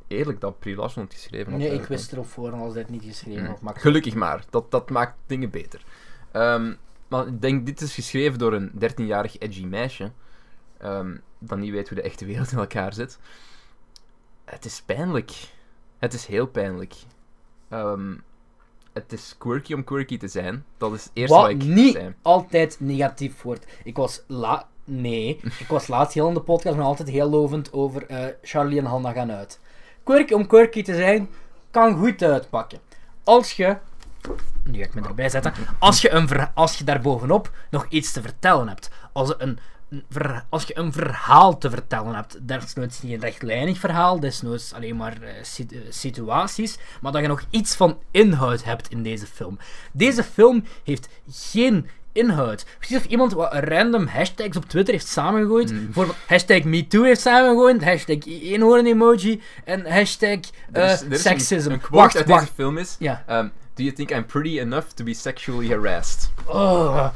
eerlijk 0.07 0.41
dat 0.41 0.59
Brie 0.59 0.75
Larson 0.75 1.03
het 1.03 1.13
geschreven 1.13 1.51
had. 1.51 1.61
Nee, 1.61 1.73
ik 1.73 1.85
wist 1.85 2.11
erop 2.11 2.27
voor 2.27 2.51
als 2.51 2.73
hij 2.73 2.81
het 2.81 2.91
niet 2.91 3.03
geschreven 3.03 3.41
Mm. 3.43 3.47
had. 3.49 3.61
Maar 3.61 3.75
Gelukkig 3.79 4.15
maar, 4.15 4.45
dat, 4.49 4.71
dat 4.71 4.89
maakt 4.89 5.15
dingen 5.25 5.49
beter. 5.49 5.83
Ehm, 6.31 6.73
maar 7.07 7.27
ik 7.27 7.41
denk, 7.41 7.65
dit 7.65 7.81
is 7.81 7.93
geschreven 7.93 8.39
door 8.39 8.53
een 8.53 8.71
13-jarig 8.79 9.37
edgy 9.37 9.65
meisje. 9.65 10.11
ehm, 10.77 11.17
dat 11.39 11.57
niet 11.57 11.71
weet 11.71 11.87
hoe 11.87 11.97
de 11.97 12.03
echte 12.03 12.25
wereld 12.25 12.51
in 12.51 12.57
elkaar 12.57 12.93
zit. 12.93 13.19
Het 14.45 14.65
is 14.65 14.81
pijnlijk. 14.81 15.31
Het 15.99 16.13
is 16.13 16.25
heel 16.25 16.47
pijnlijk. 16.47 16.93
Ehm, 17.69 18.15
het 18.95 19.13
is 19.13 19.35
quirky 19.37 19.73
om 19.73 19.83
quirky 19.83 20.17
te 20.17 20.27
zijn. 20.27 20.65
Dat 20.77 20.93
is 20.93 21.03
het 21.03 21.11
eerste 21.13 21.35
wat, 21.35 21.43
Wat 21.43 21.51
ik 21.51 21.63
niet 21.63 21.93
zei. 21.93 22.13
altijd 22.21 22.75
negatief 22.79 23.41
wordt. 23.41 23.65
Ik 23.83 23.95
was 23.95 24.21
la... 24.27 24.67
Nee, 24.83 25.39
ik 25.63 25.67
was 25.67 25.87
laatst 25.87 26.13
heel 26.13 26.27
in 26.27 26.33
de 26.33 26.41
podcast 26.41 26.75
nog 26.77 26.85
altijd 26.85 27.09
heel 27.09 27.29
lovend 27.29 27.73
over 27.73 28.05
eh, 28.05 28.25
Charlie 28.41 28.79
en 28.79 28.85
Hanna 28.85 29.11
gaan 29.11 29.31
uit. 29.31 29.59
Quirky 30.03 30.33
om 30.33 30.47
quirky 30.47 30.81
te 30.83 30.95
zijn, 30.95 31.29
kan 31.71 31.97
goed 31.97 32.21
uitpakken. 32.23 32.79
Als 33.23 33.51
je... 33.51 33.77
Nu 34.63 34.77
ga 34.79 34.85
ik 34.85 34.93
me 34.93 35.01
erbij 35.01 35.29
zetten. 35.29 35.53
Als 35.79 36.01
je, 36.01 36.11
een 36.11 36.27
ver- 36.27 36.51
als 36.53 36.77
je 36.77 36.83
daarbovenop 36.83 37.51
nog 37.69 37.85
iets 37.89 38.11
te 38.11 38.21
vertellen 38.21 38.67
hebt. 38.67 38.89
Als, 39.13 39.33
een, 39.37 39.59
als 40.49 40.63
je 40.63 40.77
een 40.77 40.93
verhaal 40.93 41.57
te 41.57 41.69
vertellen 41.69 42.15
hebt. 42.15 42.47
Desnoods 42.47 43.01
niet 43.01 43.13
een 43.13 43.19
rechtlijnig 43.19 43.77
verhaal, 43.79 44.19
desnoods 44.19 44.73
alleen 44.73 44.95
maar 44.95 45.17
eh, 45.21 45.29
eh, 45.39 45.79
situaties. 45.89 46.77
Maar 47.01 47.11
dat 47.11 47.21
je 47.21 47.27
nog 47.27 47.43
iets 47.49 47.75
van 47.75 47.97
inhoud 48.11 48.63
hebt 48.63 48.89
in 48.89 49.03
deze 49.03 49.25
film. 49.27 49.57
Deze 49.91 50.23
film 50.23 50.63
heeft 50.83 51.07
geen 51.31 51.87
inhoud. 52.11 52.65
Precies 52.77 52.97
of 52.97 53.05
iemand 53.05 53.33
wat 53.33 53.53
random 53.53 54.07
hashtags 54.07 54.57
op 54.57 54.65
Twitter 54.69 54.93
heeft 54.93 55.07
samengegooid. 55.07 55.71
Mm. 55.71 55.83
Bijvoorbeeld 55.85 56.17
hashtag 56.27 56.63
MeToo 56.63 57.03
heeft 57.03 57.21
samengegooid, 57.21 57.83
hashtag 57.83 58.17
eenhoorn 58.25 58.85
emoji 58.85 59.41
en 59.63 59.91
hashtag 59.91 60.39
is- 60.73 61.01
is 61.09 61.21
seksisme. 61.21 61.65
Een, 61.69 61.71
een 61.73 61.79
quote 61.79 61.95
wacht, 61.95 62.15
uit 62.15 62.27
wacht. 62.27 62.39
deze 62.41 62.53
film 62.53 62.77
is... 62.77 62.95
Ja. 62.99 63.23
ehm, 63.27 63.47
Do 63.75 63.83
you 63.83 63.95
think 63.95 64.11
I'm 64.11 64.25
pretty 64.25 64.59
enough 64.59 64.87
to 64.93 65.03
be 65.03 65.13
sexually 65.13 65.67
harassed? 65.69 66.29
Oh. 66.45 67.07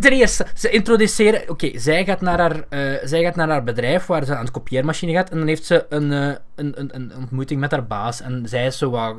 Ten 0.00 0.12
eerste, 0.12 0.46
ze 0.54 0.70
introduceren... 0.70 1.48
Oké, 1.48 1.78
zij, 1.78 2.04
gaat 2.04 2.20
naar 2.20 2.38
haar, 2.38 2.64
eh, 2.68 2.94
zij 3.04 3.22
gaat 3.22 3.36
naar 3.36 3.48
haar 3.48 3.64
bedrijf 3.64 4.06
waar 4.06 4.24
ze 4.24 4.36
aan 4.36 4.44
de 4.44 4.50
kopieermachine 4.50 5.12
gaat. 5.12 5.30
En 5.30 5.38
dan 5.38 5.46
heeft 5.46 5.64
ze 5.64 5.86
een, 5.88 6.12
eh, 6.12 6.34
een, 6.54 6.80
een, 6.80 6.94
een 6.94 7.12
ontmoeting 7.16 7.60
met 7.60 7.70
haar 7.70 7.86
baas. 7.86 8.20
En 8.20 8.42
zij 8.48 8.66
is 8.66 8.78
zo 8.78 8.90
wat 8.90 9.16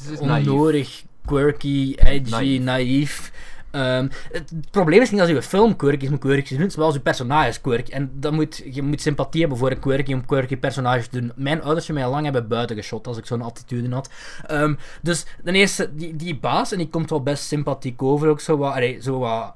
is 0.00 0.06
dus 0.08 0.20
naïef. 0.20 0.48
onnodig, 0.48 1.02
quirky, 1.24 1.94
edgy, 1.96 2.30
Naïef. 2.30 2.62
naïef. 2.62 3.32
Ehm, 3.70 4.08
het, 4.32 4.50
het 4.50 4.70
probleem 4.70 5.00
is 5.00 5.10
niet 5.10 5.20
als 5.20 5.28
je 5.30 5.42
film 5.42 5.76
quirky 5.76 6.04
is, 6.04 6.10
moet 6.10 6.18
quirky 6.20 6.56
doen, 6.56 6.70
zoals 6.70 6.94
je 6.94 7.00
personage 7.00 7.48
is 7.48 7.60
quirky. 7.60 7.90
En 7.92 8.10
dan 8.14 8.34
moet, 8.34 8.62
je 8.70 8.82
moet 8.82 9.00
sympathie 9.00 9.40
hebben 9.40 9.58
voor 9.58 9.70
een 9.70 9.78
quirky 9.78 10.12
om 10.12 10.26
quirky 10.26 10.56
personage 10.56 11.08
te 11.08 11.20
doen. 11.20 11.32
Mijn 11.36 11.62
ouders 11.62 11.86
hebben 11.86 11.94
mij 11.94 12.04
al 12.04 12.10
lang 12.10 12.24
hebben 12.32 12.48
buiten 12.48 12.76
geschot 12.76 13.06
als 13.06 13.18
ik 13.18 13.26
zo'n 13.26 13.42
attitude 13.42 13.94
had. 13.94 14.10
Ehm, 14.46 14.74
dus 15.02 15.24
ten 15.44 15.54
eerste, 15.54 15.94
die, 15.94 16.16
die 16.16 16.38
baas, 16.38 16.72
en 16.72 16.78
die 16.78 16.88
komt 16.88 17.10
wel 17.10 17.22
best 17.22 17.44
sympathiek 17.44 18.02
over, 18.02 18.28
ook 18.28 18.40
zo 18.40 18.56
wat, 18.56 18.74
allee, 18.74 19.02
zo 19.02 19.18
wat 19.18 19.54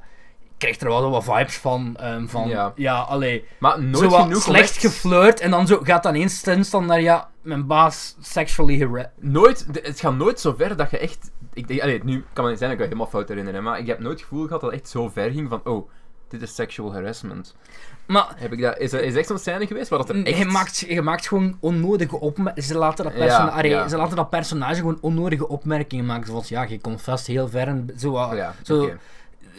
ik 0.59 0.65
krijg 0.65 0.81
er 0.81 0.89
wel 0.89 1.11
wat 1.11 1.25
vibes 1.25 1.57
van. 1.57 1.97
ehm, 1.97 2.27
van 2.27 2.49
Ja. 2.49 2.73
ja, 2.77 2.99
allee, 3.01 3.45
Maar 3.59 3.83
nooit 3.83 4.13
genoeg 4.15 4.43
slecht 4.43 4.71
echt- 4.71 4.79
geflirt 4.79 5.41
en 5.41 5.51
dan 5.51 5.67
zo 5.67 5.81
gaat 5.83 6.03
dan 6.03 6.15
eens 6.15 6.71
dan 6.71 6.87
naar 6.87 7.01
ja, 7.01 7.31
mijn 7.43 7.67
baas 7.67 8.17
sexually 8.21 8.79
harassed. 8.81 9.11
nooit, 9.21 9.67
het 9.83 10.01
gaat 10.01 10.17
nooit 10.17 10.41
zo 10.41 10.55
ver 10.59 10.77
dat 10.77 10.91
je 10.91 10.99
echt. 10.99 11.31
Ik 11.53 11.69
denk, 11.69 11.81
allee, 11.81 12.01
nu 12.05 12.25
kan 12.33 12.45
het 12.45 12.53
niet 12.53 12.59
zijn 12.59 12.71
dat 12.71 12.71
ik 12.71 12.79
me 12.79 12.85
helemaal 12.85 13.07
fout 13.07 13.29
herinner, 13.29 13.63
maar 13.63 13.79
ik 13.79 13.87
heb 13.87 13.99
nooit 13.99 14.19
het 14.19 14.29
gevoel 14.29 14.47
gehad 14.47 14.61
dat 14.61 14.71
het 14.71 14.81
echt 14.81 14.91
zo 14.91 15.09
ver 15.09 15.31
ging 15.31 15.49
van, 15.49 15.61
oh, 15.65 15.89
dit 16.29 16.43
is 16.43 16.55
sexual 16.55 16.93
harassment. 16.93 17.55
Maar 18.07 18.33
Heb 18.37 18.53
ik 18.53 18.61
dat, 18.61 18.79
is, 18.79 18.93
er, 18.93 19.03
is 19.03 19.15
echt 19.15 19.27
zo'n 19.27 19.39
scène 19.39 19.67
geweest 19.67 19.89
waar 19.89 19.99
dat 19.99 20.09
er 20.09 20.25
echt... 20.27 20.39
je, 20.39 20.45
maakt, 20.45 20.79
je 20.89 21.03
maakt 21.03 21.27
gewoon 21.29 21.57
onnodige 21.61 22.21
opmerkingen. 22.21 22.69
Ze, 22.69 22.79
laten 22.79 23.05
dat 23.05 23.13
Ja, 23.13 23.19
persona- 23.19 23.51
allee, 23.51 23.71
ja. 23.71 23.89
ze 23.89 23.97
laten 23.97 24.17
dat 24.17 24.31
personage 24.31 24.75
gewoon 24.75 24.99
onnodige 25.01 25.49
opmerkingen 25.49 26.07
maken. 26.07 26.27
Zoals 26.27 26.49
ja, 26.49 26.63
je 26.63 26.81
komt 26.81 27.03
vast 27.03 27.27
heel 27.27 27.49
ver 27.49 27.69
en 27.69 27.91
zo. 27.99 28.35
ja, 28.35 28.55
zo. 28.63 28.91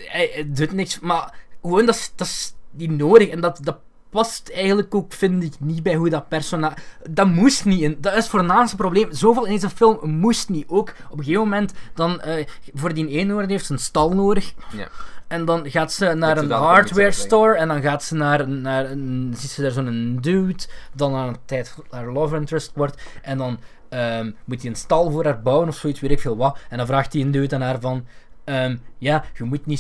Hij, 0.06 0.30
hij 0.34 0.52
doet 0.52 0.72
niks. 0.72 1.00
Maar 1.00 1.34
gewoon 1.62 1.86
dat 1.86 1.96
is, 1.96 2.12
dat 2.16 2.28
is 2.28 2.54
niet 2.72 2.92
nodig. 2.92 3.30
En 3.30 3.42
dat, 3.42 3.60
dat 3.64 3.78
past 4.10 4.50
eigenlijk 4.50 4.96
ook, 4.96 5.14
vind 5.14 5.44
ik, 5.44 5.54
niet 5.60 5.84
bij 5.84 5.96
hoe 5.96 6.10
dat 6.10 6.28
personage... 6.28 6.78
Dat 7.10 7.28
moest 7.28 7.66
niet. 7.66 8.04
Dat 8.04 8.16
is 8.16 8.28
voornaamste 8.28 8.76
probleem. 8.76 9.14
Zoveel 9.14 9.46
in 9.46 9.54
deze 9.54 9.70
film 9.70 10.10
moest 10.10 10.50
niet. 10.50 10.66
Ook 10.68 10.94
op 11.10 11.18
een 11.18 11.24
gegeven 11.24 11.44
moment, 11.44 11.74
dan, 11.94 12.22
eh, 12.22 12.46
voor 12.74 12.94
die 12.94 13.08
eenhoorn 13.08 13.50
heeft 13.50 13.66
ze 13.66 13.74
een 13.74 13.80
stal 13.80 14.14
nodig. 14.14 14.54
Ja. 14.72 14.88
En 15.30 15.46
dan 15.46 15.70
gaat 15.70 15.94
ze 15.94 16.14
naar 16.14 16.38
een 16.38 16.52
hardware 16.52 17.12
store 17.12 17.56
en 17.56 17.68
dan 17.68 17.82
gaat 17.82 18.04
ze 18.04 18.16
naar, 18.16 18.48
naar 18.48 18.92
een, 18.92 19.34
ziet 19.38 19.50
ze 19.50 19.62
daar 19.62 19.72
zo'n 19.72 20.18
dude, 20.22 20.64
dan 20.94 21.16
aan 21.16 21.28
een 21.28 21.38
tijd 21.46 21.76
haar 21.90 22.12
love 22.12 22.36
interest 22.36 22.72
wordt 22.76 23.02
en 23.22 23.38
dan 23.38 23.60
ehm, 23.90 24.32
moet 24.46 24.62
hij 24.62 24.70
een 24.70 24.76
stal 24.76 25.12
voor 25.12 25.24
haar 25.24 25.42
bouwen 25.42 25.68
of 25.68 25.76
zoiets, 25.76 26.00
weet 26.00 26.12
ik 26.12 26.20
veel 26.20 26.38
wat. 26.38 26.58
En 26.70 26.78
dan 26.78 26.86
vraagt 26.86 27.14
hij 27.14 27.22
een 27.22 27.32
dude 27.32 27.56
aan 27.56 27.62
haar 27.62 27.80
van, 27.80 28.06
ehm, 28.50 28.78
ja, 28.98 29.24
je 29.38 29.44
moet 29.44 29.66
niet 29.66 29.80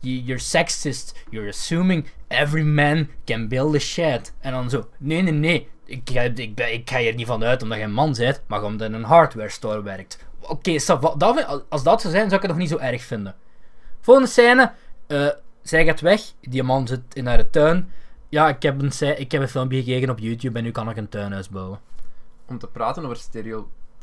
je- 0.00 0.22
you're 0.24 0.38
sexist, 0.42 1.14
you're 1.30 1.48
assuming 1.48 2.06
every 2.28 2.62
man 2.62 3.08
can 3.24 3.48
build 3.48 3.74
a 3.74 3.78
shed. 3.78 4.32
En 4.40 4.52
dan 4.52 4.70
zo, 4.70 4.88
nee, 4.98 5.22
nee, 5.22 5.32
nee, 5.32 5.68
ik 5.84 6.10
ik, 6.38 6.60
ik 6.60 6.90
ga 6.90 6.98
hier 6.98 7.14
niet 7.14 7.26
van 7.26 7.44
uit 7.44 7.62
omdat 7.62 7.78
je 7.78 7.84
een 7.84 7.92
man 7.92 8.14
bent, 8.18 8.42
maar 8.46 8.62
omdat 8.62 8.88
je 8.88 8.94
in 8.94 9.00
een 9.02 9.08
hardware 9.08 9.48
store 9.48 9.82
werkt. 9.82 10.26
Oké, 10.40 10.78
als 11.68 11.82
dat 11.82 12.00
zou 12.00 12.12
zijn, 12.12 12.24
zou 12.30 12.34
ik 12.34 12.42
het 12.42 12.50
nog 12.50 12.56
niet 12.56 12.68
zo 12.68 12.76
erg 12.78 13.02
vinden. 13.02 13.34
Volgende 14.00 14.28
scène. 14.30 14.72
eh, 15.06 15.28
zij 15.62 15.84
gaat 15.84 16.00
weg. 16.00 16.20
Die 16.40 16.62
man 16.62 16.86
zit 16.86 17.00
in 17.12 17.26
haar 17.26 17.50
tuin. 17.50 17.90
Ja, 18.28 18.48
ik 18.48 18.62
heb, 18.62 18.82
een, 18.82 19.18
ik 19.18 19.32
heb 19.32 19.42
een 19.42 19.48
filmpje 19.48 19.82
gekeken 19.82 20.10
op 20.10 20.18
YouTube 20.18 20.58
en 20.58 20.64
nu 20.64 20.70
kan 20.70 20.90
ik 20.90 20.96
een 20.96 21.08
tuinhuis 21.08 21.48
bouwen. 21.48 21.80
Om 22.46 22.58
te 22.58 22.66
praten 22.66 23.04
over 23.04 23.16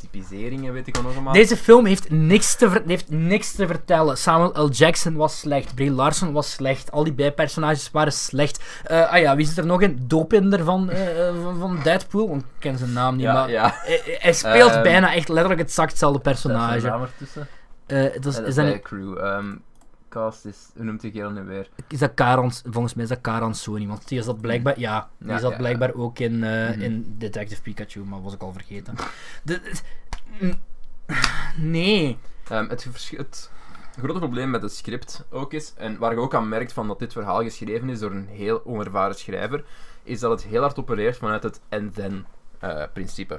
stereotypiseringen, 0.06 0.74
weet 0.74 0.88
ik 0.88 0.96
wel 0.96 1.22
nog. 1.24 1.34
Deze 1.34 1.58
film 1.58 1.86
heeft 1.86 2.10
niks, 2.10 2.56
te 2.56 2.82
heeft 2.86 3.10
niks 3.10 3.52
te 3.52 3.68
vertellen. 3.68 4.18
Samuel 4.18 4.66
L. 4.66 4.70
Jackson 4.70 5.16
was 5.16 5.40
slecht. 5.40 5.76
Brie 5.76 5.92
Larson 5.92 6.32
was 6.32 6.52
slecht. 6.52 6.92
Al 6.92 7.04
die 7.04 7.14
bijpersonages 7.14 7.92
waren 7.92 8.14
slecht. 8.14 8.64
Eh, 8.84 9.12
ah 9.12 9.20
ja, 9.20 9.36
wie 9.36 9.46
zit 9.46 9.58
er 9.58 9.66
nog 9.66 9.82
in? 9.82 10.00
Dopinder 10.02 10.64
van, 10.64 10.90
eh, 10.90 11.28
eh, 11.28 11.36
van, 11.44 11.60
van 11.60 11.80
Deadpool. 11.84 12.30
Want 12.30 12.42
ik 12.42 12.48
ken 12.60 12.78
zijn 12.78 12.94
naam 12.94 13.16
niet, 13.16 13.26
ja, 13.26 13.34
maar... 13.34 13.50
ja. 13.50 13.74
Hij, 13.86 14.18
hij 14.20 14.34
speelt 14.34 14.72
Ehm, 14.72 14.84
bijna 14.84 15.14
echt 15.14 15.30
letterlijk 15.30 15.62
exact 15.62 15.90
hetzelfde 15.90 16.20
is 16.20 16.24
personage. 16.32 16.88
naam 16.88 17.02
ertussen. 17.02 17.48
Eh, 17.86 18.04
dat 18.04 18.14
is, 18.14 18.22
dat 18.22 18.34
is, 18.34 18.40
is 18.48 18.56
dat 18.56 18.82
crew. 18.82 19.18
Ehm, 19.18 19.56
cast 20.16 20.46
is... 20.46 20.70
Hoe 20.76 20.84
noemt 20.86 21.02
die 21.02 21.12
kerel 21.12 21.30
nu 21.32 21.44
weer? 21.44 21.70
is 21.88 22.00
dat 22.00 22.14
Karan, 22.14 22.52
volgens 22.70 22.94
mij 22.94 23.04
is 23.04 23.10
dat 23.10 23.22
Karan 23.22 23.56
Sony, 23.56 23.88
want 23.88 24.08
die 24.08 24.20
is 24.20 24.26
dat 24.26 24.42
blijkbaar, 24.42 24.80
ja, 24.80 25.10
die 25.18 25.28
Ja, 25.30 25.36
is 25.36 25.42
dat 25.42 25.52
ja, 25.52 25.58
blijkbaar 25.58 25.94
ook 25.94 26.20
in, 26.20 26.44
eh, 26.44 26.70
Mhm. 26.70 26.82
in 26.82 27.16
Detective 27.18 27.62
Pikachu, 27.62 28.04
maar 28.04 28.22
was 28.22 28.34
ik 28.34 28.42
al 28.42 28.54
vergeten. 28.54 28.96
De, 29.44 29.62
de- 29.62 30.54
nee. 31.58 32.18
Ehm, 32.50 32.70
het, 32.70 33.52
grote 34.00 34.20
probleem 34.20 34.50
met 34.50 34.62
het 34.62 34.72
script 34.74 35.26
ook 35.30 35.54
is, 35.54 35.74
en 35.78 35.98
waar 35.98 36.12
je 36.12 36.20
ook 36.20 36.34
aan 36.36 36.50
merkt 36.50 36.74
van 36.74 36.88
dat 36.88 37.00
dit 37.00 37.14
verhaal 37.14 37.42
geschreven 37.44 37.90
is 37.90 38.00
door 38.00 38.12
een 38.12 38.28
heel 38.28 38.66
onervaren 38.66 39.16
schrijver, 39.16 39.64
is 40.04 40.20
dat 40.20 40.32
het 40.32 40.44
heel 40.44 40.62
hard 40.62 40.80
opereert 40.80 41.18
vanuit 41.18 41.44
het 41.44 41.62
and-then 41.70 42.26
eh, 42.60 42.84
principe. 42.94 43.34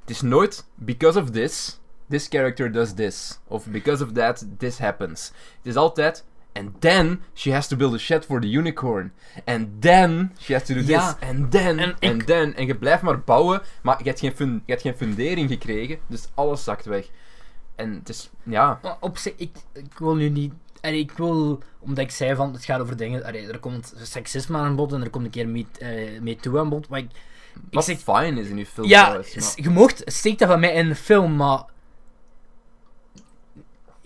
Het 0.00 0.10
is 0.10 0.20
nooit 0.22 0.66
because 0.74 1.20
of 1.20 1.30
this, 1.30 1.80
this 2.10 2.28
character 2.28 2.72
does 2.72 2.94
this. 2.94 3.38
Of 3.46 3.66
because 3.66 4.04
of 4.04 4.12
that, 4.12 4.46
this 4.58 4.78
happens. 4.78 5.32
Het 5.56 5.66
is 5.66 5.76
altijd 5.76 6.24
and 6.52 6.80
then 6.80 7.20
she 7.34 7.52
has 7.52 7.66
to 7.68 7.76
build 7.76 7.94
a 7.94 7.98
shed 7.98 8.24
for 8.24 8.40
the 8.40 8.48
unicorn. 8.58 9.12
And 9.44 9.66
then 9.80 10.32
she 10.40 10.52
has 10.54 10.62
to 10.64 10.74
do 10.74 10.80
Ja, 10.80 11.12
this. 11.14 11.28
And 11.28 11.50
then, 11.50 11.78
en 11.78 11.90
and 12.00 12.20
ik- 12.20 12.22
then. 12.26 12.54
En 12.54 12.66
je 12.66 12.74
blijft 12.76 13.02
maar 13.02 13.20
bouwen, 13.20 13.62
maar 13.82 13.98
je 13.98 14.04
hebt 14.08 14.18
geen, 14.20 14.32
fun- 14.36 14.62
je 14.66 14.72
hebt 14.72 14.82
geen 14.82 14.94
fundering 14.96 15.50
gekregen, 15.50 15.98
dus 16.06 16.28
alles 16.34 16.64
zakt 16.64 16.84
weg. 16.84 17.06
En 17.74 17.94
het 17.94 18.08
is, 18.08 18.30
ja, 18.42 18.80
Op 19.00 19.18
zich, 19.18 19.32
ik, 19.36 19.56
ik 19.72 19.98
wil 19.98 20.14
nu 20.14 20.28
niet... 20.28 20.52
allee, 20.80 20.98
ik 21.00 21.12
wil, 21.12 21.62
omdat 21.78 22.04
ik 22.04 22.10
zei 22.10 22.34
van, 22.34 22.52
het 22.52 22.64
gaat 22.64 22.80
over 22.80 22.96
dingen... 22.96 23.24
allee, 23.24 23.46
er 23.52 23.58
komt 23.58 23.94
seksisme 24.02 24.58
aan 24.58 24.76
bod 24.76 24.92
en 24.92 25.02
er 25.02 25.10
komt 25.10 25.24
een 25.24 25.30
keer 25.30 25.48
mee, 25.48 25.66
eh 25.78 26.20
mee 26.20 26.36
toe 26.36 26.58
aan 26.58 26.68
bod, 26.68 26.88
maar 26.88 26.98
ik... 26.98 27.10
ik 27.54 27.60
wat 27.70 27.84
zeg, 27.84 27.98
fijn 27.98 28.38
is 28.38 28.48
in 28.48 28.56
uw 28.58 28.64
film 28.64 28.88
ja, 28.88 29.02
trouwens, 29.04 29.34
maar- 29.34 29.44
s- 29.44 29.54
je 29.56 29.70
mocht, 29.70 30.02
steek 30.06 30.38
dat 30.38 30.48
van 30.48 30.60
mij 30.60 30.72
in 30.74 30.88
de 30.88 30.94
film, 30.94 31.36
maar... 31.36 31.64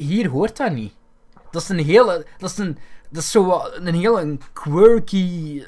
Hier 0.03 0.29
hoort 0.29 0.57
dat 0.57 0.73
niet. 0.73 0.95
Dat 1.51 1.63
is 1.63 1.69
een 1.69 1.85
hele... 1.85 2.27
Dat 2.39 2.51
is 2.51 2.59
een... 2.59 2.79
Dat 3.11 3.23
is 3.23 3.31
zo 3.31 3.63
een 3.73 3.95
hele 3.95 4.39
quirky, 4.53 5.63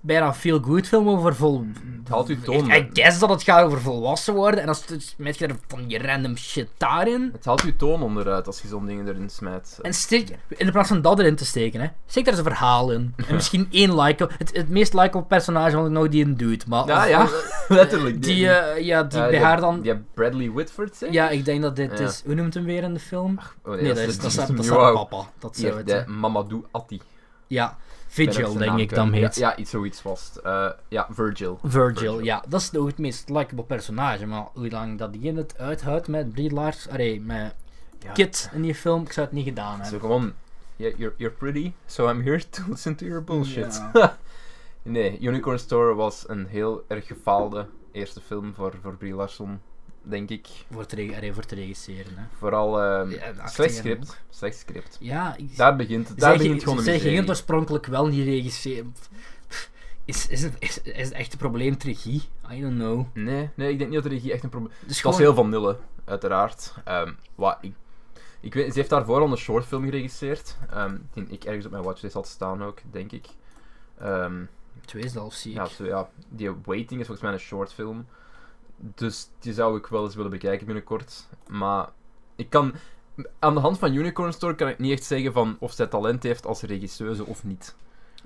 bijna 0.00 0.34
feel-good 0.34 0.86
film 0.86 1.08
over 1.08 1.34
vol... 1.36 1.64
Het 1.98 2.08
haalt 2.08 2.28
u 2.30 2.40
toon. 2.40 2.70
Ik, 2.70 2.90
guess 2.92 3.18
dat 3.18 3.28
het 3.28 3.42
gaat 3.42 3.64
over 3.64 3.80
volwassen 3.80 4.34
worden 4.34 4.60
en 4.60 4.66
dan 4.66 4.74
smijt 4.98 5.38
je 5.38 5.46
er 5.46 5.56
van 5.66 5.86
die 5.86 6.02
random 6.02 6.36
shit 6.36 6.68
daarin. 6.76 7.30
Het 7.32 7.44
haalt 7.44 7.62
je 7.62 7.76
toon 7.76 8.02
onderuit 8.02 8.46
als 8.46 8.60
je 8.62 8.68
zo'n 8.68 8.86
dingen 8.86 9.08
erin 9.08 9.30
smijt. 9.30 9.78
En 9.82 9.94
steek, 9.94 10.38
in 10.48 10.70
plaats 10.70 10.88
van 10.88 11.02
dat 11.02 11.18
erin 11.18 11.36
te 11.36 11.44
steken, 11.44 11.80
hè, 11.80 11.86
steek 12.06 12.24
daar 12.24 12.34
eens 12.34 12.42
een 12.44 12.50
verhaal 12.50 12.90
in. 12.92 13.14
En 13.28 13.34
misschien 13.34 13.68
één 13.80 14.00
like. 14.00 14.28
Het, 14.38 14.56
het 14.56 14.68
meest 14.68 14.92
likeable 14.94 15.22
personage 15.22 15.76
ik 15.84 15.90
nog 15.90 16.08
die 16.08 16.24
een 16.24 16.36
dude. 16.36 16.64
Maar 16.68 16.86
ja, 16.86 16.96
als- 17.00 17.08
ja, 17.08 17.20
als- 17.20 17.64
letterlijk. 17.68 18.22
Die, 18.22 18.48
eh, 18.50 18.84
ja, 18.84 19.02
die 19.02 19.20
bij 19.20 19.40
haar 19.40 19.60
dan. 19.60 19.80
Die 19.80 19.94
Bradley 20.14 20.50
Whitford, 20.50 20.96
zeg? 20.96 21.12
Ja, 21.12 21.28
ik 21.28 21.44
denk 21.44 21.62
dat 21.62 21.76
dit 21.76 21.98
Ja. 21.98 22.04
is. 22.04 22.22
Hoe 22.24 22.34
noemt 22.34 22.54
hem 22.54 22.64
weer 22.64 22.82
in 22.82 22.94
de 22.94 23.00
film? 23.00 23.38
Oh, 23.64 23.74
nee, 23.74 23.84
dat 23.88 23.96
is, 23.98 24.16
dat 24.18 24.24
is, 24.24 24.34
dat 24.34 24.58
is 24.58 24.68
papa. 24.68 25.16
Dat 25.38 25.56
zou 25.56 25.66
heeft 25.66 25.76
het 25.76 25.86
de 25.86 25.92
zijn. 25.92 26.18
Mamadou 26.18 26.64
Atti. 26.70 27.00
Ja, 27.46 27.76
Vigil, 28.08 28.52
denk 28.52 28.70
naam 28.70 28.78
ik 28.78 28.94
dan 28.94 29.12
heet. 29.12 29.34
Ja, 29.34 29.48
ja, 29.48 29.56
iets 29.56 29.70
zoiets 29.70 30.02
was 30.02 30.30
het. 30.34 30.42
Eh, 30.42 30.70
ja, 30.88 31.06
Virgil. 31.10 31.58
Virgil, 31.62 31.80
Virgil. 31.94 32.20
ja, 32.24 32.44
dat 32.48 32.60
is 32.60 32.70
nog 32.70 32.86
het 32.86 32.98
meest 32.98 33.28
likable 33.28 33.64
personage. 33.64 34.26
Maar 34.26 34.46
hoe 34.54 34.70
lang 34.70 34.98
dat 34.98 35.12
die 35.12 35.22
in 35.22 35.36
het 35.36 35.58
uithoudt 35.58 36.08
met 36.08 36.32
Brie 36.32 36.52
Lars, 36.52 36.88
allee, 36.88 37.20
met 37.20 37.54
Ja. 38.00 38.12
Kit 38.12 38.50
in 38.52 38.62
die 38.62 38.74
film, 38.74 39.02
ik 39.02 39.12
zou 39.12 39.26
het 39.26 39.34
niet 39.34 39.44
gedaan 39.44 39.76
Zo 39.76 39.82
hebben. 39.82 40.00
gewoon, 40.00 40.32
yeah, 40.76 40.98
you're, 40.98 41.14
you're 41.16 41.36
pretty, 41.36 41.72
so 41.86 42.10
I'm 42.10 42.22
here 42.22 42.48
to 42.50 42.62
listen 42.70 42.94
to 42.96 43.04
your 43.06 43.24
bullshit. 43.24 43.82
nee, 44.82 45.18
Unicorn 45.20 45.58
Store 45.58 45.94
was 45.94 46.28
een 46.28 46.46
heel 46.46 46.84
erg 46.88 47.06
gefaalde 47.06 47.66
eerste 47.92 48.20
film 48.20 48.54
voor, 48.54 48.74
voor 48.82 48.94
Brie 48.96 49.14
Larson, 49.14 49.60
denk 50.10 50.30
ik. 50.30 50.48
Voor 50.70 50.86
te, 50.86 51.12
allee, 51.16 51.32
voor 51.32 51.44
te 51.44 51.54
regisseren, 51.54 52.16
hè. 52.16 52.22
Vooral 52.38 52.82
ehm 52.82 53.10
Ja, 53.10 53.46
slecht 53.46 53.74
script. 53.74 54.20
Slecht 54.30 54.58
script. 54.58 54.96
Ja, 55.00 55.36
ik, 55.36 55.56
Daar 55.56 55.76
begint. 55.76 56.06
Daar 56.08 56.16
zij, 56.18 56.36
begint 56.36 56.62
gewoon 56.62 56.84
de 56.84 56.98
zij 56.98 57.28
oorspronkelijk 57.28 57.86
wel 57.86 58.06
niet 58.06 58.24
regisseren. 58.24 58.94
Is, 60.04 60.26
is, 60.26 60.42
het, 60.42 60.54
is, 60.58 60.82
is 60.82 61.08
het 61.08 61.12
echt 61.12 61.32
een 61.32 61.38
probleem 61.38 61.76
regie? 61.78 62.22
I 62.52 62.60
don't 62.60 62.74
know. 62.74 63.06
Nee, 63.12 63.50
nee, 63.54 63.70
ik 63.70 63.78
denk 63.78 63.90
niet 63.90 64.02
dat 64.02 64.10
de 64.10 64.16
regie 64.16 64.32
echt 64.32 64.42
een 64.42 64.48
probleem... 64.48 64.72
Dus 64.86 64.96
Het 64.96 65.04
was 65.04 65.18
heel 65.18 65.34
vanille, 65.34 65.76
uiteraard. 66.04 66.74
Ehm, 66.84 67.12
wat, 67.34 67.58
ik, 67.60 67.74
ik 68.40 68.54
weet, 68.54 68.72
ze 68.72 68.78
heeft 68.78 68.90
daarvoor 68.90 69.20
al 69.20 69.30
een 69.30 69.36
shortfilm 69.36 69.84
geregisseerd, 69.84 70.56
ehm, 70.70 70.96
die 71.12 71.26
ik 71.28 71.44
ergens 71.44 71.64
op 71.64 71.70
mijn 71.70 71.82
watchlist 71.82 72.14
had 72.14 72.28
staan 72.28 72.64
ook, 72.64 72.78
denk 72.90 73.12
ik. 73.12 73.26
Twee 74.84 75.08
zelf 75.08 75.34
zie 75.34 75.50
ik. 75.50 75.56
ja, 75.56 75.66
zo, 75.66 75.84
ja, 75.84 76.08
die 76.28 76.50
Waiting 76.64 77.00
is 77.00 77.06
volgens 77.06 77.20
mij 77.20 77.32
een 77.32 77.38
shortfilm. 77.38 78.06
Dus 78.78 79.28
die 79.38 79.52
zou 79.52 79.78
ik 79.78 79.86
wel 79.86 80.04
eens 80.04 80.14
willen 80.14 80.30
bekijken 80.30 80.66
binnenkort. 80.66 81.28
Maar 81.48 81.88
ik 82.36 82.50
kan... 82.50 82.74
Aan 83.38 83.54
de 83.54 83.60
hand 83.60 83.78
van 83.78 83.94
Unicorn 83.94 84.32
Store 84.32 84.54
kan 84.54 84.68
ik 84.68 84.78
niet 84.78 84.92
echt 84.92 85.04
zeggen 85.04 85.32
van 85.32 85.56
of 85.60 85.72
zij 85.72 85.86
talent 85.86 86.22
heeft 86.22 86.46
als 86.46 86.62
regisseuse 86.62 87.26
of 87.26 87.44
niet. 87.44 87.74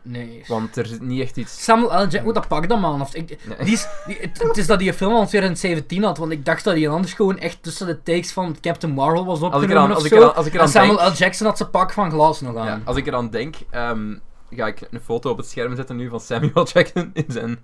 Nee. 0.03 0.45
Want 0.49 0.77
er 0.77 0.87
zit 0.87 1.01
niet 1.01 1.21
echt 1.21 1.37
iets... 1.37 1.65
Samuel 1.65 1.89
L. 1.89 2.09
Jackson, 2.09 2.33
dat 2.33 2.49
pak 2.49 2.69
dat 2.69 2.81
man. 2.81 3.01
Of, 3.01 3.15
ik, 3.15 3.39
Nee. 3.47 3.57
die 3.65 3.73
is, 3.73 3.87
die, 4.07 4.17
het, 4.21 4.43
het 4.43 4.57
is 4.57 4.67
dat 4.67 4.79
die 4.79 4.93
film 4.93 5.13
al 5.13 5.21
in 5.21 5.27
2017 5.27 6.03
had, 6.03 6.19
want 6.19 6.33
ik 6.33 6.45
dacht 6.45 6.65
dat 6.65 6.75
hij 6.75 6.89
anders 6.89 7.13
gewoon 7.13 7.39
echt 7.39 7.63
tussen 7.63 7.87
de 7.87 8.03
takes 8.03 8.33
van 8.33 8.57
Captain 8.61 8.93
Marvel 8.93 9.25
was 9.25 9.41
Als 9.41 9.49
ik 9.49 9.53
opgenomen 9.53 9.75
eraan, 9.75 9.91
of 9.91 9.97
als 9.97 10.05
ik 10.05 10.13
eraan, 10.13 10.35
als 10.35 10.47
ik 10.47 10.53
en 10.53 10.59
eraan 10.59 10.71
Samuel 10.71 10.97
denk... 10.97 11.11
L. 11.11 11.17
Jackson 11.17 11.47
had 11.47 11.57
zijn 11.57 11.71
pak 11.71 11.93
van 11.93 12.11
glas 12.11 12.41
nog 12.41 12.57
aan. 12.57 12.67
Ja, 12.67 12.81
als 12.85 12.97
ik 12.97 13.07
eraan 13.07 13.31
denk, 13.31 13.57
ehm, 13.71 14.15
ga 14.51 14.67
ik 14.67 14.81
een 14.91 15.01
foto 15.01 15.31
op 15.31 15.37
het 15.37 15.47
scherm 15.47 15.77
zetten 15.77 15.97
nu 15.97 16.09
van 16.09 16.21
Samuel 16.21 16.67
Jackson 16.73 17.11
in 17.13 17.25
zijn... 17.29 17.59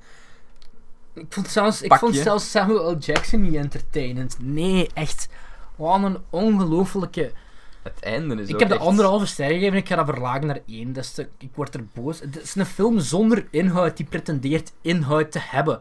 Ik 1.21 1.27
vond, 1.33 1.49
zelfs, 1.49 1.83
ik 1.83 1.89
Pakje. 1.89 2.05
vond 2.07 2.17
zelfs 2.19 2.51
Samuel 2.51 2.91
L. 2.93 2.97
Jackson 2.99 3.41
niet 3.43 3.55
entertainend. 3.55 4.37
Nee, 4.41 4.89
echt. 4.95 5.29
Wat 5.77 6.03
een 6.03 6.19
ongelofelijke... 6.31 7.33
Het 7.83 8.01
einde 8.01 8.43
is 8.43 8.49
Ik 8.49 8.59
heb 8.59 8.69
de 8.69 8.75
echt- 8.75 8.85
anderhalve 8.85 9.27
ster 9.27 9.47
gegeven, 9.49 9.77
ik 9.77 9.89
ga 9.89 9.97
dat 9.97 10.07
verlagen 10.07 10.47
naar 10.47 10.61
één. 10.67 10.93
Dat 10.93 11.05
is 11.05 11.13
te- 11.13 11.29
ik 11.39 11.51
word 11.55 11.75
er 11.75 11.85
boos. 11.95 12.21
Het 12.21 12.43
is 12.43 12.55
een 12.55 12.67
film 12.67 13.01
zonder 13.01 13.47
inhoud 13.51 13.97
die 13.97 14.07
pretendeert 14.07 14.73
inhoud 14.83 15.33
te 15.33 15.39
hebben. 15.43 15.81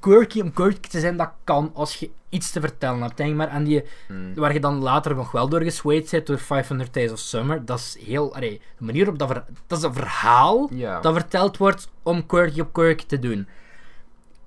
Quirky 0.00 0.40
om 0.40 0.52
quirky 0.52 0.88
te 0.88 1.00
zijn, 1.00 1.16
dat 1.16 1.30
kan 1.44 1.70
als 1.74 1.94
je 1.96 2.10
iets 2.28 2.50
te 2.50 2.60
vertellen 2.60 3.00
hebt. 3.02 3.16
Denk 3.16 3.34
maar 3.36 3.48
aan 3.48 3.64
die, 3.64 3.82
Hmm. 4.06 4.34
waar 4.34 4.52
je 4.52 4.60
dan 4.60 4.78
later 4.78 5.14
nog 5.14 5.32
wel 5.32 5.48
door 5.48 5.62
geswayed 5.62 6.08
zit 6.08 6.26
door 6.26 6.38
500 6.38 6.94
Days 6.94 7.10
of 7.12 7.18
Summer. 7.18 7.64
Dat 7.64 7.78
is 7.78 7.96
heel... 8.04 8.34
Allee, 8.34 8.60
de 8.78 8.84
manier 8.84 9.08
op 9.08 9.18
dat... 9.18 9.28
ver- 9.28 9.44
dat 9.66 9.78
is 9.78 9.84
een 9.84 9.94
verhaal 9.94 10.70
dat 11.02 11.14
verteld 11.14 11.56
wordt 11.56 11.88
om 12.02 12.26
quirky 12.26 12.60
op 12.60 12.72
quirky 12.72 13.06
te 13.06 13.18
doen. 13.18 13.48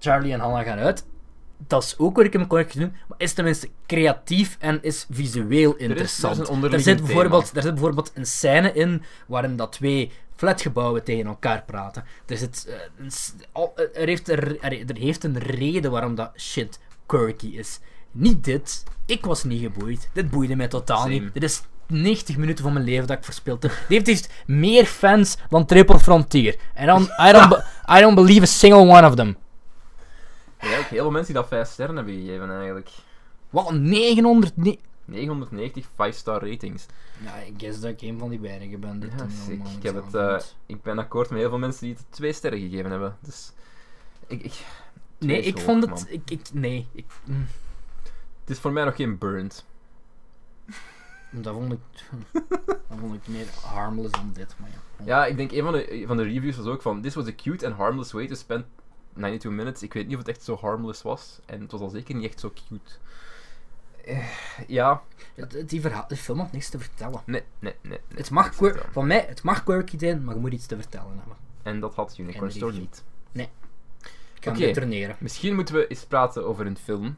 Charlie 0.06 0.34
en 0.34 0.39
Hannah 0.39 0.66
gaan 0.66 0.78
uit. 0.78 1.06
Dat 1.58 1.84
is 1.84 1.95
ook 1.97 2.14
quirky 2.14 2.38
om 2.38 2.47
quirky 2.47 2.72
te 2.72 2.80
doen, 2.80 2.93
maar 3.08 3.18
is 3.18 3.34
tenminste 3.34 3.70
creatief 3.88 4.58
en 4.60 4.80
is 4.82 5.06
visueel 5.10 5.76
interessant. 5.76 6.49
Er, 6.74 6.80
zit 6.80 7.03
bijvoorbeeld, 7.06 7.51
er 7.56 7.62
zit 7.62 7.74
bijvoorbeeld 7.74 8.12
een 8.14 8.26
scène 8.26 8.74
in 8.74 9.03
waarin 9.28 9.56
dat 9.56 9.72
twee 9.72 10.12
flatgebouwen 10.36 11.03
tegen 11.03 11.26
elkaar 11.26 11.64
praten. 11.66 12.03
Er, 12.26 12.38
zit, 12.38 12.68
eh, 12.99 13.06
al- 13.51 13.74
er, 13.93 14.08
heeft 14.08 14.30
er, 14.30 14.60
er, 14.62 14.97
heeft 14.97 15.24
een 15.24 15.38
reden 15.38 15.91
waarom 15.91 16.16
dat 16.16 16.32
shit 16.38 16.80
quirky 17.06 17.47
is. 17.47 17.80
Niet 18.12 18.43
dit. 18.43 18.84
Ik 19.06 19.26
was 19.26 19.43
niet 19.43 19.62
geboeid. 19.62 20.10
Dit 20.14 20.30
boeide 20.30 20.56
mij 20.56 20.68
totaal 20.68 21.01
Same. 21.01 21.10
niet. 21.14 21.34
Dit 21.34 21.43
is 21.43 21.62
90 21.88 22.38
minuten 22.38 22.64
van 22.64 22.74
mijn 22.74 22.86
leven 22.86 23.08
dat 23.08 23.18
ik 23.18 23.24
verspild 23.24 23.64
heb. 23.64 23.72
Dit 23.88 24.08
heeft 24.08 24.30
meer 24.45 24.86
fans 24.86 25.38
dan 25.49 25.66
Triple 25.66 25.99
Frontier. 25.99 26.56
En 26.74 26.88
Iron, 26.88 27.10
Ba- 27.49 27.66
I 27.97 27.99
don't 28.01 28.16
believe 28.16 28.41
a 28.41 28.45
single 28.45 28.80
one 28.80 29.08
of 29.08 29.16
them. 29.16 29.38
Ja, 30.70 30.78
ook 30.78 30.86
heel 30.86 31.01
veel 31.01 31.11
mensen 31.11 31.34
die 31.34 31.41
dat 31.41 31.51
5 31.51 31.70
sterren 31.70 31.95
hebben 31.95 32.13
gegeven 32.13 32.49
eigenlijk. 32.57 32.89
Wat, 33.49 33.74
900... 33.74 34.57
ne- 34.57 34.80
990 35.05 35.86
5-star 35.91 36.49
ratings. 36.49 36.86
Ja, 37.24 37.36
ik 37.36 37.53
guess 37.57 37.80
dat 37.80 37.91
ik 37.91 38.01
een 38.01 38.20
van 38.20 38.30
die 38.30 38.39
weinigen 38.39 38.80
ben. 38.80 38.99
die 38.99 39.09
Ja, 39.09 39.16
het 39.16 39.32
sick. 39.32 39.59
allemaal 39.59 39.78
Ik 39.78 39.84
heb 39.84 39.95
het, 39.95 40.13
eh. 40.16 40.38
Ik 40.66 40.82
ben 40.82 40.99
akkoord 40.99 41.30
met 41.30 41.39
heel 41.39 41.49
veel 41.49 41.57
mensen 41.57 41.86
die 41.86 41.95
het 41.95 42.05
2 42.09 42.34
sterren 42.34 42.59
gegeven 42.59 42.91
hebben. 42.91 43.18
Dus 43.22 43.51
ik, 44.28 44.43
ik, 44.43 44.53
Nee, 45.18 45.41
ik 45.41 45.53
hoog, 45.55 45.63
vond 45.63 45.89
het... 45.89 46.05
Ik, 46.09 46.30
ik, 46.30 46.41
nee, 46.53 46.88
ik, 46.93 47.05
mm, 47.24 47.47
het 48.41 48.49
is 48.49 48.59
voor 48.59 48.72
mij 48.72 48.84
nog 48.86 48.95
geen 48.95 49.18
burnt. 49.18 49.66
dat, 51.32 51.53
vond 51.53 51.72
ik, 51.74 51.80
dat 52.66 52.97
vond 52.99 53.13
ik 53.16 53.28
meer 53.28 53.47
harmless 53.61 54.11
dan 54.11 54.32
dit. 54.34 54.55
Maar 54.59 54.70
ja. 54.70 55.05
Ja, 55.05 55.26
ik 55.26 55.38
denk 55.38 55.51
een 55.51 55.63
van 55.63 55.74
de, 55.74 56.03
van 56.07 56.18
de 56.18 56.24
reviews 56.24 56.55
was 56.57 56.66
ook 56.66 56.82
van: 56.82 57.01
This 57.01 57.16
was 57.16 57.28
a 57.28 57.34
cute 57.36 57.66
and 57.66 57.76
harmless 57.76 58.11
way 58.11 58.28
to 58.28 58.36
spend 58.36 58.66
92 59.16 59.51
minutes. 59.51 59.84
Ik 59.84 59.93
weet 59.93 60.05
niet 60.05 60.13
of 60.13 60.20
het 60.20 60.30
echt 60.36 60.43
zo 60.43 60.55
harmless 60.55 61.01
was. 61.01 61.39
En 61.45 61.61
het 61.61 61.72
was 61.72 61.82
al 61.82 61.89
zeker 61.89 62.16
niet 62.16 62.26
echt 62.30 62.39
zo 62.39 62.51
cute. 62.68 62.91
Eh, 64.05 64.28
ja, 64.68 65.01
die, 65.66 65.82
verhaal, 65.82 66.05
die 66.07 66.18
film 66.18 66.39
had 66.39 66.51
niks 66.51 66.70
te 66.70 66.80
vertellen. 66.80 67.22
nee, 67.26 67.41
nee, 67.59 67.74
nee. 67.82 67.99
nee. 68.09 68.18
Het 68.18 68.30
mag, 68.32 68.43
Dat 68.43 68.53
is 68.53 68.57
quir- 68.59 68.74
het 68.74 68.84
wel. 68.84 68.91
van 68.91 69.07
mij, 69.07 69.26
het 69.28 69.43
mag 69.43 69.63
quirky 69.63 69.97
zijn, 69.99 70.24
maar 70.24 70.36
je 70.36 70.41
moet 70.41 70.53
iets 70.53 70.66
te 70.66 70.76
vertellen 70.76 71.18
hebben. 71.18 71.38
En 71.63 71.80
dat 71.80 71.95
had 71.95 72.18
Unicorn 72.18 72.47
de 72.47 72.53
Store 72.53 72.74
niet. 72.74 73.03
Ik 73.34 74.51
ga 74.51 74.57
Oké. 74.57 74.66
hem 74.66 74.74
returneren. 74.76 75.16
Misschien 75.20 75.55
moeten 75.55 75.76
we 75.76 75.88
eens 75.88 76.05
praten 76.05 76.45
over 76.47 76.66
een 76.66 76.78
film 76.78 77.18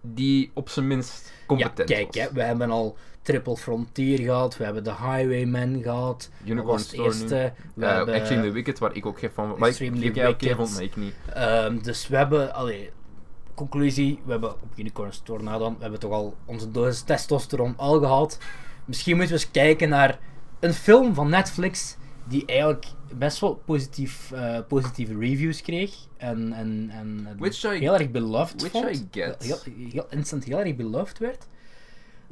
die 0.00 0.50
op 0.54 0.68
zijn 0.68 0.86
minst 0.86 1.32
competent 1.46 1.88
ja, 1.88 1.94
kijk, 1.96 2.06
was. 2.14 2.24
hè, 2.24 2.32
we 2.32 2.42
hebben 2.42 2.70
al 2.70 2.96
Triple 3.24 3.56
Frontier 3.56 4.18
gehad, 4.18 4.56
we 4.56 4.64
hebben 4.64 4.82
The 4.82 4.90
Highwayman 4.90 5.82
gehad. 5.82 6.30
dat 6.40 6.48
Unicorn 6.50 6.66
was 6.72 6.82
het 6.82 6.92
eerste. 7.00 7.52
We 7.74 7.84
Eh, 7.86 7.94
hebben, 7.96 8.14
Extremely 8.14 8.52
Wicked, 8.52 8.78
waar 8.78 8.94
ik 8.96 9.06
ook 9.06 9.18
geen 9.18 9.30
van 9.34 9.56
waar 9.58 9.68
ik, 9.68 9.92
die 9.92 10.12
jij 10.12 10.28
oké 10.28 10.54
vond, 10.54 10.72
maar 10.72 10.82
ik 10.82 10.96
niet. 10.96 11.14
ehm, 11.34 11.78
dus 11.82 12.08
we 12.08 12.16
hebben, 12.16 12.54
allee, 12.54 12.90
conclusie, 13.54 14.20
we 14.24 14.30
hebben 14.30 14.50
op 14.52 14.72
Unicorn 14.76 15.12
Store 15.12 15.42
na 15.42 15.58
dan, 15.58 15.74
we 15.76 15.82
hebben 15.82 16.00
toch 16.00 16.12
al 16.12 16.34
onze 16.44 16.70
dosis 16.70 17.02
testosteron 17.02 17.74
al 17.76 17.98
gehad. 17.98 18.38
Misschien 18.84 19.16
moeten 19.16 19.34
we 19.36 19.40
eens 19.42 19.50
kijken 19.50 19.88
naar 19.88 20.18
een 20.60 20.72
film 20.74 21.14
van 21.14 21.28
Netflix 21.28 21.96
die 22.28 22.46
eigenlijk 22.46 22.86
best 23.14 23.40
wel 23.40 23.54
positief, 23.54 24.32
eh, 24.32 24.58
positieve 24.68 25.18
reviews 25.18 25.62
kreeg. 25.62 25.94
En, 26.16 26.52
en, 26.52 26.88
en 26.92 27.28
Which 27.38 27.62
I- 27.64 27.78
heel 27.78 27.94
erg 27.98 28.10
beloved 28.10 28.60
which 28.60 28.72
vond. 28.72 28.96
I 28.96 29.08
get. 29.10 29.42
Heel, 29.42 29.58
heel, 29.90 30.06
instant 30.10 30.44
heel 30.44 30.58
erg 30.58 30.76
beloved 30.76 31.18
werd. 31.18 31.46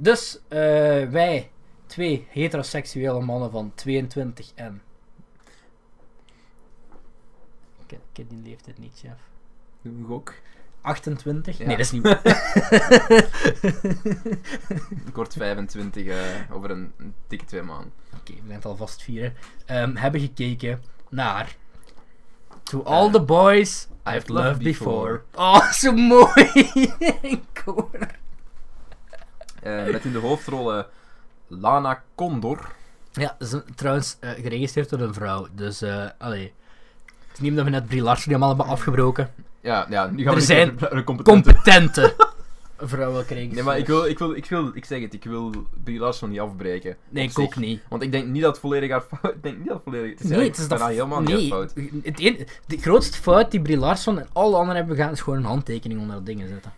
Dus 0.02 0.38
eh, 0.48 0.58
wij, 1.08 1.50
twee 1.86 2.26
heteroseksuele 2.30 3.20
mannen 3.20 3.50
van 3.50 3.72
22 3.74 4.52
en... 4.54 4.82
Ik, 7.84 7.90
heb- 7.90 8.00
ik 8.10 8.16
heb 8.16 8.28
die 8.30 8.42
leeftijd 8.42 8.78
niet, 8.78 8.92
chef. 8.98 9.12
Doe 9.82 9.92
een 9.92 10.04
gok. 10.06 10.34
28? 10.80 11.58
Ja. 11.58 11.66
Nee, 11.66 11.76
dat 11.76 11.84
is 11.86 11.90
niet 11.92 12.06
Ik 15.06 15.14
word 15.14 15.32
25 15.34 16.06
eh, 16.06 16.16
over 16.50 16.70
een, 16.70 16.92
een 16.96 17.14
dikke 17.26 17.44
twee 17.44 17.62
maanden. 17.62 17.92
Oké, 18.18 18.32
we 18.32 18.40
zijn 18.46 18.54
het 18.56 18.64
alvast 18.64 19.02
vieren. 19.02 19.34
Ehm, 19.66 19.96
hebben 19.96 20.20
gekeken 20.20 20.82
naar 21.08 21.56
To 22.62 22.82
All 22.82 23.10
the 23.10 23.22
Boys 23.22 23.88
I've 24.06 24.32
Loved 24.32 24.58
Before. 24.62 25.22
Oh, 25.34 25.70
zo 25.80 25.92
mooi! 25.92 26.52
Eh, 29.62 29.84
met 29.92 30.04
in 30.04 30.12
de 30.12 30.18
hoofdrollen 30.18 30.86
Lana 31.46 32.02
Condor. 32.14 32.68
Ja, 33.12 33.36
ze, 33.40 33.62
trouwens, 33.74 34.16
eh, 34.20 34.30
geregistreerd 34.30 34.88
door 34.88 35.00
een 35.00 35.14
vrouw. 35.14 35.46
Dus, 35.52 35.82
eh 35.82 36.06
allee. 36.18 36.52
Het 37.04 37.32
is 37.32 37.38
niet 37.38 37.50
omdat 37.50 37.64
we 37.64 37.70
net 37.70 37.86
Brie 37.86 38.02
Larson 38.02 38.26
helemaal 38.26 38.48
hebben 38.48 38.66
afgebroken. 38.66 39.30
Ja, 39.60 39.86
ja 39.90 40.06
nu 40.06 40.22
gaan 40.22 40.26
Er 40.26 40.30
we 40.32 40.34
niet 40.34 40.44
zijn 40.44 40.76
een 40.78 41.04
competente... 41.04 41.52
Competente 41.52 42.14
vrouwen 42.86 43.26
kregen. 43.26 43.54
Nee, 43.54 43.62
maar 43.62 43.78
ik 43.78 43.86
wil, 43.86 44.06
ik 44.06 44.18
wil, 44.18 44.36
ik 44.36 44.46
wil, 44.46 44.70
ik 44.74 44.84
zeg 44.84 45.00
het, 45.00 45.14
ik 45.14 45.24
wil 45.24 45.52
Brie 45.84 45.98
Larson 45.98 46.30
niet 46.30 46.40
afbreken. 46.40 46.96
Nee, 47.08 47.24
ik 47.24 47.30
zich. 47.30 47.44
ook 47.44 47.56
niet. 47.56 47.82
Want 47.88 48.02
ik 48.02 48.12
denk 48.12 48.26
niet 48.26 48.42
dat 48.42 48.50
het 48.50 48.60
volledig 48.60 48.90
haar 48.90 49.00
fout 49.00 49.34
Ik 49.34 49.42
denk 49.42 49.58
niet 49.58 49.66
dat 49.66 49.74
het 49.74 49.84
volledig... 49.84 50.10
Het 50.10 50.20
is 50.20 50.28
Nee, 50.28 50.48
het 50.48 50.58
is 50.58 50.68
dat 50.68 50.86
helemaal 50.86 51.20
niet 51.20 51.28
nee, 51.28 51.50
haar 51.50 51.58
fout. 51.58 51.74
Het 52.02 52.20
een, 52.20 52.46
de 52.66 52.78
grootste 52.78 53.18
fout 53.18 53.50
die 53.50 53.60
Brie 53.60 53.78
Larson 53.78 54.18
en 54.18 54.26
alle 54.32 54.56
anderen 54.56 54.76
hebben 54.76 54.96
gedaan 54.96 55.12
is 55.12 55.20
gewoon 55.20 55.38
een 55.38 55.44
handtekening 55.44 56.00
onder 56.00 56.16
dat 56.16 56.26
dingen 56.26 56.48
zetten. 56.48 56.72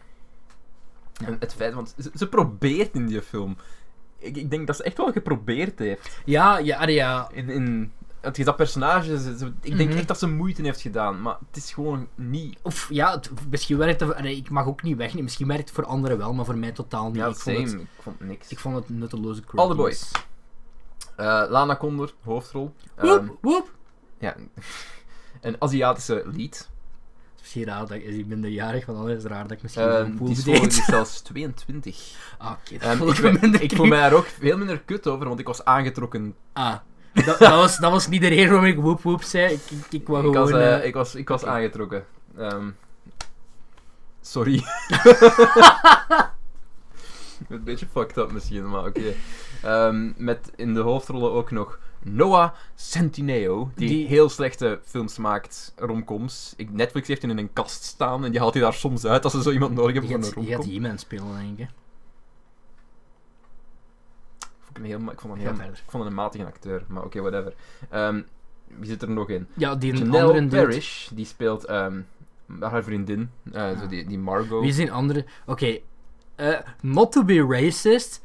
En 1.25 1.37
het 1.41 1.55
feit, 1.55 1.75
want 1.75 1.95
ze, 1.99 2.11
ze 2.15 2.29
probeert 2.29 2.95
in 2.95 3.07
die 3.07 3.23
film. 3.23 3.57
Ik, 4.19 4.37
ik 4.37 4.51
denk 4.51 4.67
dat 4.67 4.77
ze 4.77 4.83
echt 4.83 4.97
wel 4.97 5.13
geprobeerd 5.13 5.79
heeft. 5.79 6.21
Ja, 6.25 6.59
ja, 6.59 6.87
ja. 6.87 7.29
In, 7.33 7.49
in, 7.51 7.93
het 8.21 8.37
dat 8.45 8.57
personage, 8.57 9.19
ze- 9.21 9.39
ze- 9.39 9.53
ik 9.61 9.77
denk 9.77 9.89
Mhm. 9.91 9.99
echt 9.99 10.09
dat 10.09 10.19
ze 10.19 10.27
moeite 10.29 10.63
heeft 10.63 10.81
gedaan, 10.81 11.23
maar 11.23 11.37
het 11.47 11.57
is 11.57 11.73
gewoon 11.73 12.09
niet... 12.15 12.59
Of 12.63 12.87
ja, 12.91 13.11
het- 13.15 13.31
misschien 13.51 13.77
werkt 13.77 14.01
het. 14.01 14.25
Ik 14.25 14.51
mag 14.51 14.67
ook 14.67 14.83
niet 14.83 14.97
wegnemen. 14.97 15.25
Misschien 15.25 15.47
werkt 15.47 15.63
het 15.63 15.71
voor 15.75 15.85
anderen 15.87 16.19
wel, 16.19 16.33
maar 16.35 16.45
voor 16.45 16.57
mij 16.59 16.73
totaal 16.73 17.07
niet. 17.07 17.17
Ja, 17.17 17.27
ik, 17.27 17.37
vond 17.37 17.57
het, 17.71 17.73
Ik 17.81 17.87
vond 18.01 18.21
niks. 18.21 18.49
ik 18.49 18.59
vond 18.59 18.75
het 18.77 18.89
nutteloze 18.89 19.43
All 19.55 19.69
the. 19.69 19.75
Boys. 19.75 20.11
Eh, 21.17 21.45
Lana 21.49 21.77
Condor, 21.77 22.15
hoofdrol. 22.23 22.75
Woep, 22.97 23.39
woep. 23.41 23.73
ja. 24.19 24.37
Een 25.41 25.57
Aziatische 25.59 26.23
lead. 26.33 26.71
Het 27.45 27.53
is 27.53 27.61
misschien 27.63 27.75
raar 27.79 27.87
dat 27.87 28.15
ik 28.19 28.27
minderjarig, 28.27 28.87
want 28.87 28.99
anders 28.99 29.17
is 29.17 29.23
het 29.23 29.33
raar 29.33 29.43
dat 29.43 29.51
ik 29.53 29.63
misschien 29.63 29.85
Ehm, 29.85 30.01
een 30.01 30.07
die 30.11 30.15
pool 30.19 30.29
is 30.29 30.45
volgens 30.45 30.63
deed. 30.63 30.77
mij 30.77 30.85
zelfs 30.97 31.21
22. 31.21 32.13
Ah, 32.39 32.51
oké, 32.51 32.79
dat 32.79 32.83
Ehm, 32.83 33.09
ik 33.09 33.61
ik 33.61 33.69
ben- 33.69 33.77
voel 33.77 33.87
mij 33.87 34.01
daar 34.01 34.13
ook 34.13 34.27
veel 34.27 34.57
minder 34.59 34.81
kut 34.81 35.07
over, 35.07 35.27
want 35.29 35.41
ik 35.41 35.47
was 35.47 35.65
aangetrokken. 35.65 36.35
Ah, 36.53 36.75
dat, 37.13 37.25
dat, 37.39 37.39
was, 37.51 37.79
dat 37.79 37.91
was 37.91 38.09
niet 38.09 38.21
de 38.21 38.29
reden 38.29 38.49
waarom 38.49 38.67
ik 38.69 38.77
woep 38.79 39.03
woep 39.03 39.23
zei. 39.23 39.53
Ik, 39.55 39.61
ik, 39.91 40.03
gewoon... 40.05 40.33
was, 40.33 40.51
eh, 40.51 40.75
eh, 40.75 40.85
ik 40.85 40.95
was, 40.95 41.15
ik 41.15 41.29
was 41.29 41.45
aangetrokken. 41.45 42.05
Ehm, 42.39 42.71
sorry. 44.21 44.63
Een 47.49 47.65
beetje 47.65 47.87
fucked 47.93 48.17
up 48.17 48.33
misschien, 48.33 48.69
maar 48.71 48.85
oké. 48.85 49.15
Met 50.17 50.51
in 50.57 50.75
de 50.75 50.81
hoofdrollen 50.81 51.33
ook 51.33 51.51
nog 51.51 51.79
Noah 52.05 52.53
Centineo, 52.75 53.71
die, 53.75 53.89
Die- 53.89 54.07
heel 54.07 54.29
slechte 54.29 54.81
films 54.85 55.19
maakt, 55.19 55.73
romcoms. 55.77 56.55
Ik, 56.57 56.71
Netflix 56.71 57.09
heeft 57.09 57.23
hem 57.23 57.31
in 57.31 57.39
een 57.39 57.53
kast 57.53 57.83
staan 57.83 58.25
en 58.25 58.31
die 58.31 58.41
haalt 58.41 58.55
hij 58.55 58.63
daar 58.63 58.73
soms 58.75 59.05
uit 59.05 59.25
als 59.25 59.33
ze 59.33 59.43
zo 59.43 59.51
iemand 59.51 59.75
nodig 59.75 59.93
hebben 59.93 60.11
voor 60.25 60.37
een 60.37 60.43
je 60.49 60.51
gaat 60.55 60.57
romcom. 60.65 60.83
He-Man 60.83 60.99
spelen, 60.99 61.37
denk 61.37 61.59
ik. 61.59 61.69
Ik 64.39 64.61
vond, 64.61 64.79
een 64.79 64.85
heel, 64.85 64.99
ik, 65.13 65.21
vond 65.21 65.33
een 65.35 65.39
Ga 65.41 65.47
heel, 65.47 65.55
verder. 65.57 65.75
ik 65.85 65.91
vond 65.91 66.05
een 66.07 66.15
matige 66.15 66.45
acteur, 66.47 66.85
maar 66.89 67.05
oké, 67.05 67.21
whatever. 67.21 67.55
Ehm, 67.91 68.23
wie 68.67 68.89
zit 68.89 69.03
er 69.03 69.11
nog 69.11 69.29
in? 69.29 69.47
Ja, 69.55 69.75
die 69.75 69.97
Janelle. 69.97 70.47
Parrish, 70.49 71.09
die 71.09 71.25
speelt 71.27 71.65
ehm, 71.65 72.01
haar 72.61 72.83
vriendin, 72.85 73.31
eh, 73.53 73.53
zo 73.53 73.83
Ah. 73.83 73.89
die, 73.89 74.07
die 74.07 74.19
Margot. 74.19 74.63
Wie 74.63 74.75
die 74.75 74.93
andere? 74.93 75.25
Oké. 75.47 75.79
eh, 76.35 76.59
not 76.81 77.13
to 77.13 77.25
be 77.25 77.47
racist, 77.49 78.23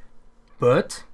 but... 0.57 1.07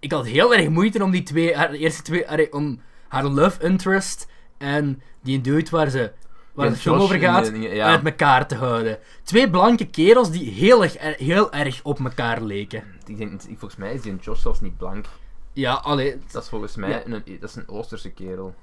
Ik 0.00 0.12
had 0.12 0.26
heel 0.26 0.54
erg 0.54 0.68
moeite 0.68 1.02
om 1.04 1.10
die 1.10 1.22
twee, 1.22 1.56
haar 1.56 1.70
eerste 1.70 2.02
twee, 2.02 2.24
haar- 2.26 2.46
om 2.50 2.80
haar 3.08 3.24
love 3.24 3.62
interest 3.62 4.26
en 4.58 5.02
die 5.22 5.40
dude 5.40 5.70
waar 5.70 5.88
ze, 5.90 6.12
waar 6.54 6.68
de 6.68 6.76
film 6.76 6.98
over 7.00 7.18
gaat, 7.18 7.50
ja. 7.54 7.86
uit 7.86 8.04
elkaar 8.04 8.46
te 8.46 8.54
houden. 8.54 8.98
Twee 9.22 9.50
blanke 9.50 9.86
kerels 9.86 10.30
die 10.30 10.50
heel 10.50 10.82
erg, 10.82 10.96
er- 10.98 11.14
heel 11.18 11.52
erg 11.52 11.80
op 11.82 12.00
elkaar 12.00 12.42
leken. 12.42 12.84
Ik 13.06 13.16
denk, 13.18 13.40
volgens 13.42 13.76
mij 13.76 13.92
is 13.94 14.02
die 14.02 14.16
Josh 14.16 14.40
zelfs 14.42 14.60
niet 14.60 14.76
blank. 14.76 15.06
Ja, 15.52 15.72
allee, 15.74 16.16
Dat 16.32 16.42
is 16.42 16.48
volgens 16.48 16.76
mij 16.76 16.90
Ja. 16.90 17.02
een, 17.06 17.22
dat 17.40 17.48
is 17.50 17.56
een 17.56 17.68
Oosterse 17.68 18.10
kerel. 18.10 18.54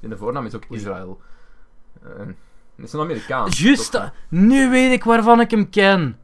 En 0.00 0.08
de 0.08 0.16
voornaam 0.16 0.46
is 0.46 0.54
ook. 0.54 0.64
Israël. 0.70 1.20
Eh, 2.02 2.08
dat 2.76 2.86
is 2.86 2.92
een 2.92 3.00
Amerikaan. 3.00 3.48
juist, 3.50 3.92
dat- 3.92 4.12
nu 4.28 4.70
weet 4.70 4.92
ik 4.92 5.04
waarvan 5.04 5.40
ik 5.40 5.50
hem 5.50 5.70
ken. 5.70 6.18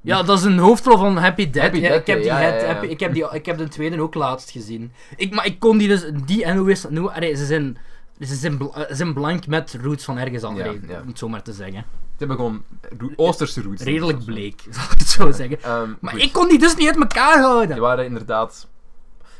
Ja, 0.00 0.22
dat 0.22 0.38
is 0.38 0.44
een 0.44 0.58
hoofdrol 0.58 0.98
van 0.98 1.16
Happy 1.16 1.50
Death. 1.50 1.64
Happy 1.64 1.76
Ja, 1.80 1.88
Death 1.88 2.00
ik, 2.00 2.06
heb 2.06 2.16
die 2.16 2.26
ja, 2.26 2.40
ja, 2.40 2.46
het- 2.52 2.60
ja. 2.60 2.66
Happy- 2.66 2.86
ik, 2.86 3.00
heb 3.00 3.12
die, 3.14 3.26
ik 3.32 3.46
heb 3.46 3.58
de 3.58 3.68
tweede 3.68 4.00
ook 4.00 4.14
laatst 4.14 4.50
gezien. 4.50 4.92
Ik, 5.16 5.34
maar 5.34 5.46
ik 5.46 5.58
kon 5.60 5.78
die 5.78 5.88
dus... 5.88 6.10
Die 6.24 6.44
en 6.44 6.56
hoe 6.56 6.70
is 6.70 6.84
nu? 6.88 7.08
Allee, 7.08 7.34
ze 7.34 7.46
zijn, 7.46 7.78
ze 8.20 8.34
zijn, 8.34 8.56
bl- 8.56 8.72
eh, 8.74 8.82
zijn 8.96 9.12
blank 9.14 9.46
met 9.46 9.76
roots 9.82 10.04
van 10.04 10.18
ergens 10.18 10.42
anders. 10.42 10.68
Om 10.68 11.06
het 11.06 11.18
zo 11.18 11.28
maar 11.28 11.42
te 11.42 11.52
zeggen. 11.52 11.84
Ze 12.18 12.24
hebben 12.26 12.36
gewoon 12.36 12.62
Oosterse 13.16 13.62
roots. 13.62 13.82
Redelijk 13.82 14.24
bleek, 14.24 14.62
zal 14.70 14.84
ik 14.92 14.98
het 14.98 15.08
zo 15.08 15.32
zeggen. 15.32 15.62
Ehm, 15.62 15.88
Maar 16.00 16.12
goed. 16.12 16.22
ik 16.22 16.32
kon 16.32 16.48
die 16.48 16.58
dus 16.58 16.76
niet 16.76 16.86
uit 16.88 16.96
elkaar 16.96 17.40
houden. 17.40 17.68
Die 17.68 17.80
waren 17.80 18.04
inderdaad... 18.04 18.66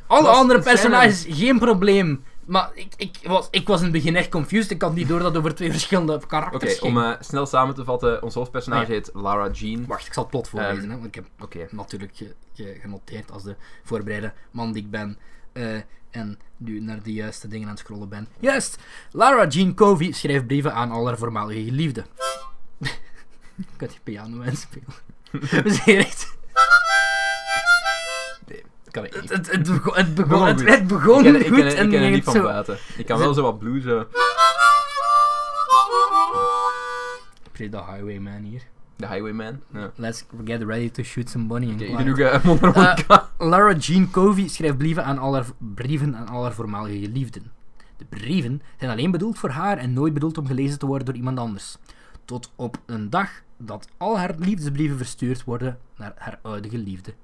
Alle 0.06 0.28
andere 0.28 0.58
het 0.58 0.68
personages, 0.68 1.24
geen 1.28 1.58
probleem. 1.58 2.24
Maar 2.46 2.70
ik, 2.74 2.92
ik, 2.96 3.16
was, 3.22 3.48
ik 3.50 3.66
was 3.66 3.78
in 3.78 3.84
het 3.84 3.92
begin 3.92 4.16
echt 4.16 4.28
confused. 4.28 4.70
Ik 4.70 4.82
had 4.82 4.94
niet 4.94 5.08
door 5.08 5.18
dat 5.18 5.36
over 5.36 5.54
twee 5.54 5.70
verschillende 5.70 6.14
Oké, 6.14 6.26
karakters 6.26 6.80
om 6.80 6.96
ging. 6.96 7.06
eh, 7.14 7.20
snel 7.20 7.46
samen 7.46 7.74
te 7.74 7.84
vatten. 7.84 8.22
Ons 8.22 8.34
hoofdpersonage 8.34 8.82
Ah, 8.82 8.88
heet 8.88 9.10
Lara 9.14 9.50
Jean. 9.50 9.86
Wacht, 9.86 10.06
ik 10.06 10.12
zal 10.12 10.22
het 10.22 10.30
plot 10.32 10.48
voorlezen. 10.48 10.76
Ehm, 10.82 10.88
hè, 10.90 10.94
want 10.94 11.06
ik 11.06 11.14
heb 11.14 11.24
Oké. 11.40 11.66
natuurlijk 11.70 12.16
ge- 12.16 12.34
ge- 12.54 12.78
genoteerd 12.80 13.30
als 13.30 13.42
de 13.42 13.56
voorbereide 13.84 14.32
man 14.50 14.72
die 14.72 14.82
ik 14.82 14.90
ben. 14.90 15.18
eh, 15.52 15.76
en 16.10 16.38
nu 16.56 16.80
naar 16.80 17.02
de 17.02 17.12
juiste 17.12 17.48
dingen 17.48 17.66
aan 17.66 17.72
het 17.74 17.80
scrollen 17.82 18.08
ben. 18.08 18.28
Juist! 18.40 18.78
Lara 19.10 19.46
Jean 19.46 19.74
Covey 19.74 20.12
schrijft 20.12 20.46
brieven 20.46 20.74
aan 20.74 20.90
al 20.90 21.06
haar 21.06 21.18
voormalige 21.18 21.64
geliefden. 21.64 22.06
ik 23.56 23.66
kan 23.76 23.88
die 23.88 23.98
piano 24.02 24.40
inspelen. 24.50 24.94
We 25.64 25.70
zijn 25.84 25.96
echt... 25.96 26.34
Nee. 29.02 29.10
kan 29.10 29.20
ik 29.22 29.30
Het, 29.30 29.38
niet. 29.38 29.52
het, 29.52 29.52
het 29.52 29.74
begon, 29.82 29.94
het 29.96 30.14
begon, 30.14 30.28
Begon 30.30 30.46
het, 30.46 30.60
goed. 30.60 30.68
het 30.70 30.86
begon 30.86 31.24
ik 31.24 31.32
ken, 31.32 31.40
ik 31.40 31.46
goed 31.46 31.56
ken, 31.56 31.76
en 31.76 31.84
ik 31.84 31.90
ken 31.90 32.02
er 32.02 32.10
niet 32.10 32.24
van 32.24 32.32
zo... 32.34 32.42
buiten. 32.42 32.78
Ik 32.96 33.06
kan 33.06 33.18
wel 33.18 33.34
zo 33.34 33.42
wat 33.42 33.58
bluesen. 33.58 34.06
Play 37.52 37.68
the 37.68 37.76
Highwayman 37.92 38.42
hier. 38.42 38.62
De 38.96 39.06
Highwayman. 39.08 39.60
Ja. 39.72 39.90
Let's 39.96 40.24
get 40.44 40.62
ready 40.62 40.90
to 40.90 41.02
shoot 41.02 41.30
some 41.30 41.46
bunny 41.46 41.68
and 41.68 41.76
Clyde. 41.76 41.96
genoeg 41.96 42.18
uh, 42.18 42.44
mondharmonica. 42.44 43.28
Lara 43.38 43.74
Jean 43.74 44.10
Covey 44.10 44.48
schrijft 44.48 44.78
brieven 44.78 45.04
aan 45.04 45.18
al 45.18 45.34
haar, 45.34 45.44
brieven 45.74 46.16
aan 46.16 46.28
al 46.28 46.42
haar 46.42 46.52
voormalige 46.52 46.98
geliefden. 46.98 47.52
De 47.96 48.04
brieven 48.04 48.62
zijn 48.78 48.90
alleen 48.90 49.10
bedoeld 49.10 49.38
voor 49.38 49.50
haar 49.50 49.78
en 49.78 49.92
nooit 49.92 50.14
bedoeld 50.14 50.38
om 50.38 50.46
gelezen 50.46 50.78
te 50.78 50.86
worden 50.86 51.06
door 51.06 51.14
iemand 51.14 51.38
anders. 51.38 51.76
Tot 52.24 52.52
op 52.56 52.76
een 52.86 53.10
dag 53.10 53.30
dat 53.58 53.88
al 53.96 54.18
haar 54.18 54.34
liefdesbrieven 54.38 54.96
verstuurd 54.96 55.44
worden 55.44 55.78
naar 55.96 56.12
haar 56.16 56.38
oude 56.42 56.68
geliefde. 56.68 57.14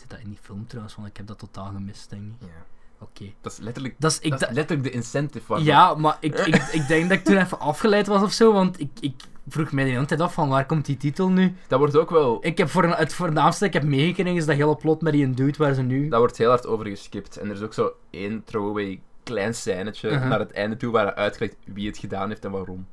Zit 0.00 0.10
dat 0.10 0.18
in 0.18 0.28
die 0.28 0.38
film 0.42 0.66
trouwens? 0.66 0.94
Want 0.96 1.08
ik 1.08 1.16
heb 1.16 1.26
dat 1.26 1.38
totaal 1.38 1.66
gemist, 1.66 2.10
denk 2.10 2.22
ik. 2.22 2.34
Ja. 2.40 2.64
Oké. 2.98 3.24
Dat 3.40 3.52
is 3.52 3.58
letterlijk, 3.58 3.94
Dat 3.98 4.10
is, 4.10 4.18
ik 4.18 4.30
dat 4.30 4.40
is 4.42 4.54
letterlijk 4.54 4.88
de 4.88 4.94
incentive. 4.94 5.44
waarvan- 5.46 5.66
ja, 5.66 5.94
maar 5.94 6.16
ik, 6.20 6.38
ik, 6.38 6.56
ik 6.72 6.86
denk 6.88 7.08
dat 7.08 7.18
ik 7.18 7.24
toen 7.24 7.36
even 7.36 7.58
afgeleid 7.60 8.06
was 8.06 8.22
of 8.22 8.32
zo, 8.32 8.52
want 8.52 8.80
ik, 8.80 8.90
ik 9.00 9.14
vroeg 9.48 9.72
mij 9.72 9.84
de 9.84 9.90
hele 9.90 10.04
tijd 10.04 10.20
af 10.20 10.34
van 10.34 10.48
waar 10.48 10.66
komt 10.66 10.84
die 10.86 10.96
titel 10.96 11.28
nu? 11.30 11.54
Dat 11.68 11.78
wordt 11.78 11.96
ook 11.96 12.10
wel... 12.10 12.38
Ik 12.46 12.58
heb 12.58 12.68
voor, 12.68 12.84
het 12.96 13.14
voornaamste 13.14 13.64
dat 13.64 13.74
ik 13.74 13.80
heb 13.80 13.90
meegekregen 13.90 14.34
is 14.36 14.46
dat 14.46 14.56
hele 14.56 14.76
plot 14.76 15.00
met 15.02 15.12
die 15.12 15.30
dude 15.30 15.58
waar 15.58 15.74
ze 15.74 15.82
nu... 15.82 16.08
Dat 16.08 16.18
wordt 16.18 16.36
heel 16.38 16.48
hard 16.48 16.66
overgeskipt. 16.66 17.36
En 17.36 17.48
er 17.48 17.54
is 17.54 17.62
ook 17.62 17.74
zo 17.74 17.92
één 18.10 18.44
throwaway 18.44 19.00
klein 19.22 19.54
scènetje 19.54 20.08
Uh-huh. 20.10 20.28
naar 20.28 20.38
het 20.38 20.52
einde 20.52 20.76
toe 20.76 20.92
waar 20.92 21.04
hij 21.04 21.14
uitlegt 21.14 21.56
wie 21.64 21.86
het 21.86 21.98
gedaan 21.98 22.28
heeft 22.28 22.44
en 22.44 22.50
waarom. 22.50 22.86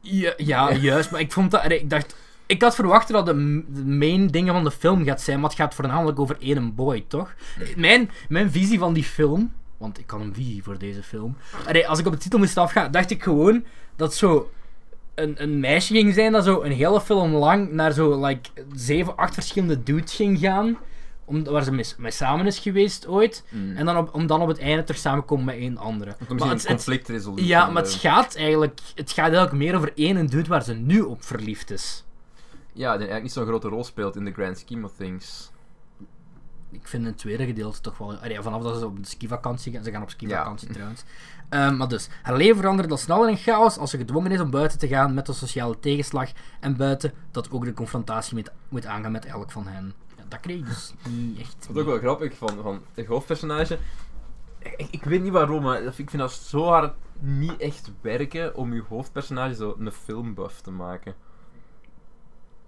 Ja, 0.00 0.32
ja, 0.36 0.72
juist. 0.90 1.10
Maar 1.10 1.20
ik 1.20 1.32
vond 1.32 1.50
dat... 1.50 1.70
Ik 1.70 1.90
dacht... 1.90 2.16
Ik 2.48 2.62
had 2.62 2.74
verwacht 2.74 3.08
dat 3.08 3.26
de, 3.26 3.34
main 3.84 4.26
dingen 4.26 4.54
van 4.54 4.64
de 4.64 4.70
film 4.70 5.04
gaat 5.04 5.20
zijn, 5.20 5.40
maar 5.40 5.48
het 5.50 5.58
gaat 5.58 5.74
voornamelijk 5.74 6.18
over 6.20 6.36
één 6.40 6.74
boy, 6.74 7.04
toch? 7.08 7.34
Mijn, 7.76 8.10
mijn 8.28 8.50
visie 8.50 8.78
van 8.78 8.92
die 8.92 9.04
film... 9.04 9.52
Want 9.76 9.98
ik 9.98 10.10
had 10.10 10.20
een 10.20 10.34
visie 10.34 10.62
voor 10.62 10.78
deze 10.78 11.02
film. 11.02 11.36
Allee, 11.66 11.88
als 11.88 11.98
ik 11.98 12.06
op 12.06 12.12
de 12.12 12.18
titel 12.18 12.38
moest 12.38 12.56
afgaan, 12.56 12.90
dacht 12.90 13.10
ik 13.10 13.22
gewoon 13.22 13.64
dat 13.96 14.14
zo... 14.14 14.50
Een, 15.14 15.42
een 15.42 15.60
meisje 15.60 15.92
ging 15.94 16.14
zijn 16.14 16.32
dat 16.32 16.44
zo 16.44 16.62
een 16.62 16.72
hele 16.72 17.00
film 17.00 17.34
lang 17.34 17.72
naar 17.72 17.92
zo, 17.92 18.24
like, 18.26 18.50
zeven, 18.74 19.16
acht 19.16 19.34
verschillende 19.34 19.82
dudes 19.82 20.14
ging 20.14 20.38
gaan. 20.38 20.78
Om, 21.24 21.44
waar 21.44 21.64
ze 21.64 21.72
mee, 21.72 21.84
mee 21.98 22.10
samen 22.10 22.46
is 22.46 22.58
geweest 22.58 23.06
ooit. 23.08 23.44
Mm. 23.50 23.76
En 23.76 23.84
dan 23.86 23.96
op, 23.96 24.14
om 24.14 24.26
dan 24.26 24.40
op 24.40 24.48
het 24.48 24.58
einde 24.58 24.84
terug 24.84 25.00
samen 25.00 25.20
te 25.20 25.26
komen 25.26 25.44
met 25.44 25.54
één 25.54 25.78
andere. 25.78 26.16
Om 26.28 26.36
Maar 26.36 26.48
een 26.50 26.56
het- 26.56 26.66
conflictresolutie. 26.66 27.46
ja, 27.46 27.70
maar 27.70 27.82
het 27.82 27.92
gaat 27.92 28.36
eigenlijk, 28.36 28.80
het 28.94 29.10
gaat 29.12 29.24
eigenlijk 29.24 29.52
meer 29.52 29.76
over 29.76 29.92
één 29.94 30.26
dude 30.26 30.48
waar 30.48 30.62
ze 30.64 30.74
nu 30.74 31.00
op 31.00 31.24
verliefd 31.24 31.70
is. 31.70 32.04
Ja, 32.78 32.90
die 32.90 33.08
eigenlijk 33.08 33.22
niet 33.22 33.32
zo'n 33.32 33.46
grote 33.46 33.68
rol 33.68 33.84
speelt 33.84 34.16
in 34.16 34.24
the 34.24 34.32
grand 34.32 34.58
scheme 34.58 34.84
of 34.84 34.92
things. 34.96 35.50
Ik 36.70 36.88
vind 36.88 37.06
het 37.06 37.18
tweede 37.18 37.46
gedeelte 37.46 37.80
toch 37.80 37.98
wel. 37.98 38.14
allee, 38.14 38.42
vanaf 38.42 38.62
dat 38.62 38.78
ze 38.78 38.86
op 38.86 39.02
de 39.02 39.08
skivakantie 39.08 39.72
gaan. 39.72 39.84
Ze 39.84 39.90
gaan 39.90 40.02
op 40.02 40.10
skivakantie 40.10 40.68
trouwens. 40.72 41.04
Ehm, 41.48 41.76
maar 41.76 41.88
dus, 41.88 42.08
haar 42.22 42.36
leven 42.36 42.56
verandert 42.56 42.90
al 42.90 42.96
sneller 42.96 43.28
in 43.28 43.36
chaos 43.36 43.78
als 43.78 43.90
ze 43.90 43.96
gedwongen 43.96 44.30
is 44.30 44.40
om 44.40 44.50
buiten 44.50 44.78
te 44.78 44.88
gaan 44.88 45.14
met 45.14 45.26
de 45.26 45.32
sociale 45.32 45.78
tegenslag. 45.78 46.30
En 46.60 46.76
buiten 46.76 47.12
dat 47.30 47.50
ook 47.50 47.64
de 47.64 47.72
confrontatie 47.72 48.36
moet, 48.36 48.50
moet 48.68 48.86
aangaan 48.86 49.12
met 49.12 49.24
elk 49.24 49.50
van 49.50 49.66
hen. 49.66 49.94
Ja, 50.16 50.24
dat 50.28 50.40
kreeg 50.40 50.58
ik 50.58 50.66
dus 50.66 50.92
niet 51.08 51.38
echt. 51.38 51.66
Wat 51.66 51.76
ook 51.76 51.86
wel 51.86 51.98
grappig 51.98 52.36
van, 52.36 52.62
van 52.62 52.82
het 52.94 53.06
hoofdpersonage. 53.06 53.78
Ik, 54.58 54.88
ik 54.90 55.04
weet 55.04 55.22
niet 55.22 55.32
waarom, 55.32 55.62
maar 55.62 55.82
ik 55.82 55.94
vind 55.94 56.18
dat 56.18 56.32
zo 56.32 56.64
hard 56.64 56.94
niet 57.20 57.56
echt 57.56 57.92
werken 58.00 58.54
om 58.54 58.74
je 58.74 58.82
hoofdpersonage 58.88 59.54
zo 59.54 59.76
een 59.78 59.92
filmbuff 59.92 60.60
te 60.60 60.70
maken. 60.70 61.14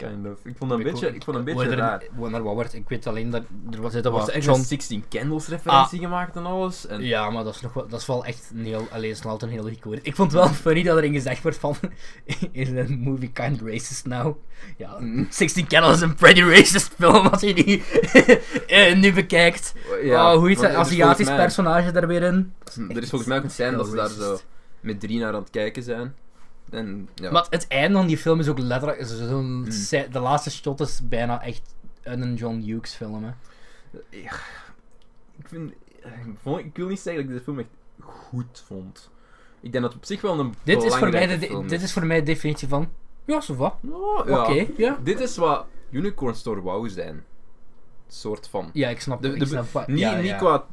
Kind 0.08 0.26
of. 0.26 0.44
Ik 0.44 0.56
vond 0.56 0.70
dat 0.70 0.78
een 0.78 0.84
beetje, 0.84 1.14
ik 1.14 1.22
vond 1.22 1.36
een 1.36 1.44
beetje 1.44 1.74
raar. 1.74 2.02
Naar 2.16 2.42
wat 2.42 2.54
wordt, 2.54 2.74
ik 2.74 2.88
weet 2.88 3.06
alleen 3.06 3.30
dat 3.30 3.42
er 3.70 3.76
was 3.80 3.86
Er 3.86 3.90
zitten 3.92 4.12
was 4.12 4.30
echt 4.30 4.44
John 4.44 4.58
een 4.58 4.64
16 4.64 5.04
Candles 5.08 5.48
referentie 5.48 5.98
gemaakt 5.98 6.36
en 6.36 6.46
alles. 6.46 6.86
En 6.86 7.02
Ja, 7.02 7.30
maar 7.30 7.44
dat 7.44 7.54
is, 7.54 7.60
nog 7.60 7.72
wel, 7.72 7.88
dat 7.88 8.00
is 8.00 8.06
wel 8.06 8.24
echt 8.24 8.50
een 8.54 8.64
heel, 8.64 8.86
alleen 8.90 9.10
is 9.10 9.24
een 9.24 9.48
heel. 9.48 9.68
Ik 10.02 10.14
vond 10.14 10.32
het 10.32 10.40
wel 10.40 10.48
funny 10.48 10.82
dat 10.82 10.96
erin 10.98 11.12
gezegd 11.12 11.42
wordt 11.42 11.58
van, 11.58 11.76
is 12.52 12.68
een 12.68 12.98
movie 13.00 13.30
kind 13.32 13.60
racist 13.60 14.06
now? 14.06 14.36
Ja, 14.76 14.96
Mm. 14.98 15.26
16 15.30 15.66
Candles 15.66 15.94
is 15.96 16.00
een 16.02 16.14
pretty 16.14 16.40
racist 16.42 16.94
film 16.98 17.26
als 17.26 17.40
je 17.40 17.54
die 17.54 17.82
eh, 18.66 18.96
nu 18.96 19.12
bekijkt. 19.12 19.74
ja, 20.02 20.32
oh, 20.32 20.38
hoe 20.38 20.48
heet 20.48 20.58
want 20.58 20.72
dat 20.72 20.86
is 20.86 20.92
Aziatisch 20.92 21.28
personage 21.28 21.90
daar 21.92 22.06
weer 22.06 22.22
in? 22.22 22.52
Er 22.88 23.02
is 23.02 23.08
volgens 23.08 23.30
mij 23.30 23.38
ook 23.38 23.44
een 23.44 23.50
scène 23.50 23.76
dat 23.76 23.88
ze 23.88 23.94
daar 23.96 24.08
zo 24.08 24.38
met 24.80 25.00
drie 25.00 25.18
naar 25.18 25.34
aan 25.34 25.40
het 25.40 25.50
kijken 25.50 25.82
zijn. 25.82 26.14
En 26.70 27.08
ja, 27.14 27.30
Maar 27.30 27.46
het 27.50 27.68
einde 27.68 27.96
van 27.98 28.06
die 28.06 28.18
film 28.18 28.40
is 28.40 28.48
ook 28.48 28.58
letterlijk, 28.58 29.00
is 29.00 29.18
zo'n, 29.18 29.58
Mm. 29.60 29.70
se- 29.70 30.08
de 30.10 30.18
laatste 30.18 30.50
shot 30.50 30.80
is 30.80 31.00
bijna 31.08 31.42
echt 31.42 31.74
een 32.02 32.34
John 32.34 32.60
Hughes 32.60 32.94
film, 32.94 33.24
hè. 33.24 33.30
Ja, 34.10 34.32
ik 35.38 35.48
vind... 35.48 35.72
Ik, 36.58 36.76
wil 36.76 36.88
niet 36.88 37.00
zeggen 37.00 37.22
dat 37.22 37.32
ik 37.32 37.38
de 37.38 37.44
film 37.44 37.58
echt 37.58 37.68
goed 38.00 38.62
vond. 38.66 39.10
Ik 39.60 39.72
denk 39.72 39.84
dat 39.84 39.92
het 39.92 40.02
op 40.02 40.06
zich 40.06 40.20
wel 40.20 40.38
een 40.38 40.54
Dit 40.62 40.82
is, 40.82 40.94
voor 40.96 41.08
mij 41.10 41.26
de, 41.38 41.64
dit 41.66 41.82
is 41.82 41.92
voor 41.92 42.06
mij 42.06 42.18
de 42.18 42.24
definitie 42.24 42.68
van, 42.68 42.88
ja, 43.24 43.40
zo 43.40 43.54
wat. 43.54 43.74
Oh. 43.90 44.18
Oké, 44.18 44.66
ja. 44.76 44.98
Dit 45.02 45.20
is 45.20 45.36
wat 45.36 45.66
Unicorn 45.90 46.34
Store 46.34 46.62
wou 46.62 46.88
zijn. 46.88 47.24
Soort 48.08 48.48
van. 48.48 48.70
Ja, 48.72 48.88
ik 48.88 49.00
snap, 49.00 49.22
De- 49.22 49.32
ik 49.32 49.38
de- 49.38 49.46
snap 49.46 49.70
wat- 49.72 49.86
Niet, 49.86 49.98
ja, 49.98 50.16
niet 50.16 50.26
ja. 50.26 50.36
qua 50.36 50.64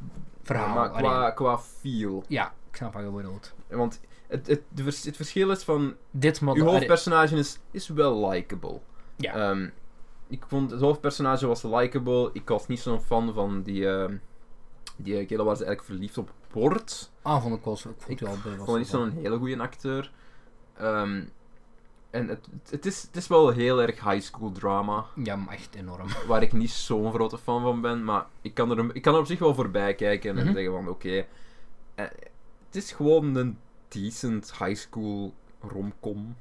verhaal. 0.43 0.73
maar 0.75 0.89
qua, 0.91 1.31
qua 1.31 1.59
feel. 1.59 2.23
Ja, 2.27 2.53
ik 2.69 2.75
snap 2.75 2.93
wat 2.93 3.03
je 3.03 3.09
bedoelt. 3.09 3.53
Want 3.69 3.99
het, 4.27 4.47
het, 4.47 4.61
vers- 4.75 5.03
het 5.03 5.15
verschil 5.15 5.51
is 5.51 5.63
van... 5.63 5.95
Dit 6.11 6.41
maar 6.41 6.55
Uw 6.55 6.65
hoofdpersonage 6.65 7.35
is, 7.35 7.59
is 7.71 7.87
wel 7.87 8.29
likable. 8.29 8.79
Ja. 9.15 9.33
Ehm, 9.33 9.69
ik 10.27 10.43
vond 10.47 10.71
het 10.71 10.79
hoofdpersonage 10.81 11.47
was 11.47 11.63
likable. 11.63 12.29
Ik 12.33 12.47
was 12.47 12.67
niet 12.67 12.79
zo'n 12.79 13.01
fan 13.01 13.33
van 13.33 13.61
die, 13.61 13.89
ehm 13.89 14.15
die 14.99 15.25
kerel 15.25 15.45
waar 15.45 15.55
ze 15.55 15.65
eigenlijk 15.65 15.93
verliefd 15.93 16.17
op 16.17 16.31
wordt. 16.51 17.11
Ah, 17.21 17.41
vond 17.41 17.55
ik 17.55 17.63
wel 17.63 17.77
zo. 17.77 17.89
Ik 18.07 18.17
vond 18.17 18.67
het 18.67 18.77
niet 18.77 18.87
zo'n 18.87 19.11
hele 19.11 19.37
goede 19.37 19.57
acteur. 19.59 20.11
Ehm, 20.77 21.23
en 22.09 22.27
het, 22.27 22.47
het, 22.69 22.85
is, 22.85 23.01
het 23.01 23.15
is 23.15 23.27
wel 23.27 23.49
heel 23.49 23.81
erg 23.81 24.03
high 24.03 24.21
school 24.21 24.51
drama. 24.51 25.05
Ja, 25.23 25.35
maar 25.35 25.53
echt 25.53 25.75
enorm. 25.75 26.07
Waar 26.27 26.41
ik 26.41 26.53
niet 26.53 26.69
zo'n 26.71 27.13
grote 27.13 27.37
fan 27.37 27.61
van 27.61 27.81
ben. 27.81 28.03
Maar 28.03 28.25
ik 28.41 28.53
kan 28.53 28.71
er, 28.77 28.95
ik 28.95 29.01
kan 29.01 29.13
er 29.13 29.19
op 29.19 29.25
zich 29.25 29.39
wel 29.39 29.53
voorbij 29.55 29.95
kijken 29.95 30.37
en 30.37 30.43
Mhm. 30.45 30.53
zeggen 30.53 30.73
van 30.73 30.87
oké. 30.89 31.25
eh, 31.95 32.05
het 32.65 32.75
is 32.75 32.91
gewoon 32.91 33.35
een 33.35 33.57
decent 33.87 34.53
high 34.57 34.75
school 34.75 35.33
romcom. 35.61 36.35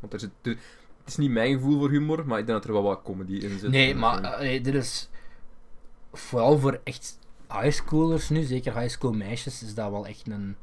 Want 0.00 0.12
er 0.12 0.20
zit, 0.20 0.30
het 0.42 0.58
is 1.06 1.16
niet 1.16 1.30
mijn 1.30 1.54
gevoel 1.54 1.78
voor 1.78 1.90
humor, 1.90 2.26
maar 2.26 2.38
ik 2.38 2.46
denk 2.46 2.58
dat 2.58 2.68
er 2.68 2.74
wel 2.74 2.82
wat 2.82 3.02
comedy 3.02 3.32
in 3.34 3.58
zit. 3.58 3.70
Nee, 3.70 3.94
maar 3.94 4.22
eh, 4.22 4.38
nee, 4.40 4.60
dit 4.60 4.74
is. 4.74 5.08
Vooral 6.12 6.58
voor 6.58 6.80
echt 6.84 7.18
highschoolers 7.48 8.28
nu, 8.28 8.42
zeker 8.42 8.78
highschool 8.78 9.12
meisjes, 9.12 9.62
is 9.62 9.74
dat 9.74 9.90
wel 9.90 10.06
echt 10.06 10.26
een. 10.30 10.56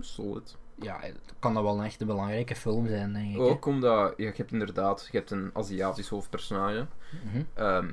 solid. 0.00 0.56
Ja, 0.80 1.00
kan 1.38 1.54
dat 1.54 1.62
wel 1.62 1.78
een 1.78 1.84
echt 1.84 2.00
een 2.00 2.06
belangrijke 2.06 2.54
film 2.54 2.86
zijn, 2.86 3.12
denk 3.12 3.30
ik. 3.30 3.36
hè. 3.36 3.42
Ook 3.42 3.66
omdat 3.66 4.14
ja, 4.16 4.26
je 4.26 4.32
hebt 4.36 4.52
inderdaad 4.52 5.08
je 5.10 5.16
hebt 5.18 5.30
een 5.30 5.50
Aziatisch 5.52 6.08
hoofdpersonage. 6.08 6.86
Mhm. 7.24 7.42
Ehm, 7.54 7.92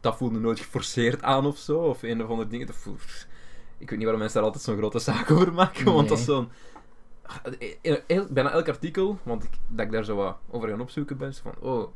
dat 0.00 0.16
voelde 0.16 0.38
nooit 0.38 0.58
geforceerd 0.60 1.22
aan 1.22 1.46
of 1.46 1.58
zo, 1.58 1.78
of 1.78 2.02
een 2.02 2.22
of 2.22 2.28
andere 2.28 2.48
dingen. 2.48 2.66
Dat. 2.66 2.76
Ik 3.78 3.90
weet 3.90 3.90
niet 3.90 4.02
waarom 4.02 4.18
mensen 4.18 4.36
daar 4.38 4.46
altijd 4.46 4.64
zo'n 4.64 4.76
grote 4.76 4.98
zaak 4.98 5.30
over 5.30 5.52
maken, 5.52 5.84
want 5.84 6.08
dat 6.08 6.18
is 6.18 6.24
zo'n... 6.24 6.48
in- 7.58 7.76
in- 7.82 8.00
heel- 8.06 8.26
Bijna 8.30 8.50
elk 8.50 8.68
artikel, 8.68 9.18
want 9.22 9.44
ik, 9.44 9.50
dat 9.68 9.86
ik 9.86 9.92
daar 9.92 10.04
zo 10.04 10.16
wat 10.16 10.38
over 10.50 10.68
gaan 10.68 10.80
opzoeken 10.80 11.16
ben, 11.16 11.34
van, 11.34 11.54
oh, 11.60 11.92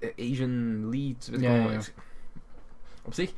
eh, 0.00 0.30
Asian 0.30 0.88
lead, 0.90 1.26
weet 1.26 1.38
ik 1.42 1.44
Ja, 1.46 1.80
Op 3.02 3.14
zich, 3.14 3.32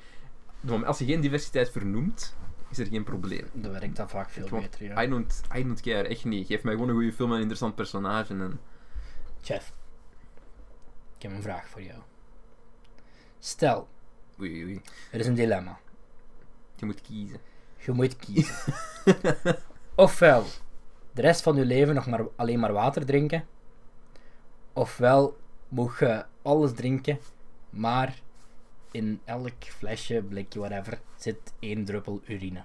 als 0.84 0.98
je 0.98 1.04
geen 1.04 1.20
diversiteit 1.20 1.70
vernoemt, 1.70 2.36
is 2.70 2.78
er 2.78 2.86
geen 2.86 3.04
probleem. 3.04 3.48
Dan 3.52 3.72
werkt 3.72 3.96
dat 3.96 4.10
vaak 4.10 4.30
veel 4.30 4.48
beter, 4.48 4.84
ja. 4.84 5.02
I 5.02 5.08
don't, 5.08 5.40
I 5.56 5.62
don't 5.62 5.80
care, 5.80 6.08
echt 6.08 6.24
niet. 6.24 6.46
Geef 6.46 6.62
mij 6.62 6.72
gewoon 6.72 6.88
een 6.88 6.94
goede 6.94 7.12
film 7.12 7.28
en 7.28 7.34
een 7.34 7.40
interessant 7.40 7.74
personage 7.74 8.32
en... 8.34 8.60
Chef, 9.42 9.72
ik 11.16 11.22
heb 11.22 11.32
een 11.32 11.42
vraag 11.42 11.68
voor 11.68 11.82
jou. 11.82 11.98
Stel, 13.38 13.88
Oei, 14.40 14.64
oei, 14.64 14.80
er 15.12 15.20
is 15.20 15.26
een 15.26 15.34
dilemma. 15.34 15.78
je 16.76 16.86
moet 16.86 17.00
kiezen. 17.00 17.38
Je 17.78 17.92
moet 17.92 18.16
kiezen. 18.16 18.54
Ofwel 19.94 20.44
de 21.16 21.22
rest 21.22 21.42
van 21.42 21.56
je 21.56 21.64
leven 21.64 21.94
nog 21.94 22.06
maar 22.06 22.26
alleen 22.36 22.60
maar 22.60 22.72
water 22.72 23.06
drinken. 23.06 23.46
Ofwel 24.72 25.36
mocht 25.68 25.98
je 25.98 26.24
alles 26.42 26.72
drinken, 26.72 27.18
maar 27.70 28.20
in 28.90 29.20
elk 29.24 29.64
flesje, 29.64 30.22
blikje, 30.22 30.58
whatever, 30.58 31.00
zit 31.16 31.52
één 31.58 31.84
druppel 31.84 32.20
urine. 32.26 32.62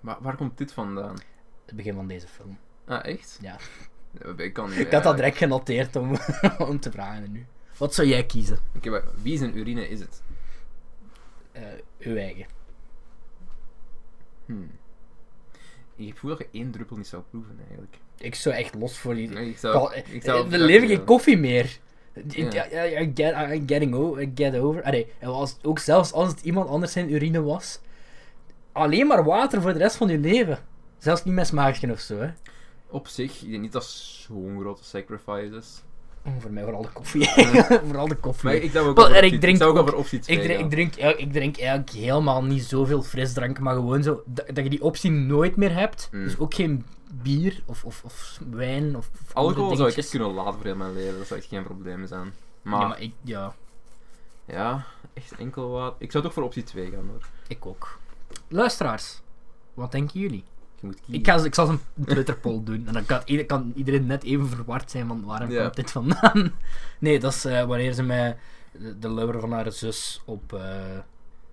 Maar 0.00 0.16
waar 0.20 0.36
komt 0.36 0.58
dit 0.58 0.72
vandaan? 0.72 1.16
Het 1.66 1.76
begin 1.76 1.94
van 1.94 2.06
deze 2.06 2.28
film. 2.28 2.58
Ah, 2.84 3.04
echt? 3.04 3.38
Ja. 3.40 3.56
Ik 4.36 4.52
kan 4.52 4.68
niet. 4.68 4.78
Ik 4.86 4.92
had 4.92 5.02
dat 5.02 5.16
direct 5.16 5.36
genoteerd 5.36 5.96
om, 5.96 6.16
om 6.68 6.80
te 6.80 6.90
vragen 6.90 7.32
nu. 7.32 7.46
Wat 7.76 7.94
zou 7.94 8.08
jij 8.08 8.26
kiezen? 8.26 8.58
Oké, 8.76 8.90
maar 8.90 9.04
wie 9.22 9.38
zijn 9.38 9.58
urine 9.58 9.88
is 9.88 10.00
het? 10.00 10.22
Eh 11.52 11.62
uw 11.98 12.16
eigen. 12.16 12.46
Hmm. 14.46 14.70
Ik 15.96 16.16
voel 16.16 16.30
dat 16.30 16.38
je 16.38 16.58
één 16.58 16.70
druppel 16.70 16.96
niet 16.96 17.06
zou 17.06 17.22
proeven, 17.30 17.56
eigenlijk. 17.68 17.96
Ik 18.18 18.34
zou 18.34 18.54
echt 18.54 18.74
los 18.74 18.98
voor 18.98 19.14
die... 19.14 19.28
Nee, 19.28 19.48
ik 19.48 19.58
zou... 19.58 19.94
ik 19.94 20.22
zou 20.22 20.48
we 20.48 20.58
leven 20.58 20.88
geen 20.88 21.04
koffie 21.04 21.38
meer. 21.38 21.78
Ja, 22.28 22.66
get, 23.14 23.34
I- 23.52 23.62
getting 23.66 23.94
over, 23.94 24.30
get 24.34 24.56
over. 24.56 24.82
Allee, 24.82 25.12
en 25.18 25.28
als, 25.28 25.56
ook 25.62 25.78
zelfs 25.78 26.12
als 26.12 26.28
het 26.28 26.40
iemand 26.40 26.68
anders 26.68 26.92
zijn 26.92 27.12
urine 27.12 27.42
was, 27.42 27.80
alleen 28.72 29.06
maar 29.06 29.24
water 29.24 29.62
voor 29.62 29.72
de 29.72 29.78
rest 29.78 29.96
van 29.96 30.08
je 30.08 30.18
leven. 30.18 30.58
Zelfs 30.98 31.24
niet 31.24 31.34
met 31.34 31.46
smaakje 31.46 31.92
of 31.92 32.00
zo, 32.00 32.18
hè. 32.18 32.30
Op 32.88 33.06
zich, 33.08 33.42
ik 33.42 33.50
denk 33.50 33.62
niet 33.62 33.72
dat 33.72 33.84
zo'n 33.84 34.60
grote 34.60 34.84
sacrifice 34.84 35.56
is. 35.56 35.82
Oh, 36.26 36.32
voor 36.38 36.50
mij 36.50 36.62
vooral 36.62 36.82
de 36.82 36.88
koffie. 36.92 37.28
vooral 37.86 38.08
de 38.08 38.14
koffie. 38.16 38.44
Maar 38.44 38.54
ik 38.58 38.70
zou 38.70 38.88
ook 38.88 38.96
Wel, 38.96 39.04
wel 39.04 39.14
voor 39.14 39.22
en 39.22 39.26
ik 39.28 39.34
optie- 39.34 39.56
drink 39.56 39.62
ook 39.62 39.96
optie 39.96 40.18
2 40.18 40.36
Ik 40.36 40.42
drink, 40.42 40.58
gaan. 40.58 40.64
ik, 40.64 40.70
drink, 40.70 41.16
ik 41.18 41.32
drink 41.32 41.56
eigenlijk 41.58 41.90
helemaal 41.90 42.44
niet 42.44 42.64
zoveel 42.64 43.02
frisdrank, 43.02 43.58
maar 43.60 43.74
gewoon 43.74 44.02
zo 44.02 44.22
dat, 44.26 44.46
dat 44.46 44.64
je 44.64 44.70
die 44.70 44.82
optie 44.82 45.10
nooit 45.10 45.56
meer 45.56 45.72
hebt. 45.74 46.08
Mm. 46.12 46.24
Dus 46.24 46.38
ook 46.38 46.54
geen 46.54 46.86
bier 47.12 47.62
of, 47.66 47.84
of, 47.84 48.02
of 48.04 48.38
wijn 48.50 48.96
of, 48.96 49.10
of 49.22 49.34
Alcohol 49.34 49.76
zou 49.76 49.90
ik 49.90 49.96
echt 49.96 50.08
kunnen 50.10 50.32
laten 50.32 50.54
voor 50.54 50.64
heel 50.64 50.76
mijn 50.76 50.94
leven, 50.94 51.18
dat 51.18 51.26
zou 51.26 51.40
echt 51.40 51.48
geen 51.48 51.62
probleem 51.64 52.06
zijn. 52.06 52.32
Maar, 52.62 52.80
Ja, 52.80 52.86
maar 52.88 53.00
ik, 53.00 53.12
ja, 53.22 53.54
ja, 54.44 54.84
echt 55.14 55.32
enkel 55.38 55.68
wat. 55.70 55.94
Ik 55.98 56.10
zou 56.12 56.24
toch 56.24 56.32
voor 56.32 56.42
optie 56.42 56.62
2 56.62 56.90
gaan 56.90 57.08
hoor. 57.10 57.26
ik 57.48 57.66
ook. 57.66 57.98
Luisteraars, 58.48 59.20
wat 59.74 59.92
denken 59.92 60.20
jullie? 60.20 60.44
Je 60.80 60.86
moet. 60.86 60.98
Ik, 61.08 61.26
ga, 61.26 61.44
ik 61.44 61.54
zal 61.54 61.68
een 61.68 61.80
Twitter 62.04 62.36
poll 62.36 62.62
doen 62.64 62.86
en 62.86 62.92
dan 62.92 63.06
kan, 63.06 63.20
ieder- 63.24 63.46
kan 63.46 63.72
iedereen 63.74 64.06
net 64.06 64.24
even 64.24 64.48
verward 64.48 64.90
zijn 64.90 65.06
van 65.06 65.24
waarom 65.24 65.48
komt 65.48 65.76
dit 65.76 65.90
vandaan. 65.90 66.52
Nee, 66.98 67.18
dat 67.20 67.32
is 67.32 67.44
eh, 67.44 67.64
wanneer 67.64 67.92
ze 67.92 68.02
met 68.02 68.36
de, 68.72 68.98
de 68.98 69.08
lover 69.08 69.40
van 69.40 69.52
haar 69.52 69.72
zus 69.72 70.22
op... 70.24 70.52
eh, 70.52 70.98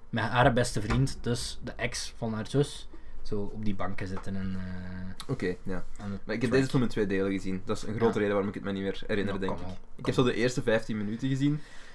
met 0.10 0.24
haar 0.24 0.54
beste 0.54 0.82
vriend, 0.82 1.18
dus 1.22 1.60
de 1.64 1.72
ex 1.72 2.14
van 2.18 2.34
haar 2.34 2.48
zus, 2.48 2.88
zo 3.22 3.40
op 3.54 3.66
die 3.66 3.76
banken 3.76 4.08
zitten 4.08 4.36
en... 4.36 4.56
eh, 4.56 5.32
Oké, 5.32 5.56
ja. 5.64 5.84
Maar 6.26 6.36
ik 6.36 6.42
heb 6.42 6.52
deze 6.52 6.68
film 6.70 6.82
in 6.84 6.88
twee 6.90 7.08
delen 7.08 7.32
gezien. 7.32 7.62
Dat 7.66 7.78
is 7.78 7.84
een 7.84 7.96
grote 7.96 8.14
Ja. 8.14 8.20
reden 8.20 8.30
waarom 8.32 8.48
ik 8.48 8.54
het 8.54 8.64
me 8.64 8.72
niet 8.72 8.82
meer 8.84 9.04
herinner, 9.08 9.40
denk 9.40 9.52
ik. 9.60 9.66
Ik 9.96 10.06
heb 10.06 10.16
zo 10.16 10.24
de 10.24 10.34
eerste 10.34 10.62
15 10.62 10.98
minuten 10.98 11.30
gezien 11.30 11.52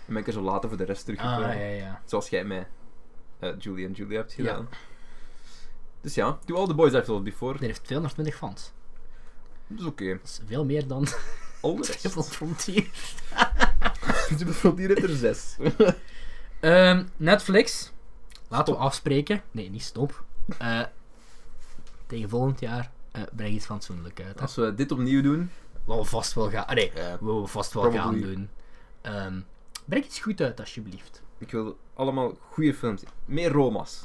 en 0.06 0.12
ben 0.12 0.16
ik 0.16 0.26
er 0.26 0.32
zo 0.32 0.42
later 0.42 0.68
voor 0.68 0.78
de 0.78 0.84
rest 0.84 1.04
teruggekomen. 1.04 1.48
Ah, 1.48 1.54
ja, 1.54 1.60
ja. 1.66 2.00
Zoals 2.04 2.28
jij 2.28 2.44
mij 2.44 2.66
Julie 3.58 3.86
en 3.86 3.92
Julia 3.92 4.16
hebt 4.18 4.32
Ja. 4.32 4.44
gedaan. 4.44 4.68
Dus 6.00 6.14
ja, 6.14 6.38
Do 6.44 6.56
All 6.56 6.66
the 6.66 6.74
Boys 6.74 6.92
I've 6.92 7.04
Told 7.04 7.24
Before. 7.24 7.58
Die 7.58 7.66
heeft 7.66 7.84
220 7.84 8.36
fans. 8.36 8.72
Dat 9.66 9.78
is 9.80 9.84
oké. 9.84 10.06
Dat 10.08 10.24
is 10.24 10.40
veel 10.46 10.64
meer 10.64 10.86
dan 10.86 11.06
All 11.62 11.74
the 11.80 11.86
rest. 11.86 12.00
Triple 12.00 12.22
Frontier. 12.22 12.86
Bijvoorbeeld 14.28 14.78
hier 14.78 14.88
heeft 14.88 15.02
er 15.10 15.16
zes. 15.16 15.56
Ehm, 16.60 17.04
Netflix. 17.16 17.92
Laten 18.48 18.74
we 18.74 18.80
afspreken. 18.80 19.42
Nee, 19.50 19.70
niet 19.70 19.82
stop. 19.82 20.24
Eh, 20.58 20.82
tegen 22.06 22.28
volgend 22.28 22.60
jaar 22.60 22.90
eh 23.12 23.22
breng 23.32 23.54
iets 23.54 23.66
fatsoenlijk 23.66 24.20
uit. 24.20 24.34
hè. 24.34 24.40
Als 24.40 24.54
we 24.54 24.74
dit 24.74 24.92
opnieuw 24.92 25.22
doen, 25.22 25.50
Wat 25.84 25.98
we 25.98 26.04
vast 26.04 26.32
wel 26.34 26.50
gaan... 26.50 26.74
Nee, 26.74 26.92
wat 27.20 27.40
we 27.40 27.46
vast 27.46 27.72
wel 27.72 27.82
Probably. 27.90 28.20
gaan 28.22 28.30
doen. 28.30 28.48
Ehm, 29.00 29.40
breng 29.84 30.04
iets 30.04 30.18
goed 30.20 30.40
uit, 30.40 30.60
alsjeblieft. 30.60 31.22
ik 31.38 31.50
wil 31.50 31.78
allemaal 31.94 32.36
goede 32.50 32.74
films 32.74 33.00
zien. 33.00 33.10
Meer 33.24 33.50
Roma's. 33.50 34.00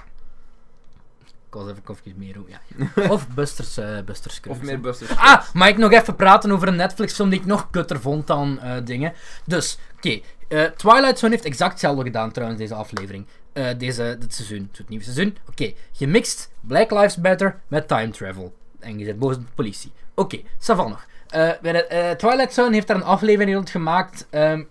Ik 1.53 1.87
was 1.87 1.97
even 2.05 2.13
meer. 2.19 2.35
Ja. 2.47 2.59
Of 3.13 3.27
Busters, 3.29 3.77
eh 3.77 3.99
Busters 4.05 4.39
Of 4.47 4.61
meer 4.61 4.71
hè. 4.71 4.77
Busters. 4.77 5.15
Ah, 5.17 5.41
mag 5.53 5.67
ik 5.67 5.77
nog 5.77 5.91
even 5.91 6.15
praten 6.15 6.51
over 6.51 6.67
een 6.67 6.75
Netflix-film 6.75 7.29
die 7.29 7.39
ik 7.39 7.45
nog 7.45 7.69
kutter 7.69 7.99
vond 8.01 8.27
dan 8.27 8.59
eh, 8.59 8.75
dingen? 8.85 9.13
Dus, 9.45 9.77
oké. 9.95 10.19
eh, 10.47 10.63
Twilight 10.63 11.19
Zone 11.19 11.31
heeft 11.33 11.45
exact 11.45 11.71
hetzelfde 11.71 12.03
gedaan 12.03 12.31
trouwens, 12.31 12.59
deze 12.61 12.73
aflevering. 12.75 13.25
Deze, 13.77 14.15
dit 14.19 14.33
seizoen, 14.33 14.69
het 14.77 14.89
nieuwe 14.89 15.03
seizoen. 15.03 15.37
Oké, 15.49 15.73
gemixt 15.91 16.51
Black 16.61 16.91
Lives 16.91 17.17
Matter 17.17 17.59
met 17.67 17.87
time 17.87 18.09
travel. 18.11 18.53
En 18.79 18.99
je 18.99 19.05
zit 19.05 19.19
boven 19.19 19.39
de 19.39 19.45
politie. 19.55 19.91
Oké, 20.15 20.37
ça 20.41 20.75
va 20.75 20.87
nog. 20.87 21.05
Twilight 22.17 22.53
Zone 22.53 22.73
heeft 22.73 22.87
daar 22.87 22.95
een 22.95 23.03
aflevering 23.03 23.55
rond 23.55 23.69
gemaakt. 23.69 24.27
ehm, 24.29 24.63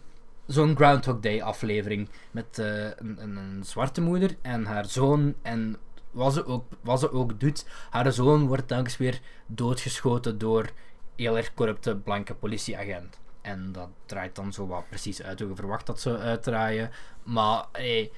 Zo'n 0.47 0.77
Groundhog 0.77 1.21
Day 1.21 1.43
aflevering. 1.43 2.09
Met 2.31 2.59
een, 2.59 2.95
een, 3.21 3.37
een 3.37 3.65
zwarte 3.65 4.01
moeder 4.01 4.37
en 4.43 4.65
haar 4.65 4.85
zoon. 4.87 5.35
En 5.43 5.77
wat 6.13 6.33
ze, 6.33 6.47
ook, 6.47 6.65
wat 6.81 7.01
ze 7.01 7.13
ook 7.13 7.41
doet, 7.41 7.67
haar 7.91 8.13
zoon 8.13 8.47
wordt 8.47 8.69
telkens 8.69 8.97
weer 8.97 9.21
doodgeschoten 9.47 10.39
door 10.39 10.71
heel 11.17 11.37
erg 11.37 11.55
corrupte 11.55 11.97
blanke 11.97 12.35
politieagent. 12.35 13.19
En 13.41 13.73
dat 13.73 13.89
draait 14.07 14.35
dan 14.35 14.53
zo 14.53 14.67
wat 14.67 14.89
precies 14.89 15.23
uit 15.23 15.41
hoe 15.41 15.49
je 15.49 15.55
verwacht 15.55 15.87
dat 15.87 16.01
ze 16.01 16.19
uitdraaien. 16.19 16.91
Maar, 17.23 17.65
hey, 17.73 18.11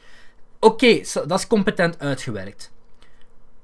oké, 0.58 1.00
dat 1.12 1.38
is 1.38 1.46
competent 1.46 1.98
uitgewerkt. 1.98 2.72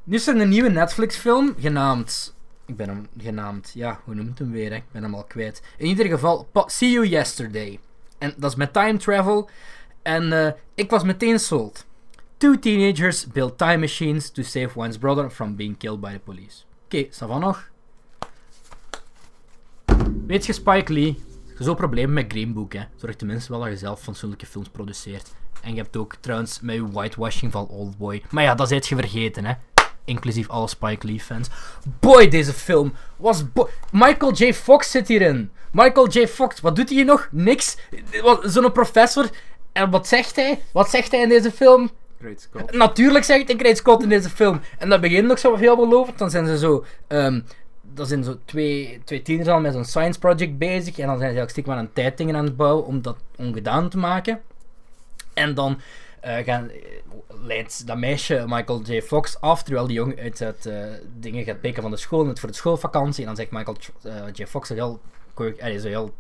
Nu 0.05 0.17
is 0.17 0.27
er 0.27 0.41
een 0.41 0.49
nieuwe 0.49 0.71
Netflix-film 0.71 1.55
genaamd. 1.59 2.35
Ik 2.67 2.77
ben 2.77 2.89
hem 2.89 3.09
genaamd. 3.19 3.71
Ja, 3.75 4.01
hoe 4.05 4.15
noemt 4.15 4.39
hem 4.39 4.51
weer? 4.51 4.73
Ik 4.73 4.85
ben 4.93 5.03
hem 5.03 5.15
al 5.15 5.25
kwijt. 5.25 5.63
In 5.77 5.87
ieder 5.87 6.07
geval, 6.07 6.49
See 6.67 6.91
You 6.91 7.07
Yesterday. 7.07 7.81
En 8.19 8.35
dat 8.37 8.51
is 8.51 8.57
met 8.57 8.73
time 8.73 8.99
travel. 8.99 9.49
En 10.03 10.33
eh, 10.33 10.53
ik 10.75 10.91
was 10.91 11.03
meteen 11.03 11.39
sold. 11.39 11.87
Two 12.41 12.59
teenagers 12.59 13.27
build 13.27 13.59
time 13.59 13.77
machines 13.77 14.31
to 14.31 14.43
save 14.43 14.75
one's 14.75 14.97
brother 14.97 15.31
from 15.31 15.57
being 15.57 15.77
killed 15.77 16.01
by 16.01 16.13
the 16.13 16.19
police. 16.19 16.65
Oké, 16.85 17.09
okay, 17.23 17.39
nog? 17.39 17.71
Weet 20.27 20.47
je, 20.47 20.53
Spike 20.53 20.93
Lee, 20.93 21.23
zo'n 21.59 21.77
probleem 21.77 22.13
met 22.13 22.25
Green 22.29 22.53
Book, 22.53 22.73
hè. 22.73 22.83
Zorg 22.97 23.17
tenminste 23.17 23.51
wel 23.51 23.61
dat 23.61 23.71
je 23.71 23.77
zelf 23.77 24.01
fatsoenlijke 24.01 24.47
films 24.47 24.69
produceert. 24.69 25.33
En 25.63 25.71
je 25.71 25.81
hebt 25.81 25.97
ook 25.97 26.15
trouwens 26.21 26.61
met 26.61 26.75
je 26.75 26.91
whitewashing 26.91 27.53
van 27.53 27.67
Oldboy. 27.67 28.23
Maar 28.31 28.45
ja, 28.45 28.55
dat 28.55 28.69
zijt 28.69 28.87
je 28.87 28.97
vergeten, 28.97 29.45
hè. 29.45 29.55
Inclusief 30.05 30.49
alle 30.49 30.69
Spike 30.69 31.07
Lee 31.07 31.21
fans. 31.21 31.49
Boy, 31.99 32.29
deze 32.29 32.53
film 32.53 32.93
was... 33.17 33.45
Michael 33.93 34.33
J. 34.33 34.53
Fox 34.53 34.91
zit 34.91 35.09
hierin. 35.09 35.51
Michael 35.73 36.09
J. 36.09 36.27
Fox, 36.27 36.61
wat 36.61 36.77
doet 36.77 36.89
hij 36.89 36.97
hier 36.97 37.07
nog? 37.07 37.29
Niks. 37.31 37.77
Zo'n 38.43 38.73
professor. 38.73 39.31
En 39.73 39.91
wat 39.91 40.09
zegt 40.09 40.37
hij? 40.37 40.63
Wat 40.73 40.91
zegt 40.91 41.11
hij 41.11 41.21
in 41.21 41.29
deze 41.29 41.51
film? 41.51 41.91
Great 42.21 42.41
Scott. 42.41 42.73
Natuurlijk 42.73 43.25
zegt 43.25 43.51
ik 43.51 43.61
Great 43.61 43.77
Scott 43.77 44.03
in 44.03 44.09
deze 44.09 44.31
film. 44.31 44.61
En 44.79 44.89
dat 44.89 45.01
begint 45.01 45.27
nog 45.27 45.39
zo 45.39 45.57
veelbelovend. 45.57 46.19
Dan 46.19 46.31
zijn 46.31 46.47
ze 46.47 46.59
zo... 46.59 46.85
ehm 47.07 47.41
dan 47.95 48.07
zijn 48.07 48.25
zo 48.25 48.39
twee, 48.45 49.01
twee 49.05 49.23
tieners 49.23 49.49
al 49.49 49.61
met 49.61 49.73
zo'n 49.73 49.85
science 49.85 50.19
project 50.19 50.59
bezig. 50.59 50.99
En 50.99 51.07
dan 51.07 51.19
zijn 51.19 51.31
ze 51.31 51.37
eigenlijk 51.37 51.51
stiekem 51.51 51.73
aan 51.73 51.79
een 51.79 51.93
tijddingen 51.93 52.37
aan 52.37 52.45
het 52.45 52.57
bouwen 52.57 52.87
om 52.87 53.03
dat 53.03 53.17
ongedaan 53.37 53.89
te 53.89 53.99
maken. 53.99 54.41
En 55.35 55.55
dan 55.55 55.81
eh, 56.21 56.45
gaan, 56.45 56.71
eh, 56.71 56.77
leidt 57.29 57.87
dat 57.87 57.97
meisje 57.97 58.45
Michael 58.47 58.83
J. 58.83 59.01
Fox 59.01 59.41
af, 59.41 59.63
terwijl 59.63 59.87
die 59.87 59.97
jongen 59.97 60.19
uit 60.19 60.39
het 60.39 60.67
eh, 60.67 60.85
dingen 61.19 61.45
gaat 61.45 61.61
pikken 61.61 61.83
van 61.83 61.91
de 61.91 61.97
school, 61.97 62.25
net 62.25 62.41
voor 62.41 62.49
de 62.49 62.55
schoolvakantie. 62.55 63.21
En 63.21 63.27
dan 63.27 63.37
zegt 63.37 63.51
Michael 63.51 63.77
J. 64.33 64.47
Fox 64.47 64.69
heel, 64.69 65.01
allee, 65.35 65.81
zo 65.81 65.89
heel 65.89 66.15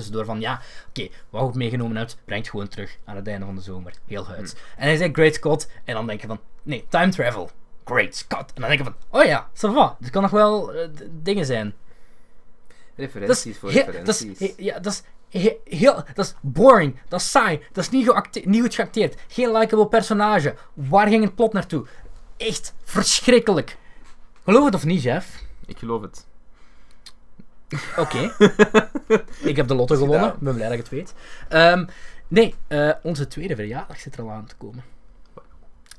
tussendoor 0.00 0.24
van, 0.24 0.40
ja, 0.40 0.60
oké, 0.88 1.08
wat 1.30 1.52
je 1.52 1.58
meegenomen 1.58 1.96
hebt, 1.96 2.16
brengt 2.24 2.48
gewoon 2.50 2.68
terug 2.68 2.96
aan 3.04 3.16
het 3.16 3.26
einde 3.26 3.46
van 3.46 3.54
de 3.54 3.60
zomer. 3.60 3.92
Heel 4.06 4.26
huids. 4.26 4.52
En 4.76 4.86
hij 4.86 4.96
zegt 4.96 5.14
Great 5.14 5.34
Scott, 5.34 5.68
en 5.84 5.94
dan 5.94 6.06
denk 6.06 6.20
je 6.20 6.26
van, 6.26 6.40
nee, 6.62 6.84
time 6.88 7.08
travel. 7.12 7.50
Great 7.84 8.14
Scott. 8.16 8.52
En 8.54 8.60
dan 8.60 8.68
denk 8.68 8.78
je 8.78 8.84
van, 8.84 8.94
oh 9.20 9.24
ja, 9.26 9.48
ça 9.54 9.72
va. 9.74 9.96
Dus 10.00 10.10
kan 10.10 10.22
nog 10.22 10.30
wel 10.30 10.72
eh, 10.74 10.88
dingen 11.22 11.46
zijn. 11.46 11.74
Dat 12.66 12.78
Referenties 12.96 13.58
voor 13.58 13.72
dat 13.72 13.86
referenties. 13.86 14.52
ja, 14.56 14.78
dat 14.78 14.92
is 14.92 15.02
he- 15.42 15.56
heel, 15.64 15.94
dat 16.14 16.24
is 16.24 16.34
boring, 16.40 16.96
dat 17.08 17.20
is 17.20 17.30
saai, 17.30 17.62
dat 17.72 17.84
is 17.84 17.90
niet, 17.90 18.44
niet 18.44 18.60
goed 18.62 18.74
geacteerd, 18.74 19.20
geen 19.28 19.52
likable 19.52 19.86
personage. 19.88 20.54
Waar 20.74 21.08
ging 21.08 21.24
het 21.24 21.34
plot 21.34 21.52
naartoe? 21.52 21.86
Echt 22.36 22.74
verschrikkelijk. 22.84 23.76
Geloof 24.44 24.64
het 24.64 24.74
of 24.74 24.84
niet, 24.84 25.02
Jeff? 25.02 25.42
Ik 25.66 25.78
geloof 25.78 26.02
het. 26.02 26.26
Oké. 27.96 28.32
ik 29.50 29.56
heb 29.56 29.68
de 29.68 29.74
lotto 29.74 29.94
Is 29.94 30.00
gewonnen, 30.00 30.28
ik 30.28 30.38
ben 30.38 30.54
blij 30.54 30.68
dat 30.68 30.78
ik 30.78 30.84
het 30.84 30.88
weet. 30.88 31.14
Ehm, 31.48 31.84
nee, 32.28 32.54
eh, 32.68 32.90
onze 33.02 33.28
tweede 33.28 33.54
verjaardag 33.54 34.00
zit 34.00 34.16
er 34.16 34.22
al 34.22 34.30
aan 34.30 34.46
te 34.46 34.54
komen. 34.56 34.84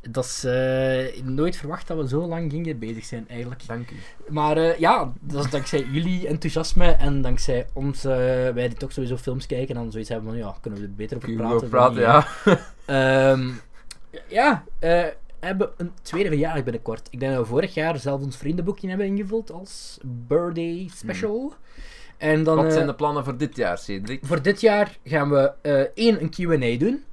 Dat 0.10 0.26
is 0.26 0.43
eh, 0.43 1.23
nooit 1.23 1.56
verwacht 1.56 1.88
dat 1.88 1.98
we 1.98 2.07
zo 2.07 2.27
lang 2.27 2.52
gingen 2.52 2.80
bezig 2.80 3.06
zijn, 3.06 3.26
eigenlijk. 3.30 3.68
Dank 3.68 3.89
u. 3.89 3.95
Maar 4.30 4.57
eh, 4.57 4.77
ja, 4.80 5.11
dat 5.19 5.45
is 5.45 5.52
dankzij 5.52 5.88
jullie 5.91 6.27
enthousiasme 6.27 6.91
en 6.91 7.22
dankzij 7.22 7.68
ons, 7.73 8.03
wij 8.03 8.68
die 8.68 8.77
toch 8.77 8.91
sowieso 8.91 9.18
films 9.18 9.45
kijken 9.45 9.76
en 9.76 9.81
dan 9.81 9.91
zoiets 9.91 10.10
hebben 10.10 10.30
van, 10.30 10.38
ja, 10.38 10.56
kunnen 10.61 10.80
we 10.80 10.85
er 10.85 10.95
beter 10.95 11.18
over 11.18 11.35
praten? 11.35 11.69
praten, 11.69 12.02
ja. 12.02 12.27
Ehm, 12.85 13.49
ja, 14.27 14.64
hebben 15.41 15.69
een 15.77 15.91
tweede 16.01 16.30
verjaardag 16.30 16.63
binnenkort. 16.63 17.07
Ik 17.11 17.19
denk 17.19 17.31
dat 17.34 17.41
we 17.41 17.47
vorig 17.47 17.73
jaar 17.73 17.99
zelf 17.99 18.22
ons 18.22 18.38
vriendenboekje 18.38 18.88
hebben 18.88 19.05
ingevuld 19.05 19.51
als 19.51 19.97
birthday 20.03 20.89
special. 20.95 21.53
En 22.18 22.43
dan, 22.43 22.55
Wat 22.55 22.65
eh, 22.65 22.72
zijn 22.72 22.88
de 22.88 22.95
plannen 22.95 23.23
voor 23.23 23.38
dit 23.38 23.55
jaar, 23.55 23.77
Cedric? 23.77 24.26
voor 24.26 24.41
dit 24.41 24.61
jaar 24.61 24.97
gaan 25.03 25.30
we 25.30 25.51
eh, 25.61 25.80
één 25.80 26.22
een 26.22 26.30
Q&A 26.30 26.77
doen. 26.77 27.03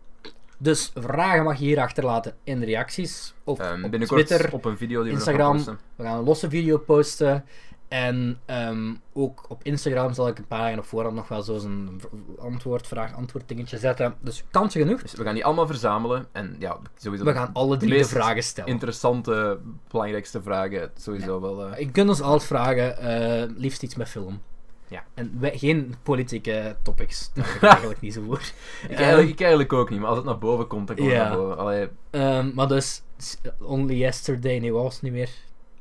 Dus 0.59 0.93
vragen 0.95 1.45
mag 1.45 1.59
je 1.59 1.65
hier 1.65 1.81
achterlaten 1.81 2.35
in 2.45 2.61
de 2.61 2.67
reacties. 2.67 3.35
Of 3.45 3.59
op 3.61 3.91
binnenkort 3.91 4.27
Twitter. 4.27 4.53
op 4.53 4.65
een 4.65 4.77
video 4.77 5.03
die 5.03 5.11
we 5.11 5.17
Instagram. 5.17 5.53
posten. 5.57 5.79
We 5.97 6.03
gaan 6.05 6.19
een 6.19 6.25
losse 6.25 6.51
video 6.51 6.79
posten. 6.79 7.45
En 7.89 8.39
ehm, 8.45 8.95
ook 9.13 9.45
op 9.49 9.63
Instagram 9.63 10.13
zal 10.13 10.29
ik 10.29 10.39
een 10.39 10.47
paar 10.47 10.59
dagen 10.61 10.79
op 10.79 10.85
voorhand 10.85 11.15
nog 11.15 11.29
wel 11.29 11.43
zo'n 11.43 12.01
antwoord, 12.39 12.87
vraag, 12.87 13.15
antwoord 13.15 13.49
dingetje 13.49 13.79
zetten. 13.79 14.15
Dus 14.21 14.45
kansen 14.51 14.81
genoeg. 14.81 15.03
Dus 15.03 15.13
we 15.13 15.23
gaan 15.25 15.35
die 15.35 15.45
allemaal 15.45 15.67
verzamelen 15.67 16.27
en 16.33 16.57
ja, 16.59 16.79
sowieso 16.99 17.25
We 17.25 17.33
gaan 17.33 17.51
alle 17.53 17.77
drie 17.77 17.99
de 17.99 18.05
vragen 18.05 18.43
stellen. 18.43 18.71
interessante, 18.71 19.59
belangrijkste 19.91 20.43
vragen 20.43 20.91
sowieso 20.97 21.41
wel. 21.41 21.67
eh. 21.67 21.79
Je 21.79 21.91
kunt 21.91 22.09
ons 22.09 22.21
alles 22.21 22.45
vragen, 22.45 22.99
eh, 22.99 23.49
liefst 23.57 23.83
iets 23.83 23.95
met 23.95 24.09
film. 24.09 24.41
Ja. 24.89 25.05
En 25.15 25.37
wij, 25.41 25.59
geen 25.59 25.95
politieke 26.03 26.77
topics, 26.83 27.31
daar 27.35 27.55
ik 27.57 27.63
eigenlijk 27.63 28.01
niet 28.01 28.15
zo 28.15 28.23
voor. 28.23 28.41
Ik, 28.83 28.91
Ehm, 28.91 28.99
eigenlijk, 29.03 29.29
ik 29.29 29.41
eigenlijk 29.41 29.73
ook 29.73 29.91
niet, 29.91 29.99
maar 29.99 30.09
als 30.09 30.17
het 30.17 30.27
naar 30.27 30.39
boven 30.39 30.67
komt, 30.67 30.87
dan 30.87 30.97
komt 30.97 31.09
het 31.09 31.17
Ja. 31.19 31.29
naar 31.29 31.37
boven. 31.37 31.91
Ehm, 32.11 32.51
maar 32.55 32.69
dus, 32.69 33.03
Only 33.61 33.95
Yesterday, 33.95 34.59
nee, 34.59 34.73
was 34.73 34.93
het 34.95 35.03
niet 35.03 35.13
meer? 35.13 35.31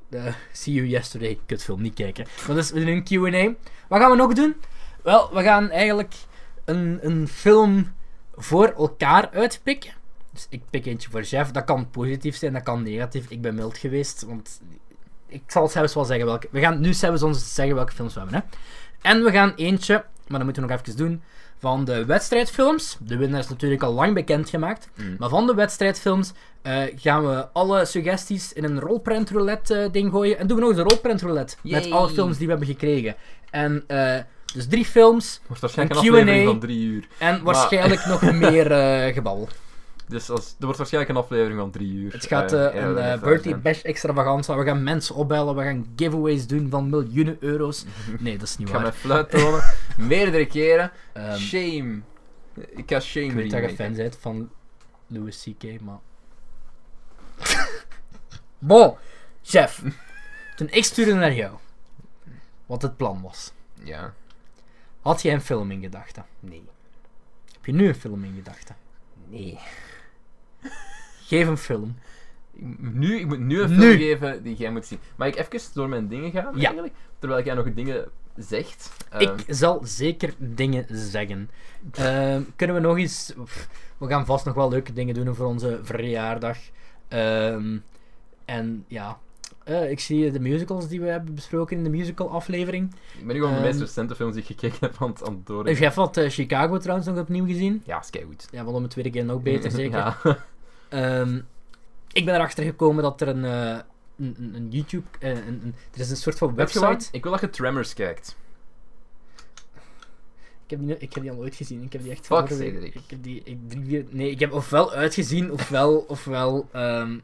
Eh, 0.10 0.34
See 0.52 0.74
You 0.74 0.88
Yesterday, 0.88 1.40
kutfilm, 1.46 1.82
niet 1.82 1.94
kijken. 1.94 2.26
We 2.46 2.70
doen 2.74 2.88
een 2.88 3.04
Q&A. 3.04 3.56
Wat 3.88 4.00
gaan 4.00 4.12
we 4.12 4.18
nog 4.18 4.34
doen? 4.34 4.56
Wel, 5.04 5.34
we 5.34 5.44
gaan 5.44 5.70
eigenlijk 5.70 6.14
een, 6.66 7.00
een 7.02 7.28
film 7.28 7.94
voor 8.36 8.68
elkaar 8.68 9.30
uitpikken. 9.30 9.92
Dus 10.34 10.48
ik 10.50 10.62
pik 10.70 10.86
eentje 10.86 11.10
voor 11.10 11.22
Jeff. 11.22 11.52
Dat 11.52 11.64
kan 11.64 11.90
positief 11.90 12.36
zijn, 12.36 12.54
dat 12.54 12.64
kan 12.64 12.84
negatief. 12.84 13.30
Ik 13.30 13.42
ben 13.42 13.56
mild 13.56 13.78
geweest, 13.78 14.22
want 14.22 14.62
ik 15.28 15.44
zal 15.48 15.68
zelfs 15.68 15.94
wel 15.94 16.06
zeggen 16.06 16.26
welke... 16.26 16.48
We 16.52 16.60
gaan 16.60 16.80
nu 16.80 16.94
zelfs 16.94 17.24
ons 17.24 17.54
zeggen 17.54 17.76
welke 17.76 17.92
films 17.92 18.14
we 18.14 18.20
hebben, 18.20 18.40
hè. 18.40 18.58
En 19.10 19.24
we 19.24 19.32
gaan 19.32 19.54
eentje, 19.56 19.94
maar 20.28 20.38
dat 20.38 20.44
moeten 20.44 20.64
we 20.64 20.70
nog 20.70 20.80
even 20.80 20.98
doen, 20.98 21.22
van 21.60 21.86
de 21.86 22.06
wedstrijdfilms. 22.06 22.98
De 23.00 23.18
winnaar 23.18 23.40
is 23.40 23.50
natuurlijk 23.50 23.84
al 23.84 23.94
lang 23.94 24.14
bekendgemaakt. 24.14 24.90
mm. 24.96 25.16
Maar 25.20 25.30
van 25.30 25.48
de 25.48 25.54
wedstrijdfilms 25.54 26.32
eh, 26.62 26.82
gaan 26.96 27.28
we 27.28 27.48
alle 27.54 27.86
suggesties 27.86 28.54
in 28.54 28.64
een 28.64 28.80
rolprent 28.80 29.30
roulette 29.30 29.76
eh, 29.80 29.92
ding 29.92 30.12
gooien. 30.12 30.38
En 30.40 30.48
doen 30.48 30.56
we 30.58 30.62
nog 30.64 30.72
eens 30.72 30.80
een 30.82 30.88
rolprent 30.90 31.22
roulette. 31.22 31.56
Met 31.64 31.92
alle 31.92 32.10
films 32.10 32.38
die 32.38 32.46
we 32.48 32.52
hebben 32.54 32.70
gekregen. 32.70 33.16
En 33.50 33.84
eh, 33.88 34.16
dus 34.54 34.68
drie 34.68 34.86
films 34.86 35.42
wordt 35.48 35.62
waarschijnlijk 35.62 36.00
een 36.02 36.26
Q&A. 36.26 36.44
van 36.46 36.60
drie 36.60 36.86
uur. 36.86 37.08
en 37.18 37.44
waarschijnlijk 37.44 38.06
nog 38.06 38.32
meer 38.50 38.72
eh, 38.72 39.14
gebabbel. 39.14 39.48
Dus 40.08 40.30
als, 40.30 40.50
er 40.60 40.64
wordt 40.66 40.78
waarschijnlijk 40.78 41.14
een 41.18 41.24
aflevering 41.24 41.60
van 41.60 41.72
drie 41.72 41.92
uur. 41.94 42.12
Het 42.12 42.26
gaat 42.26 42.54
Eh, 42.54 42.66
eh, 42.66 42.74
een 42.76 42.98
eh, 42.98 43.20
Bertie 43.22 43.50
zijn. 43.50 43.62
Bash 43.62 43.82
extravaganza. 43.82 44.58
We 44.58 44.64
gaan 44.66 44.84
mensen 44.84 45.16
opbellen. 45.16 45.56
We 45.56 45.64
gaan 45.64 45.94
giveaways 45.96 46.48
doen 46.48 46.70
van 46.70 46.90
miljoenen 46.90 47.38
euro's. 47.40 47.86
Nee, 48.20 48.38
dat 48.38 48.48
is 48.48 48.58
niet 48.58 48.68
Ik 48.68 48.74
ga 48.74 48.82
waar. 48.82 48.90
mijn 48.90 49.00
fluit 49.02 49.30
tonen. 49.30 49.64
Meerdere 50.08 50.46
keren. 50.46 50.92
Ehm, 51.14 51.36
shame. 51.38 52.00
Ik 52.70 52.84
ga 52.90 53.00
shame 53.00 53.26
ik 53.26 53.34
weet 53.34 53.52
dat 53.52 53.70
je 53.70 53.76
fan 53.76 53.94
bent 53.94 54.18
van 54.20 54.50
Louis 55.08 55.44
C.K., 55.44 55.82
maar... 55.82 56.00
bon, 58.60 58.96
chef. 59.44 59.84
Toen 60.56 60.68
ik 60.70 60.84
stuurde 60.84 61.14
naar 61.14 61.34
jou, 61.34 61.56
wat 62.66 62.82
het 62.82 62.98
plan 62.98 63.22
was, 63.22 63.52
Ja. 63.84 64.14
had 65.02 65.22
jij 65.22 65.34
een 65.34 65.42
film 65.42 65.72
in 65.72 65.82
gedachten? 65.82 66.26
Nee. 66.40 66.64
Heb 67.54 67.66
je 67.66 67.72
nu 67.72 67.88
een 67.88 67.96
film 67.96 68.24
in 68.24 68.34
gedachten? 68.36 68.76
Nee. 69.28 69.60
Geef 71.26 71.48
een 71.48 71.58
film. 71.58 71.96
Ik, 72.54 72.64
moet 72.80 72.94
nu, 72.94 73.20
ik 73.20 73.26
moet 73.28 73.40
nu 73.40 73.62
een 73.62 73.70
Nu. 73.70 73.78
film 73.80 73.98
geven 73.98 74.44
die 74.44 74.56
jij 74.56 74.72
moet 74.72 74.86
zien. 74.86 75.00
Mag 75.16 75.28
ik 75.28 75.36
even 75.36 75.74
door 75.74 75.90
mijn 75.90 76.08
dingen 76.08 76.32
gaan, 76.32 76.52
Ja. 76.56 76.64
eigenlijk? 76.66 76.94
Terwijl 77.20 77.44
jij 77.46 77.54
nog 77.56 77.74
dingen 77.74 78.06
zegt. 78.36 78.92
Ehm, 79.10 79.22
Ik 79.22 79.44
zal 79.48 79.80
zeker 79.84 80.34
dingen 80.38 80.86
zeggen. 80.90 81.50
Ehm, 81.92 82.42
kunnen 82.56 82.76
we 82.76 82.82
nog 82.82 82.98
eens... 82.98 83.34
We 83.98 84.08
gaan 84.08 84.26
vast 84.26 84.46
nog 84.46 84.54
wel 84.56 84.70
leuke 84.70 84.94
dingen 84.94 85.14
doen 85.14 85.36
voor 85.36 85.46
onze 85.48 85.80
verjaardag. 85.84 86.58
Ehm, 87.08 87.78
en 88.46 88.86
ja... 88.88 89.18
eh, 89.64 89.90
ik 89.92 90.00
zie 90.00 90.32
de 90.32 90.40
musicals 90.40 90.88
die 90.88 91.02
we 91.02 91.08
hebben 91.08 91.36
besproken 91.36 91.78
in 91.78 91.84
de 91.84 91.90
musical 91.90 92.30
aflevering. 92.32 92.94
ik 93.20 93.26
ben 93.26 93.36
nu 93.36 93.42
gewoon 93.42 93.56
de 93.56 93.62
meest 93.62 93.74
ehm, 93.74 93.84
recente 93.84 94.16
films 94.16 94.34
die 94.34 94.42
ik 94.44 94.48
gekeken 94.60 94.78
heb 94.80 94.96
aan 95.00 95.10
het, 95.10 95.46
door. 95.48 95.66
Heb 95.66 95.78
jij 95.78 95.92
wat 95.92 96.18
eh, 96.18 96.30
Chicago 96.30 96.78
trouwens 96.78 97.08
nog 97.08 97.18
opnieuw 97.20 97.46
gezien? 97.46 97.82
Ja, 97.86 98.00
is 98.00 98.10
goed. 98.26 98.48
Ja, 98.52 98.66
wel 98.66 98.74
om 98.74 98.82
het 98.82 98.92
tweede 98.92 99.10
keer 99.10 99.26
nog 99.26 99.42
beter 99.42 99.72
zeker. 99.82 99.98
Ja. 99.98 100.18
Ehm, 100.90 101.40
ik 102.12 102.26
ben 102.26 102.36
erachter 102.36 102.64
gekomen 102.64 103.04
dat 103.04 103.22
er 103.22 103.28
een, 103.28 103.46
eh, 103.46 103.80
een, 104.18 104.52
een, 104.54 104.68
YouTube... 104.70 105.08
eh, 105.20 105.30
een, 105.30 105.38
een- 105.48 105.76
er 105.94 106.00
is 106.00 106.10
een 106.10 106.16
soort 106.18 106.38
van 106.38 106.56
website... 106.56 107.08
Ik 107.12 107.24
wil 107.24 107.32
dat 107.32 107.42
je 107.42 107.50
Tremors 107.50 107.94
kijkt. 107.94 108.36
Ik 110.66 110.78
heb, 110.78 110.80
die, 110.88 110.98
ik 110.98 111.14
heb 111.14 111.24
die 111.24 111.32
al 111.32 111.38
nooit 111.38 111.56
gezien. 111.56 111.84
Ik 111.84 111.94
heb 111.94 112.02
die 112.02 112.12
echt 112.12 112.26
Fuck, 112.26 112.48
Cedric. 112.48 112.96
Ik 112.96 113.02
heb 113.10 113.24
die... 113.24 113.42
Ik, 113.44 113.58
drie, 113.70 113.86
vier, 113.86 114.06
nee, 114.10 114.30
ik 114.30 114.40
heb 114.40 114.54
ofwel 114.54 114.92
uitgezien, 114.94 115.52
ofwel... 115.52 115.98
ofwel 116.08 116.68
ehm, 116.72 117.20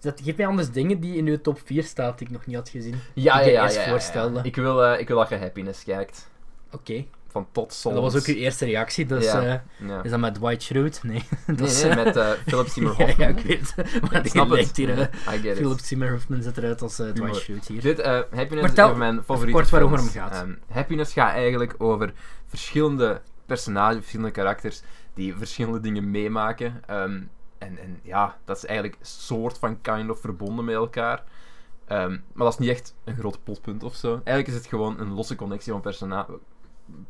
dat, 0.00 0.20
geef 0.24 0.36
mij 0.36 0.46
anders 0.46 0.70
dingen 0.70 1.00
die 1.00 1.16
in 1.16 1.26
uw 1.26 1.40
top 1.40 1.60
4 1.64 1.82
staat 1.84 2.18
die 2.18 2.26
ik 2.26 2.32
nog 2.32 2.46
niet 2.46 2.56
had 2.56 2.68
gezien. 2.68 2.94
Ja, 3.14 3.42
Die 3.42 3.52
ja, 3.52 3.62
ja. 3.62 3.70
ja, 3.70 3.80
ja, 3.80 3.88
voorstelde. 3.90 4.40
Ik, 4.42 4.56
wil, 4.56 4.84
eh, 4.84 5.00
ik 5.00 5.08
wil 5.08 5.16
dat 5.16 5.28
je 5.28 5.36
Happiness 5.36 5.84
kijkt. 5.84 6.30
Oké. 6.70 7.04
Van 7.32 7.46
Tot 7.52 7.72
Soms. 7.72 7.94
Dat 7.94 8.04
was 8.04 8.16
ook 8.16 8.26
uw 8.26 8.34
eerste 8.34 8.64
reactie, 8.64 9.06
dus... 9.06 9.24
Ja. 9.24 9.40
eh, 9.42 9.88
Ja. 9.88 10.02
is 10.02 10.10
dat 10.10 10.20
met 10.20 10.34
Dwight 10.34 10.62
Schrute? 10.62 11.06
Nee. 11.06 11.24
dat 11.46 11.56
Nee, 11.58 11.68
is, 11.68 11.82
nee, 11.82 11.90
eh, 11.92 12.04
met 12.04 12.16
eh, 12.16 12.30
Philip 12.46 12.66
Seymour 12.68 12.96
Hoffman. 13.02 13.16
ja, 13.28 13.36
ik 13.36 13.44
weet 13.46 13.72
het. 13.76 14.00
Maar 14.10 14.24
Ik 14.24 14.30
snap 14.30 14.50
het. 14.50 14.76
hier... 14.76 15.10
Philip 15.40 15.78
Seymour 15.78 16.10
Hoffman 16.12 16.42
zit 16.42 16.56
eruit 16.56 16.82
als 16.82 16.94
Dwight. 16.96 17.36
Schrute 17.36 17.72
hier. 17.72 17.82
Dit, 17.82 18.02
Happiness 18.04 18.60
Vertel 18.60 18.94
mijn 18.94 19.22
favoriete 19.24 19.52
kort 19.58 19.70
waarover 19.70 19.98
films. 19.98 20.14
hem 20.14 20.22
gaat. 20.22 20.42
Ehm, 20.42 20.52
Happiness 20.68 21.12
gaat 21.12 21.32
eigenlijk 21.32 21.74
over 21.78 22.12
verschillende 22.46 23.20
personages, 23.46 23.96
verschillende 23.98 24.30
karakters 24.32 24.82
die 25.14 25.34
verschillende 25.36 25.80
dingen 25.80 26.10
meemaken. 26.10 26.82
Ehm, 26.86 27.20
en, 27.58 27.78
en 27.78 27.98
ja, 28.02 28.36
dat 28.44 28.56
is 28.56 28.64
eigenlijk 28.66 28.98
soort 29.02 29.58
van 29.58 29.80
kind 29.80 30.10
of 30.10 30.20
verbonden 30.20 30.64
met 30.64 30.74
elkaar. 30.74 31.22
Ehm, 31.86 32.10
maar 32.10 32.44
dat 32.44 32.52
is 32.52 32.58
niet 32.58 32.68
echt 32.70 32.94
een 33.04 33.16
groot 33.16 33.44
plotpunt 33.44 33.82
of 33.82 33.94
zo. 33.94 34.08
Eigenlijk 34.12 34.48
is 34.48 34.54
het 34.54 34.66
gewoon 34.66 35.00
een 35.00 35.12
losse 35.12 35.34
connectie 35.34 35.72
van 35.72 35.80
personages. 35.80 36.34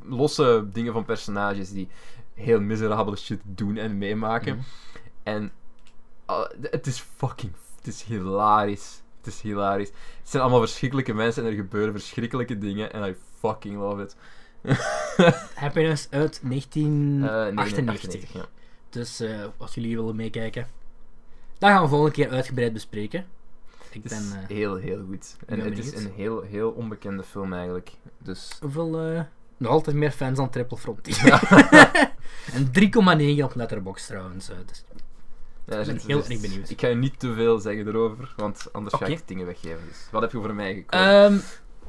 Losse 0.02 0.68
dingen 0.72 0.92
van 0.92 1.04
personages 1.04 1.70
die 1.70 1.88
heel 2.34 2.60
miserabele 2.60 3.16
shit 3.16 3.40
doen 3.44 3.76
en 3.76 3.98
meemaken. 3.98 4.56
Mhm. 4.56 4.64
En 5.22 5.52
ah, 6.24 6.50
het 6.60 6.86
is 6.86 7.04
fucking. 7.16 7.52
Het 7.76 7.86
is 7.86 8.02
hilarisch. 8.02 9.02
Het 9.18 9.26
is 9.26 9.40
hilarisch. 9.40 9.88
Het 9.88 10.30
zijn 10.30 10.42
allemaal 10.42 10.60
verschrikkelijke 10.60 11.14
mensen 11.14 11.44
en 11.44 11.50
er 11.50 11.56
gebeuren 11.56 11.92
verschrikkelijke 11.92 12.58
dingen. 12.58 12.92
En 12.92 13.08
I 13.08 13.14
fucking 13.38 13.76
love 13.76 14.02
it. 14.02 14.16
Happiness 15.54 16.08
uit 16.10 16.40
Eh, 16.42 16.50
nee, 16.50 17.52
nee, 17.52 17.54
1998. 17.54 18.32
ja. 18.32 18.46
Dus 18.90 19.20
eh, 19.20 19.44
als 19.56 19.74
jullie 19.74 19.96
willen 19.96 20.16
meekijken, 20.16 20.66
dat 21.58 21.70
gaan 21.70 21.82
we 21.82 21.88
volgende 21.88 22.12
keer 22.12 22.30
uitgebreid 22.30 22.72
bespreken. 22.72 23.26
Ik 23.90 24.02
Het 24.02 24.12
ben... 24.12 24.22
is 24.22 24.32
eh, 24.32 24.46
heel, 24.46 24.76
heel 24.76 25.04
goed. 25.08 25.36
En 25.46 25.58
ben 25.58 25.68
het 25.68 25.78
is 25.78 26.04
een 26.04 26.12
heel, 26.12 26.40
heel 26.40 26.70
onbekende 26.70 27.22
film 27.22 27.52
eigenlijk. 27.52 27.90
Dus. 28.18 28.56
hoeveel... 28.60 29.26
nog 29.62 29.72
altijd 29.72 29.96
meer 29.96 30.10
fans 30.10 30.36
dan 30.36 30.50
Triple 30.50 30.76
Frontier. 30.76 31.40
En 32.52 32.66
3,9 33.38 33.44
op 33.44 33.54
Letterboxd 33.54 34.06
trouwens. 34.06 34.48
eh, 34.50 34.56
dus. 34.66 34.84
Ja, 35.66 35.84
ben 35.84 35.94
dus- 35.94 36.06
heel 36.06 36.18
dus 36.18 36.28
erg 36.28 36.40
benieuwd. 36.40 36.70
Ik 36.70 36.80
ga 36.80 36.86
je 36.86 36.94
niet 36.94 37.18
te 37.18 37.34
veel 37.34 37.58
zeggen 37.58 37.86
erover, 37.88 38.34
want 38.36 38.68
anders 38.72 38.94
ga 38.94 39.06
ik 39.06 39.20
dingen 39.28 39.46
weggeven. 39.46 39.80
Dus 39.88 40.08
wat 40.10 40.22
heb 40.22 40.32
je 40.32 40.38
voor 40.38 40.54
mij 40.54 40.74
gekozen? 40.74 41.06
Ehm, 41.24 41.36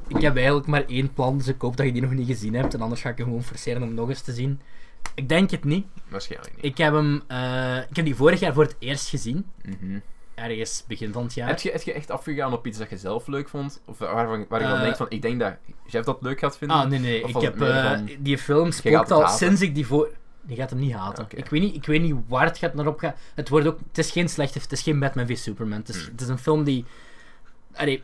ik 0.07 0.21
heb 0.21 0.35
eigenlijk 0.35 0.67
maar 0.67 0.85
één 0.87 1.13
plan, 1.13 1.37
dus 1.37 1.47
ik 1.47 1.61
hoop 1.61 1.77
dat 1.77 1.85
je 1.85 1.91
die 1.91 2.01
nog 2.01 2.11
niet 2.11 2.27
gezien 2.27 2.53
hebt. 2.53 2.73
En 2.73 2.81
anders 2.81 3.01
ga 3.01 3.09
ik 3.09 3.17
hem 3.17 3.25
gewoon 3.25 3.43
forceren 3.43 3.83
om 3.83 3.93
nog 3.93 4.09
eens 4.09 4.21
te 4.21 4.33
zien. 4.33 4.59
Ik 5.15 5.29
denk 5.29 5.49
het 5.51 5.63
niet. 5.63 5.85
Waarschijnlijk 6.07 6.55
niet. 6.55 6.65
Ik 6.65 6.77
heb 6.77 6.93
hem... 6.93 7.21
eh, 7.27 7.77
ik 7.89 7.95
heb 7.95 8.05
die 8.05 8.15
vorig 8.15 8.39
jaar 8.39 8.53
voor 8.53 8.63
het 8.63 8.75
eerst 8.79 9.09
gezien. 9.09 9.45
Mhm. 9.65 9.99
Ergens 10.35 10.83
begin 10.87 11.11
van 11.13 11.23
het 11.23 11.33
jaar. 11.33 11.47
Heb, 11.47 11.59
je, 11.59 11.71
heb 11.71 11.81
je 11.81 11.93
echt 11.93 12.11
afgegaan 12.11 12.53
op 12.53 12.67
iets 12.67 12.77
dat 12.77 12.89
je 12.89 12.97
zelf 12.97 13.27
leuk 13.27 13.49
vond? 13.49 13.81
Of 13.85 13.97
waarvan, 13.97 14.45
waar 14.49 14.61
je 14.61 14.67
dan 14.67 14.75
Eh, 14.75 14.81
denkt 14.81 14.97
van, 14.97 15.05
ik 15.09 15.21
denk 15.21 15.39
dat 15.39 15.53
Jeff 15.87 16.05
dat 16.05 16.21
leuk 16.21 16.39
gaat 16.39 16.57
vinden? 16.57 16.77
Ah, 16.77 16.89
nee, 16.89 16.99
nee. 16.99 17.21
Ik 17.23 17.35
heb 17.41 17.61
eh, 17.61 17.91
van- 17.91 18.09
die 18.19 18.37
film 18.37 18.63
gaat 18.65 18.73
spookt 18.73 19.11
al 19.11 19.21
haten? 19.21 19.37
sinds 19.37 19.61
ik 19.61 19.75
die 19.75 19.85
voor... 19.87 20.11
Die 20.41 20.55
gaat 20.57 20.69
hem 20.69 20.79
niet 20.79 20.93
haten. 20.93 21.25
Ik, 21.29 21.49
weet 21.49 21.61
niet, 21.61 21.75
ik 21.75 21.85
weet 21.85 22.01
niet 22.01 22.15
waar 22.27 22.45
het 22.45 22.57
gaat 22.57 22.73
naar 22.73 22.87
op 22.87 22.99
gaan. 22.99 23.13
Het, 23.35 23.49
wordt 23.49 23.67
ook, 23.67 23.79
het 23.87 23.97
is 23.97 24.11
geen 24.11 24.29
slechte... 24.29 24.59
Het 24.59 24.71
is 24.71 24.81
geen 24.81 24.99
Batman 24.99 25.27
v 25.27 25.37
Superman. 25.37 25.79
Het 25.79 25.89
is, 25.89 26.01
Hmm. 26.01 26.11
het 26.11 26.21
is 26.21 26.27
een 26.27 26.37
film 26.37 26.63
die... 26.63 26.85
Allee, 27.73 28.03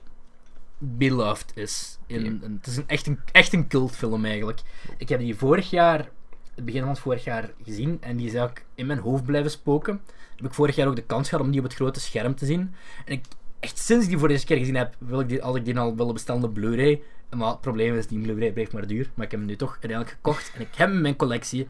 beloved 0.77 1.51
is. 1.55 1.97
In, 2.07 2.25
een- 2.25 2.53
het 2.57 2.67
is 2.67 2.77
een, 2.77 2.87
echt, 2.87 3.07
een, 3.07 3.19
echt 3.31 3.53
een 3.53 3.67
cultfilm 3.67 4.25
eigenlijk. 4.25 4.59
Ik 4.97 5.09
heb 5.09 5.19
die 5.19 5.35
vorig 5.35 5.69
jaar... 5.69 6.09
Het 6.55 6.65
begin 6.65 6.81
van 6.81 6.89
het 6.89 6.99
vorig 6.99 7.23
jaar 7.23 7.49
gezien. 7.63 7.97
En 8.01 8.17
die 8.17 8.25
is 8.25 8.33
eigenlijk 8.33 8.65
in 8.75 8.85
mijn 8.85 8.99
hoofd 8.99 9.25
blijven 9.25 9.51
spoken. 9.51 10.01
Heb 10.41 10.49
ik 10.49 10.53
vorig 10.53 10.75
jaar 10.75 10.87
ook 10.87 10.95
de 10.95 11.01
kans 11.01 11.29
gehad 11.29 11.45
om 11.45 11.51
die 11.51 11.59
op 11.59 11.65
het 11.65 11.75
grote 11.75 11.99
scherm 11.99 12.35
te 12.35 12.45
zien. 12.45 12.73
En 13.05 13.13
ik, 13.13 13.25
echt 13.59 13.77
sinds 13.77 14.03
ik 14.03 14.09
die 14.09 14.19
voor 14.19 14.27
de 14.27 14.33
eerste 14.33 14.47
keer 14.47 14.57
gezien 14.57 14.75
heb, 14.75 14.95
wil 14.97 15.19
ik 15.19 15.29
die, 15.29 15.43
als 15.43 15.55
ik 15.55 15.65
die 15.65 15.79
al 15.79 15.95
wilde 15.95 16.13
bestellen 16.13 16.43
op 16.43 16.53
Blu-ray. 16.53 17.01
Maar 17.35 17.49
het 17.49 17.61
probleem 17.61 17.95
is, 17.95 18.07
die 18.07 18.19
Blu-ray 18.19 18.51
blijft 18.51 18.73
maar 18.73 18.87
duur. 18.87 19.11
Maar 19.13 19.25
ik 19.25 19.31
heb 19.31 19.39
hem 19.39 19.49
nu 19.49 19.55
toch 19.55 19.71
uiteindelijk 19.71 20.09
gekocht. 20.09 20.51
En 20.55 20.61
ik 20.61 20.67
heb 20.75 20.87
hem 20.87 20.95
in 20.95 21.01
mijn 21.01 21.15
collectie. 21.15 21.67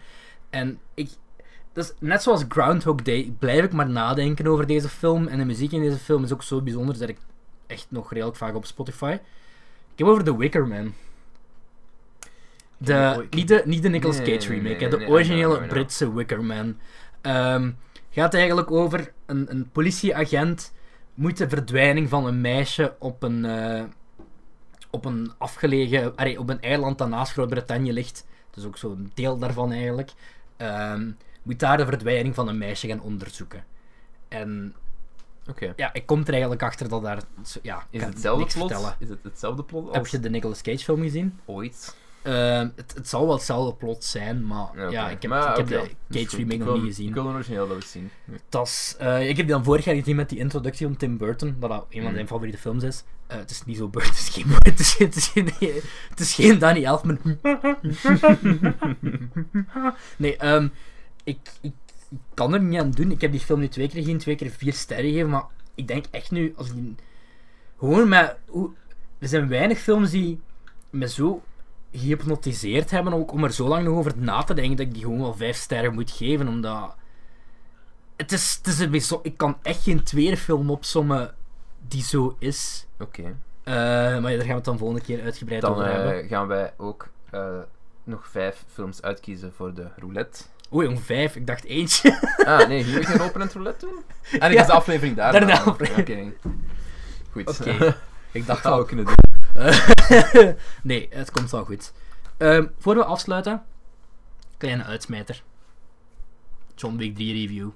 En 0.50 0.80
ik... 0.94 1.10
Dus 1.74 1.94
net 2.00 2.24
zoals 2.24 2.46
Groundhog 2.48 3.02
Day 3.02 3.34
blijf 3.40 3.64
ik 3.64 3.74
maar 3.74 3.90
nadenken 3.90 4.48
over 4.48 4.68
deze 4.68 4.90
film. 4.90 5.28
En 5.28 5.38
de 5.38 5.46
muziek 5.46 5.72
in 5.72 5.82
deze 5.82 5.98
film 5.98 6.24
is 6.24 6.34
ook 6.34 6.44
zo 6.44 6.62
bijzonder 6.62 7.00
dat 7.00 7.10
ik 7.10 7.18
echt 7.68 7.88
nog 7.90 8.12
redelijk 8.12 8.38
vaak 8.38 8.56
op 8.56 8.66
Spotify. 8.66 9.18
Ik 9.92 10.06
heb 10.06 10.08
over 10.08 10.24
The 10.24 10.38
Wicker 10.38 10.68
Man. 10.68 10.94
De, 12.78 13.28
niet, 13.30 13.48
de, 13.48 13.62
niet 13.66 13.82
de 13.82 13.90
Nicolas 13.90 14.18
Cage 14.18 14.30
nee, 14.30 14.62
nee, 14.62 14.74
remake, 14.74 14.98
nee, 14.98 15.08
de 15.08 15.12
originele. 15.12 15.68
Britse 15.68 16.14
Wicker 16.14 16.44
Man. 16.44 16.78
Ehm, 17.22 17.72
gaat 18.10 18.34
eigenlijk 18.34 18.72
over 18.72 19.14
een, 19.26 19.46
een 19.50 19.70
politieagent 19.72 20.74
moet 21.14 21.38
de 21.38 21.50
verdwijning 21.50 22.10
van 22.10 22.26
een 22.26 22.42
meisje 22.42 22.96
op 23.00 23.24
een, 23.24 23.46
eh, 23.46 23.84
op 24.90 25.06
een 25.06 25.32
afgelegen, 25.38 26.16
allee, 26.16 26.40
op 26.40 26.50
een 26.50 26.62
eiland 26.62 26.98
dat 26.98 27.10
naast 27.10 27.32
Groot-Brittannië 27.32 27.94
ligt. 27.94 28.26
Dus 28.52 28.66
ook 28.66 28.78
zo'n 28.78 29.12
deel 29.14 29.38
daarvan 29.38 29.72
eigenlijk. 29.72 30.12
Ehm, 30.58 31.12
moet 31.44 31.60
daar 31.60 31.78
de 31.78 31.86
verdwijning 31.86 32.36
van 32.36 32.48
een 32.48 32.58
meisje 32.58 32.88
gaan 32.88 33.02
onderzoeken. 33.02 33.64
En 34.28 34.76
Oké. 35.50 35.74
ja, 35.76 35.94
ik 35.94 36.06
kom 36.06 36.22
er 36.22 36.30
eigenlijk 36.32 36.64
achter 36.64 36.90
dat 36.90 37.02
daar... 37.04 37.22
Ja, 37.62 37.84
Is 37.90 38.02
hetzelfde 38.04 38.46
plot? 38.46 38.68
vertellen. 38.72 38.96
Is 39.00 39.10
het 39.10 39.20
hetzelfde 39.24 39.64
plot 39.64 39.88
als 39.88 39.96
Heb 39.96 40.08
je 40.08 40.20
de 40.20 40.30
Nicolas 40.30 40.62
Cage 40.62 40.78
film 40.84 41.02
gezien? 41.02 41.40
ooit? 41.46 41.96
Ehm, 42.22 42.70
het, 42.76 42.94
het 42.96 43.08
zal 43.08 43.26
wel 43.26 43.36
hetzelfde 43.36 43.76
plot 43.76 44.04
zijn, 44.04 44.46
maar 44.48 44.92
ja, 44.92 45.10
ik 45.10 45.22
heb, 45.22 45.32
Maar, 45.32 45.50
ik 45.50 45.58
heb 45.58 45.68
de 45.68 45.90
Cage 46.24 46.36
remake 46.38 46.58
nog 46.64 46.76
niet 46.76 46.84
gezien. 46.84 47.08
Ik 47.08 47.14
wil 47.14 47.24
de 47.24 47.30
origineel 47.30 47.68
wel 47.68 47.76
eens 47.76 47.92
zien. 47.92 48.10
Is, 48.62 48.96
eh, 49.00 49.22
ik 49.22 49.38
heb 49.38 49.46
die 49.46 49.56
dan 49.56 49.64
vorig 49.64 49.86
jaar 49.86 49.96
gezien 49.96 50.16
met 50.16 50.30
die 50.30 50.40
introductie 50.40 50.86
van 50.88 50.96
Tim 50.98 51.18
Burton, 51.18 51.56
dat 51.60 51.70
dat 51.70 51.86
een 51.90 52.00
van 52.02 52.10
Mm. 52.10 52.16
zijn 52.16 52.28
favoriete 52.28 52.58
films 52.58 52.84
is. 52.84 53.04
Eh, 53.28 53.38
het 53.38 53.50
is 53.52 53.66
niet 53.66 53.78
zo 53.78 53.88
Burton, 53.88 54.12
het 54.16 54.20
is 54.20 54.30
geen 54.30 54.46
het 54.60 54.80
is 54.80 54.98
het 54.98 55.16
is 55.16 55.28
geen, 55.28 55.52
het 56.10 56.20
is 56.20 56.36
geen 56.36 56.60
Danny 56.60 56.84
Elfman. 56.86 57.20
nee, 60.18 60.38
ehm, 60.38 60.68
ik, 61.24 61.38
ik, 61.62 61.74
ik 62.10 62.18
kan 62.34 62.54
er 62.54 62.62
niet 62.62 62.80
aan 62.80 62.92
doen. 62.92 63.12
Ik 63.12 63.22
heb 63.22 63.32
die 63.32 63.40
film 63.40 63.60
nu 63.60 63.68
twee 63.68 63.88
keer 63.88 64.02
gezien, 64.02 64.18
twee 64.18 64.36
keer 64.36 64.50
vier 64.50 64.74
sterren 64.74 65.06
gegeven, 65.06 65.30
maar 65.30 65.44
ik 65.76 65.88
denk 65.88 66.06
echt 66.12 66.32
nu, 66.32 66.54
als 66.58 66.74
die- 66.74 66.96
gewoon 67.78 68.10
met, 68.10 68.36
hoe, 68.48 68.70
er 69.20 69.28
zijn 69.28 69.48
weinig 69.48 69.80
films 69.80 70.10
die 70.12 70.40
me 70.90 71.08
zo 71.10 71.42
gehypnotiseerd 71.92 72.92
hebben, 72.92 73.14
ook 73.14 73.32
om 73.32 73.44
er 73.44 73.54
zo 73.54 73.68
lang 73.68 73.84
nog 73.86 73.98
over 73.98 74.14
na 74.16 74.44
te 74.44 74.54
denken, 74.54 74.78
dat 74.78 74.86
ik 74.86 74.94
die 74.94 75.02
gewoon 75.04 75.20
wel 75.20 75.34
vijf 75.36 75.56
sterren 75.58 75.94
moet 75.94 76.12
geven, 76.12 76.48
omdat... 76.48 76.96
Het 78.18 78.32
is, 78.32 78.56
het 78.58 78.68
is 78.68 78.80
een 78.80 78.92
bijzo- 78.92 79.20
Ik 79.24 79.38
kan 79.38 79.58
echt 79.62 79.84
geen 79.84 80.04
tweede 80.04 80.38
film 80.38 80.70
opsommen 80.70 81.34
die 81.88 82.04
zo 82.04 82.36
is. 82.40 82.88
Oké. 83.00 83.22
Eh, 83.64 83.74
maar 83.74 84.14
ja, 84.14 84.22
daar 84.22 84.38
gaan 84.40 84.48
we 84.48 84.54
het 84.54 84.64
dan 84.66 84.78
volgende 84.78 85.02
keer 85.04 85.22
uitgebreid 85.24 85.62
Dan 85.62 85.72
over 85.72 85.86
hebben. 85.86 86.22
eh, 86.24 86.28
gaan 86.30 86.48
wij 86.48 86.74
ook 86.78 87.08
eh, 87.30 87.48
nog 88.04 88.28
vijf 88.28 88.64
films 88.74 89.02
uitkiezen 89.02 89.54
voor 89.56 89.74
de 89.74 89.88
roulette. 89.98 90.44
Oei, 90.74 90.88
jong, 90.88 91.02
vijf. 91.02 91.36
Ik 91.36 91.48
dacht 91.48 91.64
eentje. 91.64 92.20
Ah, 92.46 92.68
nee, 92.68 92.84
hier 92.84 93.06
geen 93.06 93.22
open 93.22 93.42
en 93.42 93.50
roulette 93.54 93.86
doen? 93.86 94.00
Ah, 94.24 94.32
nee, 94.32 94.42
Ja. 94.42 94.48
dat 94.50 94.60
is 94.60 94.66
de 94.66 94.72
aflevering 94.74 95.16
daar. 95.16 95.32
Daarna 95.32 95.60
Oké. 95.60 95.70
aflevering. 95.70 96.34
Goed. 97.32 97.60
Oké. 97.60 97.96
ik 98.32 98.46
dacht 98.46 98.64
Dat 98.64 98.78
we 98.80 98.86
kunnen 98.86 99.06
doen. 99.06 99.16
Nee, 100.84 101.08
het 101.10 101.32
komt 101.32 101.52
wel 101.52 101.66
goed. 101.66 101.94
Ehm 102.38 102.66
voor 102.78 102.96
we 102.96 103.04
afsluiten, 103.04 103.64
kleine 104.58 104.84
uitsmijter. 104.84 105.44
John 106.76 106.96
Wick 106.98 107.16
3 107.16 107.34
review. 107.34 107.70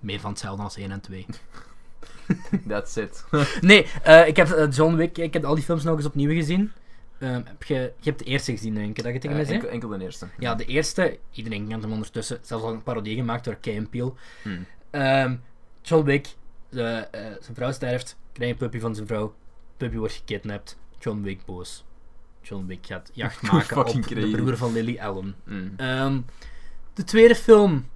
Meer 0.00 0.20
van 0.20 0.30
hetzelfde 0.30 0.62
als 0.62 0.76
1 0.76 0.90
en 0.90 1.00
2. 1.00 1.26
That's 2.68 2.96
it. 2.96 3.24
Nee, 3.60 3.86
eh, 4.02 4.26
ik 4.26 4.36
heb 4.36 4.50
eh, 4.50 4.70
John 4.70 4.94
Wick, 4.94 5.18
ik 5.18 5.32
heb 5.32 5.44
al 5.44 5.54
die 5.54 5.64
films 5.64 5.82
nog 5.84 5.96
eens 5.96 6.06
opnieuw 6.06 6.30
gezien. 6.30 6.72
Ehm, 7.18 7.42
heb 7.44 7.62
je, 7.62 7.74
je 7.74 8.08
hebt 8.10 8.18
de 8.18 8.24
eerste 8.24 8.52
gezien, 8.52 8.74
denk 8.74 8.96
ik, 8.98 9.04
dat 9.04 9.12
je 9.12 9.18
tegen 9.18 9.36
mij 9.36 9.40
Eh, 9.40 9.46
zei? 9.46 9.58
enkel, 9.58 9.72
enkel 9.74 9.88
de 9.88 10.04
eerste. 10.04 10.28
Ja, 10.38 10.54
de 10.54 10.64
eerste, 10.64 11.18
iedereen 11.30 11.68
kent 11.68 11.82
hem 11.82 11.92
ondertussen, 11.92 12.38
zelfs 12.42 12.64
al 12.64 12.72
een 12.72 12.82
parodie 12.82 13.16
gemaakt 13.16 13.44
door 13.44 13.54
Kay 13.56 13.86
Peele. 13.90 14.12
Hmm. 14.42 14.66
Ehm, 14.90 15.36
John 15.82 16.04
Wick, 16.04 16.28
de, 16.68 17.08
zijn 17.40 17.54
vrouw 17.54 17.72
sterft, 17.72 18.16
krijgt 18.32 18.52
een 18.52 18.58
puppy 18.58 18.78
van 18.78 18.94
zijn 18.94 19.06
vrouw, 19.06 19.34
puppy 19.82 19.96
wordt 19.96 20.14
gekidnapt, 20.14 20.78
John 20.98 21.22
Wick 21.22 21.44
boos. 21.44 21.84
John 22.42 22.66
Wick 22.66 22.86
gaat 22.86 23.10
jacht 23.12 23.42
maken 23.52 23.86
op 23.86 24.08
de 24.08 24.30
broer 24.30 24.56
van 24.56 24.72
Lily 24.72 24.98
Allen. 24.98 25.34
Mm. 25.44 25.72
Ehm, 25.76 26.20
de 26.94 27.04
tweede 27.04 27.34
film 27.34 27.86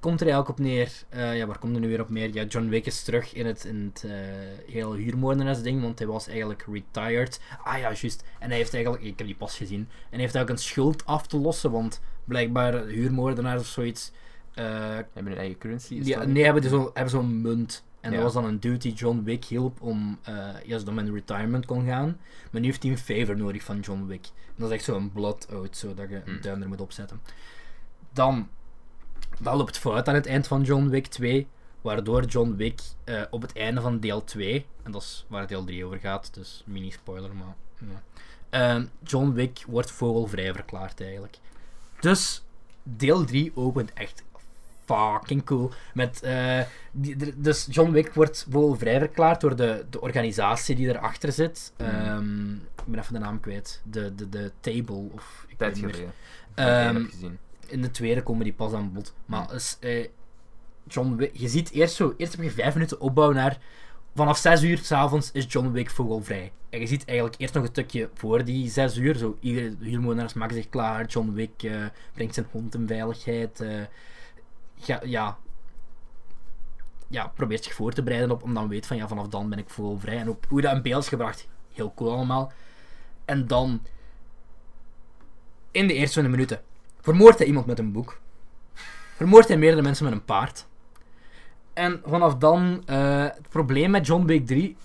komt 0.00 0.20
er 0.20 0.26
eigenlijk 0.26 0.58
op 0.58 0.64
neer. 0.64 0.92
eh, 1.08 1.36
ja, 1.36 1.46
waar 1.46 1.58
komt 1.58 1.74
er 1.74 1.80
nu 1.80 1.88
weer 1.88 2.00
op 2.00 2.10
neer? 2.10 2.34
Ja, 2.34 2.44
John 2.44 2.68
Wick 2.68 2.86
is 2.86 3.02
terug 3.02 3.34
in 3.34 3.46
het, 3.46 3.64
in 3.64 3.92
het 3.94 4.04
eh 4.04 4.72
hele 4.74 4.96
huurmoordenaars-ding, 4.96 5.82
want 5.82 5.98
hij 5.98 6.08
was 6.08 6.28
eigenlijk 6.28 6.66
retired. 6.72 7.40
Ah 7.62 7.78
ja, 7.78 7.92
juist. 7.92 8.24
En 8.38 8.48
hij 8.48 8.56
heeft 8.58 8.74
eigenlijk, 8.74 9.04
ik 9.04 9.18
heb 9.18 9.26
die 9.26 9.36
pas 9.36 9.56
gezien, 9.56 9.80
en 9.80 9.86
hij 10.10 10.20
heeft 10.20 10.34
eigenlijk 10.34 10.50
een 10.50 10.68
schuld 10.68 11.06
af 11.06 11.26
te 11.26 11.36
lossen, 11.38 11.70
want 11.70 12.00
blijkbaar 12.24 12.84
huurmoordenaars 12.84 13.60
of 13.60 13.66
zoiets. 13.66 14.12
eh, 14.54 14.64
Hebben 14.94 15.26
hun 15.32 15.36
eigen 15.38 15.58
currency? 15.58 16.02
dat 16.02 16.26
nee, 16.26 16.44
hebben 16.44 17.10
zo'n 17.10 17.40
munt. 17.40 17.84
En 18.00 18.10
Ja. 18.10 18.16
dat 18.16 18.24
was 18.24 18.32
dan 18.42 18.44
een 18.44 18.60
duty 18.60 18.88
John 18.88 19.22
Wick 19.22 19.44
hielp 19.44 19.80
om, 19.82 20.18
eh 20.22 20.34
ja, 20.64 20.78
zodat 20.78 20.94
men 20.94 21.06
in 21.06 21.14
retirement 21.14 21.66
kon 21.66 21.86
gaan. 21.86 22.18
Maar 22.50 22.60
nu 22.60 22.66
heeft 22.66 22.82
hij 22.82 22.92
een 22.92 22.98
favor 22.98 23.36
nodig 23.36 23.62
van 23.62 23.80
John 23.80 24.06
Wick. 24.06 24.26
En 24.46 24.54
dat 24.56 24.68
is 24.70 24.74
echt 24.76 24.84
zo'n 24.84 25.12
blood 25.12 25.48
out, 25.52 25.76
zodat 25.76 26.08
je 26.08 26.14
een 26.16 26.22
Hmm. 26.32 26.40
duim 26.40 26.62
er 26.62 26.68
moet 26.68 26.80
opzetten. 26.80 27.20
Dan, 28.12 28.48
dat 29.40 29.54
loopt 29.54 29.78
fout 29.78 30.08
aan 30.08 30.14
het 30.14 30.26
eind 30.26 30.46
van 30.46 30.62
John 30.62 30.88
Wick 30.88 31.06
2. 31.06 31.46
Waardoor 31.80 32.24
John 32.24 32.54
Wick 32.56 32.80
eh, 33.04 33.22
op 33.30 33.42
het 33.42 33.52
einde 33.52 33.80
van 33.80 34.00
deel 34.00 34.24
2, 34.24 34.66
en 34.82 34.92
dat 34.92 35.02
is 35.02 35.24
waar 35.28 35.46
deel 35.46 35.64
3 35.64 35.84
over 35.84 35.98
gaat, 35.98 36.34
dus 36.34 36.62
mini-spoiler, 36.66 37.34
maar... 37.34 37.54
Ja. 37.78 38.02
Ehm, 38.50 38.84
John 39.02 39.32
Wick 39.32 39.64
wordt 39.66 39.90
vogelvrij 39.90 40.52
verklaard 40.52 41.00
eigenlijk. 41.00 41.38
Dus 42.00 42.44
deel 42.82 43.24
3 43.24 43.52
opent 43.54 43.92
echt 43.92 44.24
fucking 44.88 45.44
cool. 45.44 45.70
Met, 45.94 46.22
eh, 46.22 46.60
die, 46.92 47.34
dus 47.36 47.66
John 47.70 47.90
Wick 47.90 48.14
wordt 48.14 48.46
vogelvrij 48.50 48.98
verklaard 48.98 49.40
door 49.40 49.56
de, 49.56 49.86
de 49.90 50.00
organisatie 50.00 50.74
die 50.74 50.88
erachter 50.88 51.32
zit. 51.32 51.72
Mhm. 51.76 51.90
Ehm, 51.90 52.52
ik 52.54 52.84
ben 52.84 53.00
even 53.00 53.12
de 53.12 53.18
naam 53.20 53.40
kwijt. 53.40 53.80
De, 53.84 54.14
de, 54.14 54.28
de 54.28 54.52
Table, 54.60 55.08
of... 55.12 55.44
Ik 55.48 55.58
Tijd 55.58 55.78
geleden. 55.78 56.12
Ehm, 56.54 56.96
Um, 56.96 57.38
in 57.66 57.82
de 57.82 57.90
tweede 57.90 58.22
komen 58.22 58.44
die 58.44 58.52
pas 58.52 58.72
aan 58.72 58.92
bod. 58.92 59.14
Maar 59.26 59.54
is, 59.54 59.76
eh, 59.80 60.06
John 60.86 61.16
Wick, 61.16 61.30
je 61.36 61.48
ziet 61.48 61.70
eerst 61.70 61.94
zo, 61.94 62.14
eerst 62.16 62.32
heb 62.32 62.42
je 62.44 62.50
vijf 62.50 62.74
minuten 62.74 63.00
opbouw 63.00 63.32
naar. 63.32 63.58
Vanaf 64.14 64.38
6 64.38 64.62
uur 64.62 64.78
s'avonds 64.78 65.32
is 65.32 65.46
John 65.48 65.70
Wick 65.70 65.90
vogelvrij. 65.90 66.52
En 66.70 66.80
je 66.80 66.86
ziet 66.86 67.04
eigenlijk 67.04 67.40
eerst 67.40 67.54
nog 67.54 67.62
een 67.62 67.68
stukje 67.68 68.08
voor 68.14 68.44
die 68.44 68.70
6 68.70 68.96
uur. 68.96 69.16
Zo, 69.16 69.36
iedere 69.40 69.74
huurmoordenaars 69.80 70.32
maken 70.32 70.54
zich 70.54 70.68
klaar. 70.68 71.06
John 71.06 71.32
Wick 71.32 71.62
eh, 71.62 71.72
brengt 72.14 72.34
zijn 72.34 72.46
hond 72.50 72.74
in 72.74 72.86
veiligheid. 72.86 73.60
Ja, 74.84 75.00
ja, 75.04 75.38
ja, 77.08 77.26
probeert 77.26 77.64
zich 77.64 77.74
voor 77.74 77.92
te 77.92 78.02
bereiden 78.02 78.30
op, 78.30 78.42
om 78.42 78.54
dan 78.54 78.68
weet 78.68 78.86
van 78.86 78.96
ja, 78.96 79.08
vanaf 79.08 79.28
dan 79.28 79.48
ben 79.48 79.58
ik 79.58 79.70
vogelvrij. 79.70 80.18
En 80.18 80.28
ook 80.28 80.44
hoe 80.48 80.60
dat 80.60 80.74
in 80.74 80.82
beeld 80.82 81.02
is 81.02 81.08
gebracht, 81.08 81.48
heel 81.72 81.92
cool 81.94 82.12
allemaal. 82.12 82.52
En 83.24 83.46
dan, 83.46 83.82
in 85.70 85.86
de 85.86 85.94
eerste 85.94 86.12
20 86.12 86.32
minuten, 86.32 86.62
vermoordt 87.00 87.38
hij 87.38 87.46
iemand 87.46 87.66
met 87.66 87.78
een 87.78 87.92
boek. 87.92 88.20
Vermoordt 89.16 89.48
hij 89.48 89.56
meerdere 89.56 89.82
mensen 89.82 90.04
met 90.04 90.12
een 90.12 90.24
paard. 90.24 90.66
En 91.72 92.00
vanaf 92.04 92.36
dan, 92.36 92.82
eh, 92.86 93.22
het 93.22 93.48
probleem 93.48 93.90
met 93.90 94.06
John 94.06 94.24
Wick 94.26 94.46
3, 94.46 94.76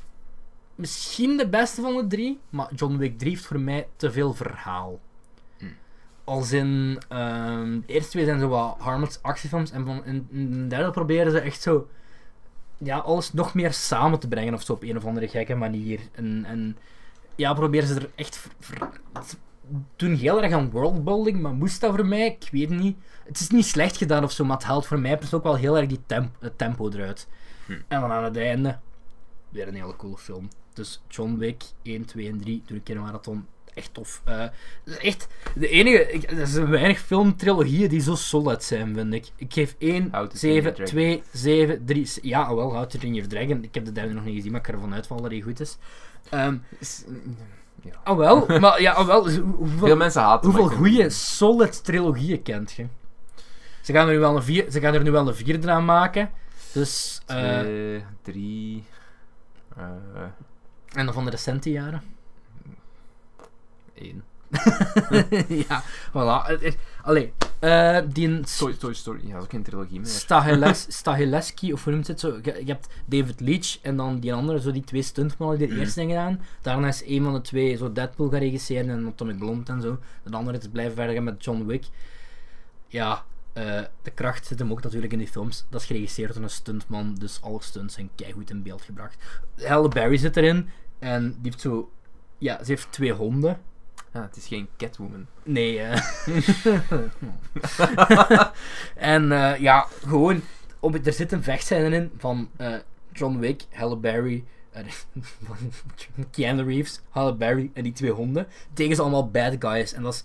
misschien 0.76 1.38
de 1.38 1.50
beste 1.50 1.82
van 1.82 1.96
de 1.96 2.08
drie, 2.08 2.40
maar 2.50 2.74
John 2.76 2.98
Wick 2.98 3.18
3 3.18 3.32
heeft 3.32 3.46
voor 3.46 3.60
mij 3.60 3.88
te 3.96 4.12
veel 4.12 4.34
verhaal. 4.34 5.00
Als 6.24 6.52
in, 6.52 7.02
ehm, 7.10 7.80
de 7.80 7.94
eerste 7.94 8.10
twee 8.10 8.26
zijn 8.26 8.40
zo 8.40 8.48
wat 8.48 8.76
harmless 8.80 9.20
actiefilms, 9.22 9.72
en 9.72 9.86
van, 9.86 10.06
in, 10.06 10.28
in 10.32 10.52
de 10.52 10.68
derde 10.68 10.92
proberen 10.92 11.32
ze 11.32 11.40
echt 11.40 11.62
zo, 11.62 11.88
ja, 12.78 12.98
alles 12.98 13.34
nog 13.34 13.54
meer 13.54 13.74
samen 13.74 14.20
te 14.20 14.28
brengen, 14.28 14.54
of 14.54 14.64
zo 14.64 14.74
op 14.74 14.84
een 14.84 14.98
of 14.98 15.06
andere 15.06 15.28
gekke 15.28 15.56
manier. 15.56 16.00
En, 16.12 16.46
en 16.46 16.78
ja, 17.36 17.54
proberen 17.54 17.88
ze 17.88 17.96
er 17.96 18.10
echt 18.16 18.38
ver- 18.38 18.52
ver- 18.60 19.00
ze 19.28 19.36
doen 19.96 20.16
heel 20.16 20.44
erg 20.44 20.54
aan 20.54 20.70
worldbuilding, 20.72 21.42
maar 21.42 21.54
moest 21.54 21.82
dat 21.82 21.96
voor 21.96 22.06
mij? 22.06 22.26
Ik 22.26 22.50
weet 22.52 22.70
niet. 22.70 22.98
Het 23.26 23.40
is 23.40 23.50
niet 23.50 23.66
slecht 23.66 23.98
gedaan 23.98 24.24
of 24.24 24.32
zo, 24.32 24.46
maar 24.46 24.58
het 24.58 24.66
haalt 24.66 24.86
voor 24.86 25.00
mij 25.00 25.18
persoonlijk 25.18 25.52
wel 25.52 25.60
heel 25.62 25.78
erg 25.78 25.88
die 25.88 26.02
temp- 26.06 26.36
het 26.40 26.58
tempo 26.58 26.90
eruit. 26.90 27.28
Hm. 27.66 27.72
En 27.88 28.02
dan 28.02 28.12
aan 28.12 28.24
het 28.24 28.38
einde, 28.38 28.80
weer 29.50 29.68
een 29.68 29.76
hele 29.76 29.96
coole 29.96 30.18
film. 30.18 30.48
Dus 30.74 31.02
John 31.08 31.38
Wick 31.38 31.64
1, 31.82 32.06
2 32.06 32.30
en 32.30 32.40
3, 32.40 32.64
doe 32.66 32.78
ik 32.78 32.90
in 32.90 32.98
een 32.98 33.04
marathon. 33.04 33.48
Echt 33.76 33.94
tof. 33.94 34.22
Eh, 34.26 34.44
echt, 35.02 35.28
de 35.56 35.68
enige, 35.68 36.12
ik, 36.12 36.32
er 36.32 36.48
zijn 36.48 36.70
weinig 36.70 37.00
filmtrilogieën 37.00 37.90
die 37.90 38.02
zo 38.02 38.16
solid 38.16 38.64
zijn, 38.64 38.96
vind 38.96 39.14
ik. 39.14 39.32
Ik 39.36 39.54
geef 39.54 39.76
1, 39.78 40.02
How 40.12 40.12
to 40.12 40.38
Train 40.38 40.38
7, 40.38 40.62
Your 40.62 40.74
Dragon. 40.74 40.86
2, 40.86 41.24
7, 41.34 41.86
3. 41.86 42.10
Ja, 42.22 42.56
wel, 42.56 42.74
How 42.74 42.86
to 42.90 42.98
Train 43.00 43.14
Your 43.14 43.30
Dragon. 43.30 43.64
Ik 43.64 43.74
heb 43.74 43.86
de 43.86 43.92
derde 43.92 44.14
nog 44.14 44.26
niet 44.26 44.36
gezien, 44.36 44.52
maar 44.52 44.60
ik 44.60 44.66
ga 44.68 44.74
ervan 44.74 44.94
uitvallen 44.94 45.24
dat 45.24 45.32
die 45.32 45.44
goed 45.44 45.60
is. 45.60 45.78
Is- 46.80 47.04
ja. 47.82 47.92
ah 48.04 48.18
wel, 48.18 48.46
maar 48.60 48.82
ja, 48.82 48.92
ah 48.92 49.06
wel. 49.06 49.24
dus 49.24 49.36
hoe- 49.38 49.56
hoeveel, 49.56 49.88
Veel 49.88 49.96
mensen 49.96 50.22
haten 50.22 50.50
Hoeveel 50.52 50.78
goede, 50.78 51.10
solid 51.10 51.84
trilogieën 51.84 52.42
kent 52.42 52.72
je? 52.72 52.86
Ze 53.82 53.94
gaan 53.94 54.08
er 54.08 54.14
nu 54.14 54.20
wel 54.20 54.36
een, 54.36 54.44
vier, 54.44 54.72
ze 54.72 54.80
gaan 54.80 54.94
er 54.94 55.04
nu 55.04 55.12
wel 55.12 55.28
een 55.28 55.36
vierde 55.36 55.72
aan 55.72 55.86
maken. 55.86 56.30
Dus, 56.74 57.22
eh, 57.26 57.60
Twee, 57.60 58.04
drie... 58.22 58.84
eh, 59.78 59.84
en 60.94 61.06
dan 61.06 61.14
van 61.14 61.26
de 61.26 61.32
recente 61.32 61.72
jaren. 61.72 62.02
Één. 63.94 64.24
ja, 65.68 65.84
voilà. 66.10 66.46
Het 66.62 66.78
Allee, 67.02 67.34
eh, 67.60 68.00
die 68.08 68.40
Toy, 68.40 68.74
Toy 68.74 68.94
Story. 68.94 69.20
Ja, 69.24 69.28
dat 69.28 69.38
is 69.38 69.44
ook 69.44 69.50
geen 69.50 69.64
trilogie 69.64 70.00
meer. 70.00 70.10
Stahiles, 70.10 70.86
Stahileski, 71.00 71.74
of 71.74 71.84
hoe 71.84 71.94
noemt 71.94 72.08
het 72.08 72.20
zo? 72.20 72.40
Je, 72.42 72.56
je 72.66 72.72
hebt 72.72 72.88
David 73.06 73.40
Leach 73.40 73.80
en 73.82 73.98
dan 73.98 74.20
die 74.20 74.34
andere, 74.34 74.62
zo 74.62 74.72
die 74.72 74.84
twee 74.84 75.02
stuntmannen 75.02 75.58
die 75.58 75.68
de 75.68 75.74
Mhm. 75.74 75.82
eerste 75.82 76.00
zijn 76.00 76.10
gedaan. 76.10 76.42
Daarna 76.62 76.88
is 76.88 77.04
een 77.06 77.24
van 77.24 77.34
de 77.34 77.42
twee 77.42 77.78
zo 77.78 77.92
Deadpool 77.92 78.30
gaan 78.30 78.40
regisseren 78.40 78.90
en 78.90 79.08
Atomic 79.08 79.38
Blonde 79.38 79.72
en 79.72 79.82
zo. 79.82 79.98
De 80.24 80.36
andere 80.36 80.58
is 80.58 80.68
blijven 80.68 80.96
verder 80.96 81.16
gaan 81.16 81.24
met 81.24 81.44
John 81.44 81.66
Wick. 81.66 81.86
Ja, 82.88 83.24
eh, 83.54 83.82
de 84.02 84.12
kracht 84.12 84.46
zit 84.46 84.60
hem 84.60 84.72
ook 84.72 84.84
natuurlijk 84.84 85.14
in 85.14 85.20
die 85.20 85.28
films. 85.28 85.66
Dat 85.70 85.82
is 85.82 85.88
geregisseerd 85.88 86.34
door 86.34 86.44
een 86.44 86.50
stuntman, 86.50 87.16
dus 87.16 87.40
alle 87.42 87.62
stunts 87.62 87.94
zijn 87.94 88.10
keigoed 88.16 88.50
in 88.50 88.64
beeld 88.64 88.82
gebracht. 88.82 89.16
Halle 89.64 89.88
Berry 89.88 90.18
zit 90.18 90.38
erin 90.38 90.70
en 91.00 91.24
die 91.32 91.40
heeft 91.52 91.62
zo... 91.62 91.92
Ja, 92.38 92.58
ze 92.64 92.72
heeft 92.72 92.88
twee 92.92 93.12
honden. 93.12 93.60
Ja, 94.14 94.22
het 94.22 94.36
is 94.36 94.48
geen 94.48 94.68
Catwoman. 94.78 95.26
Nee, 95.44 95.80
eh. 95.80 96.02
en 99.14 99.32
eh, 99.32 99.60
ja, 99.60 99.88
gewoon. 100.08 100.42
Op, 100.80 101.06
er 101.06 101.14
zit 101.14 101.32
een 101.32 101.44
vechtscène 101.44 101.96
in 101.96 102.12
van 102.18 102.50
eh, 102.58 102.74
John 103.12 103.38
Wick, 103.38 103.66
Halle 103.72 103.98
Berry, 103.98 104.44
Keanu 106.32 106.64
Reeves, 106.64 107.02
Halle 107.10 107.36
Berry 107.36 107.72
en 107.74 107.84
die 107.84 107.94
twee 107.94 108.12
honden 108.12 108.48
tegen 108.74 108.96
ze 108.96 109.02
allemaal 109.02 109.30
bad 109.30 109.56
guys. 109.60 109.94
En 109.94 110.04
dat 110.04 110.14
is, 110.14 110.24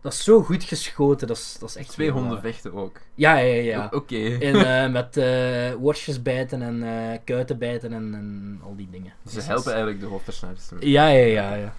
dat 0.00 0.12
is 0.12 0.24
zo 0.24 0.42
goed 0.42 0.64
geschoten. 0.64 1.26
Dat 1.26 1.36
is, 1.36 1.56
dat 1.60 1.68
is 1.68 1.76
echt 1.76 1.88
Twee 1.88 2.10
honden 2.10 2.40
vechten 2.40 2.72
ook. 2.72 3.00
Ja, 3.14 3.36
ja, 3.36 3.62
ja. 3.62 3.88
Oké. 3.90 4.38
En, 4.38 4.92
met 4.92 5.20
worstjes 5.78 6.22
bijten 6.22 6.62
en 6.62 7.20
kuiten 7.24 7.58
bijten 7.58 7.92
en, 7.92 8.14
en 8.14 8.60
al 8.62 8.76
die 8.76 8.88
dingen. 8.90 9.12
Ze 9.26 9.34
Dus 9.34 9.46
helpen 9.46 9.64
dat 9.64 9.72
eigenlijk 9.72 10.00
de 10.00 10.06
hoofdpersonages. 10.06 10.70
Ja, 10.80 11.08
ja, 11.08 11.26
ja. 11.26 11.54
ja. 11.54 11.74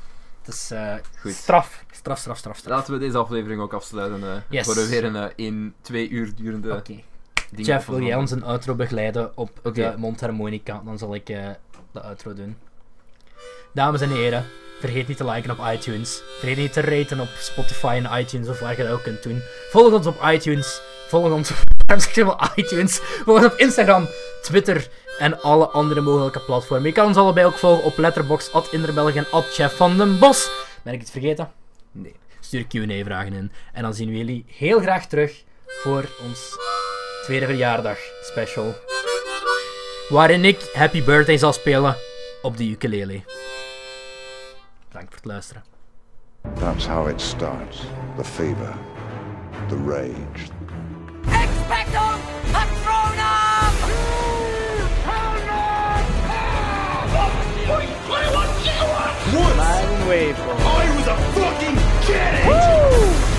Het 0.45 0.53
is 0.53 0.71
eh, 0.71 0.93
Goed. 1.19 1.31
straf. 1.33 1.83
Straf, 1.91 2.17
straf, 2.19 2.37
straf, 2.37 2.57
straf. 2.57 2.73
Laten 2.77 2.93
we 2.93 2.99
deze 2.99 3.17
aflevering 3.17 3.61
ook 3.61 3.73
afsluiten. 3.73 4.23
eh 4.23 4.29
Yes. 4.49 4.65
Voor 4.65 4.75
we 4.75 4.87
weer 4.87 5.03
een 5.03 5.31
1, 5.35 5.73
2 5.81 6.09
uur 6.09 6.35
durende 6.35 6.71
Oké. 6.71 6.81
ding 7.51 7.67
Jeff, 7.67 7.85
wil 7.87 8.01
jij 8.01 8.15
ons 8.15 8.31
een 8.31 8.43
outro 8.43 8.75
begeleiden 8.75 9.31
op 9.37 9.59
de 9.73 9.93
mondharmonica? 9.97 10.81
Dan 10.85 10.97
zal 10.97 11.15
ik 11.15 11.29
eh, 11.29 11.49
de 11.91 12.01
outro 12.01 12.33
doen. 12.33 12.57
Dames 13.73 14.01
en 14.01 14.09
heren, 14.11 14.45
vergeet 14.79 15.07
niet 15.07 15.17
te 15.17 15.25
liken 15.25 15.51
op 15.59 15.65
iTunes. 15.73 16.21
Vergeet 16.39 16.57
niet 16.57 16.73
te 16.73 16.81
raten 16.81 17.19
op 17.19 17.27
Spotify 17.37 18.01
en 18.03 18.19
iTunes 18.19 18.47
of 18.47 18.59
waar 18.59 18.77
je 18.77 18.83
dat 18.83 18.91
ook 18.91 19.03
kunt 19.03 19.23
doen. 19.23 19.41
Volg 19.69 19.93
ons 19.93 20.05
op 20.05 20.21
iTunes. 20.25 20.81
Volg 21.07 21.31
ons 21.31 21.51
op, 21.51 21.57
iTunes. 22.55 22.99
Volg 22.99 23.37
ons 23.43 23.45
op 23.53 23.59
Instagram, 23.59 24.07
Twitter 24.41 24.87
en 25.19 25.41
alle 25.41 25.67
andere 25.67 26.01
mogelijke 26.01 26.39
platformen. 26.39 26.87
Je 26.87 26.93
kan 26.93 27.05
ons 27.07 27.17
allebei 27.17 27.45
ook 27.45 27.57
volgen 27.57 27.83
op 27.83 27.97
Letterboxd, 27.97 28.53
at 28.53 28.69
en 28.69 29.25
at 29.31 29.45
Chef 29.53 29.75
van 29.75 29.97
den 29.97 30.19
Bos. 30.19 30.49
Ben 30.83 30.93
ik 30.93 31.01
iets 31.01 31.11
vergeten? 31.11 31.51
Nee. 31.91 32.15
Stuur 32.39 32.67
Q&A-vragen 32.67 33.33
in. 33.33 33.51
En 33.73 33.83
dan 33.83 33.93
zien 33.93 34.09
we 34.09 34.17
jullie 34.17 34.45
heel 34.47 34.79
graag 34.79 35.07
terug 35.07 35.43
voor 35.65 36.09
ons 36.27 36.57
tweede 37.23 37.45
verjaardag 37.45 37.97
special. 38.21 38.75
Waarin 40.09 40.45
ik 40.45 40.69
Happy 40.73 41.03
Birthday 41.03 41.37
zal 41.37 41.53
spelen 41.53 41.95
op 42.41 42.57
de 42.57 42.69
ukulele. 42.69 43.21
Bedankt 44.87 45.09
voor 45.09 45.15
het 45.15 45.25
luisteren. 45.25 45.63
That's 46.59 46.85
how 46.85 47.09
it 47.09 47.21
starts. 47.21 47.85
The 48.17 48.23
fever, 48.23 48.75
the 49.67 49.77
rage, 49.87 50.49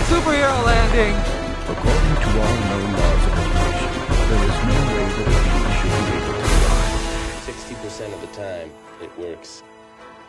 Superhero 0.09 0.57
landing! 0.65 1.15
according 1.69 2.17
to 2.17 2.29
all 2.41 2.57
known 2.65 2.89
laws 2.95 3.25
of 3.27 3.33
evolution, 3.37 3.93
there 4.31 4.45
is 4.49 4.59
no 4.65 4.79
way 4.89 5.05
that 5.13 5.27
a 5.29 5.37
bee 5.45 5.69
should 5.77 5.95
be 6.01 6.17
able 6.17 6.33
to 6.33 6.47
fly. 6.65 6.89
60% 7.45 8.15
of 8.15 8.21
the 8.23 8.29
time, 8.29 8.71
it 9.03 9.13
works 9.19 9.63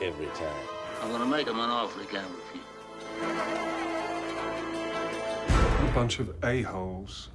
every 0.01 0.27
time. 0.27 0.65
I'm 1.01 1.11
gonna 1.11 1.25
make 1.25 1.47
him 1.47 1.59
an 1.59 1.69
offer 1.69 2.01
he 2.01 2.07
can't 2.07 2.29
refuse. 2.29 2.63
A 5.79 5.91
bunch 5.95 6.19
of 6.19 6.35
a-holes. 6.43 7.29